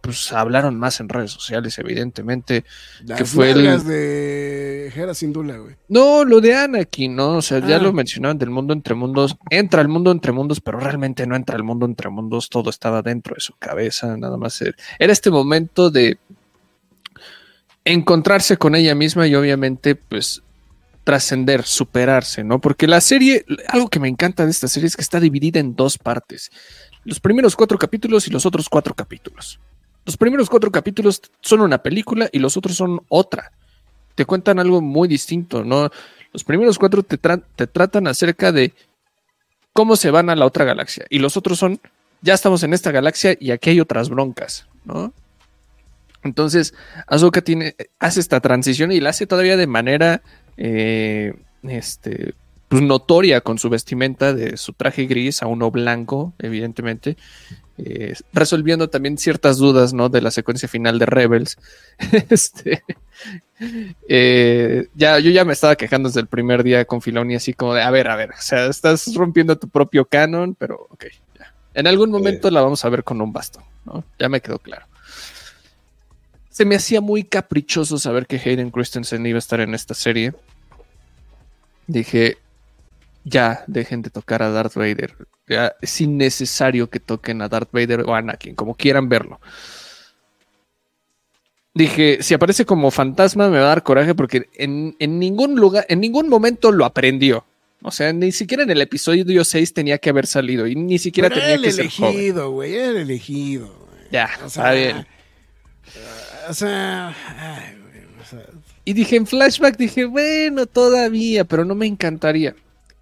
pues 0.00 0.32
hablaron 0.34 0.78
más 0.78 1.00
en 1.00 1.08
redes 1.08 1.30
sociales, 1.30 1.78
evidentemente. 1.78 2.64
Las 3.06 3.18
que 3.18 3.24
fue 3.24 3.50
el- 3.52 3.82
de 3.84 4.92
Hera 4.94 5.14
Sindula, 5.14 5.56
güey. 5.56 5.76
No, 5.88 6.24
lo 6.24 6.42
de 6.42 6.54
Anakin, 6.54 7.16
¿no? 7.16 7.38
O 7.38 7.42
sea, 7.42 7.58
ya 7.66 7.76
Ah. 7.76 7.78
lo 7.78 7.90
mencionaban 7.94 8.36
del 8.36 8.50
mundo 8.50 8.74
entre 8.74 8.94
mundos. 8.94 9.34
Entra 9.48 9.80
al 9.80 9.88
mundo 9.88 10.12
entre 10.12 10.30
mundos, 10.32 10.60
pero 10.60 10.78
realmente 10.78 11.26
no 11.26 11.34
entra 11.34 11.56
al 11.56 11.64
mundo 11.64 11.86
entre 11.86 12.10
mundos. 12.10 12.50
Todo 12.50 12.68
estaba 12.68 13.00
dentro 13.00 13.34
de 13.34 13.40
su 13.40 13.54
cabeza, 13.58 14.14
nada 14.18 14.36
más. 14.36 14.62
Era 14.98 15.12
este 15.12 15.30
momento 15.30 15.90
de 15.90 16.18
encontrarse 17.84 18.56
con 18.56 18.74
ella 18.74 18.94
misma 18.94 19.26
y 19.26 19.34
obviamente, 19.34 19.94
pues, 19.94 20.42
trascender, 21.04 21.64
superarse, 21.64 22.42
¿no? 22.42 22.60
Porque 22.60 22.86
la 22.86 23.00
serie, 23.00 23.44
algo 23.68 23.88
que 23.88 24.00
me 24.00 24.08
encanta 24.08 24.44
de 24.44 24.50
esta 24.50 24.68
serie 24.68 24.86
es 24.86 24.96
que 24.96 25.02
está 25.02 25.20
dividida 25.20 25.60
en 25.60 25.76
dos 25.76 25.98
partes. 25.98 26.50
Los 27.04 27.20
primeros 27.20 27.54
cuatro 27.54 27.78
capítulos 27.78 28.26
y 28.26 28.30
los 28.30 28.46
otros 28.46 28.68
cuatro 28.68 28.94
capítulos. 28.94 29.60
Los 30.06 30.16
primeros 30.16 30.48
cuatro 30.48 30.70
capítulos 30.70 31.20
son 31.40 31.60
una 31.60 31.82
película 31.82 32.28
y 32.32 32.38
los 32.38 32.56
otros 32.56 32.76
son 32.76 33.02
otra. 33.08 33.52
Te 34.14 34.24
cuentan 34.24 34.58
algo 34.58 34.80
muy 34.80 35.06
distinto, 35.06 35.62
¿no? 35.62 35.90
Los 36.32 36.44
primeros 36.44 36.78
cuatro 36.78 37.02
te, 37.02 37.18
te 37.18 37.66
tratan 37.66 38.06
acerca 38.06 38.50
de 38.50 38.72
cómo 39.74 39.96
se 39.96 40.10
van 40.10 40.30
a 40.30 40.36
la 40.36 40.46
otra 40.46 40.64
galaxia. 40.64 41.04
Y 41.10 41.18
los 41.18 41.36
otros 41.36 41.58
son, 41.58 41.80
ya 42.22 42.32
estamos 42.32 42.62
en 42.62 42.72
esta 42.72 42.90
galaxia 42.90 43.36
y 43.38 43.50
aquí 43.50 43.70
hay 43.70 43.80
otras 43.80 44.08
broncas, 44.08 44.66
¿no? 44.84 45.12
Entonces, 46.24 46.74
Ahsoka 47.06 47.42
tiene, 47.42 47.76
hace 47.98 48.20
esta 48.20 48.40
transición 48.40 48.90
y 48.90 49.00
la 49.00 49.10
hace 49.10 49.26
todavía 49.26 49.56
de 49.56 49.66
manera, 49.66 50.22
eh, 50.56 51.34
este, 51.62 52.34
pues, 52.68 52.82
notoria 52.82 53.42
con 53.42 53.58
su 53.58 53.68
vestimenta 53.68 54.32
de 54.32 54.56
su 54.56 54.72
traje 54.72 55.04
gris 55.04 55.42
a 55.42 55.46
uno 55.46 55.70
blanco, 55.70 56.32
evidentemente, 56.38 57.16
eh, 57.76 58.14
resolviendo 58.32 58.88
también 58.88 59.18
ciertas 59.18 59.58
dudas, 59.58 59.92
¿no? 59.92 60.08
De 60.08 60.20
la 60.20 60.30
secuencia 60.30 60.68
final 60.68 60.98
de 60.98 61.06
Rebels. 61.06 61.58
este, 62.30 62.82
eh, 64.08 64.88
ya, 64.94 65.18
yo 65.18 65.30
ya 65.30 65.44
me 65.44 65.52
estaba 65.52 65.76
quejando 65.76 66.08
desde 66.08 66.20
el 66.20 66.26
primer 66.26 66.62
día 66.62 66.84
con 66.86 67.02
Filoni, 67.02 67.34
así 67.34 67.52
como 67.52 67.74
de, 67.74 67.82
a 67.82 67.90
ver, 67.90 68.08
a 68.08 68.16
ver, 68.16 68.30
o 68.30 68.40
sea, 68.40 68.66
estás 68.66 69.14
rompiendo 69.14 69.58
tu 69.58 69.68
propio 69.68 70.04
canon, 70.06 70.54
pero 70.54 70.86
ok, 70.90 71.04
ya. 71.38 71.54
En 71.74 71.86
algún 71.86 72.10
momento 72.10 72.50
la 72.50 72.62
vamos 72.62 72.84
a 72.84 72.88
ver 72.88 73.04
con 73.04 73.20
un 73.20 73.32
bastón, 73.32 73.64
¿no? 73.84 74.04
Ya 74.18 74.28
me 74.28 74.40
quedó 74.40 74.58
claro. 74.58 74.86
Se 76.54 76.64
me 76.64 76.76
hacía 76.76 77.00
muy 77.00 77.24
caprichoso 77.24 77.98
saber 77.98 78.28
que 78.28 78.36
Hayden 78.36 78.70
Christensen 78.70 79.26
iba 79.26 79.38
a 79.38 79.40
estar 79.40 79.58
en 79.58 79.74
esta 79.74 79.92
serie. 79.92 80.32
Dije, 81.88 82.38
ya 83.24 83.64
dejen 83.66 84.02
de 84.02 84.10
tocar 84.10 84.40
a 84.40 84.50
Darth 84.50 84.76
Vader. 84.76 85.16
Ya 85.48 85.74
es 85.82 86.00
innecesario 86.00 86.88
que 86.88 87.00
toquen 87.00 87.42
a 87.42 87.48
Darth 87.48 87.70
Vader 87.72 88.02
o 88.02 88.14
a 88.14 88.18
Anakin, 88.18 88.54
como 88.54 88.76
quieran 88.76 89.08
verlo. 89.08 89.40
Dije, 91.74 92.18
si 92.22 92.34
aparece 92.34 92.64
como 92.64 92.92
fantasma 92.92 93.50
me 93.50 93.58
va 93.58 93.64
a 93.64 93.68
dar 93.70 93.82
coraje 93.82 94.14
porque 94.14 94.48
en, 94.54 94.94
en 95.00 95.18
ningún 95.18 95.56
lugar, 95.56 95.84
en 95.88 95.98
ningún 95.98 96.28
momento 96.28 96.70
lo 96.70 96.84
aprendió. 96.84 97.44
O 97.82 97.90
sea, 97.90 98.12
ni 98.12 98.30
siquiera 98.30 98.62
en 98.62 98.70
el 98.70 98.80
episodio 98.80 99.44
6 99.44 99.74
tenía 99.74 99.98
que 99.98 100.10
haber 100.10 100.28
salido 100.28 100.68
y 100.68 100.76
ni 100.76 101.00
siquiera 101.00 101.30
Pero 101.30 101.40
tenía 101.40 101.58
que 101.58 101.66
el 101.66 101.72
ser 101.72 101.90
joven. 101.90 102.12
elegido, 102.14 102.50
güey, 102.52 102.74
era 102.76 102.86
el 102.90 102.96
elegido. 102.98 103.66
güey. 103.66 104.04
Ya, 104.12 104.30
O 104.40 104.46
está 104.46 104.62
sea, 104.62 104.70
bien. 104.72 105.06
Y 108.84 108.92
dije 108.92 109.16
en 109.16 109.26
flashback, 109.26 109.76
dije, 109.76 110.04
bueno, 110.04 110.66
todavía, 110.66 111.44
pero 111.44 111.64
no 111.64 111.74
me 111.74 111.86
encantaría. 111.86 112.54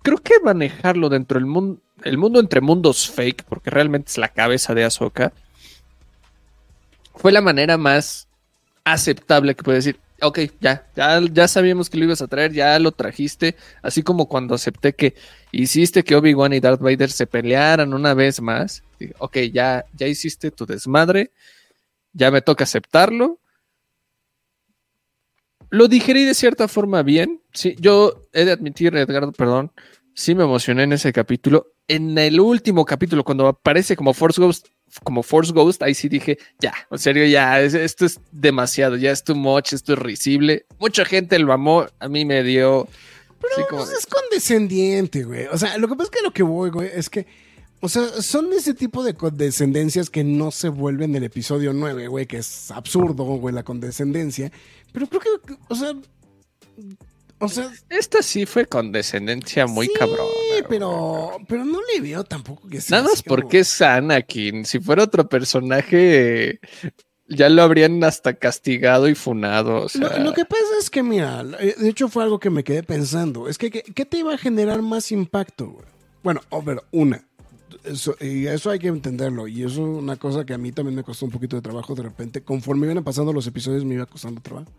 Creo 0.02 0.18
que 0.18 0.34
manejarlo 0.42 1.08
dentro 1.08 1.38
del 1.38 1.46
mundo, 1.46 1.80
el 2.04 2.18
mundo 2.18 2.40
entre 2.40 2.60
mundos 2.60 3.10
fake, 3.10 3.44
porque 3.44 3.70
realmente 3.70 4.10
es 4.10 4.18
la 4.18 4.28
cabeza 4.28 4.74
de 4.74 4.84
Ahsoka, 4.84 5.32
fue 7.14 7.32
la 7.32 7.40
manera 7.40 7.76
más 7.78 8.26
aceptable 8.84 9.54
que 9.54 9.62
puede 9.62 9.78
decir, 9.78 10.00
ok, 10.20 10.40
ya, 10.60 10.86
ya, 10.96 11.20
ya 11.32 11.48
sabíamos 11.48 11.90
que 11.90 11.98
lo 11.98 12.04
ibas 12.04 12.22
a 12.22 12.26
traer, 12.26 12.52
ya 12.52 12.78
lo 12.78 12.92
trajiste, 12.92 13.56
así 13.82 14.02
como 14.02 14.26
cuando 14.26 14.54
acepté 14.54 14.92
que 14.92 15.14
hiciste 15.50 16.04
que 16.04 16.16
Obi-Wan 16.16 16.52
y 16.52 16.60
Darth 16.60 16.80
Vader 16.80 17.10
se 17.10 17.26
pelearan 17.26 17.92
una 17.94 18.14
vez 18.14 18.40
más, 18.40 18.82
dije, 18.98 19.14
ok, 19.18 19.38
ya, 19.52 19.84
ya 19.94 20.06
hiciste 20.06 20.50
tu 20.50 20.66
desmadre, 20.66 21.30
ya 22.12 22.30
me 22.30 22.42
toca 22.42 22.64
aceptarlo, 22.64 23.38
lo 25.70 25.88
digerí 25.88 26.24
de 26.24 26.34
cierta 26.34 26.68
forma 26.68 27.02
bien. 27.02 27.40
Sí, 27.52 27.76
yo 27.78 28.22
he 28.32 28.44
de 28.44 28.52
admitir, 28.52 28.94
Edgardo, 28.96 29.32
perdón, 29.32 29.72
sí 30.14 30.34
me 30.34 30.44
emocioné 30.44 30.82
en 30.82 30.92
ese 30.92 31.12
capítulo. 31.12 31.72
En 31.88 32.16
el 32.18 32.40
último 32.40 32.84
capítulo, 32.84 33.24
cuando 33.24 33.46
aparece 33.48 33.96
como 33.96 34.12
Force 34.14 34.40
Ghost, 34.40 34.68
como 35.02 35.22
Force 35.22 35.52
Ghost, 35.52 35.82
ahí 35.82 35.94
sí 35.94 36.08
dije, 36.08 36.38
ya, 36.60 36.74
en 36.90 36.98
serio, 36.98 37.24
ya, 37.26 37.60
es- 37.62 37.74
esto 37.74 38.04
es 38.04 38.20
demasiado, 38.30 38.96
ya 38.96 39.10
es 39.10 39.24
too 39.24 39.34
much, 39.34 39.72
esto 39.72 39.94
es 39.94 39.98
risible. 39.98 40.66
Mucha 40.78 41.04
gente 41.06 41.38
lo 41.38 41.52
amó, 41.52 41.86
a 41.98 42.08
mí 42.08 42.24
me 42.26 42.42
dio. 42.42 42.86
Pero 43.40 43.54
sí, 43.56 43.62
como 43.68 43.80
pues, 43.82 43.90
de- 43.90 43.96
es 43.96 44.06
condescendiente, 44.06 45.24
güey. 45.24 45.46
O 45.46 45.56
sea, 45.58 45.76
lo 45.78 45.88
que 45.88 45.94
pasa 45.96 46.04
es 46.04 46.10
que 46.18 46.22
lo 46.22 46.32
que 46.32 46.42
voy, 46.42 46.70
güey, 46.70 46.90
es 46.94 47.08
que, 47.08 47.26
o 47.82 47.88
sea, 47.88 48.06
son 48.22 48.52
ese 48.54 48.72
tipo 48.74 49.04
de 49.04 49.12
condescendencias 49.14 50.08
que 50.08 50.24
no 50.24 50.50
se 50.50 50.68
vuelven 50.70 51.14
el 51.16 51.24
episodio 51.24 51.72
9, 51.74 52.06
güey, 52.08 52.26
que 52.26 52.38
es 52.38 52.70
absurdo, 52.70 53.24
güey, 53.24 53.54
la 53.54 53.62
condescendencia. 53.64 54.50
Pero 54.92 55.06
creo 55.08 55.20
que, 55.20 55.54
o 55.68 55.74
sea, 55.74 55.92
o 57.38 57.48
sea, 57.48 57.70
esta 57.90 58.22
sí 58.22 58.46
fue 58.46 58.66
condescendencia 58.66 59.66
muy 59.66 59.86
sí, 59.88 59.92
cabrón. 59.98 60.26
pero, 60.68 61.32
pero 61.48 61.64
no 61.64 61.80
le 61.92 62.00
veo 62.00 62.22
tampoco 62.22 62.68
que 62.68 62.80
sea 62.80 62.98
Nada 62.98 63.04
más 63.04 63.14
así 63.14 63.22
como- 63.24 63.36
porque 63.36 63.58
es 63.60 63.82
Anakin. 63.82 64.64
Si 64.64 64.78
fuera 64.78 65.02
otro 65.02 65.28
personaje, 65.28 66.60
ya 67.28 67.48
lo 67.48 67.62
habrían 67.62 68.04
hasta 68.04 68.34
castigado 68.34 69.08
y 69.08 69.16
funado. 69.16 69.82
O 69.86 69.88
sea, 69.88 70.18
Lo, 70.18 70.26
lo 70.26 70.32
que 70.34 70.44
pasa 70.44 70.62
es 70.78 70.88
que, 70.88 71.02
mira, 71.02 71.44
eh, 71.58 71.74
de 71.76 71.88
hecho 71.88 72.08
fue 72.08 72.22
algo 72.22 72.38
que 72.38 72.50
me 72.50 72.62
quedé 72.62 72.84
pensando. 72.84 73.48
Es 73.48 73.58
que, 73.58 73.70
¿qué, 73.72 73.82
qué 73.82 74.04
te 74.06 74.18
iba 74.18 74.32
a 74.34 74.38
generar 74.38 74.80
más 74.82 75.10
impacto, 75.10 75.66
güey? 75.68 75.86
Bueno, 76.22 76.40
a 76.52 76.60
ver, 76.60 76.80
una. 76.92 77.26
Eso, 77.84 78.16
y 78.20 78.46
eso 78.46 78.70
hay 78.70 78.78
que 78.78 78.88
entenderlo. 78.88 79.48
Y 79.48 79.62
eso 79.62 79.72
es 79.72 79.78
una 80.02 80.16
cosa 80.16 80.44
que 80.44 80.54
a 80.54 80.58
mí 80.58 80.72
también 80.72 80.94
me 80.96 81.02
costó 81.02 81.26
un 81.26 81.32
poquito 81.32 81.56
de 81.56 81.62
trabajo 81.62 81.94
de 81.94 82.02
repente. 82.02 82.42
Conforme 82.42 82.90
iban 82.90 83.02
pasando 83.04 83.32
los 83.32 83.46
episodios, 83.46 83.84
me 83.84 83.94
iba 83.94 84.06
costando 84.06 84.40
trabajo. 84.40 84.70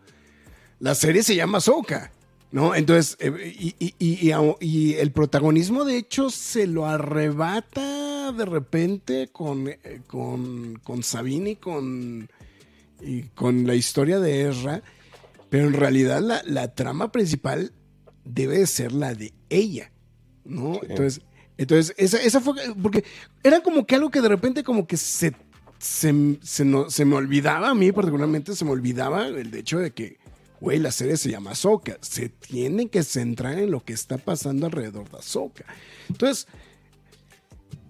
La 0.80 0.96
serie 0.96 1.24
se 1.24 1.36
llama 1.36 1.60
Soka, 1.60 2.12
¿no? 2.52 2.76
Entonces, 2.76 3.18
eh, 3.20 3.54
y, 3.58 3.96
y- 4.00 4.94
el 4.96 5.12
protagonismo, 5.12 5.86
de 5.86 5.98
hecho, 5.98 6.30
se 6.30 6.68
lo 6.68 6.86
arrebata 6.86 8.32
de 8.32 8.46
repente 8.46 9.30
con, 9.32 9.68
eh, 9.68 10.02
con, 10.08 10.80
con 10.84 11.04
Sabine 11.04 11.52
y 11.52 11.56
con, 11.58 12.30
y 13.02 13.24
con 13.36 13.68
la 13.68 13.76
historia 13.76 14.20
de 14.20 14.50
Ezra. 14.50 14.82
Pero 15.50 15.68
en 15.68 15.74
realidad 15.74 16.22
la, 16.22 16.42
la 16.46 16.74
trama 16.74 17.12
principal 17.12 17.74
debe 18.26 18.58
de 18.60 18.68
ser 18.68 18.92
la 18.92 19.14
de 19.14 19.34
ella, 19.50 19.92
¿no? 20.46 20.80
Entonces, 20.82 21.22
entonces 21.58 21.94
esa, 21.98 22.18
esa 22.22 22.42
fue, 22.42 22.56
porque 22.82 23.04
era 23.44 23.62
como 23.62 23.86
que 23.86 23.96
algo 23.96 24.10
que 24.12 24.22
de 24.22 24.30
repente 24.30 24.64
como 24.64 24.88
que 24.88 24.98
se, 24.98 25.34
se, 25.80 26.38
se, 26.42 26.66
no- 26.66 26.90
se 26.90 27.06
me 27.06 27.16
olvidaba, 27.16 27.70
a 27.70 27.76
mí 27.76 27.92
particularmente 27.92 28.56
se 28.56 28.66
me 28.66 28.72
olvidaba 28.72 29.28
el 29.28 29.54
hecho 29.54 29.80
de 29.80 29.92
que, 29.92 30.18
güey, 30.60 30.80
la 30.80 30.92
serie 30.92 31.18
se 31.18 31.30
llama 31.30 31.52
Ahsoka, 31.52 31.98
se 32.02 32.30
tiene 32.30 32.88
que 32.88 33.04
centrar 33.04 33.58
en 33.60 33.70
lo 33.72 33.82
que 33.84 33.94
está 33.94 34.18
pasando 34.18 34.66
alrededor 34.66 35.10
de 35.10 35.18
Ahsoka. 35.18 35.66
Entonces, 36.10 36.48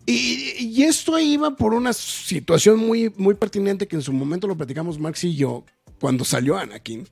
y, 0.05 0.53
y 0.59 0.83
esto 0.83 1.17
iba 1.17 1.55
por 1.55 1.73
una 1.73 1.93
situación 1.93 2.77
muy, 2.79 3.13
muy 3.15 3.35
pertinente 3.35 3.87
que 3.87 3.95
en 3.95 4.01
su 4.01 4.11
momento 4.11 4.47
lo 4.47 4.57
platicamos 4.57 4.99
Max 4.99 5.23
y 5.23 5.35
yo 5.35 5.63
cuando 6.01 6.25
salió 6.25 6.57
Anakin. 6.57 7.07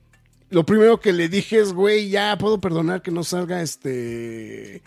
Lo 0.50 0.66
primero 0.66 1.00
que 1.00 1.14
le 1.14 1.30
dije 1.30 1.58
es, 1.60 1.72
güey, 1.72 2.10
ya 2.10 2.36
puedo 2.36 2.60
perdonar 2.60 3.00
que 3.00 3.10
no 3.10 3.24
salga 3.24 3.62
este 3.62 4.82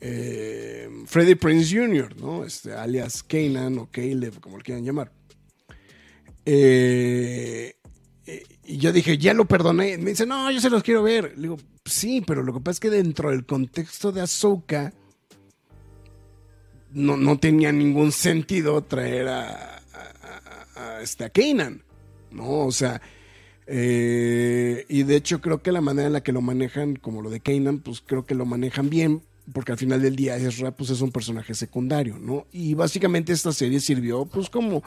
eh, 0.00 0.88
Freddie 1.06 1.36
Prince 1.36 1.76
Jr., 1.76 2.16
¿no? 2.16 2.44
Este, 2.44 2.72
alias 2.72 3.22
Kanan 3.22 3.78
o 3.78 3.90
Caleb, 3.90 4.40
como 4.40 4.56
lo 4.56 4.62
quieran 4.62 4.84
llamar. 4.84 5.12
Eh, 6.44 7.76
y 8.64 8.78
yo 8.78 8.92
dije, 8.92 9.18
ya 9.18 9.34
lo 9.34 9.46
perdoné. 9.46 9.98
Me 9.98 10.10
dice, 10.10 10.26
no, 10.26 10.50
yo 10.50 10.60
se 10.60 10.70
los 10.70 10.82
quiero 10.82 11.02
ver. 11.02 11.32
Le 11.36 11.42
digo, 11.42 11.58
sí, 11.84 12.22
pero 12.26 12.42
lo 12.42 12.54
que 12.54 12.60
pasa 12.60 12.76
es 12.76 12.80
que 12.80 12.90
dentro 12.90 13.30
del 13.30 13.44
contexto 13.44 14.12
de 14.12 14.20
Ahsoka 14.20 14.92
no, 16.92 17.16
no 17.16 17.38
tenía 17.38 17.72
ningún 17.72 18.12
sentido 18.12 18.82
traer 18.82 19.28
a, 19.28 19.82
este, 21.02 21.30
Kanan, 21.30 21.82
¿no? 22.30 22.66
O 22.66 22.72
sea, 22.72 23.00
eh, 23.66 24.86
y 24.88 25.02
de 25.02 25.16
hecho 25.16 25.40
creo 25.40 25.62
que 25.62 25.72
la 25.72 25.80
manera 25.80 26.06
en 26.06 26.12
la 26.14 26.22
que 26.22 26.32
lo 26.32 26.40
manejan, 26.40 26.96
como 26.96 27.22
lo 27.22 27.30
de 27.30 27.40
Kanan, 27.40 27.80
pues 27.80 28.02
creo 28.04 28.24
que 28.24 28.34
lo 28.34 28.46
manejan 28.46 28.88
bien, 28.88 29.22
porque 29.52 29.72
al 29.72 29.78
final 29.78 30.00
del 30.02 30.16
día 30.16 30.36
Ezra 30.36 30.70
pues 30.70 30.90
es 30.90 31.00
un 31.00 31.12
personaje 31.12 31.54
secundario, 31.54 32.18
¿no? 32.18 32.46
Y 32.52 32.74
básicamente 32.74 33.32
esta 33.32 33.52
serie 33.52 33.80
sirvió 33.80 34.24
pues 34.26 34.48
como 34.50 34.82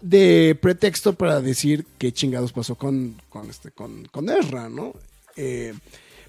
de 0.00 0.56
pretexto 0.60 1.14
para 1.14 1.40
decir 1.40 1.84
qué 1.98 2.12
chingados 2.12 2.52
pasó 2.52 2.74
con, 2.76 3.20
con, 3.28 3.50
este, 3.50 3.70
con, 3.70 4.04
con 4.06 4.28
Ezra, 4.30 4.68
¿no? 4.68 4.94
Eh, 5.36 5.74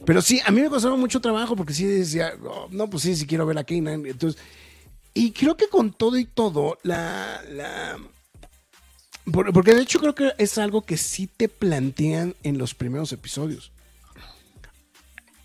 pero 0.06 0.22
sí, 0.22 0.40
a 0.46 0.52
mí 0.52 0.62
me 0.62 0.70
costaba 0.70 0.96
mucho 0.96 1.20
trabajo 1.20 1.56
porque 1.56 1.74
sí 1.74 1.86
decía, 1.86 2.34
"Oh, 2.44 2.68
no, 2.72 2.90
pues 2.90 3.04
sí, 3.04 3.16
sí 3.16 3.28
quiero 3.28 3.46
ver 3.46 3.58
a 3.58 3.64
Kanan. 3.64 4.06
Entonces, 4.06 4.42
y 5.14 5.32
creo 5.32 5.58
que 5.58 5.68
con 5.68 5.92
todo 5.92 6.18
y 6.18 6.26
todo, 6.26 6.78
la, 6.84 7.42
la, 7.50 7.98
por- 9.32 9.52
porque 9.52 9.74
de 9.76 9.82
hecho 9.82 10.00
creo 10.00 10.16
que 10.16 10.32
es 10.38 10.58
algo 10.58 10.84
que 10.84 10.98
sí 10.98 11.28
te 11.28 11.50
plantean 11.50 12.36
en 12.44 12.58
los 12.58 12.74
primeros 12.76 13.12
episodios. 13.12 13.72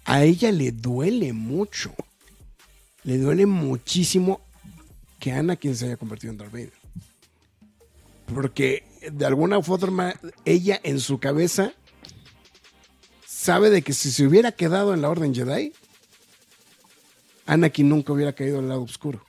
A 0.04 0.22
ella 0.24 0.52
le 0.52 0.70
duele 0.70 1.32
mucho. 1.32 1.94
Le 3.04 3.18
duele 3.18 3.46
muchísimo 3.46 4.40
que 5.20 5.32
Anakin 5.32 5.76
se 5.76 5.86
haya 5.86 5.96
convertido 5.96 6.32
en 6.32 6.38
Darth 6.38 6.52
Vader. 6.52 6.72
Porque 8.34 8.84
de 9.12 9.26
alguna 9.26 9.62
forma 9.62 10.14
ella 10.44 10.80
en 10.82 10.98
su 11.00 11.18
cabeza 11.18 11.72
sabe 13.26 13.68
de 13.68 13.82
que 13.82 13.92
si 13.92 14.10
se 14.10 14.26
hubiera 14.26 14.52
quedado 14.52 14.94
en 14.94 15.02
la 15.02 15.10
Orden 15.10 15.34
Jedi, 15.34 15.72
Anakin 17.46 17.88
nunca 17.88 18.14
hubiera 18.14 18.32
caído 18.32 18.58
al 18.58 18.68
lado 18.68 18.82
oscuro. 18.82 19.22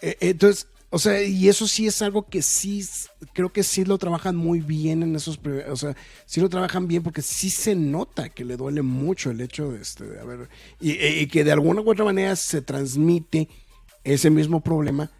Eh, 0.00 0.16
Entonces, 0.20 0.68
o 0.94 0.98
sea, 0.98 1.22
y 1.22 1.48
eso 1.48 1.66
sí 1.66 1.86
es 1.86 2.00
algo 2.02 2.26
que 2.26 2.42
sí, 2.42 2.86
creo 3.32 3.52
que 3.52 3.62
sí 3.62 3.84
lo 3.84 3.98
trabajan 3.98 4.36
muy 4.36 4.60
bien 4.60 5.02
en 5.02 5.16
esos, 5.16 5.40
o 5.68 5.76
sea, 5.76 5.96
sí 6.26 6.40
lo 6.40 6.48
trabajan 6.48 6.86
bien 6.86 7.02
porque 7.02 7.22
sí 7.22 7.50
se 7.50 7.74
nota 7.74 8.28
que 8.28 8.44
le 8.44 8.56
duele 8.56 8.82
mucho 8.82 9.30
el 9.30 9.40
hecho 9.40 9.72
de, 9.72 9.82
este, 9.82 10.04
de 10.04 10.20
haber, 10.20 10.48
y, 10.80 10.92
y 10.92 11.26
que 11.26 11.44
de 11.44 11.52
alguna 11.52 11.80
u 11.80 11.90
otra 11.90 12.04
manera 12.04 12.36
se 12.36 12.62
transmite 12.62 13.48
ese 14.04 14.30
mismo 14.30 14.60
problema 14.60 15.10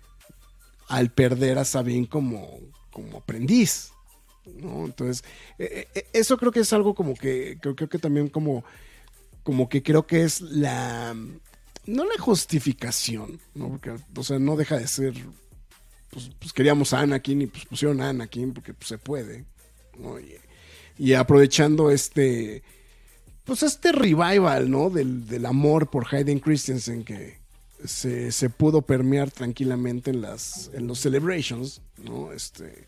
al 0.89 1.11
perder 1.11 1.59
a 1.59 1.65
Sabine 1.65 2.09
como, 2.09 2.61
como 2.91 3.19
aprendiz. 3.19 3.91
¿no? 4.47 4.85
Entonces, 4.85 5.25
eh, 5.59 5.89
eh, 5.95 6.07
eso 6.13 6.37
creo 6.37 6.53
que 6.53 6.61
es 6.61 6.73
algo 6.75 6.95
como 6.95 7.15
que, 7.15 7.57
creo, 7.61 7.75
creo 7.75 7.89
que 7.89 7.99
también 7.99 8.29
como 8.29 8.65
como 9.45 9.69
que 9.69 9.83
creo 9.83 10.07
que 10.07 10.25
es 10.25 10.41
la, 10.41 11.15
no 11.87 12.05
la 12.05 12.19
justificación, 12.19 13.41
¿no? 13.55 13.69
Porque, 13.69 13.95
o 14.17 14.25
sea, 14.25 14.39
no 14.39 14.57
deja 14.57 14.79
de 14.79 14.89
ser, 14.89 15.15
pues, 16.15 16.31
pues 16.39 16.53
queríamos 16.53 16.93
a 16.93 17.01
Anakin 17.01 17.43
y 17.43 17.47
pues 17.49 17.67
pusieron 17.67 18.01
a 18.01 18.11
Anakin 18.11 18.55
porque 18.55 18.73
pues, 18.73 18.87
se 18.87 18.99
puede. 18.99 19.45
Y, 20.97 21.13
aprovechando 21.15 21.91
este, 21.91 22.63
pues 23.45 23.65
este 23.65 23.91
revival, 23.91 24.71
¿no? 24.71 24.91
Del, 24.91 25.27
del 25.27 25.45
amor 25.45 25.91
por 25.91 26.07
Hayden 26.15 26.39
Christensen 26.39 27.05
que 27.05 27.39
se, 27.85 28.31
se 28.31 28.49
pudo 28.49 28.83
permear 28.83 29.33
tranquilamente 29.33 30.11
en 30.13 30.21
las, 30.21 30.71
en 30.73 30.87
los 30.87 31.01
celebrations, 31.01 31.83
¿no? 31.99 32.33
Este, 32.33 32.87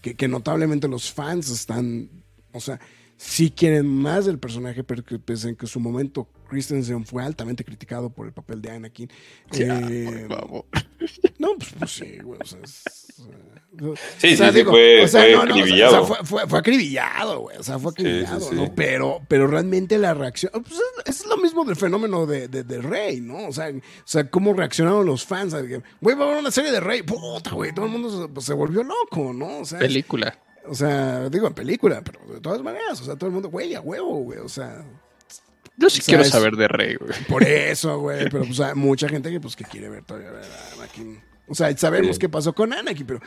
que, 0.00 0.14
que 0.14 0.28
notablemente 0.28 0.86
los 0.86 1.12
fans 1.12 1.50
están, 1.50 2.08
o 2.52 2.60
sea, 2.60 2.78
sí 3.16 3.50
quieren 3.50 3.88
más 3.88 4.26
del 4.26 4.38
personaje, 4.38 4.84
pero 4.84 5.04
que 5.04 5.18
pese 5.18 5.48
en 5.48 5.56
que 5.56 5.66
su 5.66 5.80
momento 5.80 6.28
Christensen 6.48 7.04
fue 7.06 7.22
altamente 7.22 7.64
criticado 7.64 8.10
por 8.10 8.26
el 8.26 8.32
papel 8.32 8.60
de 8.62 8.70
Anakin. 8.70 9.10
Ya, 9.52 9.78
eh, 9.88 10.26
por 10.28 10.38
favor. 10.38 10.64
no, 11.38 11.54
pues, 11.56 11.72
pues 11.78 11.90
sí, 11.92 12.18
güey. 12.22 12.40
O 12.40 12.44
sea, 12.44 12.58
es- 12.64 12.84
o 13.18 13.22
sea, 13.24 13.34
Sí, 14.18 14.34
o 14.34 14.36
sea, 14.36 14.50
sí, 14.52 14.58
sí, 14.60 14.64
fue- 14.64 15.04
o 15.04 15.08
sea, 15.08 15.20
fue 15.22 15.32
no, 15.32 15.44
no, 15.44 15.50
acribillado. 15.54 16.02
o 16.02 16.06
sea, 16.06 16.16
fue, 16.16 16.26
fue- 16.26 16.48
fue 16.48 16.58
acribillado, 16.58 17.40
güey. 17.40 17.56
O 17.58 17.62
sea, 17.62 17.78
fue 17.78 17.92
Sí, 17.92 18.02
sí, 18.02 18.08
acribillado, 18.08 18.40
sí. 18.40 18.54
¿no? 18.56 18.74
Pero, 18.74 19.20
pero 19.28 19.46
realmente 19.46 19.98
la 19.98 20.14
reacción. 20.14 20.50
Pues 20.52 20.72
es, 21.06 21.20
es 21.20 21.26
lo 21.26 21.36
mismo 21.36 21.64
del 21.64 21.76
fenómeno 21.76 22.26
de, 22.26 22.48
de, 22.48 22.64
de 22.64 22.80
Rey, 22.82 23.20
¿no? 23.20 23.46
O 23.46 23.52
sea, 23.52 23.68
o 23.68 23.80
sea, 24.04 24.28
cómo 24.30 24.52
reaccionaron 24.54 25.06
los 25.06 25.24
fans. 25.24 25.54
Güey, 26.00 26.16
va 26.16 26.24
a 26.24 26.28
haber 26.28 26.40
una 26.40 26.50
serie 26.50 26.72
de 26.72 26.80
Rey. 26.80 27.02
Puta, 27.02 27.50
güey. 27.52 27.72
Todo 27.72 27.86
el 27.86 27.92
mundo 27.92 28.22
se, 28.22 28.28
pues, 28.28 28.46
se 28.46 28.54
volvió 28.54 28.82
loco, 28.82 29.32
¿no? 29.32 29.58
O 29.58 29.64
sea, 29.64 29.78
Película. 29.78 30.36
o 30.66 30.74
sea, 30.74 31.28
digo 31.28 31.46
en 31.46 31.54
película, 31.54 32.02
pero 32.02 32.20
de 32.34 32.40
todas 32.40 32.62
maneras, 32.62 33.00
o 33.00 33.04
sea, 33.04 33.16
todo 33.16 33.26
el 33.28 33.32
mundo, 33.34 33.48
güey, 33.50 33.74
a 33.74 33.80
huevo, 33.80 34.16
güey. 34.24 34.38
O 34.40 34.48
sea, 34.48 34.84
Yo 35.78 35.88
sí 35.88 36.00
quiero 36.02 36.24
saber 36.24 36.56
de 36.56 36.68
Rey, 36.68 36.96
güey. 36.96 37.12
por 37.28 37.42
eso, 37.44 37.98
güey. 38.00 38.24
Pero 38.30 38.44
pues 38.44 38.60
hay 38.60 38.74
mucha 38.74 39.08
gente 39.08 39.30
que 39.30 39.40
pues 39.40 39.56
que 39.56 39.64
quiere 39.64 39.88
ver 39.88 40.02
todavía 40.04 40.30
ver 40.32 40.42
a 40.44 40.74
Anakin. 40.74 41.20
O 41.46 41.54
sea, 41.54 41.74
sabemos 41.76 42.16
Sí. 42.16 42.20
qué 42.20 42.28
pasó 42.28 42.52
con 42.52 42.72
Anakin, 42.72 43.06
pero 43.06 43.20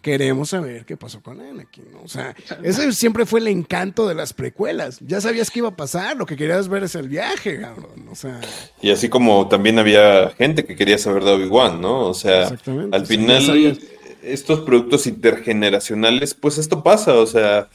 queremos 0.00 0.50
saber 0.50 0.84
qué 0.84 0.96
pasó 0.96 1.20
con 1.20 1.40
Anakin. 1.40 1.84
¿no? 1.92 2.02
O 2.02 2.08
sea, 2.08 2.34
ese 2.62 2.92
siempre 2.92 3.26
fue 3.26 3.40
el 3.40 3.48
encanto 3.48 4.06
de 4.06 4.14
las 4.14 4.32
precuelas. 4.32 4.98
Ya 5.00 5.20
sabías 5.20 5.50
qué 5.50 5.58
iba 5.58 5.68
a 5.68 5.76
pasar, 5.76 6.16
lo 6.16 6.26
que 6.26 6.36
querías 6.36 6.68
ver 6.68 6.84
es 6.84 6.94
el 6.94 7.08
viaje, 7.08 7.60
cabrón. 7.60 8.08
O 8.10 8.14
sea, 8.14 8.40
Y 8.80 8.90
así 8.92 9.08
como 9.08 9.48
también 9.48 9.78
había 9.80 10.30
gente 10.38 10.64
que 10.64 10.76
quería 10.76 10.96
saber 10.98 11.24
de 11.24 11.32
Obi-Wan, 11.32 11.80
¿no? 11.80 12.06
O 12.06 12.14
sea, 12.14 12.48
al 12.92 13.06
final, 13.06 13.78
estos 14.22 14.60
productos 14.60 15.06
intergeneracionales, 15.08 16.34
pues 16.34 16.58
esto 16.58 16.82
pasa, 16.82 17.14
o 17.14 17.26
sea, 17.26 17.68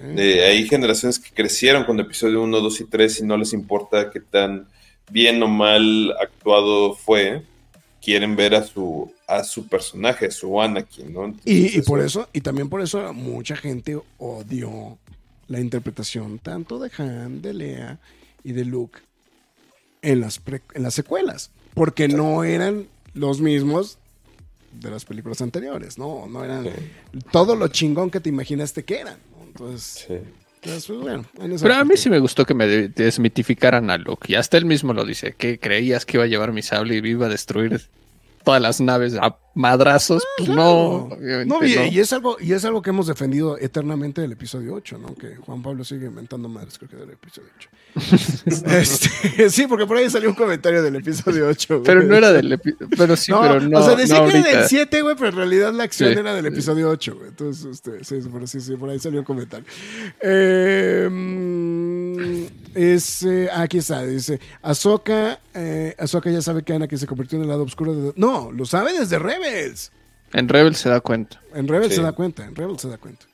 eh, 0.00 0.44
hay 0.44 0.66
generaciones 0.68 1.18
que 1.18 1.30
crecieron 1.30 1.84
con 1.84 1.98
episodio 2.00 2.42
1, 2.42 2.60
2 2.60 2.80
y 2.80 2.84
3 2.84 3.20
y 3.20 3.24
no 3.24 3.36
les 3.36 3.52
importa 3.52 4.10
qué 4.10 4.20
tan 4.20 4.66
bien 5.10 5.42
o 5.42 5.48
mal 5.48 6.14
actuado 6.20 6.94
fue, 6.94 7.42
quieren 8.02 8.36
ver 8.36 8.54
a 8.54 8.62
su, 8.64 9.12
a 9.26 9.42
su 9.44 9.66
personaje, 9.66 10.26
a 10.26 10.30
su 10.30 10.60
Anakin, 10.60 11.12
¿no? 11.12 11.24
Entonces, 11.26 11.74
y, 11.74 11.78
y 11.78 11.82
por 11.82 12.00
eso, 12.00 12.28
y 12.32 12.40
también 12.42 12.68
por 12.68 12.80
eso 12.82 13.12
mucha 13.12 13.56
gente 13.56 13.98
odió 14.18 14.98
la 15.48 15.60
interpretación 15.60 16.38
tanto 16.38 16.78
de 16.78 16.90
Han, 16.98 17.40
de 17.42 17.54
Lea 17.54 17.98
y 18.44 18.52
de 18.52 18.64
Luke 18.64 19.00
en 20.02 20.20
las, 20.20 20.38
pre- 20.38 20.62
en 20.74 20.82
las 20.82 20.94
secuelas, 20.94 21.50
porque 21.74 22.06
no 22.06 22.44
eran 22.44 22.86
los 23.14 23.40
mismos 23.40 23.98
de 24.80 24.90
las 24.90 25.04
películas 25.06 25.40
anteriores, 25.40 25.98
no, 25.98 26.26
no 26.28 26.44
eran 26.44 26.64
Sí. 26.64 26.70
todo 27.32 27.56
lo 27.56 27.68
chingón 27.68 28.10
que 28.10 28.20
te 28.20 28.28
imaginaste 28.28 28.84
que 28.84 29.00
eran. 29.00 29.16
Pues, 29.58 30.06
bueno, 30.88 31.24
en 31.40 31.52
esa 31.52 31.62
Pero 31.66 31.74
a 31.80 31.84
mí 31.84 31.96
sí 31.96 32.08
me 32.10 32.18
gustó 32.18 32.44
que 32.44 32.54
me 32.54 32.66
de- 32.66 32.88
desmitificaran 32.88 33.90
a 33.90 33.96
Luke. 33.98 34.30
Y 34.30 34.34
hasta 34.36 34.56
él 34.56 34.64
mismo 34.64 34.92
lo 34.92 35.04
dice. 35.04 35.34
Que 35.36 35.58
creías 35.58 36.04
que 36.06 36.16
iba 36.16 36.24
a 36.24 36.28
llevar 36.28 36.52
mi 36.52 36.62
sable 36.62 36.96
y 36.96 36.98
iba 37.08 37.26
a 37.26 37.28
destruir 37.28 37.80
todas 38.44 38.60
las 38.62 38.80
naves 38.80 39.14
a 39.14 39.36
madrazos. 39.58 40.22
Pues 40.38 40.48
no, 40.48 41.06
obviamente 41.10 41.46
No, 41.46 41.64
y, 41.66 41.74
no. 41.74 41.86
y 41.86 41.98
es 42.00 42.12
algo, 42.12 42.36
y 42.40 42.52
es 42.52 42.64
algo 42.64 42.80
que 42.80 42.90
hemos 42.90 43.06
defendido 43.08 43.58
eternamente 43.58 44.20
del 44.20 44.32
episodio 44.32 44.74
8, 44.74 44.98
¿no? 44.98 45.14
Que 45.14 45.36
Juan 45.36 45.62
Pablo 45.62 45.84
sigue 45.84 46.06
inventando 46.06 46.48
madres, 46.48 46.78
creo 46.78 46.90
que 46.90 46.96
del 46.96 47.10
episodio 47.10 47.48
8. 47.56 47.68
Este, 48.78 49.50
sí, 49.50 49.66
porque 49.66 49.84
por 49.86 49.96
ahí 49.96 50.08
salió 50.08 50.28
un 50.28 50.34
comentario 50.34 50.82
del 50.82 50.96
episodio 50.96 51.48
8. 51.48 51.66
güey. 51.80 51.82
Pero 51.84 52.02
no 52.04 52.14
era 52.16 52.32
del 52.32 52.52
epi- 52.52 52.76
Pero 52.96 53.16
sí, 53.16 53.32
no, 53.32 53.40
pero 53.42 53.60
no. 53.60 53.78
o 53.78 53.82
sea, 53.82 53.96
decía 53.96 54.20
no 54.20 54.28
que 54.28 54.38
era 54.38 54.58
del 54.60 54.68
7, 54.68 55.02
güey, 55.02 55.16
pero 55.16 55.30
en 55.30 55.36
realidad 55.36 55.72
la 55.72 55.84
acción 55.84 56.12
Sí. 56.12 56.18
era 56.18 56.34
del 56.34 56.46
episodio 56.46 56.88
8, 56.90 57.14
güey. 57.16 57.28
Entonces, 57.28 57.64
este, 57.66 58.04
sí, 58.04 58.22
sí, 58.22 58.28
por, 58.28 58.46
sí, 58.46 58.60
sí, 58.60 58.76
por 58.76 58.88
ahí 58.90 58.98
salió 58.98 59.18
un 59.20 59.24
comentario. 59.26 59.66
Eh, 60.20 61.08
mm, 61.10 62.44
es, 62.74 63.22
eh, 63.24 63.48
aquí 63.52 63.78
está, 63.78 64.04
dice, 64.04 64.38
Ahsoka, 64.62 65.40
eh, 65.54 65.94
Ahsoka 65.98 66.30
ya 66.30 66.40
sabe 66.42 66.62
que 66.62 66.72
Anakin 66.72 66.98
se 66.98 67.06
convirtió 67.06 67.36
en 67.38 67.42
el 67.42 67.48
lado 67.48 67.64
oscuro 67.64 67.94
de... 67.94 68.12
No, 68.16 68.52
lo 68.52 68.64
sabe 68.66 68.92
desde 68.98 69.18
Rebels. 69.50 69.92
En 70.32 70.48
Rebel 70.48 70.74
se 70.74 70.88
da 70.88 71.00
cuenta. 71.00 71.40
En 71.54 71.66
Rebels 71.68 71.90
Sí. 71.90 71.96
se 71.96 72.02
da 72.02 72.12
cuenta, 72.12 72.44
en 72.44 72.54
Rebels 72.54 72.82
se 72.82 72.88
da 72.88 72.98
cuenta. 72.98 73.24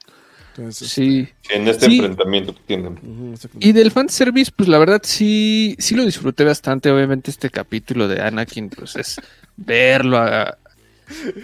Entonces, 0.57 0.89
Sí. 0.89 1.29
Sí, 1.43 1.49
en 1.53 1.67
este 1.67 1.87
Sí. 1.87 1.97
enfrentamiento 1.99 2.55
que 2.55 2.61
tienen. 2.67 2.93
exactamente. 3.33 3.67
Y 3.69 3.73
del 3.73 3.91
fanservice, 3.91 4.53
pues 4.55 4.69
la 4.69 4.79
verdad 4.79 5.01
sí, 5.05 5.75
sí 5.81 5.97
lo 5.97 6.05
disfruté 6.05 6.45
bastante. 6.45 6.91
Obviamente 6.91 7.31
este 7.33 7.51
capítulo 7.51 8.07
de 8.07 8.21
Anakin, 8.23 8.71
pues 8.71 8.95
es 8.97 9.17
verlo. 9.57 10.19
a- 10.19 10.57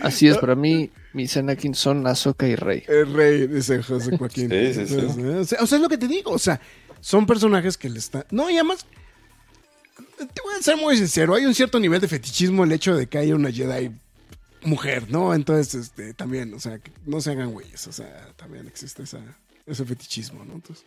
así 0.00 0.28
es, 0.28 0.38
para 0.38 0.54
mí 0.54 0.90
mis 1.12 1.36
Anakin 1.36 1.74
son 1.74 2.06
Ahsoka 2.06 2.46
y 2.46 2.54
Rey. 2.54 2.84
El 2.86 3.12
rey, 3.12 3.46
dice 3.48 3.82
José 3.82 4.16
Joaquín. 4.16 4.48
Sí, 4.48 4.74
sí, 4.74 4.86
sí. 4.86 4.94
Entonces. 4.94 5.24
O, 5.24 5.44
sea, 5.44 5.58
o 5.62 5.66
sea, 5.66 5.76
es 5.78 5.82
lo 5.82 5.88
que 5.88 5.98
te 5.98 6.06
digo. 6.06 6.30
O 6.30 6.38
sea, 6.38 6.60
son 7.00 7.26
personajes 7.26 7.76
que 7.76 7.88
le 7.90 7.98
están. 7.98 8.24
No, 8.30 8.48
y 8.48 8.54
además. 8.54 8.86
Te 10.18 10.40
voy 10.44 10.54
a 10.58 10.62
ser 10.62 10.76
muy 10.76 10.96
sincero. 10.96 11.34
Hay 11.34 11.46
un 11.46 11.54
cierto 11.54 11.80
nivel 11.80 12.00
de 12.00 12.06
fetichismo 12.08 12.62
el 12.64 12.72
hecho 12.72 12.94
de 12.94 13.06
que 13.08 13.18
haya 13.18 13.34
una 13.34 13.50
Jedi 13.50 13.90
mujer, 14.62 15.04
¿no? 15.10 15.34
Entonces, 15.34 15.74
este, 15.74 16.14
también, 16.14 16.52
o 16.54 16.60
sea, 16.60 16.78
que 16.78 16.90
no 17.06 17.20
se 17.20 17.30
hagan 17.32 17.52
güeyes. 17.52 17.86
O 17.86 17.92
sea, 17.92 18.28
también 18.36 18.66
existe 18.66 19.02
esa, 19.04 19.18
ese 19.66 19.84
fetichismo, 19.84 20.44
¿no? 20.44 20.54
Entonces, 20.54 20.84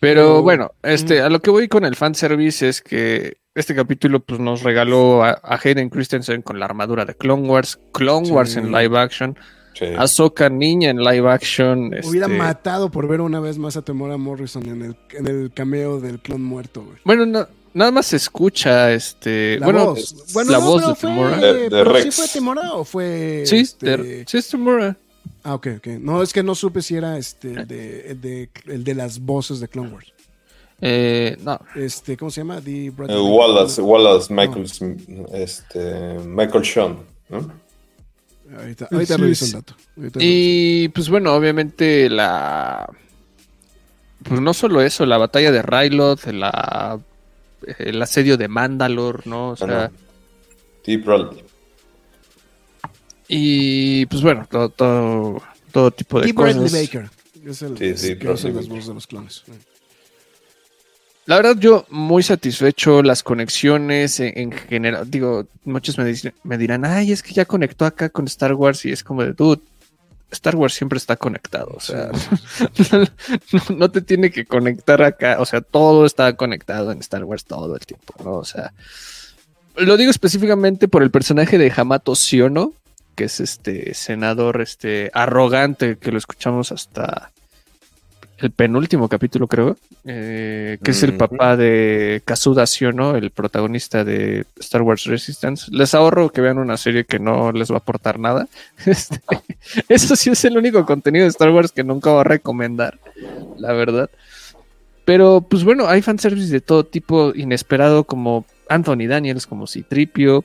Pero 0.00 0.42
bueno, 0.42 0.72
este, 0.82 1.20
a 1.22 1.30
lo 1.30 1.40
que 1.40 1.50
voy 1.50 1.68
con 1.68 1.84
el 1.84 1.96
fanservice 1.96 2.68
es 2.68 2.82
que 2.82 3.38
este 3.54 3.74
capítulo 3.74 4.20
pues, 4.20 4.38
nos 4.40 4.62
regaló 4.62 5.24
a, 5.24 5.30
a 5.42 5.58
Hayden 5.62 5.88
Christensen 5.88 6.42
con 6.42 6.58
la 6.58 6.66
armadura 6.66 7.04
de 7.04 7.14
Clone 7.14 7.48
Wars, 7.48 7.78
Clone 7.92 8.26
Sí. 8.26 8.32
Wars 8.32 8.56
en 8.56 8.70
live 8.72 8.98
action, 8.98 9.38
Sí. 9.72 9.86
Ahsoka 9.98 10.48
niña 10.50 10.90
en 10.90 10.98
live 10.98 11.28
action. 11.28 11.86
hubiera 12.04 12.26
este, 12.26 12.38
matado 12.38 12.90
por 12.92 13.08
ver 13.08 13.20
una 13.20 13.40
vez 13.40 13.58
más 13.58 13.76
a 13.76 13.82
Temora 13.82 14.16
Morrison 14.16 14.64
en 14.68 14.82
el, 14.82 14.96
en 15.10 15.26
el 15.26 15.52
cameo 15.52 15.98
del 16.00 16.20
clon 16.20 16.42
muerto, 16.44 16.84
güey. 16.84 16.98
Bueno, 17.04 17.26
no- 17.26 17.48
nada 17.74 17.90
más 17.90 18.06
se 18.06 18.16
escucha 18.16 18.92
este. 18.92 19.58
La 19.58 19.66
bueno, 19.66 19.86
voz. 19.86 20.32
Bueno, 20.32 20.52
la 20.52 20.58
no, 20.58 20.64
voz 20.64 20.82
pero 20.82 20.88
de 20.88 20.94
fue, 20.96 21.08
Temora. 21.10 21.36
De- 21.38 21.52
de 21.54 21.70
pero 21.70 22.00
¿Sí 22.00 22.10
fue 22.10 22.28
Temora 22.28 22.72
o 22.72 22.84
fue. 22.84 23.42
Sí, 23.46 23.56
este, 23.58 23.96
de- 23.96 24.24
sí 24.26 24.38
es 24.38 24.48
Temora. 24.48 24.96
Ah, 25.42 25.54
ok, 25.54 25.68
ok. 25.78 25.86
No, 26.00 26.22
es 26.22 26.32
que 26.32 26.42
no 26.42 26.54
supe 26.54 26.80
si 26.82 26.96
era 26.96 27.18
este 27.18 27.52
el 27.52 27.66
de, 27.68 28.10
el 28.10 28.20
de, 28.20 28.50
el 28.66 28.84
de 28.84 28.94
las 28.94 29.18
voces 29.20 29.60
de 29.60 29.68
Clone 29.68 29.90
Wars. 29.90 30.12
Eh, 30.80 31.36
no, 31.42 31.58
Este, 31.76 32.16
¿cómo 32.16 32.30
se 32.30 32.40
llama? 32.40 32.60
The 32.60 32.86
Eh, 32.86 32.92
Wallace, 32.92 33.80
Wallace 33.80 34.32
Michael, 34.32 34.66
este, 35.32 36.18
Michael 36.26 36.64
Sean, 36.64 36.98
¿no? 37.28 37.50
Ahorita, 38.58 38.88
ahorita 38.90 39.14
Sí, 39.16 39.20
reviso 39.22 39.44
el 39.46 39.52
dato. 39.52 39.74
Ahorita 39.96 40.18
Y 40.22 40.88
pues 40.88 41.08
bueno, 41.08 41.34
obviamente 41.34 42.08
la. 42.10 42.86
Pues 44.22 44.40
no 44.40 44.52
solo 44.54 44.80
eso, 44.82 45.04
la 45.06 45.18
batalla 45.18 45.52
de 45.52 45.62
Rylot, 45.62 46.24
la, 46.26 46.98
el 47.78 48.00
asedio 48.02 48.36
de 48.36 48.48
Mandalor, 48.48 49.26
¿no? 49.26 49.50
O 49.50 49.56
sea, 49.56 49.66
no. 49.66 49.90
Deep 50.84 51.04
Bradley. 51.04 51.42
y 53.28 54.06
pues 54.06 54.22
bueno, 54.22 54.46
todo, 54.50 54.68
todo, 54.70 55.42
todo 55.72 55.90
tipo 55.90 56.20
de. 56.20 56.28
Y 56.28 56.32
Bradley 56.32 56.62
cosas. 56.64 56.82
Baker. 56.82 57.10
Es 57.46 57.62
el 57.62 57.76
Sí, 57.78 57.96
sí, 57.96 58.18
que 58.18 58.28
hace 58.28 58.50
voces 58.52 58.86
de 58.86 58.94
los 58.94 59.06
clones. 59.06 59.44
La 61.26 61.36
verdad, 61.36 61.56
yo 61.58 61.86
muy 61.88 62.22
satisfecho, 62.22 63.02
las 63.02 63.22
conexiones 63.22 64.20
en, 64.20 64.36
en 64.38 64.52
general. 64.52 65.10
Digo, 65.10 65.46
muchos 65.64 65.96
me, 65.96 66.04
dicen- 66.04 66.34
me 66.42 66.58
dirán, 66.58 66.84
ay, 66.84 67.12
es 67.12 67.22
que 67.22 67.32
ya 67.32 67.46
conectó 67.46 67.86
acá 67.86 68.10
con 68.10 68.26
Star 68.26 68.52
Wars 68.54 68.84
y 68.84 68.92
es 68.92 69.02
como 69.02 69.22
de, 69.24 69.32
dude, 69.32 69.62
Star 70.34 70.56
Wars 70.56 70.74
siempre 70.74 70.98
está 70.98 71.16
conectado. 71.16 71.72
O 71.74 71.80
sea, 71.80 72.10
no, 73.52 73.76
no 73.76 73.90
te 73.90 74.02
tiene 74.02 74.30
que 74.30 74.44
conectar 74.44 75.02
acá. 75.02 75.36
O 75.40 75.46
sea, 75.46 75.60
todo 75.60 76.04
está 76.06 76.36
conectado 76.36 76.92
en 76.92 76.98
Star 77.00 77.24
Wars 77.24 77.44
todo 77.44 77.74
el 77.74 77.86
tiempo, 77.86 78.14
¿no? 78.22 78.34
O 78.34 78.44
sea, 78.44 78.72
lo 79.76 79.96
digo 79.96 80.10
específicamente 80.10 80.88
por 80.88 81.02
el 81.02 81.10
personaje 81.10 81.58
de 81.58 81.72
Hamato 81.74 82.14
Siono, 82.14 82.72
que 83.14 83.24
es 83.24 83.40
este 83.40 83.94
senador 83.94 84.60
este 84.60 85.10
arrogante 85.14 85.96
que 85.96 86.12
lo 86.12 86.18
escuchamos 86.18 86.72
hasta 86.72 87.32
el 88.38 88.50
penúltimo 88.50 89.08
capítulo, 89.08 89.46
creo, 89.46 89.76
eh, 90.04 90.78
que 90.82 90.90
es 90.90 91.02
el 91.02 91.16
papá 91.16 91.56
de 91.56 92.22
Kazuda 92.24 92.66
Siono, 92.66 93.16
el 93.16 93.30
protagonista 93.30 94.04
de 94.04 94.44
Star 94.58 94.82
Wars 94.82 95.04
Resistance. 95.04 95.70
Les 95.70 95.94
ahorro 95.94 96.30
que 96.30 96.40
vean 96.40 96.58
una 96.58 96.76
serie 96.76 97.04
que 97.04 97.18
no 97.18 97.52
les 97.52 97.70
va 97.70 97.76
a 97.76 97.78
aportar 97.78 98.18
nada. 98.18 98.48
Este, 98.86 99.20
eso 99.88 100.14
sí 100.14 100.30
es 100.30 100.44
el 100.44 100.58
único 100.58 100.84
contenido 100.84 101.24
de 101.24 101.30
Star 101.30 101.50
Wars 101.50 101.72
que 101.72 101.84
nunca 101.84 102.10
voy 102.10 102.20
a 102.20 102.24
recomendar, 102.24 102.98
la 103.56 103.72
verdad. 103.72 104.10
Pero 105.04 105.40
pues 105.40 105.64
bueno, 105.64 105.86
hay 105.86 106.02
fanservice 106.02 106.52
de 106.52 106.60
todo 106.60 106.84
tipo 106.84 107.32
inesperado 107.34 108.04
como 108.04 108.44
Anthony 108.68 109.06
Daniels, 109.08 109.46
como 109.46 109.66
Citripio, 109.66 110.44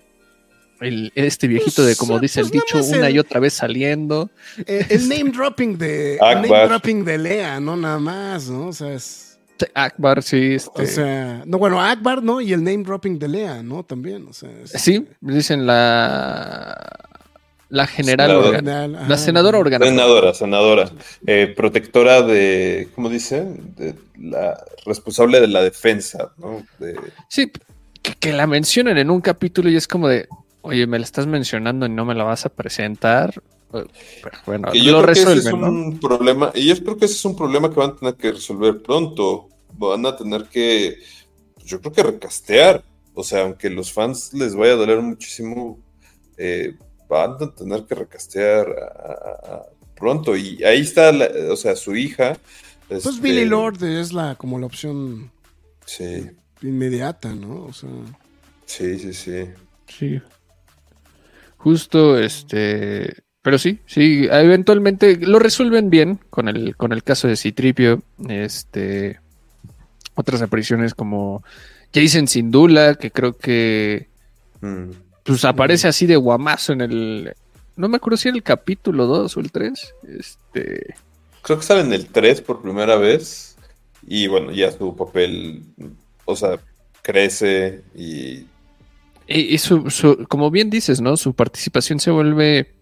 el, 0.82 1.12
este 1.16 1.48
viejito 1.48 1.84
de 1.86 1.96
como 1.96 2.14
Pues, 2.14 2.22
dice 2.22 2.42
el 2.42 2.50
pues, 2.50 2.64
dicho, 2.64 2.84
una 2.98 3.08
el- 3.08 3.16
y 3.16 3.20
otra 3.20 3.40
vez 3.40 3.54
saliendo. 3.54 4.30
Eh, 4.66 4.86
el 4.90 5.08
name 5.10 5.32
dropping 5.32 5.78
de 5.78 6.18
name 6.22 6.48
dropping 6.68 7.04
de 7.06 7.18
Lea, 7.18 7.60
no 7.60 7.76
nada 7.76 8.00
más, 8.00 8.50
¿no? 8.50 8.68
O 8.68 8.74
sea, 8.74 8.94
es, 8.94 9.26
Akbar, 9.74 10.24
sí, 10.24 10.54
este, 10.56 10.82
o 10.84 10.86
sea, 10.86 11.44
no 11.46 11.58
bueno, 11.58 11.82
Akbar, 11.82 12.24
¿no? 12.24 12.40
Y 12.40 12.54
el 12.54 12.64
name 12.64 12.84
dropping 12.84 13.20
de 13.20 13.28
Lea, 13.28 13.62
¿no? 13.62 13.84
También, 13.84 14.26
o 14.28 14.34
sea, 14.34 14.50
es- 14.64 14.72
sí, 14.72 15.06
dicen 15.22 15.66
la 15.66 16.78
la 17.72 17.86
general, 17.86 18.30
Senadora. 18.32 18.48
organ- 18.50 18.66
General, 18.66 18.96
ajá. 18.96 19.08
la 19.10 19.18
senadora 19.18 19.58
orgánica. 19.60 19.90
Senadora, 19.92 20.34
senadora. 20.34 20.92
Eh, 21.28 21.54
protectora 21.56 22.24
de, 22.24 22.88
¿cómo 22.96 23.10
dice? 23.10 23.46
De 23.78 23.94
la 24.20 24.60
responsable 24.88 25.40
de 25.40 25.48
la 25.50 25.62
defensa, 25.62 26.32
¿no? 26.38 26.64
De- 26.80 26.96
Sí, 27.28 27.52
que, 28.02 28.16
que 28.16 28.34
la 28.34 28.48
mencionen 28.48 28.98
en 28.98 29.12
un 29.12 29.22
capítulo 29.22 29.70
y 29.70 29.76
es 29.76 29.88
como 29.88 30.08
de, 30.08 30.28
oye, 30.62 30.88
me 30.88 31.00
la 31.00 31.06
estás 31.06 31.28
mencionando 31.28 31.86
y 31.86 31.90
no 31.90 32.06
me 32.06 32.16
la 32.16 32.24
vas 32.24 32.46
a 32.46 32.50
presentar. 32.50 33.42
Eh, 33.74 33.86
Pero 34.24 34.38
bueno, 34.46 34.72
que 34.72 34.82
yo 34.84 34.92
lo 34.94 35.02
creo 35.04 35.14
que 35.14 35.20
ese 35.22 35.40
es 35.40 35.46
un 35.54 36.00
problema, 36.00 36.52
y 36.56 36.68
yo 36.68 36.76
creo 36.84 36.98
que 36.98 37.06
ese 37.06 37.16
es 37.16 37.26
un 37.26 37.36
problema 37.36 37.70
que 37.70 37.76
van 37.80 37.92
a 37.92 37.96
tener 37.96 38.16
que 38.16 38.32
resolver 38.32 38.82
pronto. 38.82 39.50
Van 39.74 40.06
a 40.06 40.16
tener 40.16 40.46
que, 40.46 40.98
yo 41.66 41.80
creo 41.80 41.94
que 41.94 42.04
recastear. 42.04 42.84
O 43.14 43.24
sea, 43.24 43.42
aunque 43.44 43.70
los 43.70 43.92
fans 43.92 44.34
les 44.34 44.56
vaya 44.56 44.74
a 44.74 44.78
doler 44.78 45.02
muchísimo, 45.02 45.80
eh, 46.38 46.76
van 47.08 47.32
a 47.42 47.54
tener 47.54 47.84
que 47.86 47.96
recastear 47.96 48.68
a- 48.70 49.12
a- 49.12 49.56
a- 49.56 49.66
pronto. 49.96 50.36
Y 50.38 50.64
ahí 50.64 50.82
está, 50.82 51.12
la- 51.12 51.30
o 51.52 51.56
sea, 51.56 51.76
su 51.76 51.96
hija. 51.96 52.38
Pues 52.88 53.06
este, 53.06 53.22
Billy 53.22 53.46
Lord 53.46 53.84
es 53.84 54.14
la 54.14 54.36
como 54.36 54.58
la 54.58 54.66
opción 54.66 55.30
Sí, 55.86 56.28
inmediata, 56.62 57.34
¿no? 57.34 57.66
O 57.66 57.74
sea, 57.74 57.90
sí, 58.66 58.98
sí, 59.00 59.14
sí. 59.14 59.46
Sí. 59.88 60.22
Justo, 61.60 62.18
este. 62.18 63.16
Pero 63.42 63.58
sí, 63.58 63.80
sí, 63.86 64.28
eventualmente 64.30 65.16
lo 65.18 65.40
resuelven 65.40 65.90
bien 65.90 66.20
con 66.30 66.50
el, 66.50 66.76
con 66.76 66.92
el 66.92 67.04
caso 67.04 67.28
de 67.28 67.38
Citripio. 67.38 68.02
Este. 68.28 69.20
Otras 70.16 70.42
apariciones 70.42 70.94
como 70.94 71.44
Jason 71.94 72.28
Sindula, 72.28 72.96
que 72.96 73.12
creo 73.12 73.38
que 73.38 74.08
Mm. 74.62 74.90
pues 75.24 75.46
aparece 75.46 75.88
así 75.88 76.06
de 76.06 76.18
guamazo 76.18 76.74
en 76.74 76.82
el. 76.82 77.34
No 77.78 77.88
me 77.88 77.96
acuerdo 77.96 78.18
si 78.18 78.28
era 78.28 78.36
el 78.36 78.44
capítulo 78.44 79.06
2 79.06 79.38
o 79.38 79.40
el 79.40 79.52
3. 79.54 79.96
Este. 80.20 80.96
Creo 81.42 81.60
que 81.60 81.64
sale 81.66 81.82
en 81.82 81.94
el 81.94 82.08
3 82.08 82.42
por 82.42 82.62
primera 82.62 82.98
vez. 82.98 83.56
Y 84.06 84.28
bueno, 84.28 84.52
ya 84.52 84.70
su 84.72 84.96
papel, 84.98 85.62
o 86.26 86.36
sea, 86.36 86.60
crece 87.02 87.82
y 87.96 88.46
Y, 89.30 89.58
su- 89.60 89.90
su- 89.92 90.26
como 90.28 90.50
bien 90.50 90.70
dices, 90.70 91.02
¿no? 91.02 91.16
Su 91.18 91.34
participación 91.34 92.00
se 92.00 92.10
vuelve 92.12 92.74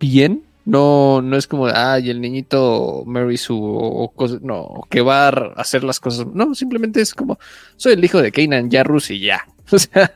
bien. 0.00 0.44
No, 0.64 1.20
no 1.22 1.36
es 1.36 1.46
como, 1.48 1.66
ay, 1.66 2.10
el 2.10 2.20
niñito 2.20 3.02
Mary 3.06 3.36
Sue 3.36 3.56
o, 3.60 4.12
cosas, 4.14 4.42
no, 4.42 4.82
que 4.90 5.00
va 5.00 5.28
a 5.28 5.52
hacer 5.56 5.82
las 5.84 5.98
cosas. 6.00 6.26
No, 6.32 6.54
simplemente 6.54 7.00
es 7.00 7.14
como, 7.14 7.38
soy 7.76 7.94
el 7.94 8.04
hijo 8.04 8.22
de 8.22 8.30
Kanan 8.32 8.70
Jarrus 8.70 9.10
y 9.10 9.20
ya. 9.20 9.46
O 9.72 9.78
sea. 9.78 10.12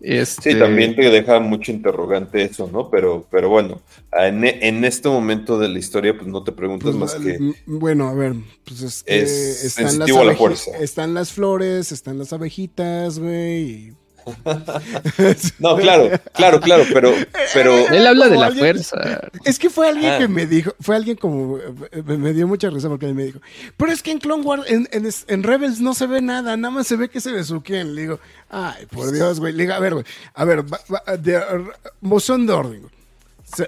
Este, 0.00 0.52
Sí, 0.52 0.58
también 0.58 0.94
te 0.96 1.10
deja 1.10 1.40
mucho 1.40 1.72
interrogante 1.72 2.42
eso, 2.42 2.68
¿no? 2.72 2.90
Pero, 2.90 3.26
pero 3.30 3.48
bueno, 3.48 3.82
en, 4.12 4.44
en 4.44 4.84
este 4.84 5.08
momento 5.08 5.58
de 5.58 5.68
la 5.68 5.78
historia, 5.78 6.14
pues 6.16 6.26
no 6.26 6.44
te 6.44 6.52
preguntas 6.52 6.94
pues, 6.94 6.96
más 6.96 7.14
que. 7.16 7.38
bueno, 7.66 8.08
a 8.08 8.14
ver, 8.14 8.34
pues 8.64 8.82
es 8.82 9.02
que 9.02 9.22
Es 9.22 9.64
están 9.64 9.98
las 9.98 10.10
sensitivo 10.10 10.20
a 10.20 10.24
la 10.24 10.34
fuerza. 10.34 10.70
están 10.78 11.14
las 11.14 11.32
flores, 11.32 11.92
están 11.92 12.18
las 12.18 12.32
abejitas, 12.32 13.18
güey. 13.18 13.97
No, 15.58 15.76
claro, 15.76 16.10
claro, 16.34 16.60
claro, 16.60 16.84
pero, 16.92 17.12
pero 17.54 17.88
él 17.92 18.06
habla 18.06 18.28
de 18.28 18.36
la 18.36 18.46
alguien- 18.46 18.64
fuerza. 18.64 19.20
Es 19.44 19.58
que 19.58 19.70
fue 19.70 19.88
alguien 19.88 20.12
Ah. 20.12 20.18
que 20.18 20.28
me 20.28 20.46
dijo, 20.46 20.72
fue 20.80 20.96
alguien 20.96 21.16
como, 21.16 21.58
me, 22.06 22.16
me 22.18 22.32
dio 22.32 22.46
mucha 22.46 22.70
risa 22.70 22.88
porque 22.88 23.06
él 23.06 23.14
me 23.14 23.24
dijo, 23.24 23.40
pero 23.76 23.92
es 23.92 24.02
que 24.02 24.10
en 24.10 24.18
Clone 24.18 24.42
Wars, 24.44 24.64
en, 24.68 24.88
en- 24.92 25.08
en 25.26 25.42
Rebels 25.42 25.80
no 25.80 25.94
se 25.94 26.06
ve 26.06 26.20
nada, 26.20 26.56
nada 26.56 26.72
más 26.74 26.86
se 26.86 26.96
ve 26.96 27.08
que 27.08 27.20
se 27.20 27.32
besuqueen. 27.32 27.94
Le 27.94 28.02
digo, 28.02 28.20
ay, 28.50 28.86
por 28.86 29.10
Dios, 29.12 29.40
güey. 29.40 29.52
Le 29.52 29.64
digo, 29.64 29.74
a 29.74 29.78
ver, 29.80 29.94
güey, 29.94 30.04
a 30.34 30.44
ver, 30.44 30.60
va- 30.72 30.80
va- 30.92 31.16
de, 31.16 31.40
moción 32.00 32.46
de 32.46 32.52
orden, 32.52 32.80
güey. 32.82 32.92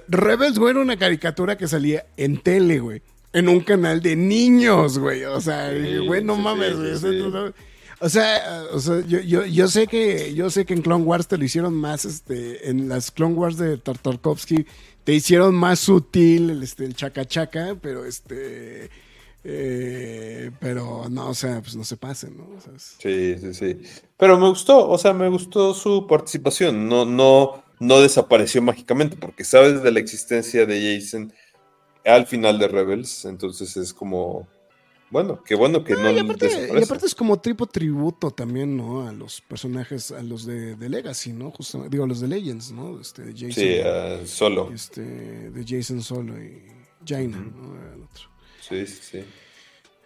Rebels, 0.07 0.59
güey, 0.59 0.71
era 0.71 0.79
una 0.81 0.97
caricatura 0.97 1.57
que 1.57 1.67
salía 1.67 2.05
en 2.17 2.37
tele, 2.41 2.79
güey. 2.79 3.01
En 3.33 3.47
un 3.49 3.61
canal 3.61 4.01
de 4.01 4.15
niños, 4.15 4.99
güey. 4.99 5.23
O 5.23 5.39
sea, 5.41 5.71
Sí, 5.71 5.97
güey, 6.05 6.23
no 6.23 6.35
sí, 6.35 6.41
mames, 6.41 6.99
sí, 6.99 7.07
güey. 7.21 7.53
O 8.01 8.09
sea, 8.09 8.65
O 8.73 8.79
sea, 8.79 8.99
yo, 9.07 9.19
yo, 9.19 9.45
yo 9.45 9.67
sé 9.67 9.87
que 9.87 10.33
yo 10.33 10.49
sé 10.49 10.65
que 10.65 10.73
en 10.73 10.81
Clone 10.81 11.05
Wars 11.05 11.27
te 11.27 11.37
lo 11.37 11.45
hicieron 11.45 11.73
más, 11.73 12.05
este, 12.05 12.69
en 12.69 12.89
las 12.89 13.11
Clone 13.11 13.35
Wars 13.35 13.57
de 13.57 13.77
Tartakovsky 13.77 14.65
te 15.03 15.13
hicieron 15.13 15.55
más 15.55 15.79
sutil 15.79 16.49
el, 16.49 16.63
este, 16.63 16.85
el 16.85 16.95
chaca 16.95 17.25
chaca, 17.25 17.75
pero 17.81 18.05
este, 18.05 18.89
eh, 19.43 20.51
pero 20.59 21.09
no, 21.09 21.29
o 21.29 21.33
sea, 21.33 21.61
pues 21.61 21.75
no 21.75 21.83
se 21.83 21.97
pasen, 21.97 22.37
¿no? 22.37 22.47
Sí, 22.77 23.35
sí, 23.39 23.53
sí. 23.53 23.81
Pero 24.17 24.37
me 24.37 24.47
gustó, 24.47 24.87
o 24.87 24.97
sea, 24.97 25.13
me 25.13 25.29
gustó 25.29 25.73
su 25.73 26.05
participación. 26.05 26.87
No, 26.87 27.05
no, 27.05 27.63
no 27.79 28.01
desapareció 28.01 28.61
mágicamente, 28.61 29.17
porque 29.17 29.43
sabes 29.43 29.81
de 29.81 29.91
la 29.91 29.99
existencia 29.99 30.65
de 30.65 30.99
Jason 30.99 31.33
al 32.05 32.27
final 32.27 32.59
de 32.59 32.67
Rebels. 32.67 33.25
Entonces 33.25 33.75
es 33.77 33.93
como, 33.93 34.47
bueno, 35.11 35.43
qué 35.43 35.55
bueno 35.55 35.83
que 35.83 35.93
no, 35.93 36.09
y, 36.09 36.19
aparte, 36.19 36.69
y 36.79 36.83
aparte 36.83 37.05
es 37.05 37.13
como 37.15 37.39
tipo 37.39 37.67
tributo 37.67 38.31
también, 38.31 38.75
¿no? 38.77 39.07
A 39.07 39.11
los 39.11 39.41
personajes, 39.41 40.11
a 40.11 40.23
los 40.23 40.45
de, 40.45 40.75
de 40.75 40.89
Legacy, 40.89 41.33
¿no? 41.33 41.51
Justo, 41.51 41.85
digo, 41.89 42.05
a 42.05 42.07
los 42.07 42.21
de 42.21 42.27
Legends, 42.29 42.71
¿no? 42.71 42.99
Este, 42.99 43.23
de 43.23 43.33
Jason, 43.33 43.51
Sí, 43.51 43.79
ah, 43.85 44.19
solo. 44.25 44.71
este, 44.73 45.01
de 45.01 45.65
Jason 45.67 46.01
Solo 46.01 46.41
y 46.41 46.63
Jaina, 47.05 47.37
¿no? 47.37 47.75
Era 47.77 47.93
el 47.93 48.01
otro. 48.03 48.23
Sí, 48.61 48.87
sí, 48.87 48.99
sí. 49.11 49.23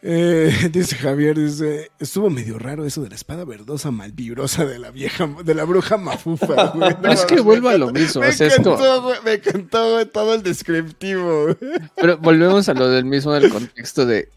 Eh, 0.08 0.70
dice 0.72 0.96
Javier, 0.98 1.36
dice, 1.38 1.90
estuvo 2.00 2.30
medio 2.30 2.60
raro 2.60 2.86
eso 2.86 3.02
de 3.02 3.10
la 3.10 3.16
espada 3.16 3.44
verdosa 3.44 3.90
malvibrosa 3.92 4.64
de 4.66 4.78
la 4.78 4.92
vieja, 4.92 5.28
de 5.44 5.56
la 5.56 5.64
bruja 5.64 5.98
mafufa, 5.98 6.68
güey. 6.76 6.92
Es 7.12 7.22
No, 7.22 7.28
que 7.28 7.40
vuelvo 7.42 7.70
a 7.70 7.78
lo 7.78 7.92
mismo, 7.92 8.22
Me 8.22 8.28
o 8.30 8.32
sea, 8.32 8.48
es 8.48 8.56
como- 8.58 8.78
me 9.24 9.34
encantó, 9.34 10.06
todo 10.08 10.36
el 10.36 10.44
descriptivo. 10.44 11.56
Pero 11.96 12.18
volvemos 12.20 12.70
a 12.70 12.74
lo 12.76 12.88
del 12.90 13.06
mismo 13.06 13.34
del 13.34 13.50
contexto 13.50 14.06
de 14.06 14.30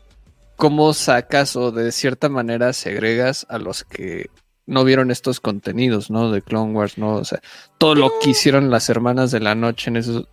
cómo 0.58 0.92
sacas 0.92 1.54
o 1.54 1.70
de 1.70 1.92
cierta 1.92 2.28
manera 2.28 2.72
segregas 2.72 3.46
a 3.48 3.58
los 3.58 3.84
que 3.84 4.28
no 4.66 4.82
vieron 4.84 5.12
estos 5.12 5.38
contenidos, 5.38 6.10
¿no? 6.10 6.32
De 6.32 6.42
Clone 6.42 6.74
Wars, 6.74 6.98
¿no? 6.98 7.14
O 7.14 7.24
sea, 7.24 7.40
todo 7.78 7.94
lo 7.94 8.10
que 8.20 8.30
hicieron 8.30 8.68
las 8.68 8.90
hermanas 8.90 9.30
de 9.30 9.38
la 9.38 9.54
noche 9.54 9.88
en 9.88 9.96
esos... 9.96 10.26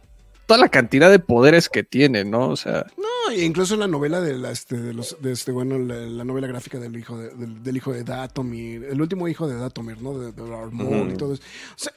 Toda 0.48 0.60
la 0.60 0.70
cantidad 0.70 1.12
de 1.12 1.20
poderes 1.20 1.70
que 1.70 1.84
tienen, 1.84 2.32
¿no? 2.32 2.50
O 2.50 2.56
sea, 2.56 2.88
No, 2.98 3.32
e 3.32 3.46
incluso 3.46 3.78
la 3.78 3.88
novela 3.88 4.20
de, 4.20 4.36
la, 4.36 4.50
este, 4.50 4.78
de 4.78 4.94
los, 4.94 5.16
de 5.22 5.32
este, 5.32 5.52
bueno, 5.52 5.78
la, 5.78 5.96
la 5.96 6.24
novela 6.24 6.48
gráfica 6.48 6.80
del 6.80 6.98
hijo 6.98 7.18
de, 7.20 7.30
del, 7.30 7.62
del 7.62 7.78
hijo 7.78 7.94
de 7.94 8.04
Datomir, 8.04 8.84
el 8.84 9.00
último 9.00 9.28
hijo 9.28 9.48
de 9.48 9.56
Datomir, 9.58 10.02
¿no? 10.02 10.18
De, 10.18 10.32
de 10.32 10.50
Darth 10.50 10.72
Maul 10.72 11.12
y 11.14 11.18
todo 11.18 11.36
eso. 11.36 11.44
O 11.76 11.80
sea, 11.80 11.94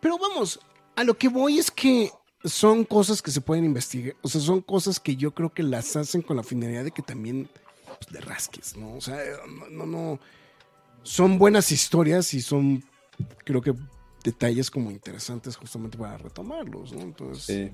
pero 0.00 0.18
vamos, 0.18 0.58
a 0.96 1.04
lo 1.04 1.14
que 1.14 1.28
voy 1.28 1.58
es 1.58 1.70
que 1.70 2.10
son 2.44 2.84
cosas 2.84 3.22
que 3.22 3.30
se 3.30 3.40
pueden 3.40 3.64
investigar, 3.64 4.16
o 4.22 4.28
sea, 4.28 4.40
son 4.40 4.62
cosas 4.62 4.98
que 4.98 5.14
yo 5.14 5.30
creo 5.30 5.50
que 5.50 5.62
las 5.62 5.94
hacen 5.94 6.22
con 6.22 6.36
la 6.36 6.42
finalidad 6.42 6.82
de 6.82 6.90
que 6.90 7.02
también 7.02 7.48
pues, 7.98 8.12
le 8.12 8.20
rasques, 8.20 8.76
¿no? 8.76 8.94
O 8.94 9.00
sea, 9.00 9.18
no, 9.48 9.68
no, 9.68 9.86
no. 9.86 10.20
Son 11.02 11.38
buenas 11.38 11.72
historias 11.72 12.34
y 12.34 12.40
son, 12.40 12.84
creo 13.44 13.62
que, 13.62 13.74
detalles 14.24 14.70
como 14.70 14.90
interesantes 14.90 15.56
justamente 15.56 15.96
para 15.96 16.18
retomarlos, 16.18 16.92
¿no? 16.92 17.00
Entonces, 17.00 17.44
Sí. 17.44 17.70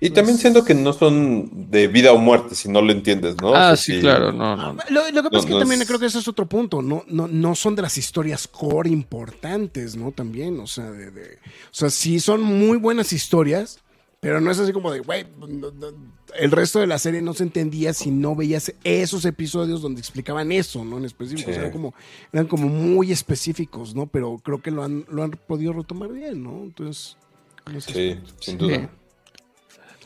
Y 0.00 0.08
también 0.10 0.38
siento 0.38 0.64
que 0.64 0.72
no 0.72 0.94
son 0.94 1.70
de 1.70 1.86
vida 1.86 2.10
o 2.12 2.16
muerte, 2.18 2.54
si 2.54 2.66
no 2.70 2.80
lo 2.80 2.92
entiendes, 2.92 3.36
¿no? 3.42 3.50
O 3.50 3.54
ah, 3.54 3.76
sea, 3.76 3.76
sí, 3.76 4.00
claro, 4.00 4.32
no, 4.32 4.56
no. 4.56 4.62
Ah, 4.80 4.84
Lo, 4.88 5.10
lo 5.10 5.22
que 5.22 5.30
pasa 5.30 5.30
No, 5.32 5.38
es 5.38 5.44
que 5.46 5.52
no 5.52 5.58
también 5.58 5.82
es- 5.82 5.86
creo 5.86 5.98
que 6.00 6.06
ese 6.06 6.18
es 6.18 6.28
otro 6.28 6.46
punto. 6.46 6.80
No, 6.80 7.04
no, 7.08 7.28
no 7.28 7.54
son 7.54 7.76
de 7.76 7.82
las 7.82 7.98
historias 7.98 8.48
core 8.48 8.88
importantes, 8.88 9.94
¿no? 9.96 10.12
También, 10.12 10.60
o 10.60 10.66
sea, 10.66 10.90
de, 10.90 11.10
de- 11.10 11.34
o 11.36 11.72
sea, 11.74 11.90
sí 11.90 12.20
son 12.20 12.42
muy 12.42 12.78
buenas 12.78 13.12
historias, 13.12 13.78
pero 14.20 14.40
no 14.40 14.50
es 14.50 14.58
así 14.58 14.72
como 14.72 14.90
de, 14.90 15.00
güey, 15.00 15.26
no- 15.38 15.70
no- 15.70 16.16
el 16.38 16.50
resto 16.50 16.80
de 16.80 16.86
la 16.86 16.98
serie 16.98 17.22
no 17.22 17.32
se 17.34 17.44
entendía 17.44 17.92
si 17.92 18.10
no 18.10 18.34
veías 18.34 18.72
esos 18.84 19.24
episodios 19.24 19.80
donde 19.82 20.00
explicaban 20.00 20.50
eso, 20.52 20.84
¿no? 20.84 20.98
En 20.98 21.04
específico, 21.04 21.50
o 21.50 21.52
sea, 21.52 21.54
Sí. 21.54 21.60
eran 21.60 21.72
como, 21.72 21.94
eran 22.32 22.46
como 22.46 22.68
muy 22.68 23.12
específicos, 23.12 23.94
¿no? 23.94 24.06
Pero 24.06 24.38
creo 24.38 24.60
que 24.60 24.70
lo 24.70 24.82
han, 24.82 25.04
lo 25.10 25.22
han 25.22 25.30
podido 25.30 25.72
retomar 25.72 26.12
bien, 26.12 26.42
¿no? 26.42 26.62
Entonces, 26.64 27.16
no 27.72 27.80
sé. 27.80 27.92
Sí, 27.92 28.20
sin 28.40 28.58
duda. 28.58 28.76
Sí. 28.76 28.88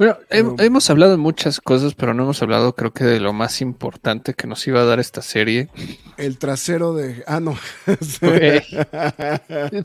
Bueno, 0.01 0.17
he- 0.31 0.65
hemos 0.65 0.89
hablado 0.89 1.13
de 1.13 1.19
muchas 1.19 1.61
cosas, 1.61 1.95
pero 1.95 2.15
no 2.15 2.23
hemos 2.23 2.41
hablado, 2.41 2.75
creo 2.75 2.91
que 2.91 3.05
de 3.05 3.21
lo 3.21 3.35
más 3.35 3.61
importante 3.61 4.33
que 4.33 4.47
nos 4.47 4.67
iba 4.67 4.81
a 4.81 4.85
dar 4.87 4.99
esta 4.99 5.21
serie. 5.21 5.69
El 6.17 6.39
trasero 6.39 6.95
de. 6.95 7.23
Ah, 7.27 7.39
no. 7.39 7.55
Güey. 8.23 8.63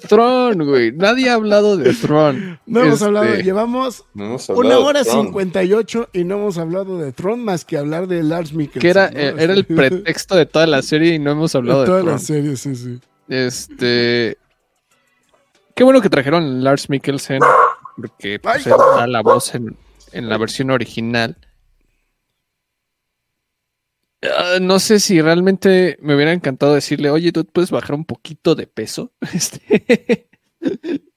Throne, 0.08 0.64
güey. 0.66 0.92
Nadie 0.94 1.30
ha 1.30 1.34
hablado 1.34 1.76
de 1.76 1.94
Throne. 1.94 2.60
No 2.66 2.80
hemos 2.80 2.94
Este, 2.94 3.06
hablado. 3.06 3.36
Llevamos 3.36 4.06
No 4.14 4.26
hemos 4.26 4.48
una 4.48 4.58
hablado 4.60 4.80
de 4.82 4.88
hora 4.88 5.04
Tron. 5.04 5.26
58 5.28 6.10
y 6.14 6.24
no 6.24 6.36
hemos 6.36 6.58
hablado 6.58 6.98
de 6.98 7.12
Tron 7.12 7.44
más 7.44 7.66
que 7.66 7.78
hablar 7.78 8.08
de 8.08 8.24
Lars 8.24 8.54
Mikkelsen. 8.54 8.82
Que 8.82 8.90
era, 8.90 9.10
¿no? 9.12 9.20
eh, 9.20 9.36
era 9.38 9.54
el 9.54 9.66
pretexto 9.68 10.36
de 10.38 10.46
toda 10.46 10.66
la 10.66 10.82
serie 10.82 11.14
y 11.16 11.20
no 11.20 11.32
hemos 11.32 11.54
hablado 11.56 11.82
de 11.82 11.86
Toda 11.88 12.00
Throne. 12.00 12.12
la 12.14 12.20
serie, 12.20 12.56
sí, 12.56 12.76
sí. 12.76 13.00
Este. 13.28 14.38
Qué 15.76 15.84
bueno 15.84 16.00
que 16.02 16.10
trajeron 16.10 16.64
Lars 16.64 16.90
Mikkelsen, 16.90 17.42
porque 17.98 18.40
pues, 18.40 18.66
él 18.66 18.74
da 18.96 19.08
la 19.08 19.22
voz 19.22 19.54
en, 19.56 19.76
en 20.16 20.30
la 20.30 20.38
versión 20.38 20.72
original. 20.72 21.38
Ah, 24.22 24.58
no 24.62 24.80
sé 24.80 25.00
si 25.00 25.22
realmente 25.22 25.98
me 26.02 26.16
hubiera 26.16 26.34
encantado 26.34 26.74
decirle, 26.74 27.10
oye, 27.10 27.32
tú 27.32 27.46
puedes 27.46 27.70
bajar 27.70 27.96
un 27.96 28.06
poquito 28.06 28.56
de 28.56 28.68
peso. 28.68 29.14
Este, 29.34 30.30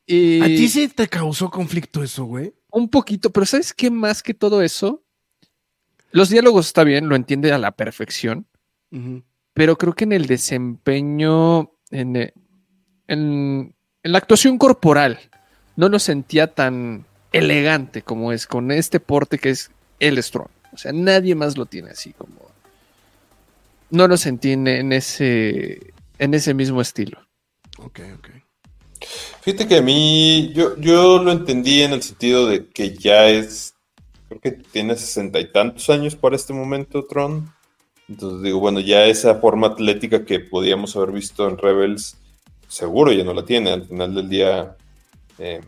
y 0.05 0.43
¿A 0.43 0.47
ti 0.47 0.69
sí 0.69 0.89
te 0.89 1.09
causó 1.09 1.49
conflicto 1.51 2.03
eso, 2.03 2.25
güey? 2.25 2.53
un 2.71 2.91
poquito, 2.91 3.31
pero 3.31 3.47
¿sabes 3.47 3.73
qué 3.73 3.91
más 3.91 4.23
que 4.23 4.35
todo 4.35 4.61
eso? 4.61 5.03
Los 6.11 6.29
diálogos 6.29 6.67
está 6.67 6.85
bien, 6.85 7.09
lo 7.09 7.17
entiende 7.17 7.51
a 7.53 7.59
la 7.59 7.73
perfección 7.73 8.47
pero 9.59 9.77
creo 9.77 9.93
que 9.93 10.05
en 10.05 10.13
el 10.13 10.27
desempeño, 10.27 11.73
en, 11.91 12.15
eh, 12.15 12.33
en, 13.09 13.75
en 14.05 14.13
la 14.13 14.19
actuación 14.19 14.57
corporal, 14.57 15.19
no 15.75 15.89
lo 15.89 15.99
sentía 15.99 16.55
tan 16.55 17.05
elegante 17.33 18.03
como 18.03 18.33
es 18.33 18.47
con 18.47 18.71
este 18.71 19.01
porte 19.01 19.39
que 19.39 19.51
es 19.51 19.71
el 20.01 20.23
Strong. 20.23 20.49
O 20.73 20.79
sea, 20.79 20.93
nadie 20.93 21.35
más 21.35 21.57
lo 21.57 21.67
tiene 21.67 21.91
así 21.91 22.13
como. 22.13 22.49
No 23.91 24.07
lo 24.07 24.17
sentí 24.17 24.53
en, 24.53 24.93
ese, 24.93 25.93
en 26.19 26.35
ese 26.35 26.53
mismo 26.53 26.81
estilo. 26.81 27.19
Ok, 27.79 28.01
ok. 28.19 28.29
Fíjate 29.41 29.67
que 29.67 29.77
a 29.77 29.83
mí, 29.83 30.53
yo, 30.55 30.77
yo 30.79 31.23
lo 31.23 31.33
entendí 31.33 31.83
en 31.83 31.93
el 31.93 32.03
sentido 32.03 32.47
de 32.47 32.69
que 32.69 32.97
ya 32.97 33.29
es, 33.29 33.75
creo 34.29 34.41
que 34.41 34.51
tiene 34.51 34.95
sesenta 34.97 35.41
y 35.41 35.51
tantos 35.51 35.89
años 35.89 36.17
para 36.17 36.37
este 36.37 36.53
momento, 36.53 37.07
Tron. 37.07 37.51
Entonces 38.09 38.43
digo, 38.43 38.59
bueno, 38.61 38.81
ya 38.81 39.05
esa 39.07 39.37
forma 39.37 39.69
atlética 39.69 40.25
que 40.25 40.41
podíamos 40.41 40.97
haber 40.97 41.13
visto 41.13 41.49
en 41.49 41.57
Rebels, 41.57 42.17
seguro 42.67 43.13
ya 43.13 43.25
no 43.25 43.33
la 43.33 43.45
tiene. 43.45 43.71
Al 43.71 43.87
final 43.87 44.15
del 44.15 44.29
día, 44.29 44.77
eh, 45.39 45.61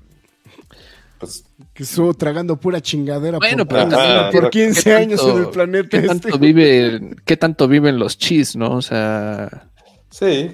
pues 1.20 1.44
Que 1.74 1.82
estuvo 1.84 2.12
tragando 2.14 2.59
pura 2.59 2.80
chingadera 2.80 3.38
Bueno, 3.38 3.64
por, 3.66 3.78
pero 3.88 4.30
por 4.32 4.51
¿qué 4.51 4.64
15 4.64 4.82
tanto- 4.82 4.97
años 5.02 5.22
en 5.28 5.38
el 5.44 5.51
planeta 5.51 5.88
¿Qué 5.90 5.97
este. 6.06 6.09
tanto, 6.09 6.38
vive, 6.38 7.16
¿Qué 7.24 7.36
tanto 7.36 7.68
viven 7.68 7.98
los 7.98 8.18
chis, 8.18 8.56
no? 8.56 8.72
O 8.76 8.82
sea, 8.82 9.70
sí, 10.10 10.51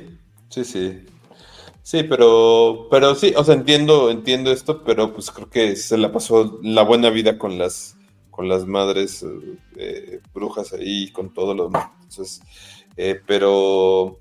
sí, 0.51 0.65
sí. 0.65 0.99
Sí, 1.83 2.03
pero, 2.03 2.89
pero 2.91 3.15
sí, 3.15 3.33
o 3.37 3.45
sea, 3.45 3.55
entiendo, 3.55 4.11
entiendo 4.11 4.51
esto, 4.51 4.83
pero 4.85 5.13
pues 5.15 5.31
creo 5.31 5.49
que 5.49 5.77
se 5.77 5.97
la 5.97 6.11
pasó 6.11 6.59
la 6.65 6.83
buena 6.83 7.11
vida 7.11 7.39
con 7.39 7.59
las, 7.59 7.97
con 8.33 8.49
las 8.49 8.67
madres 8.67 9.25
eh, 9.77 10.21
brujas 10.35 10.73
ahí, 10.73 11.13
con 11.13 11.33
todo 11.33 11.55
lo 11.55 11.67
demás. 11.67 11.91
Entonces, 12.03 12.41
eh, 12.97 13.21
pero, 13.25 14.19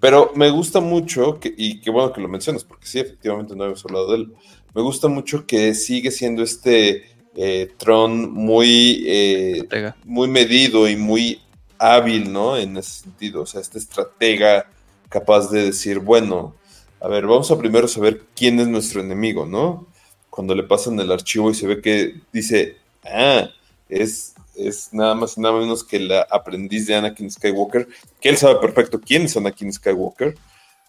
pero 0.00 0.32
me 0.34 0.50
gusta 0.50 0.80
mucho, 0.80 1.38
que, 1.38 1.54
y 1.56 1.80
qué 1.80 1.90
bueno 1.90 2.12
que 2.12 2.20
lo 2.20 2.28
mencionas, 2.28 2.64
porque 2.64 2.86
sí, 2.88 2.98
efectivamente 2.98 3.54
no 3.54 3.62
habíamos 3.62 3.84
hablado 3.84 4.10
de 4.10 4.16
él. 4.16 4.34
Me 4.74 4.82
gusta 4.82 5.08
mucho 5.08 5.46
que 5.46 5.74
sigue 5.74 6.10
siendo 6.10 6.42
este 6.42 7.04
eh, 7.36 7.72
Tron 7.76 8.32
muy, 8.32 9.04
eh, 9.06 9.92
muy 10.04 10.28
medido 10.28 10.88
y 10.88 10.96
muy 10.96 11.40
hábil, 11.78 12.32
¿no? 12.32 12.56
En 12.56 12.76
ese 12.76 13.02
sentido, 13.02 13.42
o 13.42 13.46
sea, 13.46 13.60
este 13.60 13.78
estratega 13.78 14.68
capaz 15.08 15.50
de 15.50 15.66
decir, 15.66 16.00
bueno, 16.00 16.54
a 17.00 17.08
ver, 17.08 17.26
vamos 17.26 17.50
a 17.50 17.58
primero 17.58 17.86
saber 17.86 18.22
quién 18.34 18.58
es 18.58 18.66
nuestro 18.66 19.00
enemigo, 19.00 19.46
¿no? 19.46 19.86
Cuando 20.30 20.54
le 20.54 20.64
pasan 20.64 20.98
el 20.98 21.12
archivo 21.12 21.50
y 21.50 21.54
se 21.54 21.66
ve 21.66 21.80
que 21.80 22.20
dice, 22.32 22.78
ah, 23.04 23.48
es, 23.88 24.34
es 24.56 24.88
nada 24.92 25.14
más 25.14 25.36
y 25.36 25.40
nada 25.40 25.58
menos 25.58 25.84
que 25.84 26.00
la 26.00 26.26
aprendiz 26.28 26.86
de 26.86 26.96
Anakin 26.96 27.30
Skywalker, 27.30 27.86
que 28.20 28.28
él 28.28 28.36
sabe 28.36 28.56
perfecto 28.56 29.00
quién 29.00 29.22
es 29.22 29.36
Anakin 29.36 29.72
Skywalker. 29.72 30.34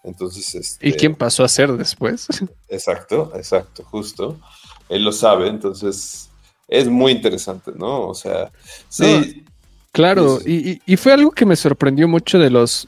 Entonces, 0.06 0.54
este, 0.56 0.88
¿Y 0.90 0.94
quién 0.94 1.16
pasó 1.16 1.44
a 1.44 1.48
ser 1.50 1.72
después? 1.74 2.28
Exacto, 2.70 3.32
exacto, 3.36 3.84
justo. 3.84 4.40
Él 4.90 5.04
lo 5.04 5.12
sabe, 5.12 5.48
entonces 5.48 6.30
es 6.68 6.88
muy 6.88 7.12
interesante, 7.12 7.72
¿no? 7.76 8.08
O 8.08 8.14
sea, 8.14 8.52
sí, 8.90 9.44
Claro, 9.92 10.40
y- 10.46 10.82
y 10.86 10.98
fue 10.98 11.14
algo 11.14 11.32
que 11.32 11.46
me 11.46 11.56
sorprendió 11.56 12.08
mucho 12.08 12.38
de 12.38 12.50
los, 12.50 12.88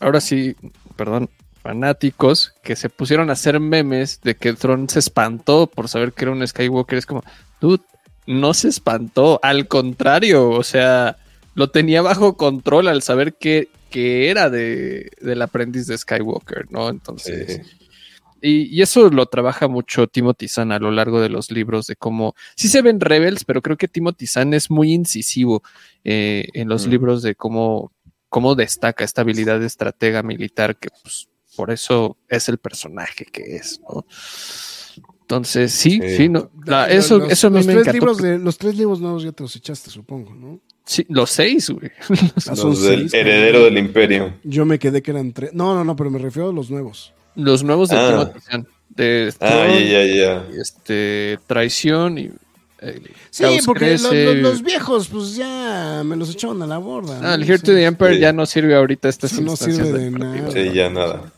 ahora 0.00 0.20
sí, 0.22 0.56
perdón, 0.96 1.28
fanáticos 1.62 2.54
que 2.62 2.76
se 2.76 2.88
pusieron 2.88 3.28
a 3.28 3.34
hacer 3.34 3.60
memes 3.60 4.20
de 4.22 4.36
que 4.36 4.54
Tron 4.54 4.88
se 4.88 5.00
espantó 5.00 5.66
por 5.66 5.88
saber 5.88 6.12
que 6.14 6.24
era 6.24 6.32
un 6.32 6.46
Skywalker. 6.46 6.96
Es 6.96 7.04
como, 7.06 7.22
dude, 7.60 7.82
no 8.26 8.54
se 8.54 8.68
espantó, 8.68 9.38
al 9.42 9.68
contrario, 9.68 10.48
o 10.48 10.62
sea, 10.62 11.16
lo 11.54 11.68
tenía 11.70 12.00
bajo 12.02 12.36
control 12.38 12.88
al 12.88 13.02
saber 13.02 13.34
que, 13.34 13.68
que 13.96 14.28
era 14.28 14.50
de, 14.50 15.10
del 15.22 15.40
aprendiz 15.40 15.86
de 15.86 15.96
Skywalker, 15.96 16.70
¿no? 16.70 16.90
Entonces, 16.90 17.62
sí. 17.64 17.86
y, 18.42 18.76
y 18.76 18.82
eso 18.82 19.08
lo 19.08 19.24
trabaja 19.24 19.68
mucho 19.68 20.06
Timothy 20.06 20.48
Zahn 20.48 20.70
a 20.72 20.78
lo 20.78 20.90
largo 20.90 21.18
de 21.22 21.30
los 21.30 21.50
libros, 21.50 21.86
de 21.86 21.96
cómo 21.96 22.34
sí 22.56 22.68
se 22.68 22.82
ven 22.82 23.00
Rebels, 23.00 23.44
pero 23.44 23.62
creo 23.62 23.78
que 23.78 23.88
Timothy 23.88 24.26
Zahn 24.26 24.52
es 24.52 24.70
muy 24.70 24.92
incisivo 24.92 25.62
eh, 26.04 26.46
en 26.52 26.68
los 26.68 26.86
Mm. 26.86 26.90
libros 26.90 27.22
de 27.22 27.34
cómo, 27.36 27.90
cómo 28.28 28.54
destaca 28.54 29.02
esta 29.02 29.22
habilidad 29.22 29.60
de 29.60 29.66
estratega 29.66 30.22
militar, 30.22 30.76
que 30.76 30.88
pues, 31.02 31.28
por 31.56 31.70
eso 31.70 32.18
es 32.28 32.50
el 32.50 32.58
personaje 32.58 33.24
que 33.24 33.56
es, 33.56 33.80
¿no? 33.88 34.04
Entonces, 35.22 35.72
sí, 35.72 36.00
sí, 36.04 36.16
Sí. 36.18 36.28
no, 36.28 36.50
la- 36.66 36.88
eso, 36.90 37.18
los, 37.18 37.32
eso 37.32 37.46
a 37.46 37.50
mí 37.50 37.56
los 37.56 37.66
me 37.66 37.72
tres 37.72 37.82
encantó. 37.88 37.98
libros 37.98 38.18
de 38.18 38.38
Los 38.38 38.58
tres 38.58 38.76
libros 38.76 39.00
nuevos 39.00 39.22
ya 39.24 39.32
te 39.32 39.42
los 39.42 39.56
echaste, 39.56 39.90
supongo, 39.90 40.34
¿no? 40.34 40.60
Sí, 40.86 41.04
los 41.08 41.30
seis, 41.30 41.68
güey. 41.68 41.90
Ah, 42.48 42.54
son 42.56 42.70
Los 42.70 42.82
del 42.82 43.10
seis, 43.10 43.14
heredero 43.14 43.64
del 43.64 43.76
imperio. 43.78 44.34
Yo 44.44 44.64
me 44.64 44.78
quedé 44.78 45.02
que 45.02 45.10
eran 45.10 45.32
tres. 45.32 45.52
No, 45.52 45.74
no, 45.74 45.82
no, 45.84 45.96
pero 45.96 46.10
me 46.10 46.18
refiero 46.18 46.50
a 46.50 46.52
los 46.52 46.70
nuevos. 46.70 47.12
Los 47.34 47.62
nuevos 47.64 47.88
de 47.90 47.96
Ah. 47.96 48.08
Timothy 48.30 48.40
Zahn. 48.48 48.66
De 48.88 49.34
Ah, 49.40 49.66
ya, 49.68 50.04
ya, 50.04 50.04
ya. 50.06 50.46
este, 50.60 51.38
traición 51.46 52.18
y 52.18 52.30
eh, 52.80 53.00
Sí, 53.30 53.44
porque 53.66 53.92
los, 53.92 54.06
crece. 54.06 54.24
los- 54.34 54.36
los 54.52 54.62
viejos, 54.62 55.08
pues 55.08 55.34
ya 55.34 56.02
me 56.04 56.14
los 56.16 56.30
echaron 56.30 56.62
a 56.62 56.66
la 56.66 56.78
borda. 56.78 57.20
Ah, 57.22 57.34
el. 57.34 57.42
Here 57.42 57.58
Sí. 57.58 57.64
to 57.64 57.72
the 57.72 57.84
Empire 57.84 58.14
sí. 58.14 58.20
ya 58.20 58.32
no 58.32 58.46
sirve 58.46 58.74
ahorita 58.76 59.08
estas 59.08 59.32
Eso 59.32 59.42
no 59.42 59.56
sirve 59.56 59.92
de 59.92 60.10
nada. 60.12 60.50
Sí, 60.52 60.70
ya 60.72 60.88
nada. 60.88 61.32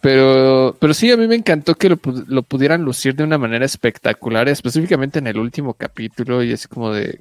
Pero, 0.00 0.76
pero 0.78 0.92
sí, 0.92 1.10
a 1.10 1.16
mí 1.16 1.26
me 1.26 1.34
encantó 1.36 1.74
que 1.76 1.88
lo, 1.88 1.98
lo 2.28 2.42
pudieran 2.42 2.82
lucir 2.82 3.14
de 3.14 3.24
una 3.24 3.38
manera 3.38 3.64
espectacular, 3.64 4.48
específicamente 4.48 5.18
en 5.18 5.26
el 5.28 5.38
último 5.38 5.72
capítulo, 5.74 6.42
y 6.42 6.52
es 6.52 6.68
como 6.68 6.92
de, 6.92 7.20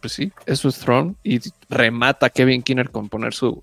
pues 0.00 0.14
sí, 0.14 0.32
eso 0.46 0.68
es 0.68 0.78
Throne, 0.78 1.14
y 1.22 1.40
remata 1.68 2.30
Kevin 2.30 2.62
Kinner 2.62 2.90
con 2.90 3.08
poner 3.08 3.34
su, 3.34 3.62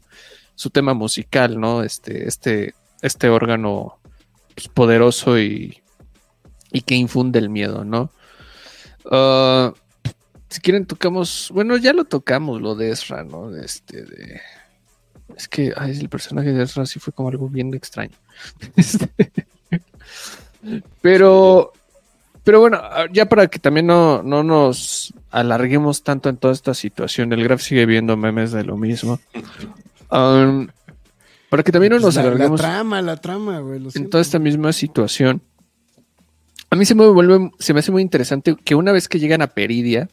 su 0.56 0.70
tema 0.70 0.94
musical, 0.94 1.60
¿no? 1.60 1.84
Este, 1.84 2.28
este, 2.28 2.74
este 3.02 3.30
órgano 3.30 4.00
pues, 4.56 4.68
poderoso 4.68 5.40
y, 5.40 5.82
y 6.72 6.82
que 6.82 6.96
infunde 6.96 7.40
el 7.40 7.50
miedo, 7.50 7.84
¿no? 7.84 8.12
Ah, 9.12 9.74
si 10.50 10.62
quieren 10.62 10.86
tocamos, 10.86 11.50
bueno, 11.54 11.78
ya 11.78 11.94
lo 11.94 12.06
tocamos, 12.06 12.62
lo 12.62 12.76
de 12.76 12.92
Ezra, 12.92 13.24
¿no? 13.24 13.56
Este, 13.56 14.04
de... 14.04 14.42
Es 15.36 15.48
que 15.48 15.74
ay, 15.76 15.92
el 16.00 16.10
personaje 16.10 16.54
de 16.54 16.64
Ezra 16.64 16.86
sí 16.86 17.00
fue 17.00 17.14
como 17.14 17.30
algo 17.30 17.50
bien 17.50 17.74
extraño. 17.74 18.16
Este, 18.76 19.10
pero, 21.02 21.74
pero 22.44 22.60
bueno, 22.60 22.82
ya 23.12 23.28
para 23.28 23.48
que 23.48 23.60
también 23.60 23.88
no, 23.88 24.24
no 24.24 24.44
nos 24.44 25.14
alarguemos 25.38 26.02
tanto 26.02 26.30
en 26.30 26.38
toda 26.38 26.52
esta 26.54 26.74
situación, 26.74 27.32
el 27.32 27.44
Graf 27.44 27.62
sigue 27.62 27.86
viendo 27.86 28.18
memes 28.18 28.52
de 28.52 28.64
lo 28.64 28.76
mismo. 28.76 29.20
Um, 30.10 30.68
para 31.50 31.62
que 31.62 31.72
también 31.72 31.92
no 31.92 32.00
nos 32.00 32.06
Pues 32.06 32.16
la, 32.16 32.24
la 32.24 32.28
alarguemos 32.30 32.60
trama, 32.60 33.02
la 33.04 33.18
trama, 33.18 33.60
güey. 33.60 33.82
en 33.94 34.10
toda 34.10 34.22
esta 34.22 34.40
misma 34.40 34.74
situación. 34.74 35.42
A 36.72 36.76
mí 36.76 36.86
se 36.86 36.96
me 36.96 37.08
vuelve, 37.08 37.52
se 37.60 37.74
me 37.74 37.82
hace 37.82 37.92
muy 37.92 38.02
interesante 38.02 38.56
que 38.56 38.74
una 38.74 38.92
vez 38.92 39.08
que 39.08 39.20
llegan 39.20 39.44
a 39.44 39.48
Peridia, 39.48 40.10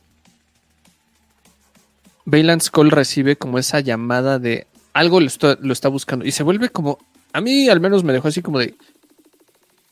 Bayland 2.27 2.61
Skull 2.61 2.91
recibe 2.91 3.37
como 3.37 3.59
esa 3.59 3.81
llamada 3.81 4.39
de 4.39 4.67
algo 4.93 5.21
lo 5.21 5.27
está, 5.27 5.57
lo 5.61 5.73
está 5.73 5.89
buscando 5.89 6.27
y 6.27 6.33
se 6.33 6.43
vuelve 6.43 6.69
como, 6.69 6.99
a 7.33 7.41
mí 7.41 7.69
al 7.71 7.81
menos 7.81 8.05
me 8.05 8.13
dejó 8.13 8.29
así 8.29 8.43
como 8.43 8.59
de, 8.59 8.75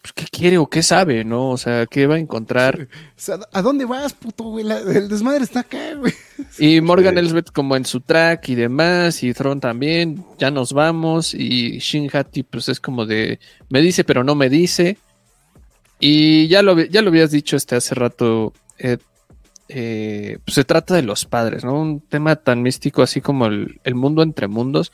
pues, 0.03 0.13
¿qué 0.15 0.25
quiere 0.31 0.59
o 0.59 0.69
qué 0.69 0.83
sabe, 0.83 1.25
no? 1.25 1.51
O 1.51 1.57
sea, 1.57 1.87
¿qué 1.87 2.07
va 2.07 2.17
a 2.17 2.19
encontrar? 2.19 2.89
O 3.17 3.21
sea, 3.25 3.39
¿A 3.53 3.63
dónde 3.63 3.85
vas, 3.85 4.13
puto, 4.15 4.45
güey? 4.45 4.65
La- 4.65 4.81
el 4.81 5.09
desmadre 5.09 5.45
está 5.45 5.61
acá, 5.61 5.95
güey. 5.95 6.13
Y 6.59 6.81
Morgan. 6.81 7.17
Elsbeth 7.19 7.51
como 7.53 7.77
en 7.77 7.85
su 7.85 8.01
track 8.01 8.49
y 8.49 8.55
demás, 8.57 9.23
y 9.23 9.33
Throne 9.33 9.61
también, 9.61 10.25
ya 10.39 10.51
nos 10.51 10.73
vamos, 10.73 11.33
y 11.35 11.79
Shin 11.79 12.11
Hati 12.13 12.43
pues 12.43 12.69
es 12.69 12.81
como 12.81 13.07
de, 13.07 13.39
me 13.71 13.81
dice 13.81 14.03
pero 14.05 14.23
no 14.25 14.35
me 14.35 14.49
dice, 14.51 14.99
y 16.01 16.49
ya 16.49 16.63
lo, 16.63 16.79
ya 16.81 17.01
lo 17.01 17.09
habías 17.11 17.31
dicho 17.31 17.57
este 17.57 17.77
hace 17.77 17.95
rato, 17.95 18.53
Ed, 18.79 18.99
eh, 19.69 20.39
pues 20.45 20.57
se 20.57 20.65
trata 20.65 20.95
de 20.95 21.03
los 21.03 21.25
padres, 21.25 21.65
¿no? 21.65 21.81
Un 21.81 22.01
tema 22.01 22.37
tan 22.37 22.61
místico 22.63 23.03
así 23.03 23.21
como 23.21 23.47
el, 23.47 23.81
el 23.85 23.95
mundo 23.95 24.23
entre 24.23 24.49
mundos. 24.49 24.93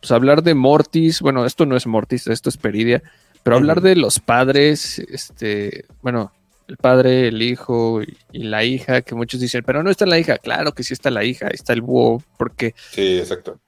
Pues 0.00 0.12
hablar 0.12 0.42
de 0.42 0.54
Mortis, 0.54 1.20
bueno, 1.20 1.46
esto 1.46 1.64
no 1.64 1.76
es 1.76 1.86
Mortis, 1.86 2.26
esto 2.26 2.48
es 2.50 2.56
Peridia, 2.56 3.02
pero 3.42 3.56
hablar 3.56 3.80
de 3.80 3.96
los 3.96 4.20
padres, 4.20 4.98
este, 4.98 5.86
bueno, 6.02 6.32
el 6.68 6.76
padre, 6.76 7.28
el 7.28 7.42
hijo 7.42 8.02
y, 8.02 8.16
y 8.32 8.44
la 8.44 8.64
hija, 8.64 9.02
que 9.02 9.14
muchos 9.14 9.40
dicen, 9.40 9.62
pero 9.66 9.82
no 9.82 9.90
está 9.90 10.06
la 10.06 10.18
hija, 10.18 10.38
claro 10.38 10.72
que 10.72 10.82
sí 10.84 10.94
está 10.94 11.10
la 11.10 11.24
hija, 11.24 11.48
está 11.48 11.72
el 11.72 11.82
búho, 11.82 12.22
porque 12.38 12.74
Sí, 12.92 13.18
exacto. 13.18 13.60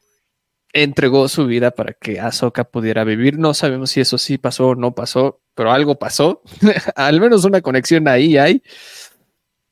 entregó 0.73 1.29
su 1.29 1.47
vida 1.47 1.71
para 1.73 1.93
que 1.93 2.21
Ahsoka 2.21 2.65
pudiera 2.65 3.05
vivir. 3.05 3.39
No 3.39 3.53
sabemos 3.55 3.91
si 3.91 4.01
eso 4.01 4.17
sí 4.19 4.39
pasó 4.39 4.69
o 4.69 4.75
no 4.75 4.95
pasó, 4.95 5.41
pero 5.55 5.73
algo 5.73 5.99
pasó. 5.99 6.43
Al 6.97 7.21
menos 7.21 7.45
una 7.45 7.61
conexión 7.61 8.09
ahí 8.09 8.37
hay. 8.39 8.63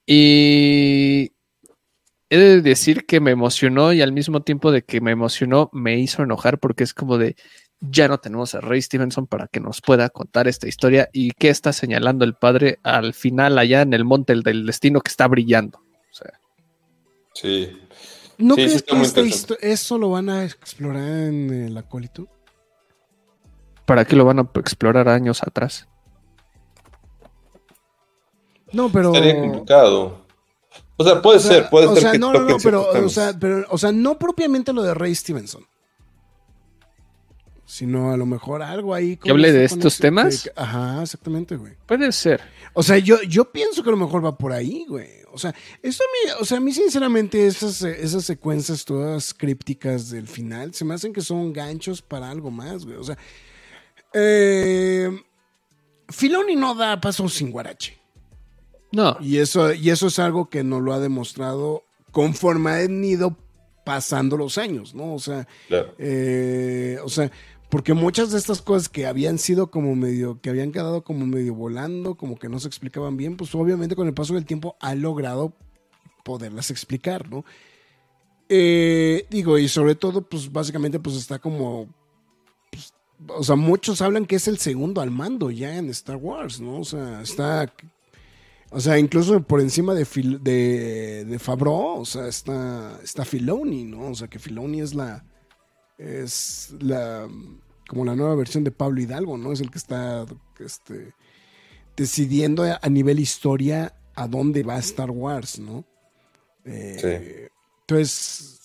Y 0.06 1.32
he 2.30 2.38
de 2.38 2.60
decir 2.62 3.06
que 3.06 3.20
me 3.20 3.30
emocionó 3.30 3.92
y 3.92 4.00
al 4.02 4.12
mismo 4.12 4.42
tiempo 4.42 4.72
de 4.72 4.82
que 4.82 5.00
me 5.00 5.10
emocionó, 5.12 5.70
me 5.72 5.98
hizo 5.98 6.22
enojar 6.22 6.58
porque 6.58 6.82
es 6.84 6.94
como 6.94 7.18
de 7.18 7.36
ya 7.90 8.06
no 8.08 8.18
tenemos 8.18 8.54
a 8.54 8.60
Ray 8.60 8.80
Stevenson 8.80 9.26
para 9.26 9.48
que 9.48 9.58
nos 9.60 9.80
pueda 9.80 10.08
contar 10.08 10.46
esta 10.48 10.68
historia 10.68 11.08
y 11.12 11.32
qué 11.32 11.48
está 11.48 11.72
señalando 11.72 12.24
el 12.24 12.34
padre 12.34 12.78
al 12.84 13.12
final 13.12 13.58
allá 13.58 13.82
en 13.82 13.92
el 13.92 14.04
monte 14.04 14.34
del 14.34 14.64
destino 14.66 15.00
que 15.00 15.10
está 15.10 15.26
brillando. 15.26 15.78
O 15.78 16.14
sea, 16.14 16.38
Sí. 17.34 17.76
¿No 18.38 18.54
Sí, 18.56 18.62
crees 18.62 18.82
que 18.82 19.22
histo- 19.22 19.56
eso 19.60 19.98
lo 19.98 20.10
van 20.10 20.28
a 20.28 20.44
explorar 20.44 21.02
en 21.08 21.50
el 21.52 21.76
acólito? 21.76 22.28
¿para 23.84 24.04
qué 24.04 24.14
lo 24.16 24.24
van 24.24 24.38
a 24.38 24.48
explorar 24.54 25.08
años 25.08 25.42
atrás? 25.42 25.88
No, 28.72 28.90
pero. 28.90 29.12
Estaría 29.12 29.40
complicado. 29.40 30.22
O 30.96 31.04
sea, 31.04 31.20
puede 31.20 31.38
o 31.38 31.40
sea, 31.40 31.52
ser, 31.52 31.70
puede 31.70 31.86
o 31.86 31.92
ser 31.94 32.02
sea, 32.02 32.12
que 32.12 32.18
no, 32.18 32.32
no, 32.32 32.40
no, 32.40 32.56
pero, 32.62 32.88
o 32.90 33.08
sea, 33.08 33.34
pero, 33.38 33.66
o 33.68 33.76
sea, 33.76 33.92
no 33.92 34.18
propiamente 34.18 34.72
lo 34.72 34.82
de 34.82 34.94
Ray 34.94 35.14
Stevenson. 35.14 35.66
Sino 37.72 38.12
a 38.12 38.18
lo 38.18 38.26
mejor 38.26 38.62
algo 38.62 38.94
ahí. 38.94 39.16
¿Que 39.16 39.30
hable 39.30 39.50
de 39.50 39.64
estos 39.64 39.96
temas? 39.96 40.50
ajá, 40.56 41.00
exactamente, 41.00 41.56
güey. 41.56 41.72
Puede 41.86 42.12
ser. 42.12 42.42
O 42.74 42.82
sea, 42.82 42.98
yo, 42.98 43.22
yo 43.22 43.50
pienso 43.50 43.82
que 43.82 43.88
a 43.88 43.92
lo 43.92 43.96
mejor 43.96 44.22
va 44.22 44.36
por 44.36 44.52
ahí, 44.52 44.84
güey. 44.86 45.08
O 45.32 45.38
sea, 45.38 45.54
eso 45.82 46.04
a 46.04 46.06
mí, 46.12 46.32
o 46.42 46.44
sea, 46.44 46.58
a 46.58 46.60
mí 46.60 46.74
sinceramente 46.74 47.46
esas, 47.46 47.80
esas 47.80 48.26
secuencias 48.26 48.84
todas 48.84 49.32
crípticas 49.32 50.10
del 50.10 50.28
final 50.28 50.74
se 50.74 50.84
me 50.84 50.92
hacen 50.92 51.14
que 51.14 51.22
son 51.22 51.54
ganchos 51.54 52.02
para 52.02 52.28
algo 52.28 52.50
más, 52.50 52.84
güey. 52.84 52.98
O 52.98 53.04
sea, 53.04 53.16
eh, 54.12 55.10
Filoni 56.10 56.56
no 56.56 56.74
da 56.74 57.00
paso 57.00 57.26
sin 57.30 57.50
guarache. 57.50 57.98
No, 58.90 59.16
Y 59.22 59.38
eso, 59.38 59.72
y 59.72 59.88
eso 59.88 60.08
es 60.08 60.18
algo 60.18 60.50
que 60.50 60.62
nos 60.62 60.82
lo 60.82 60.92
ha 60.92 61.00
demostrado 61.00 61.84
conforme 62.10 62.70
han 62.72 63.02
ido 63.02 63.38
pasando 63.86 64.36
los 64.36 64.58
años, 64.58 64.94
¿no? 64.94 65.14
O 65.14 65.18
sea, 65.18 65.48
Claro. 65.66 65.94
eh, 65.98 66.98
o 67.02 67.08
sea, 67.08 67.32
porque 67.72 67.94
muchas 67.94 68.30
de 68.30 68.36
estas 68.38 68.60
cosas 68.60 68.90
que 68.90 69.06
habían 69.06 69.38
sido 69.38 69.70
como 69.70 69.96
medio, 69.96 70.38
que 70.42 70.50
habían 70.50 70.72
quedado 70.72 71.04
como 71.04 71.24
medio 71.24 71.54
volando, 71.54 72.16
como 72.16 72.36
que 72.36 72.50
no 72.50 72.60
se 72.60 72.68
explicaban 72.68 73.16
bien, 73.16 73.38
pues 73.38 73.54
obviamente 73.54 73.96
con 73.96 74.06
el 74.06 74.12
paso 74.12 74.34
del 74.34 74.44
tiempo 74.44 74.76
ha 74.78 74.94
logrado 74.94 75.54
poderlas 76.22 76.70
explicar, 76.70 77.30
¿no? 77.30 77.46
Eh, 78.50 79.26
digo, 79.30 79.56
y 79.56 79.68
sobre 79.68 79.94
todo, 79.94 80.20
pues 80.20 80.52
básicamente, 80.52 81.00
pues 81.00 81.16
está 81.16 81.38
como, 81.38 81.88
pues, 82.70 82.92
o 83.28 83.42
sea, 83.42 83.56
muchos 83.56 84.02
hablan 84.02 84.26
que 84.26 84.36
es 84.36 84.48
el 84.48 84.58
segundo 84.58 85.00
al 85.00 85.10
mando 85.10 85.50
ya 85.50 85.78
en 85.78 85.88
Star 85.88 86.16
Wars, 86.16 86.60
¿no? 86.60 86.80
O 86.80 86.84
sea, 86.84 87.22
está, 87.22 87.72
o 88.70 88.80
sea, 88.80 88.98
incluso 88.98 89.42
por 89.44 89.62
encima 89.62 89.94
de, 89.94 90.04
Fil- 90.04 90.40
de, 90.40 91.24
de 91.24 91.38
Favreau, 91.38 92.00
o 92.00 92.04
sea, 92.04 92.28
está, 92.28 93.00
está 93.02 93.24
Filoni, 93.24 93.84
¿no? 93.84 94.08
O 94.10 94.14
sea, 94.14 94.28
que 94.28 94.38
Filoni 94.38 94.82
es 94.82 94.94
la, 94.94 95.24
es 95.96 96.74
la, 96.80 97.28
como 97.88 98.04
la 98.04 98.16
nueva 98.16 98.34
versión 98.34 98.64
de 98.64 98.70
Pablo 98.70 99.00
Hidalgo, 99.00 99.36
¿no? 99.36 99.52
Es 99.52 99.60
el 99.60 99.70
que 99.70 99.78
está, 99.78 100.26
este, 100.58 101.12
decidiendo 101.96 102.64
a, 102.64 102.88
nivel 102.88 103.20
historia 103.20 103.94
a 104.14 104.26
dónde 104.26 104.62
va 104.62 104.78
Star 104.78 105.10
Wars, 105.10 105.58
¿no? 105.58 105.84
Eh, 106.64 107.48
Entonces, 107.80 108.60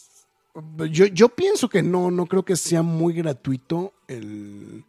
yo, 0.92 1.06
yo 1.08 1.30
pienso 1.30 1.70
que 1.70 1.84
no, 1.84 2.12
no 2.12 2.26
creo 2.26 2.44
que 2.44 2.56
sea 2.56 2.82
muy 2.82 3.14
gratuito 3.14 3.94
el, 4.08 4.84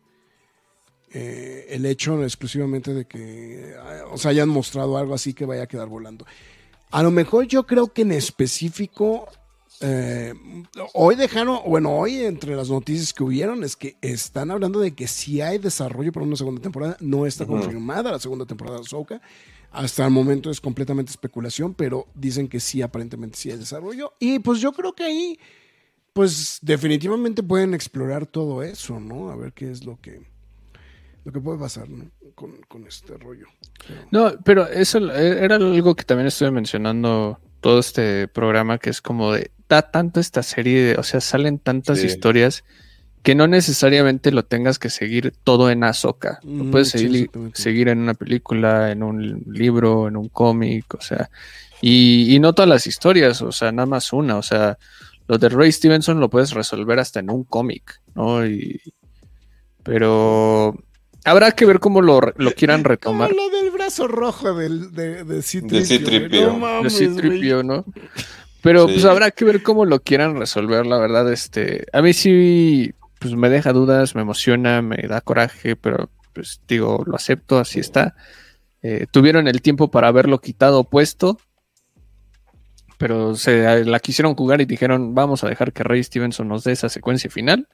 eh, 1.12 1.66
el 1.70 1.86
hecho 1.86 2.22
exclusivamente 2.22 2.92
de 2.92 3.06
que 3.06 3.70
eh, 3.70 4.02
o 4.10 4.18
sea, 4.18 4.30
hayan 4.30 4.48
mostrado 4.50 4.98
algo 4.98 5.14
así 5.14 5.32
que 5.32 5.46
vaya 5.46 5.62
a 5.62 5.66
quedar 5.66 5.88
volando. 5.88 6.26
A 6.90 7.02
lo 7.02 7.10
mejor 7.10 7.46
yo 7.46 7.66
creo 7.66 7.92
que 7.92 8.02
en 8.02 8.12
específico, 8.12 9.26
eh, 9.80 10.34
hoy 10.94 11.14
dejaron, 11.16 11.60
bueno, 11.66 11.90
hoy 11.96 12.16
entre 12.24 12.54
las 12.56 12.68
noticias 12.70 13.12
que 13.12 13.22
hubieron 13.24 13.62
es 13.64 13.76
que 13.76 13.96
están 14.00 14.50
hablando 14.50 14.80
de 14.80 14.94
que 14.94 15.06
si 15.08 15.40
hay 15.40 15.58
desarrollo 15.58 16.12
para 16.12 16.26
una 16.26 16.36
segunda 16.36 16.60
temporada, 16.60 16.96
no 17.00 17.26
está 17.26 17.46
confirmada 17.46 18.12
la 18.12 18.18
segunda 18.18 18.44
temporada 18.46 18.76
de 18.78 18.82
Ahsoka. 18.84 19.20
Hasta 19.70 20.04
el 20.04 20.10
momento 20.10 20.50
es 20.50 20.60
completamente 20.60 21.10
especulación, 21.10 21.74
pero 21.74 22.06
dicen 22.14 22.48
que 22.48 22.58
sí, 22.60 22.80
aparentemente 22.82 23.36
sí 23.38 23.50
hay 23.50 23.58
desarrollo. 23.58 24.14
Y 24.18 24.38
pues 24.38 24.60
yo 24.60 24.72
creo 24.72 24.94
que 24.94 25.04
ahí, 25.04 25.38
pues 26.14 26.58
definitivamente 26.62 27.42
pueden 27.42 27.74
explorar 27.74 28.26
todo 28.26 28.62
eso, 28.62 28.98
¿no? 28.98 29.30
A 29.30 29.36
ver 29.36 29.52
qué 29.52 29.70
es 29.70 29.84
lo 29.84 30.00
que, 30.00 30.22
lo 31.24 31.32
que 31.32 31.40
puede 31.40 31.58
pasar, 31.58 31.88
¿no? 31.90 32.10
Con, 32.34 32.52
con 32.66 32.86
este 32.86 33.16
rollo. 33.18 33.46
Pero- 33.86 34.00
no, 34.10 34.32
pero 34.42 34.66
eso 34.66 34.98
era 35.12 35.56
algo 35.56 35.94
que 35.94 36.04
también 36.04 36.28
estuve 36.28 36.50
mencionando 36.50 37.38
todo 37.60 37.78
este 37.80 38.28
programa, 38.28 38.78
que 38.78 38.90
es 38.90 39.00
como 39.02 39.32
de, 39.32 39.50
da 39.68 39.82
tanto 39.82 40.20
esta 40.20 40.42
serie, 40.42 40.82
de- 40.82 40.94
o 40.96 41.02
sea, 41.02 41.20
salen 41.20 41.58
tantas 41.58 41.98
Sí. 42.00 42.06
historias 42.06 42.64
que 43.22 43.34
no 43.34 43.46
necesariamente 43.48 44.30
lo 44.30 44.44
tengas 44.44 44.78
que 44.78 44.90
seguir 44.90 45.34
todo 45.44 45.70
en 45.70 45.82
Azoka. 45.84 46.38
Lo 46.44 46.64
Mm, 46.64 46.70
puedes 46.70 46.88
sí, 46.90 46.98
seguir, 46.98 47.16
exactamente. 47.22 47.60
seguir 47.62 47.88
en 47.88 47.98
una 47.98 48.14
película, 48.14 48.90
en 48.92 49.02
un 49.02 49.42
libro, 49.46 50.08
en 50.08 50.16
un 50.16 50.28
cómic, 50.28 50.94
o 50.94 51.00
sea, 51.00 51.28
y, 51.82 52.34
y 52.34 52.38
no 52.38 52.52
todas 52.54 52.68
las 52.68 52.86
historias, 52.86 53.42
o 53.42 53.52
sea, 53.52 53.72
nada 53.72 53.86
más 53.86 54.12
una, 54.12 54.36
o 54.36 54.42
sea, 54.42 54.78
lo 55.26 55.36
de 55.36 55.48
Ray 55.48 55.70
Stevenson 55.72 56.20
lo 56.20 56.30
puedes 56.30 56.52
resolver 56.52 56.98
hasta 57.00 57.20
en 57.20 57.28
un 57.30 57.44
cómic, 57.44 58.00
¿no? 58.14 58.46
Y, 58.46 58.80
pero 59.82 60.74
habrá 61.30 61.52
que 61.52 61.64
ver 61.66 61.80
cómo 61.80 62.00
lo, 62.02 62.20
lo 62.36 62.52
quieran 62.52 62.84
retomar. 62.84 63.30
Como 63.30 63.42
lo 63.42 63.56
del 63.56 63.70
brazo 63.70 64.08
rojo 64.08 64.54
del, 64.54 64.92
de, 64.92 65.24
de 65.24 65.42
C-3PO, 65.42 65.68
De 65.68 65.84
C-3PO. 65.84 66.28
güey. 66.28 66.40
No 66.42 66.52
de 66.52 66.58
mames, 66.58 66.96
C-3PO, 66.96 67.64
¿no? 67.64 67.84
Pero 68.62 68.86
Sí. 68.88 68.94
pues 68.94 69.04
habrá 69.04 69.30
que 69.30 69.44
ver 69.44 69.62
cómo 69.62 69.84
lo 69.84 70.00
quieran 70.00 70.36
resolver, 70.36 70.84
la 70.86 70.98
verdad, 70.98 71.32
este, 71.32 71.86
a 71.92 72.02
mí 72.02 72.12
sí, 72.12 72.92
pues 73.20 73.34
me 73.34 73.48
deja 73.48 73.72
dudas, 73.72 74.14
me 74.16 74.22
emociona, 74.22 74.82
me 74.82 74.96
da 75.08 75.20
coraje, 75.20 75.76
pero 75.76 76.10
pues 76.32 76.60
digo, 76.68 77.02
lo 77.06 77.14
acepto, 77.16 77.58
así 77.58 77.78
está. 77.80 78.14
Eh, 78.82 79.06
tuvieron 79.10 79.48
el 79.48 79.62
tiempo 79.62 79.90
para 79.90 80.08
haberlo 80.08 80.40
quitado 80.40 80.80
o 80.80 80.84
puesto, 80.84 81.38
pero 82.96 83.36
se 83.36 83.84
la 83.84 84.00
quisieron 84.00 84.34
jugar 84.34 84.60
y 84.60 84.64
dijeron, 84.66 85.14
vamos 85.14 85.44
a 85.44 85.48
dejar 85.48 85.72
que 85.72 85.84
Ray 85.84 86.02
Stevenson 86.02 86.48
nos 86.48 86.64
dé 86.64 86.72
esa 86.72 86.88
secuencia 86.88 87.30
final. 87.30 87.68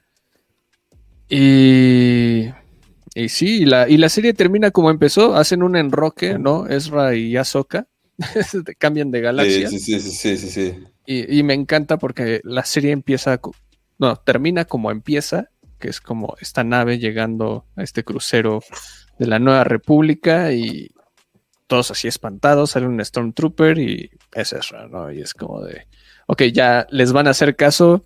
Y, 1.27 2.49
y 3.15 3.29
sí, 3.29 3.61
y 3.61 3.65
la, 3.65 3.87
y 3.87 3.95
la 3.95 4.09
serie 4.09 4.33
termina 4.33 4.71
como 4.71 4.91
empezó, 4.91 5.35
hacen 5.35 5.63
un 5.63 5.77
enroque, 5.77 6.37
¿no? 6.37 6.67
Ezra 6.67 7.15
y 7.15 7.37
Ahsoka 7.37 7.87
cambian 8.77 9.09
de 9.09 9.21
galaxia. 9.21 9.69
Sí, 9.69 9.79
sí, 9.79 9.99
sí, 10.01 10.37
sí, 10.37 10.49
sí. 10.49 10.83
Y, 11.07 11.43
me 11.43 11.53
encanta 11.53 11.97
porque 11.97 12.41
la 12.43 12.65
serie 12.65 12.91
empieza, 12.91 13.39
no, 13.99 14.15
termina 14.17 14.65
como 14.65 14.91
empieza, 14.91 15.49
que 15.79 15.87
es 15.87 16.01
como 16.01 16.35
esta 16.41 16.63
nave 16.63 16.99
llegando 16.99 17.65
a 17.75 17.83
este 17.83 18.03
crucero 18.03 18.61
de 19.17 19.27
la 19.27 19.39
Nueva 19.39 19.63
República 19.63 20.51
y 20.51 20.89
todos 21.67 21.91
así 21.91 22.07
espantados, 22.07 22.71
sale 22.71 22.87
un 22.87 23.03
Stormtrooper 23.03 23.77
y 23.77 24.09
es 24.33 24.51
Ezra, 24.51 24.87
¿no? 24.87 25.11
Y 25.11 25.21
es 25.21 25.33
como 25.33 25.63
de, 25.63 25.87
ok, 26.27 26.43
ya 26.51 26.85
les 26.89 27.13
van 27.13 27.27
a 27.27 27.31
hacer 27.31 27.55
caso, 27.55 28.03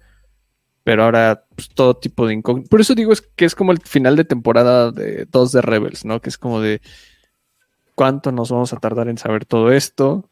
pero 0.90 1.04
ahora 1.04 1.46
pues, 1.56 1.70
todo 1.70 1.96
tipo 1.98 2.26
de 2.26 2.34
incógnito. 2.34 2.68
Por 2.68 2.82
eso 2.82 2.96
digo 2.96 3.14
es 3.14 3.22
que 3.22 3.46
es 3.46 3.54
como 3.54 3.72
el 3.72 3.80
final 3.80 4.16
de 4.16 4.26
temporada 4.26 4.92
de 4.92 5.28
2 5.30 5.52
de 5.52 5.62
Rebels, 5.62 6.04
¿no? 6.04 6.20
Que 6.20 6.30
es 6.30 6.40
como 6.40 6.62
de, 6.62 6.82
¿cuánto 7.94 8.32
nos 8.32 8.50
vamos 8.50 8.74
a 8.74 8.78
tardar 8.78 9.08
en 9.08 9.20
saber 9.20 9.46
todo 9.46 9.72
esto? 9.72 10.28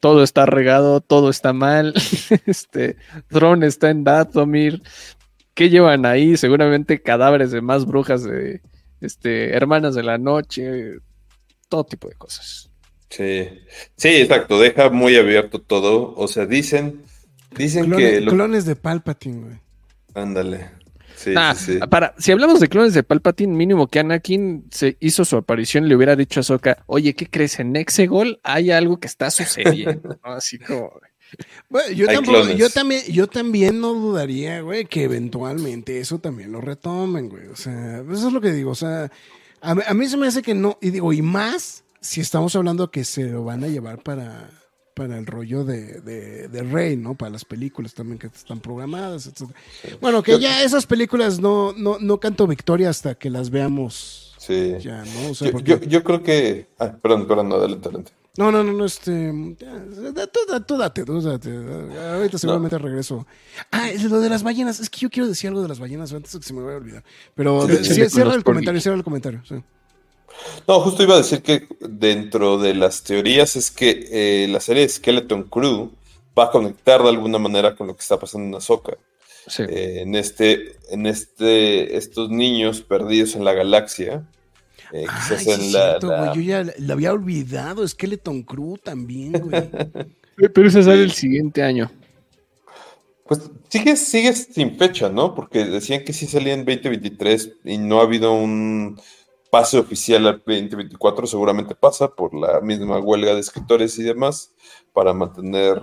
todo 0.00 0.22
está 0.22 0.44
regado, 0.44 1.00
todo 1.00 1.30
está 1.30 1.54
mal. 1.54 1.94
este, 2.46 2.96
Throne 3.28 3.66
está 3.66 3.88
en 3.88 4.04
Dathomir. 4.04 4.82
¿Qué 5.54 5.70
llevan 5.70 6.04
ahí? 6.04 6.36
Seguramente 6.36 7.00
cadáveres 7.00 7.50
de 7.50 7.62
más 7.62 7.86
brujas 7.86 8.24
de 8.24 8.60
este, 9.00 9.56
hermanas 9.56 9.94
de 9.94 10.02
la 10.02 10.18
noche. 10.18 10.98
Todo 11.70 11.84
tipo 11.84 12.10
de 12.10 12.16
cosas. 12.16 12.70
Sí, 13.08 13.48
sí, 13.96 14.08
exacto, 14.08 14.60
deja 14.60 14.90
muy 14.90 15.16
abierto 15.16 15.62
todo. 15.62 16.12
O 16.14 16.28
sea, 16.28 16.44
dicen, 16.44 17.00
dicen 17.56 17.86
Clones, 17.86 18.10
que 18.10 18.20
lo... 18.20 18.32
clones 18.32 18.66
de 18.66 18.76
Palpatine, 18.76 19.40
güey. 19.40 19.63
Ándale. 20.14 20.70
Sí, 21.16 21.32
Ah, 21.36 21.54
sí, 21.56 21.74
sí. 21.74 21.78
Para, 21.90 22.14
si 22.18 22.32
hablamos 22.32 22.58
de 22.60 22.68
clones 22.68 22.92
de 22.94 23.02
Palpatine, 23.02 23.54
mínimo 23.54 23.86
que 23.86 24.00
Anakin 24.00 24.66
se 24.70 24.96
hizo 25.00 25.24
su 25.24 25.36
aparición 25.36 25.84
y 25.84 25.88
le 25.88 25.96
hubiera 25.96 26.16
dicho 26.16 26.40
a 26.40 26.42
Ahsoka, 26.42 26.82
oye, 26.86 27.14
¿qué 27.14 27.26
crees? 27.28 27.60
En 27.60 27.76
Exegol 27.76 28.40
hay 28.42 28.70
algo 28.72 28.98
que 28.98 29.06
está 29.06 29.30
sucediendo, 29.30 30.18
¿no? 30.24 30.32
Así 30.32 30.58
como... 30.58 30.92
Bueno, 31.68 31.90
yo, 31.92 32.06
tampoco- 32.06 32.52
yo 32.56 32.70
también, 32.70 33.02
yo 33.10 33.26
también 33.26 33.80
no 33.80 33.92
dudaría, 33.94 34.60
güey, 34.60 34.84
que 34.86 35.04
eventualmente 35.04 35.98
eso 35.98 36.18
también 36.18 36.52
lo 36.52 36.60
retomen, 36.60 37.28
güey. 37.28 37.46
O 37.46 37.56
sea, 37.56 38.00
eso 38.12 38.26
es 38.28 38.32
lo 38.32 38.40
que 38.40 38.52
digo. 38.52 38.70
O 38.70 38.74
sea, 38.76 39.10
a, 39.60 39.74
mí- 39.74 39.82
a 39.86 39.94
mí 39.94 40.06
se 40.08 40.16
me 40.16 40.26
hace 40.28 40.42
que 40.42 40.54
no, 40.54 40.78
y 40.80 40.90
digo, 40.90 41.12
y 41.12 41.22
más 41.22 41.84
si 42.00 42.20
estamos 42.20 42.54
hablando 42.54 42.90
que 42.90 43.04
se 43.04 43.24
lo 43.24 43.44
van 43.44 43.64
a 43.64 43.68
llevar 43.68 43.98
para, 44.02 44.50
para 44.94 45.18
el 45.18 45.26
rollo 45.26 45.64
de, 45.64 46.00
de, 46.00 46.48
de 46.48 46.62
Rey, 46.62 46.96
¿no? 46.96 47.14
Para 47.14 47.30
las 47.32 47.44
películas 47.44 47.92
también 47.94 48.18
que 48.18 48.28
están 48.28 48.60
programadas, 48.60 49.26
etc. 49.26 49.50
Bueno, 50.00 50.22
que 50.22 50.38
ya 50.38 50.62
esas 50.62 50.86
películas 50.86 51.40
no, 51.40 51.72
no, 51.76 51.98
no 51.98 52.18
canto 52.20 52.46
victoria 52.46 52.90
hasta 52.90 53.14
que 53.16 53.28
las 53.30 53.50
veamos 53.50 54.34
Sí. 54.38 54.74
ya, 54.80 55.04
¿no? 55.04 55.30
O 55.30 55.34
sea, 55.34 55.48
Yo, 55.48 55.52
porque- 55.52 55.70
yo, 55.70 55.80
yo 55.80 56.04
creo 56.04 56.22
que. 56.22 56.68
Ah, 56.78 56.92
perdón, 57.00 57.26
perdón, 57.26 57.48
no, 57.48 57.54
adelante, 57.56 57.88
adelante. 57.88 58.12
No, 58.36 58.50
no, 58.50 58.64
no, 58.64 58.72
no, 58.72 58.84
este. 58.84 59.32
Tú, 59.58 60.60
tú, 60.66 60.76
date, 60.76 61.04
tú 61.04 61.20
date. 61.22 61.50
Ahorita 62.14 62.36
seguramente 62.36 62.76
regreso. 62.78 63.26
Ah, 63.70 63.90
lo 64.08 64.20
de 64.20 64.28
las 64.28 64.42
ballenas. 64.42 64.80
Es 64.80 64.90
que 64.90 64.98
yo 65.00 65.08
quiero 65.10 65.28
decir 65.28 65.48
algo 65.48 65.62
de 65.62 65.68
las 65.68 65.78
ballenas 65.78 66.12
antes 66.12 66.32
de 66.32 66.40
que 66.40 66.44
se 66.44 66.52
me 66.52 66.60
vaya 66.62 66.74
a 66.74 66.78
olvidar. 66.80 67.04
Pero 67.36 67.66
Sí, 67.68 67.94
sí, 67.94 68.00
con 68.00 68.10
cierra 68.10 68.34
el 68.34 68.42
comentario, 68.44 68.80
cierra 68.80 68.96
el 68.98 69.04
comentario. 69.04 69.40
No, 70.66 70.80
justo 70.80 71.02
iba 71.02 71.14
a 71.14 71.18
decir 71.18 71.42
que 71.42 71.66
dentro 71.80 72.58
de 72.58 72.74
las 72.74 73.02
teorías 73.02 73.56
es 73.56 73.70
que 73.70 74.08
eh, 74.10 74.48
la 74.48 74.60
serie 74.60 74.88
Skeleton 74.88 75.44
Crew 75.44 75.90
va 76.38 76.44
a 76.44 76.50
conectar 76.50 77.02
de 77.02 77.08
alguna 77.10 77.38
manera 77.38 77.76
con 77.76 77.86
lo 77.86 77.94
que 77.96 78.00
está 78.02 78.18
pasando 78.18 78.46
en 78.48 78.54
Ahsoka. 78.54 78.96
Sí. 79.46 79.62
Eh, 79.68 80.00
en 80.02 80.14
este, 80.14 80.76
en 80.90 81.06
este, 81.06 81.96
estos 81.96 82.30
niños 82.30 82.80
perdidos 82.80 83.34
en 83.36 83.44
la 83.44 83.52
galaxia. 83.52 84.26
eh, 84.92 85.04
Ay, 85.08 85.16
quizás 85.16 85.42
sí, 85.44 85.50
en 85.50 85.72
la, 85.72 85.88
cierto, 85.90 86.06
la- 86.08 86.18
güey. 86.32 86.34
Yo 86.36 86.40
ya 86.42 86.72
la 86.78 86.94
había 86.94 87.12
olvidado. 87.12 87.86
Skeleton 87.86 88.42
Crew 88.42 88.78
también, 88.78 89.32
güey. 89.32 89.62
Pero 90.54 90.66
ese 90.68 90.82
sale 90.82 91.02
el 91.02 91.12
siguiente 91.12 91.62
año. 91.62 91.90
Pues 93.26 93.40
sigue, 93.68 93.96
sigue 93.96 94.32
sin 94.34 94.76
fecha, 94.76 95.08
¿no? 95.08 95.34
Porque 95.34 95.64
decían 95.64 96.04
que 96.04 96.12
sí 96.12 96.26
salía 96.26 96.52
en 96.54 96.64
2023 96.64 97.52
y 97.64 97.78
no 97.78 98.00
ha 98.00 98.02
habido 98.04 98.32
un 98.34 99.00
pase 99.54 99.78
oficial 99.78 100.26
al 100.26 100.42
2024. 100.44 101.28
Seguramente 101.28 101.76
pasa 101.76 102.08
por 102.08 102.34
la 102.34 102.60
misma 102.60 102.98
huelga 102.98 103.34
de 103.34 103.40
escritores 103.40 103.96
y 104.00 104.02
demás 104.02 104.52
para 104.92 105.14
mantener, 105.14 105.80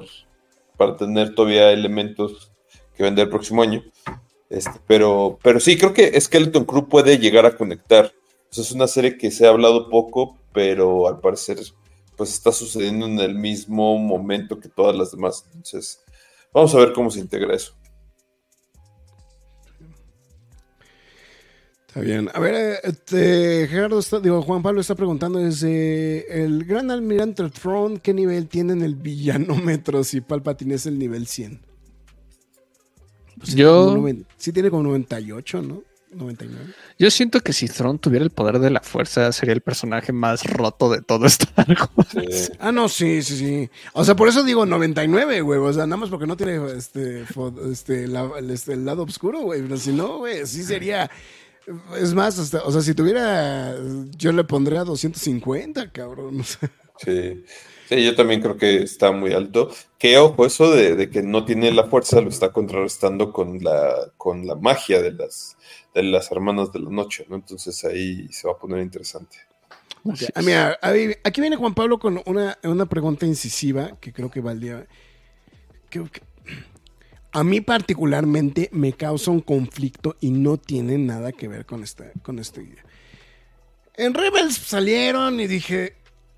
para 0.75 0.97
tener 0.97 1.33
todavía 1.33 1.71
elementos 1.71 2.51
que 2.93 3.03
vender 3.03 3.27
el 3.27 3.29
próximo 3.29 3.61
año. 3.61 3.81
Este, 4.49 4.77
pero, 4.87 5.39
pero 5.41 5.61
sí, 5.61 5.77
creo 5.77 5.93
que 5.93 6.19
Skeleton 6.19 6.65
Crew 6.65 6.89
puede 6.89 7.17
llegar 7.17 7.45
a 7.45 7.55
conectar. 7.55 8.11
Es 8.51 8.73
una 8.73 8.87
serie 8.87 9.17
que 9.17 9.31
se 9.31 9.47
ha 9.47 9.51
hablado 9.51 9.89
poco, 9.89 10.37
pero 10.51 11.07
al 11.07 11.21
parecer 11.21 11.57
pues 12.17 12.33
está 12.33 12.51
sucediendo 12.51 13.05
en 13.05 13.19
el 13.21 13.35
mismo 13.35 13.97
momento 13.97 14.59
que 14.59 14.67
todas 14.67 14.97
las 14.97 15.11
demás. 15.11 15.45
Entonces, 15.53 16.03
Vamos 16.53 16.75
a 16.75 16.79
ver 16.79 16.91
cómo 16.91 17.09
se 17.09 17.19
integra 17.21 17.55
eso. 17.55 17.73
Está 21.91 21.99
bien. 21.99 22.29
A 22.33 22.39
ver, 22.39 22.55
eh, 22.55 22.79
este, 22.83 23.67
Gerardo, 23.69 23.99
está, 23.99 24.21
digo, 24.21 24.41
Juan 24.43 24.61
Pablo 24.63 24.79
está 24.79 24.95
preguntando 24.95 25.39
desde 25.39 26.41
el 26.45 26.63
Gran 26.63 26.89
Almirante 26.89 27.49
Throne, 27.49 27.99
¿qué 28.01 28.13
nivel 28.13 28.47
tiene 28.47 28.71
en 28.73 28.81
el 28.81 28.95
villanómetro 28.95 30.03
si 30.05 30.21
Palpatine 30.21 30.75
es 30.75 30.85
el 30.85 30.97
nivel 30.97 31.27
100? 31.27 31.59
Pues 33.37 33.49
sí, 33.51 33.57
Yo- 33.57 33.95
sí 34.37 34.51
tiene 34.53 34.69
como 34.69 34.83
98, 34.83 35.61
¿no? 35.61 35.83
99. 36.13 36.65
Yo 36.99 37.09
siento 37.09 37.39
que 37.39 37.53
si 37.53 37.67
Thrawn 37.67 37.97
tuviera 37.97 38.23
el 38.23 38.31
poder 38.31 38.59
de 38.59 38.69
la 38.69 38.81
fuerza, 38.81 39.31
sería 39.31 39.53
el 39.53 39.61
personaje 39.61 40.11
más 40.11 40.43
roto 40.45 40.89
de 40.89 41.01
todo 41.01 41.25
Star 41.27 41.67
Wars. 41.95 42.51
Ah, 42.59 42.71
no, 42.71 42.89
sí, 42.89 43.21
sí, 43.23 43.37
sí. 43.37 43.69
O 43.93 44.03
sea, 44.03 44.15
por 44.15 44.27
eso 44.27 44.43
digo 44.43 44.65
99, 44.65 45.39
güey. 45.41 45.59
O 45.59 45.71
sea, 45.73 45.85
nada 45.87 45.97
más 45.97 46.09
porque 46.09 46.27
no 46.27 46.35
tiene 46.37 46.59
este, 46.77 47.25
este, 47.71 48.07
la- 48.07 48.31
este, 48.49 48.73
el 48.73 48.83
lado 48.85 49.03
oscuro, 49.03 49.39
güey. 49.41 49.61
Pero 49.61 49.77
si 49.77 49.91
no, 49.93 50.17
güey, 50.19 50.45
sí 50.45 50.63
sería. 50.63 51.09
Es 51.97 52.13
más, 52.13 52.37
hasta- 52.39 52.63
o 52.63 52.71
sea, 52.71 52.81
si 52.81 52.93
tuviera. 52.93 53.75
Yo 54.17 54.31
le 54.31 54.43
pondría 54.43 54.83
250, 54.83 55.91
cabrón. 55.91 56.43
Sí. 56.97 57.43
Sí, 57.89 58.05
yo 58.05 58.15
también 58.15 58.41
creo 58.41 58.55
que 58.57 58.83
está 58.83 59.11
muy 59.11 59.33
alto. 59.33 59.69
Que 59.97 60.17
ojo, 60.17 60.45
eso 60.45 60.71
de, 60.71 60.95
de 60.95 61.09
que 61.09 61.21
no 61.23 61.43
tiene 61.45 61.71
la 61.71 61.85
fuerza 61.85 62.21
lo 62.21 62.29
está 62.29 62.51
contrarrestando 62.53 63.33
con 63.33 63.57
la, 63.63 64.11
con 64.17 64.45
la 64.47 64.55
magia 64.55 65.01
de 65.01 65.11
las, 65.11 65.57
de 65.93 66.03
las 66.03 66.31
hermanas 66.31 66.71
de 66.71 66.79
la 66.79 66.89
noche, 66.89 67.25
¿no? 67.27 67.35
Entonces 67.35 67.83
ahí 67.83 68.27
se 68.31 68.47
va 68.47 68.53
a 68.53 68.57
poner 68.57 68.81
interesante. 68.81 69.37
Ah, 70.05 70.13
es. 70.39 70.45
mira, 70.45 70.79
aquí 71.23 71.41
viene 71.41 71.57
Juan 71.57 71.73
Pablo 71.73 71.99
con 71.99 72.21
una, 72.25 72.57
una 72.63 72.85
pregunta 72.85 73.25
incisiva 73.25 73.97
que 73.99 74.13
creo 74.13 74.31
que 74.31 74.39
valdría. 74.41 74.87
creo 75.89 76.09
que- 76.09 76.21
a 77.33 77.43
mí 77.43 77.61
particularmente 77.61 78.69
me 78.71 78.93
causa 78.93 79.31
un 79.31 79.41
conflicto 79.41 80.17
y 80.19 80.31
no 80.31 80.57
tiene 80.57 80.97
nada 80.97 81.31
que 81.31 81.47
ver 81.47 81.65
con 81.65 81.83
esta, 81.83 82.11
con 82.23 82.39
esta 82.39 82.61
idea. 82.61 82.83
En 83.95 84.13
Rebels 84.13 84.55
salieron 84.55 85.39
y 85.39 85.47
dije, 85.47 85.95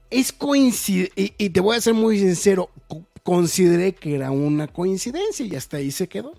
es 0.09 0.31
coincidencia, 0.31 1.33
y, 1.37 1.49
te 1.49 1.59
voy 1.59 1.77
a 1.77 1.81
ser 1.81 1.93
muy 1.93 2.19
sincero, 2.19 2.69
co- 2.87 3.07
consideré 3.23 3.93
que 3.93 4.15
era 4.15 4.31
una 4.31 4.67
coincidencia 4.67 5.45
y 5.45 5.55
hasta 5.55 5.77
ahí 5.77 5.91
se 5.91 6.07
quedó. 6.07 6.33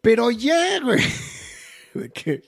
Pero 0.00 0.30
ya, 0.30 0.80
güey, 0.80 1.00
de 1.94 2.10
que 2.10 2.42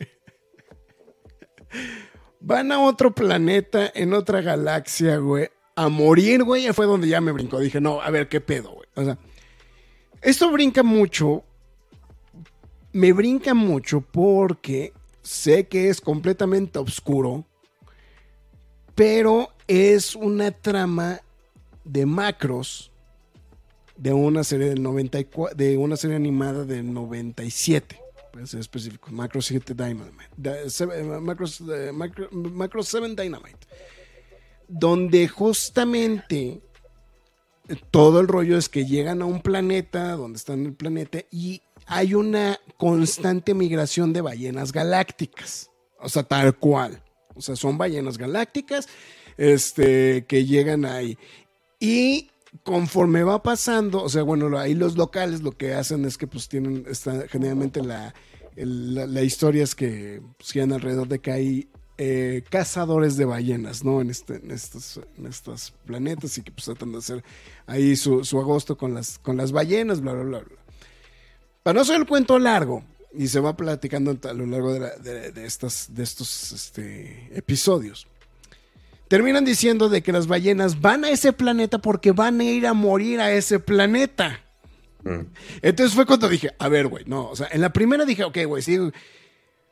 van 2.40 2.72
a 2.72 2.80
otro 2.80 3.14
planeta, 3.14 3.90
en 3.94 4.12
otra 4.12 4.40
galaxia, 4.40 5.18
güey, 5.18 5.48
a 5.76 5.88
morir, 5.88 6.44
güey, 6.44 6.72
fue 6.72 6.86
donde 6.86 7.08
ya 7.08 7.20
me 7.20 7.32
brincó. 7.32 7.58
Dije, 7.58 7.80
no, 7.80 8.00
a 8.00 8.10
ver, 8.10 8.28
¿qué 8.28 8.40
pedo, 8.40 8.72
güey? 8.72 8.88
O 8.94 9.04
sea, 9.04 9.18
esto 10.24 10.50
brinca 10.50 10.82
mucho, 10.82 11.44
me 12.92 13.12
brinca 13.12 13.54
mucho 13.54 14.00
porque 14.00 14.92
sé 15.22 15.68
que 15.68 15.88
es 15.88 16.00
completamente 16.00 16.78
oscuro, 16.78 17.44
pero 18.94 19.50
es 19.68 20.16
una 20.16 20.50
trama 20.50 21.20
de 21.84 22.06
macros 22.06 22.90
de 23.96 24.12
una 24.12 24.42
serie 24.42 24.68
del 24.68 24.82
94, 24.82 25.56
de 25.56 25.76
una 25.76 25.96
serie 25.96 26.16
animada 26.16 26.64
del 26.64 26.92
97 26.92 28.00
para 28.32 28.46
ser 28.46 28.60
específico, 28.60 29.12
Macro 29.12 29.40
7 29.40 29.74
Dynamite, 29.74 30.24
eh, 30.42 30.66
eh, 30.66 31.02
Macro, 31.20 31.46
Macro 32.32 32.82
7 32.82 33.14
Dynamite, 33.14 33.66
donde 34.66 35.28
justamente 35.28 36.60
todo 37.90 38.20
el 38.20 38.28
rollo 38.28 38.56
es 38.58 38.68
que 38.68 38.86
llegan 38.86 39.22
a 39.22 39.26
un 39.26 39.40
planeta, 39.40 40.12
donde 40.12 40.36
están 40.36 40.60
en 40.60 40.66
el 40.66 40.74
planeta, 40.74 41.20
y 41.30 41.62
hay 41.86 42.14
una 42.14 42.58
constante 42.76 43.54
migración 43.54 44.12
de 44.12 44.20
ballenas 44.20 44.72
galácticas, 44.72 45.70
o 45.98 46.08
sea, 46.08 46.22
tal 46.22 46.56
cual, 46.56 47.02
o 47.34 47.40
sea, 47.40 47.56
son 47.56 47.78
ballenas 47.78 48.18
galácticas, 48.18 48.88
este, 49.36 50.24
que 50.26 50.44
llegan 50.44 50.84
ahí, 50.84 51.18
y 51.80 52.30
conforme 52.62 53.24
va 53.24 53.42
pasando, 53.42 54.02
o 54.02 54.08
sea, 54.08 54.22
bueno, 54.22 54.56
ahí 54.58 54.74
los 54.74 54.96
locales 54.96 55.42
lo 55.42 55.52
que 55.52 55.74
hacen 55.74 56.04
es 56.04 56.18
que 56.18 56.26
pues 56.26 56.48
tienen, 56.48 56.84
está, 56.88 57.26
generalmente 57.28 57.82
la, 57.82 58.14
la 58.56 59.22
historia 59.22 59.64
es 59.64 59.74
que 59.74 60.22
pues, 60.36 60.52
giran 60.52 60.72
alrededor 60.72 61.08
de 61.08 61.18
que 61.18 61.32
hay 61.32 61.68
eh, 61.98 62.42
cazadores 62.50 63.16
de 63.16 63.24
ballenas, 63.24 63.84
¿no? 63.84 64.00
En, 64.00 64.10
este, 64.10 64.36
en, 64.36 64.50
estos, 64.50 65.00
en 65.18 65.26
estos 65.26 65.72
planetas 65.86 66.36
y 66.38 66.42
que 66.42 66.50
pues 66.50 66.64
tratan 66.64 66.92
de 66.92 66.98
hacer 66.98 67.24
ahí 67.66 67.94
su, 67.96 68.24
su 68.24 68.38
agosto 68.40 68.76
con 68.76 68.94
las, 68.94 69.18
con 69.18 69.36
las 69.36 69.52
ballenas, 69.52 70.00
bla, 70.00 70.12
bla, 70.12 70.22
bla, 70.24 70.38
bla. 70.40 70.56
Para 71.62 71.74
no 71.76 71.80
hacer 71.82 71.96
el 71.96 72.06
cuento 72.06 72.38
largo, 72.38 72.84
y 73.16 73.28
se 73.28 73.38
va 73.38 73.56
platicando 73.56 74.18
a 74.28 74.32
lo 74.32 74.44
largo 74.44 74.72
de, 74.72 74.80
la- 74.80 74.96
de- 74.96 75.30
de 75.30 75.46
estas, 75.46 75.86
de 75.94 76.02
estos 76.02 76.50
este, 76.52 77.30
episodios 77.36 78.06
terminan 79.06 79.44
diciendo 79.44 79.88
de 79.88 80.02
que 80.02 80.10
las 80.10 80.26
ballenas 80.26 80.80
van 80.80 81.04
a 81.04 81.10
ese 81.10 81.32
planeta 81.32 81.78
porque 81.78 82.10
van 82.10 82.40
a 82.40 82.44
ir 82.44 82.66
a 82.66 82.72
morir 82.72 83.20
a 83.20 83.30
ese 83.32 83.60
planeta. 83.60 84.40
Mm. 85.04 85.20
Entonces 85.62 85.94
fue 85.94 86.06
cuando 86.06 86.28
dije, 86.28 86.50
a 86.58 86.68
ver, 86.68 86.88
güey, 86.88 87.04
no, 87.06 87.28
o 87.30 87.36
sea, 87.36 87.46
en 87.52 87.60
la 87.60 87.72
primera 87.72 88.04
dije, 88.04 88.24
ok, 88.24 88.38
güey, 88.46 88.62
sí, 88.62 88.78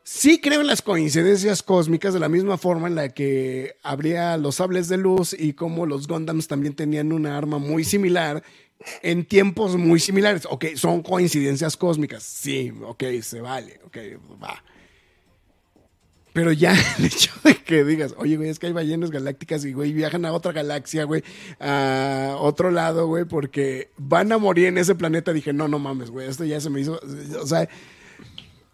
sí 0.05 0.41
creo 0.41 0.61
en 0.61 0.67
las 0.67 0.83
coincidencias 0.83 1.63
cósmicas 1.63 2.15
de 2.15 2.21
la 2.21 2.29
misma 2.29 2.59
forma 2.59 2.89
en 2.89 2.95
la 2.95 3.09
que 3.11 3.77
habría 3.83 4.37
los 4.37 4.57
sables 4.57 4.89
de 4.89 4.97
luz 4.97 5.35
y 5.39 5.53
como 5.53 5.87
los 5.87 6.07
Gundams 6.07 6.49
también 6.49 6.75
tenían 6.75 7.13
una 7.13 7.37
arma 7.37 7.59
muy 7.59 7.85
similar 7.85 8.43
en 9.03 9.25
tiempos 9.25 9.77
muy 9.77 10.01
similares. 10.01 10.47
Ok, 10.49 10.67
son 10.75 11.03
coincidencias 11.03 11.77
cósmicas, 11.77 12.23
sí, 12.23 12.73
ok, 12.85 13.05
se 13.23 13.41
vale, 13.41 13.81
ok, 13.85 13.97
va. 14.43 14.63
Pero 16.33 16.51
ya 16.53 16.75
el 16.99 17.05
hecho 17.05 17.31
de 17.45 17.55
que 17.57 17.85
digas, 17.85 18.15
oye, 18.17 18.37
güey, 18.37 18.49
es 18.49 18.59
que 18.59 18.67
hay 18.67 18.73
ballenas 18.73 19.11
galácticas 19.11 19.65
y, 19.65 19.73
güey, 19.73 19.93
viajan 19.93 20.25
a 20.25 20.33
otra 20.33 20.53
galaxia, 20.53 21.05
güey, 21.05 21.23
a 21.61 22.37
otro 22.39 22.71
lado, 22.71 23.07
güey, 23.07 23.25
porque 23.25 23.91
van 23.99 24.33
a 24.33 24.39
morir 24.39 24.67
en 24.67 24.79
ese 24.79 24.95
planeta. 24.95 25.33
Dije, 25.33 25.53
no, 25.53 25.69
no 25.69 25.79
mames, 25.79 26.11
güey, 26.11 26.29
esto 26.29 26.45
ya 26.45 26.61
se 26.61 26.71
me 26.71 26.81
hizo. 26.81 26.99
O 27.41 27.47
sea, 27.47 27.69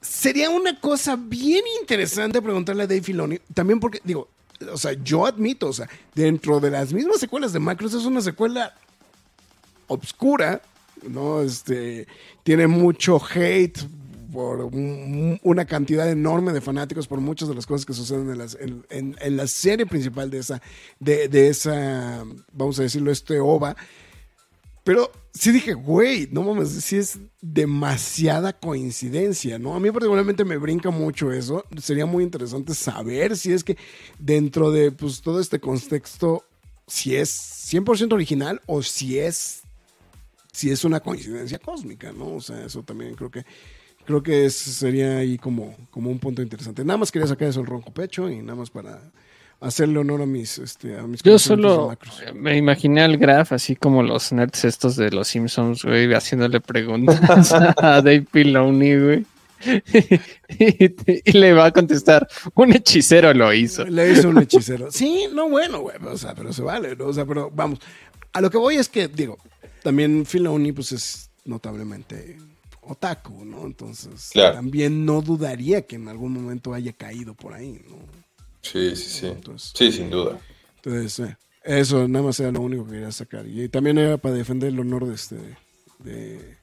sería 0.08 0.50
una 0.50 0.80
cosa 0.80 1.16
bien 1.16 1.64
interesante 1.80 2.40
preguntarle 2.42 2.84
a 2.84 2.86
Dave 2.86 3.02
Filoni. 3.02 3.38
También 3.54 3.78
porque, 3.80 4.00
digo, 4.04 4.28
o 4.72 4.76
sea, 4.76 4.92
yo 5.04 5.26
admito, 5.26 5.68
o 5.68 5.72
sea, 5.72 5.88
dentro 6.14 6.60
de 6.60 6.70
las 6.70 6.92
mismas 6.92 7.20
secuelas 7.20 7.52
de 7.52 7.60
Macros 7.60 7.94
es 7.94 8.04
una 8.04 8.20
secuela 8.20 8.74
obscura, 9.86 10.60
¿no? 11.08 11.40
Este, 11.42 12.06
tiene 12.42 12.66
mucho 12.66 13.20
hate 13.34 13.78
por 14.32 14.60
un- 14.60 15.40
una 15.42 15.64
cantidad 15.64 16.08
enorme 16.10 16.52
de 16.52 16.60
fanáticos 16.60 17.06
por 17.06 17.20
muchas 17.20 17.48
de 17.48 17.54
las 17.54 17.66
cosas 17.66 17.86
que 17.86 17.94
suceden 17.94 18.30
en, 18.30 18.38
las- 18.38 18.58
en 18.60 19.36
la 19.36 19.46
serie 19.46 19.86
principal 19.86 20.30
de 20.30 20.38
esa, 20.38 20.60
de, 21.00 21.28
de 21.28 21.48
esa, 21.48 22.24
vamos 22.52 22.78
a 22.78 22.82
decirlo, 22.82 23.10
este 23.10 23.40
OVA. 23.40 23.76
Pero 24.88 25.12
sí 25.34 25.52
dije, 25.52 25.74
güey, 25.74 26.30
no 26.32 26.42
mames, 26.42 26.70
sí 26.70 26.96
es 26.96 27.18
demasiada 27.42 28.54
coincidencia, 28.54 29.58
¿no? 29.58 29.74
A 29.74 29.80
mí 29.80 29.90
particularmente 29.90 30.46
me 30.46 30.56
brinca 30.56 30.88
mucho 30.88 31.30
eso. 31.30 31.62
Sería 31.76 32.06
muy 32.06 32.24
interesante 32.24 32.72
saber 32.72 33.36
si 33.36 33.52
es 33.52 33.62
que 33.62 33.76
dentro 34.18 34.70
de 34.70 34.90
pues, 34.90 35.20
todo 35.20 35.40
este 35.40 35.60
contexto, 35.60 36.42
si 36.86 37.16
es 37.16 37.28
100% 37.70 38.14
original 38.14 38.62
o 38.64 38.82
si 38.82 39.18
es, 39.18 39.60
si 40.54 40.70
es 40.70 40.82
una 40.84 41.00
coincidencia 41.00 41.58
cósmica, 41.58 42.10
¿no? 42.12 42.36
O 42.36 42.40
sea, 42.40 42.64
eso 42.64 42.82
también 42.82 43.14
creo 43.14 43.30
que 43.30 43.44
creo 44.06 44.22
que 44.22 44.48
sería 44.48 45.18
ahí 45.18 45.36
como, 45.36 45.76
como 45.90 46.10
un 46.10 46.18
punto 46.18 46.40
interesante. 46.40 46.82
Nada 46.82 46.96
más 46.96 47.12
quería 47.12 47.28
sacar 47.28 47.48
eso 47.48 47.60
el 47.60 47.66
ronco 47.66 47.92
pecho 47.92 48.30
y 48.30 48.40
nada 48.40 48.54
más 48.54 48.70
para 48.70 49.12
hacerle 49.60 49.98
honor 49.98 50.22
a 50.22 50.26
mis, 50.26 50.58
este, 50.58 50.98
a 50.98 51.02
mis 51.02 51.22
Yo 51.22 51.38
solo 51.38 51.96
me 52.34 52.56
imaginé 52.56 53.02
al 53.02 53.16
Graf 53.16 53.52
así 53.52 53.74
como 53.76 54.02
los 54.02 54.32
nerds 54.32 54.64
estos 54.64 54.96
de 54.96 55.10
los 55.10 55.28
Simpsons, 55.28 55.84
güey, 55.84 56.12
haciéndole 56.14 56.60
preguntas 56.60 57.52
a 57.52 58.00
Dave 58.02 58.26
Filoni, 58.30 58.96
güey. 58.96 59.26
Y, 60.58 60.94
y 61.24 61.32
le 61.32 61.52
va 61.52 61.66
a 61.66 61.72
contestar, 61.72 62.26
un 62.54 62.72
hechicero 62.72 63.34
lo 63.34 63.52
hizo. 63.52 63.84
Le 63.84 64.12
hizo 64.12 64.28
un 64.30 64.38
hechicero. 64.38 64.90
Sí, 64.90 65.24
no, 65.34 65.48
bueno, 65.48 65.80
güey. 65.80 65.96
O 66.06 66.16
sea, 66.16 66.34
pero 66.34 66.52
se 66.52 66.62
vale, 66.62 66.96
¿no? 66.96 67.06
O 67.06 67.12
sea, 67.12 67.26
pero 67.26 67.50
vamos. 67.52 67.80
A 68.32 68.40
lo 68.40 68.50
que 68.50 68.56
voy 68.56 68.76
es 68.76 68.88
que, 68.88 69.08
digo, 69.08 69.36
también 69.82 70.24
Filoni, 70.24 70.72
pues 70.72 70.92
es 70.92 71.30
notablemente 71.44 72.38
otaku, 72.82 73.44
¿no? 73.44 73.66
Entonces, 73.66 74.30
Claro. 74.32 74.54
también 74.54 75.04
no 75.04 75.20
dudaría 75.20 75.82
que 75.82 75.96
en 75.96 76.08
algún 76.08 76.32
momento 76.32 76.72
haya 76.72 76.92
caído 76.92 77.34
por 77.34 77.52
ahí, 77.52 77.80
¿no? 77.88 77.96
Sí, 78.62 78.94
sí, 78.96 79.04
sí. 79.08 79.26
Entonces- 79.26 79.72
Sí, 79.74 79.92
sin 79.92 80.10
duda. 80.10 80.38
Entonces, 80.76 81.18
eh, 81.28 81.36
eso 81.64 82.06
nada 82.08 82.26
más 82.26 82.38
era 82.40 82.50
lo 82.52 82.60
único 82.60 82.84
que 82.86 82.92
quería 82.92 83.12
sacar. 83.12 83.46
Y 83.46 83.68
también 83.68 83.98
era 83.98 84.16
para 84.18 84.34
defender 84.34 84.70
el 84.70 84.80
honor 84.80 85.06
de 85.06 85.14
este 85.14 85.36
de 85.98 86.56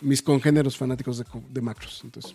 mis 0.00 0.20
congéneros 0.22 0.76
fanáticos 0.76 1.18
de, 1.18 1.24
de 1.50 1.60
macros. 1.60 2.00
Entonces, 2.04 2.34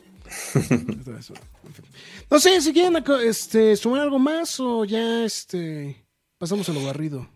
eso, 1.19 1.33
en 1.65 1.73
fin. 1.73 1.85
no 2.29 2.39
sé 2.39 2.61
si 2.61 2.73
quieren 2.73 3.03
este, 3.23 3.75
sumar 3.75 4.01
algo 4.01 4.19
más 4.19 4.59
o 4.59 4.85
ya 4.85 5.23
este 5.25 6.03
pasamos 6.37 6.67
a 6.69 6.73
lo 6.73 6.83
barrido. 6.83 7.29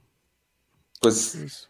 Pues 1.02 1.68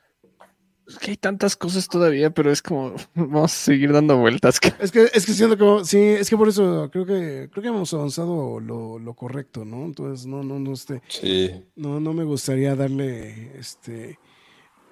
Es 0.88 0.98
que 0.98 1.12
hay 1.12 1.18
tantas 1.18 1.56
cosas 1.56 1.88
todavía, 1.88 2.30
pero 2.30 2.52
es 2.52 2.62
como, 2.62 2.94
vamos 3.16 3.54
a 3.54 3.56
seguir 3.56 3.94
dando 3.94 4.18
vueltas. 4.18 4.60
Es 4.80 4.92
que, 4.92 5.10
es 5.14 5.26
que 5.26 5.34
siento 5.34 5.58
que 5.58 5.86
sí, 5.86 5.98
es 6.00 6.30
que 6.30 6.36
por 6.38 6.50
eso 6.50 6.90
creo 6.92 7.06
que 7.06 7.50
creo 7.52 7.62
que 7.62 7.70
hemos 7.70 7.94
avanzado 7.94 8.60
lo, 8.60 9.00
lo 9.00 9.14
correcto, 9.14 9.64
¿no? 9.66 9.86
Entonces 9.86 10.26
no, 10.26 10.44
no, 10.44 10.60
no, 10.60 10.74
este, 10.74 11.02
sí. 11.08 11.52
no, 11.76 12.00
no 12.00 12.14
me 12.14 12.24
gustaría 12.26 12.76
darle 12.76 13.58
este 13.58 14.20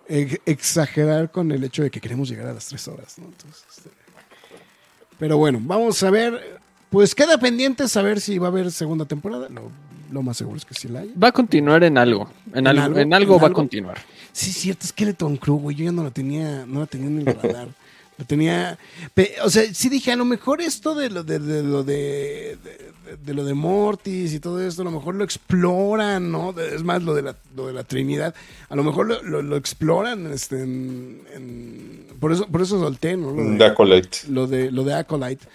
ex- 0.07 0.39
exagerar 0.45 1.29
con 1.31 1.51
el 1.51 1.63
hecho 1.63 1.83
de 1.83 1.89
que 1.91 1.99
queremos 1.99 2.29
llegar 2.29 2.47
a 2.47 2.53
las 2.53 2.67
tres 2.67 2.87
horas, 2.87 3.17
¿no? 3.19 3.25
Entonces, 3.25 3.63
este, 3.69 3.89
pero 5.19 5.37
bueno, 5.37 5.59
vamos 5.61 6.01
a 6.03 6.09
ver. 6.09 6.59
Pues 6.89 7.15
queda 7.15 7.37
pendiente 7.37 7.87
saber 7.87 8.19
si 8.19 8.37
va 8.37 8.47
a 8.47 8.49
haber 8.49 8.69
segunda 8.71 9.05
temporada. 9.05 9.47
Lo, 9.49 9.71
lo 10.11 10.21
más 10.23 10.35
seguro 10.35 10.57
es 10.57 10.65
que 10.65 10.73
sí 10.73 10.89
la 10.89 10.99
hay. 11.01 11.13
Va 11.13 11.29
a 11.29 11.31
continuar 11.31 11.83
en 11.85 11.97
algo. 11.97 12.29
En, 12.47 12.59
¿En 12.59 12.67
algo, 12.67 12.83
algo? 12.83 12.99
en 12.99 13.13
algo 13.13 13.35
¿En 13.35 13.41
va 13.41 13.45
algo? 13.45 13.55
a 13.57 13.61
continuar. 13.61 13.97
Sí, 14.33 14.51
cierto, 14.51 14.87
Skeleton 14.87 15.37
Crew, 15.37 15.57
güey. 15.59 15.75
Yo 15.75 15.85
ya 15.85 15.91
no 15.91 16.03
la 16.03 16.11
tenía, 16.11 16.65
no 16.65 16.79
la 16.81 16.85
tenía 16.85 17.07
en 17.07 17.19
el 17.19 17.25
radar. 17.25 17.67
Lo 18.17 18.25
tenía. 18.25 18.77
o 19.43 19.49
sea, 19.49 19.63
sí 19.73 19.89
dije, 19.89 20.11
a 20.11 20.15
lo 20.15 20.25
mejor 20.25 20.61
esto 20.61 20.93
de 20.93 21.09
lo 21.09 21.23
de, 21.23 21.39
de 21.39 21.63
lo 21.63 21.83
de, 21.83 22.57
de- 22.63 22.91
de 23.25 23.33
lo 23.33 23.43
de 23.43 23.53
Mortis 23.55 24.33
y 24.33 24.39
todo 24.39 24.61
esto, 24.65 24.83
a 24.83 24.85
lo 24.85 24.91
mejor 24.91 25.15
lo 25.15 25.23
exploran, 25.23 26.31
¿no? 26.31 26.53
Es 26.59 26.83
más, 26.83 27.01
lo 27.01 27.15
de 27.15 27.23
la, 27.23 27.35
lo 27.55 27.65
de 27.67 27.73
la 27.73 27.83
Trinidad, 27.83 28.35
a 28.69 28.75
lo 28.75 28.83
mejor 28.83 29.07
lo, 29.07 29.23
lo- 29.23 29.41
lo 29.41 29.57
exploran 29.57 30.31
este, 30.31 30.61
en, 30.61 31.21
en- 31.33 32.05
por 32.19 32.31
eso, 32.31 32.45
por 32.47 32.61
eso 32.61 32.79
solté, 32.79 33.17
¿no? 33.17 33.31
Lo 33.31 33.43
de- 33.57 33.65
Acolyte. 33.65 34.19
lo 34.29 34.45
de 34.45 34.69
lo 34.71 34.83
de 34.83 34.93
Acolyte. 34.93 35.45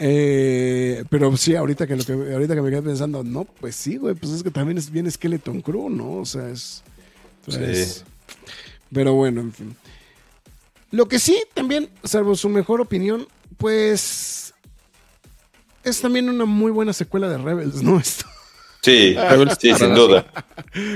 Eh, 0.00 1.04
pero 1.10 1.36
sí, 1.36 1.54
ahorita 1.54 1.86
que 1.86 1.94
lo 1.96 2.04
que 2.04 2.12
ahorita 2.12 2.54
que 2.54 2.62
me 2.62 2.70
quedé 2.70 2.82
pensando, 2.82 3.22
no, 3.22 3.44
pues 3.44 3.76
sí, 3.76 3.96
güey, 3.96 4.14
pues 4.14 4.32
es 4.32 4.42
que 4.42 4.50
también 4.50 4.76
es 4.78 4.90
bien 4.90 5.08
Skeleton 5.10 5.60
Crew, 5.60 5.88
¿no? 5.90 6.12
O 6.16 6.24
sea, 6.26 6.48
es, 6.50 6.82
es- 7.46 8.04
pero 8.92 9.14
bueno, 9.14 9.40
en 9.40 9.52
fin. 9.52 9.76
Lo 10.90 11.06
que 11.06 11.18
sí, 11.18 11.42
también, 11.54 11.90
salvo 12.04 12.34
su 12.34 12.48
mejor 12.48 12.80
opinión, 12.80 13.26
pues 13.58 14.54
es 15.84 16.00
también 16.00 16.28
una 16.28 16.44
muy 16.44 16.70
buena 16.72 16.92
secuela 16.92 17.28
de 17.28 17.38
Rebels, 17.38 17.82
¿no? 17.82 17.98
Esto. 18.00 18.26
Sí, 18.80 19.16
sí, 19.60 19.74
sin 19.74 19.94
duda. 19.94 20.26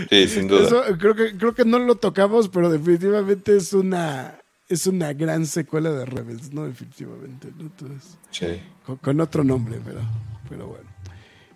Sí, 0.09 0.29
sin 0.29 0.49
duda. 0.49 0.67
Eso, 0.67 0.99
creo 0.99 1.15
que 1.15 1.37
creo 1.37 1.55
que 1.55 1.65
no 1.65 1.79
lo 1.79 1.97
tocamos, 1.97 2.49
pero 2.49 2.71
definitivamente 2.71 3.57
es 3.57 3.73
una 3.73 4.39
es 4.69 4.87
una 4.87 5.13
gran 5.13 5.45
secuela 5.45 5.91
de 5.91 6.07
Rebels, 6.07 6.53
¿no? 6.53 6.65
Definitivamente, 6.67 7.49
¿no? 7.57 7.63
Entonces, 7.65 8.17
Sí. 8.31 8.47
con, 8.87 8.97
con 8.97 9.21
otro 9.21 9.45
nombre, 9.45 9.79
pero, 9.85 10.01
pero 10.49 10.69
bueno. 10.69 10.89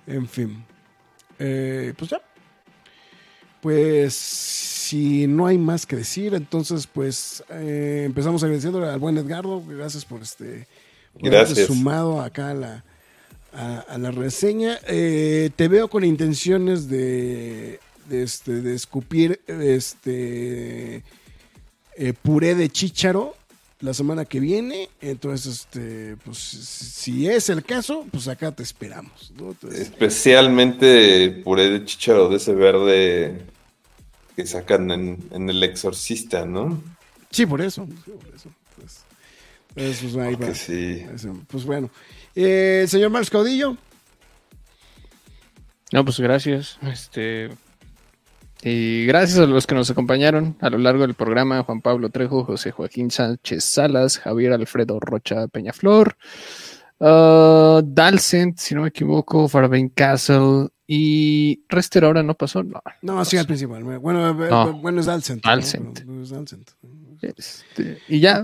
En 0.07 0.29
fin. 0.29 0.65
Eh, 1.39 1.95
pues 1.97 2.11
ya. 2.11 2.21
Pues 3.63 4.15
si 4.87 5.27
no 5.27 5.47
hay 5.47 5.59
más 5.59 5.85
que 5.87 5.97
decir, 5.97 6.35
entonces 6.35 6.87
pues 6.87 7.43
eh, 7.51 8.05
empezamos 8.07 8.43
agradeciéndole 8.43 8.87
al 8.89 8.99
buen 9.01 9.19
Edgardo. 9.19 9.63
Gracias 9.67 10.05
por 10.05 10.23
este 10.23 10.67
por 11.19 11.31
Gracias. 11.31 11.67
sumado 11.67 12.21
acá 12.21 12.51
a 12.51 12.55
la, 12.55 12.85
a, 13.53 13.79
a 13.81 13.99
la 13.99 14.11
reseña. 14.11 14.79
Eh, 14.87 15.51
te 15.57 15.69
veo 15.69 15.89
con 15.89 16.05
intenciones 16.05 16.89
de, 16.89 17.81
de, 18.09 18.23
este, 18.23 18.61
de 18.63 18.75
escupir 18.75 19.41
este 19.47 21.03
eh, 21.97 22.13
puré 22.23 22.55
de 22.55 22.69
chícharo 22.69 23.35
la 23.81 23.93
semana 23.95 24.25
que 24.25 24.41
viene. 24.41 24.89
Entonces, 25.01 25.61
este, 25.61 26.17
pues 26.25 26.39
si 26.39 27.29
es 27.29 27.49
el 27.49 27.63
caso, 27.65 28.07
pues 28.11 28.29
acá 28.29 28.53
te 28.53 28.63
esperamos. 28.63 29.33
¿no? 29.37 29.51
Entonces, 29.51 29.81
Especialmente 29.81 31.41
puré 31.45 31.71
de 31.71 31.85
chicharo 31.85 32.29
de 32.29 32.37
ese 32.37 32.55
verde 32.55 33.47
que 34.37 34.47
sacan 34.47 34.91
en, 34.91 35.19
en 35.33 35.49
El 35.49 35.63
Exorcista, 35.63 36.45
¿no? 36.45 36.81
sí, 37.31 37.47
por 37.47 37.63
eso. 37.63 37.87
sí, 38.05 38.11
por 38.13 38.35
eso. 38.35 38.51
Pues, 38.77 39.05
pues, 39.75 40.01
pues, 40.03 40.17
ahí 40.17 40.35
va. 40.35 40.47
Que 40.47 40.55
sí. 40.55 41.07
Eso, 41.15 41.37
Pues 41.49 41.65
bueno. 41.65 41.91
Eh, 42.35 42.85
señor 42.87 43.11
Marcos 43.11 43.31
Caudillo. 43.31 43.77
No, 45.93 46.05
pues 46.05 46.21
gracias. 46.21 46.79
Este. 46.83 47.51
Y 48.63 49.07
gracias 49.07 49.39
a 49.39 49.47
los 49.47 49.67
que 49.67 49.75
nos 49.75 49.91
acompañaron 49.91 50.57
a 50.61 50.71
lo 50.71 50.79
largo 50.79 51.03
del 51.03 51.15
programa: 51.15 51.63
Juan 51.63 51.81
Pablo 51.81 52.11
Trejo, 52.11 52.45
José 52.45 52.73
Joaquín 52.73 53.11
Sánchez 53.11 53.65
Salas, 53.65 54.19
Javier 54.19 54.53
Alfredo 54.53 54.99
Rocha 55.01 55.47
Peñaflor, 55.47 56.17
uh, 57.01 57.83
Dalcent, 57.85 58.59
si 58.59 58.75
no 58.75 58.83
me 58.83 58.89
equivoco, 58.89 59.49
Farben 59.49 59.89
Castle 59.91 60.69
y 60.87 61.63
Rester 61.69 62.05
ahora 62.05 62.23
no 62.23 62.35
pasó. 62.35 62.63
No. 62.63 62.81
No, 63.03 63.25
sí, 63.25 63.37
al 63.37 63.47
principal. 63.47 63.83
Bueno, 63.85 64.35
No. 64.35 64.73
bueno 64.75 65.01
es 65.01 65.07
es 65.07 66.31
Dalcent. 66.31 66.71
Este, 67.23 67.99
y 68.09 68.21
ya. 68.21 68.43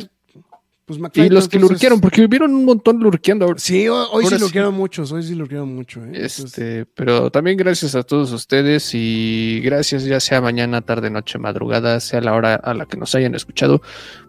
Pues 0.84 0.98
Y 0.98 1.02
McFly, 1.02 1.28
los 1.28 1.48
que 1.48 1.56
entonces- 1.58 1.70
lurquearon, 1.76 2.00
porque 2.00 2.24
hubieron 2.24 2.52
un 2.52 2.64
montón 2.64 2.98
lurqueando 2.98 3.44
ahora. 3.46 3.58
Sí, 3.60 3.86
hoy, 3.88 4.04
hoy 4.10 4.26
sí 4.26 4.36
lo 4.38 4.46
sí. 4.48 4.52
muchos. 4.72 5.12
Hoy 5.12 5.22
sí 5.22 5.36
lo 5.36 5.46
quiero 5.46 5.64
mucho. 5.64 6.00
¿eh? 6.00 6.06
Entonces, 6.08 6.44
Este, 6.46 6.86
pero 6.86 7.30
también 7.30 7.56
gracias 7.56 7.94
a 7.94 8.02
todos 8.02 8.32
ustedes 8.32 8.90
y 8.92 9.60
gracias 9.64 10.04
ya 10.04 10.18
sea 10.18 10.40
mañana, 10.40 10.80
tarde, 10.80 11.08
noche, 11.08 11.38
madrugada, 11.38 12.00
sea 12.00 12.20
la 12.20 12.34
hora 12.34 12.56
a 12.56 12.74
la 12.74 12.86
que 12.86 12.96
nos 12.96 13.14
hayan 13.14 13.34
escuchado. 13.36 13.80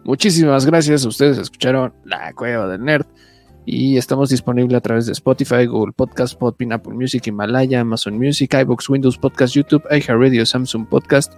Muchísimas 0.04 0.64
gracias. 0.64 1.04
Ustedes 1.04 1.38
escucharon 1.38 1.92
La 2.04 2.32
Cueva 2.34 2.68
del 2.68 2.84
Nerd 2.84 3.06
y 3.66 3.96
estamos 3.96 4.30
disponibles 4.30 4.76
a 4.76 4.80
través 4.80 5.06
de 5.06 5.12
Spotify, 5.12 5.66
Google 5.66 5.92
Podcast, 5.92 6.38
Podbean, 6.38 6.72
Apple 6.72 6.94
Music, 6.94 7.26
Himalaya, 7.26 7.80
Amazon 7.80 8.18
Music, 8.18 8.54
iBox, 8.54 8.88
Windows 8.88 9.18
Podcast, 9.18 9.54
YouTube, 9.54 9.84
iHeartRadio, 9.90 10.44
Samsung 10.44 10.86
Podcast 10.86 11.32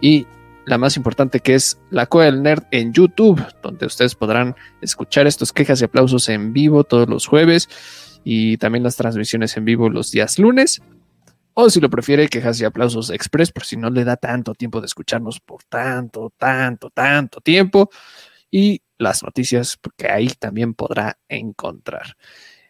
y 0.00 0.26
la 0.66 0.78
más 0.78 0.96
importante 0.96 1.40
que 1.40 1.54
es 1.54 1.80
La 1.90 2.06
Cueva 2.06 2.30
del 2.30 2.42
Nerd 2.42 2.64
en 2.70 2.92
YouTube, 2.92 3.42
donde 3.62 3.86
ustedes 3.86 4.14
podrán 4.14 4.54
escuchar 4.82 5.26
estos 5.26 5.52
quejas 5.52 5.80
y 5.80 5.84
aplausos 5.84 6.28
en 6.28 6.52
vivo 6.52 6.84
todos 6.84 7.08
los 7.08 7.26
jueves 7.26 7.68
y 8.24 8.58
también 8.58 8.84
las 8.84 8.96
transmisiones 8.96 9.56
en 9.56 9.64
vivo 9.64 9.88
los 9.88 10.10
días 10.10 10.38
lunes. 10.38 10.82
O 11.54 11.68
si 11.68 11.80
lo 11.80 11.90
prefiere, 11.90 12.28
quejas 12.28 12.60
y 12.60 12.64
aplausos 12.64 13.10
express, 13.10 13.50
por 13.50 13.64
si 13.64 13.76
no 13.76 13.90
le 13.90 14.04
da 14.04 14.16
tanto 14.16 14.54
tiempo 14.54 14.80
de 14.80 14.86
escucharnos 14.86 15.40
por 15.40 15.64
tanto, 15.64 16.32
tanto, 16.38 16.90
tanto 16.90 17.40
tiempo. 17.40 17.90
Y 18.50 18.82
las 19.00 19.22
noticias, 19.22 19.76
porque 19.76 20.08
ahí 20.08 20.28
también 20.38 20.72
podrá 20.74 21.18
encontrar. 21.28 22.16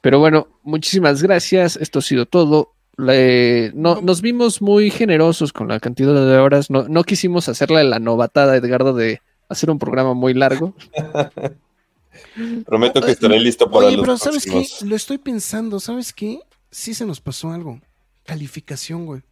Pero 0.00 0.18
bueno, 0.18 0.48
muchísimas 0.64 1.22
gracias. 1.22 1.76
Esto 1.76 2.00
ha 2.00 2.02
sido 2.02 2.26
todo. 2.26 2.72
Le- 2.96 3.70
no, 3.76 4.00
nos 4.02 4.20
vimos 4.20 4.60
muy 4.60 4.90
generosos 4.90 5.52
con 5.52 5.68
la 5.68 5.78
cantidad 5.78 6.12
de 6.12 6.38
horas. 6.38 6.68
No, 6.68 6.88
no 6.88 7.04
quisimos 7.04 7.48
hacerle 7.48 7.84
la 7.84 8.00
novatada, 8.00 8.56
Edgardo, 8.56 8.92
de 8.92 9.22
hacer 9.48 9.70
un 9.70 9.78
programa 9.78 10.14
muy 10.14 10.34
largo. 10.34 10.74
Prometo 12.66 13.00
que 13.00 13.12
estaré 13.12 13.38
listo 13.38 13.70
para 13.70 13.86
Oye, 13.86 13.96
los 13.98 14.04
pero 14.04 14.16
¿sabes 14.18 14.44
qué? 14.44 14.66
Lo 14.84 14.96
estoy 14.96 15.18
pensando, 15.18 15.78
¿sabes 15.78 16.12
qué? 16.12 16.40
Sí 16.72 16.94
se 16.94 17.06
nos 17.06 17.20
pasó 17.20 17.52
algo. 17.52 17.80
Calificación, 18.24 19.06
güey. 19.06 19.22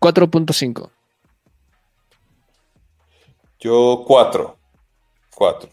4.5. 0.00 0.90
Yo 3.60 4.04
cuatro. 4.06 4.58
Cuatro. 5.34 5.70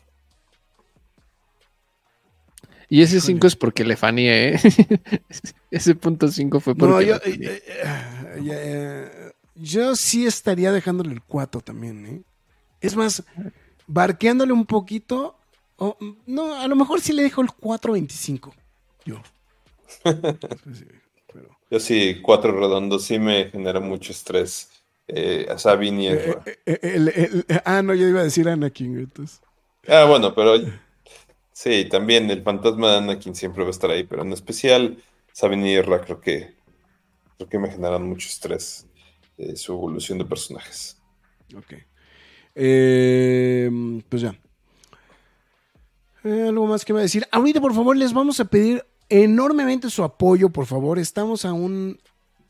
Y 2.88 3.02
ese 3.02 3.18
Híjole. 3.18 3.34
5 3.34 3.48
es 3.48 3.56
porque 3.56 3.84
le 3.84 3.96
faneé, 3.98 4.56
¿eh? 4.56 4.60
ese 5.72 5.96
punto 5.96 6.28
5 6.28 6.60
fue 6.60 6.76
porque. 6.76 6.92
No, 6.94 7.00
le 7.02 7.08
yo, 7.08 7.16
eh, 7.16 7.64
eh, 7.68 8.42
eh, 8.52 9.32
yo 9.56 9.96
sí 9.96 10.26
estaría 10.28 10.72
dejándole 10.72 11.12
el 11.14 11.24
4 11.24 11.62
también, 11.62 12.06
¿eh? 12.06 12.22
Es 12.82 12.96
más, 12.96 13.24
barqueándole 13.88 14.54
un 14.54 14.66
poquito. 14.68 15.36
o- 15.78 15.98
no, 16.28 16.56
a 16.56 16.68
lo 16.68 16.76
mejor 16.76 17.02
sí 17.02 17.12
le 17.14 17.24
dejo 17.24 17.42
el 17.42 17.50
4.25. 17.50 18.54
Yo. 19.06 19.22
Sí, 19.88 20.74
sí, 20.74 20.86
pero- 21.34 21.58
Yo 21.70 21.80
sí, 21.80 22.20
cuatro 22.22 22.52
redondos 22.52 23.04
sí 23.06 23.20
me 23.20 23.50
genera 23.50 23.80
mucho 23.80 24.12
estrés. 24.12 24.70
Eh, 25.08 25.46
a 25.50 25.58
Sabine 25.60 26.04
y. 26.04 26.08
Eh, 26.08 26.36
eh, 26.66 26.80
el- 26.82 27.10
el- 27.10 27.46
ah, 27.64 27.82
no, 27.84 27.94
yo 27.94 28.08
iba 28.08 28.22
a 28.22 28.24
decir 28.24 28.50
Anakin, 28.50 28.98
entonces. 28.98 29.40
Ah, 29.88 30.06
bueno, 30.06 30.34
pero 30.34 30.56
sí, 31.54 31.86
también 31.86 32.30
el 32.32 32.42
fantasma 32.42 32.92
de 32.92 32.98
Anakin 32.98 33.36
siempre 33.36 33.62
va 33.64 33.68
a 33.68 33.72
estar 33.72 33.90
ahí, 33.92 34.04
pero 34.04 34.24
en 34.24 34.34
especial 34.34 34.98
Sabine 35.32 35.72
y 35.72 35.76
Ezra 35.76 36.02
creo 36.02 36.20
que 36.20 36.56
creo 37.38 37.50
que 37.50 37.60
me 37.60 37.70
generan 37.70 38.04
mucho 38.08 38.28
estrés 38.28 38.88
eh, 39.38 39.56
su 39.56 39.74
evolución 39.74 40.18
de 40.18 40.26
personajes. 40.26 40.98
Ok. 41.56 41.74
Eh, 42.56 43.70
pues 44.10 44.22
ya. 44.24 44.36
Eh, 46.24 46.48
algo 46.50 46.66
más 46.66 46.84
que 46.84 46.94
me 46.94 47.02
decir. 47.02 47.28
Ahorita, 47.32 47.62
por 47.62 47.74
favor, 47.76 47.96
les 47.96 48.14
vamos 48.14 48.40
a 48.40 48.46
pedir 48.46 48.84
enormemente 49.10 49.90
su 49.90 50.04
apoyo, 50.04 50.50
por 50.50 50.66
favor. 50.66 51.00
Estamos 51.00 51.46
a 51.46 51.54
un, 51.54 52.00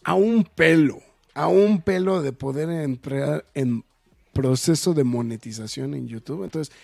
a 0.03 0.15
un 0.15 0.43
pelo, 0.43 0.99
a 1.33 1.47
un 1.47 1.81
pelo 1.81 2.21
de 2.21 2.31
poder 2.31 2.69
entrar 2.69 3.45
en 3.53 3.83
proceso 4.33 4.93
de 4.93 5.03
monetización 5.03 5.93
en 5.93 6.07
YouTube. 6.07 6.43
Entonces, 6.43 6.75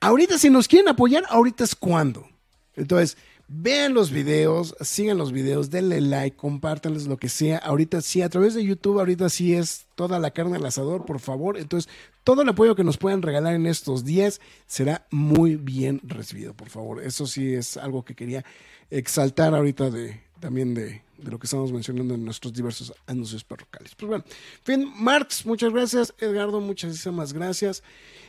ahorita 0.00 0.38
si 0.38 0.50
nos 0.50 0.68
quieren 0.68 0.88
apoyar, 0.88 1.24
ahorita 1.28 1.64
es 1.64 1.74
cuando. 1.74 2.28
Entonces, 2.76 3.16
vean 3.48 3.94
los 3.94 4.10
videos, 4.10 4.74
sigan 4.80 5.18
los 5.18 5.32
videos, 5.32 5.70
denle 5.70 6.00
like, 6.00 6.36
compártanles 6.36 7.06
lo 7.06 7.16
que 7.16 7.28
sea. 7.28 7.58
Ahorita 7.58 8.00
sí, 8.00 8.22
a 8.22 8.28
través 8.28 8.54
de 8.54 8.64
YouTube, 8.64 8.98
ahorita 8.98 9.28
sí 9.28 9.54
es 9.54 9.86
toda 9.94 10.18
la 10.18 10.32
carne 10.32 10.56
al 10.56 10.66
asador, 10.66 11.04
por 11.04 11.20
favor. 11.20 11.56
Entonces, 11.56 11.90
todo 12.24 12.42
el 12.42 12.48
apoyo 12.48 12.74
que 12.74 12.84
nos 12.84 12.98
puedan 12.98 13.22
regalar 13.22 13.54
en 13.54 13.66
estos 13.66 14.04
días 14.04 14.40
será 14.66 15.06
muy 15.10 15.56
bien 15.56 16.00
recibido, 16.04 16.54
por 16.54 16.68
favor. 16.68 17.02
Eso 17.02 17.26
sí 17.26 17.54
es 17.54 17.76
algo 17.76 18.04
que 18.04 18.14
quería 18.14 18.44
exaltar 18.90 19.54
ahorita 19.54 19.90
de 19.90 20.26
también 20.40 20.74
de, 20.74 21.02
de 21.18 21.30
lo 21.30 21.38
que 21.38 21.46
estamos 21.46 21.72
mencionando 21.72 22.14
en 22.14 22.24
nuestros 22.24 22.52
diversos 22.52 22.92
anuncios 23.06 23.42
parroquiales. 23.42 23.94
Pues 23.94 24.08
bueno, 24.08 24.24
fin, 24.62 24.92
Marx, 24.96 25.46
muchas 25.46 25.72
gracias. 25.72 26.14
Edgardo, 26.18 26.60
muchísimas 26.60 27.32
gracias. 27.32 27.82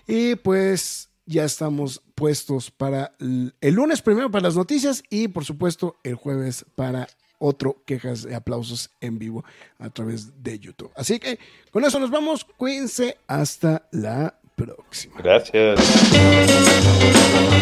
Y 0.07 0.35
pues 0.35 1.06
ya 1.27 1.43
estamos 1.43 2.01
puestos 2.15 2.71
para 2.71 3.11
el, 3.19 3.53
el 3.61 3.75
lunes 3.75 4.01
primero 4.01 4.31
para 4.31 4.43
las 4.43 4.55
noticias 4.55 5.03
y 5.09 5.27
por 5.27 5.45
supuesto 5.45 5.95
el 6.03 6.15
jueves 6.15 6.65
para 6.75 7.07
otro 7.39 7.83
quejas 7.85 8.23
de 8.23 8.35
aplausos 8.35 8.89
en 9.01 9.19
vivo 9.19 9.43
a 9.79 9.89
través 9.89 10.43
de 10.43 10.59
YouTube. 10.59 10.91
Así 10.95 11.19
que 11.19 11.39
con 11.71 11.85
eso 11.85 11.99
nos 11.99 12.09
vamos. 12.09 12.45
Cuídense 12.57 13.17
hasta 13.27 13.87
la 13.91 14.39
próxima. 14.55 15.15
Gracias. 15.21 15.79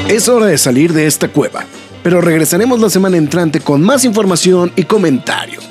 Es 0.08 0.30
hora 0.30 0.46
de 0.48 0.58
salir 0.58 0.94
de 0.94 1.08
esta 1.08 1.28
cueva, 1.28 1.66
pero 2.04 2.22
regresaremos 2.22 2.80
la 2.80 2.90
semana 2.90 3.18
entrante 3.18 3.60
con 3.60 3.82
más 3.82 4.06
información 4.06 4.72
y 4.76 4.84
comentarios. 4.84 5.68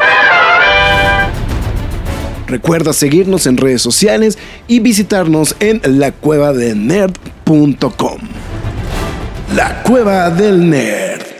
Recuerda 2.55 2.93
seguirnos 2.93 3.49
en 3.49 3.57
redes 3.57 3.83
sociales 3.83 4.39
y 4.69 4.79
visitarnos 4.79 5.57
en 5.59 5.81
lacuevadelnerd.com. 5.99 8.19
La 9.57 9.83
Cueva 9.83 10.31
del 10.31 10.71
Nerd. 10.71 11.34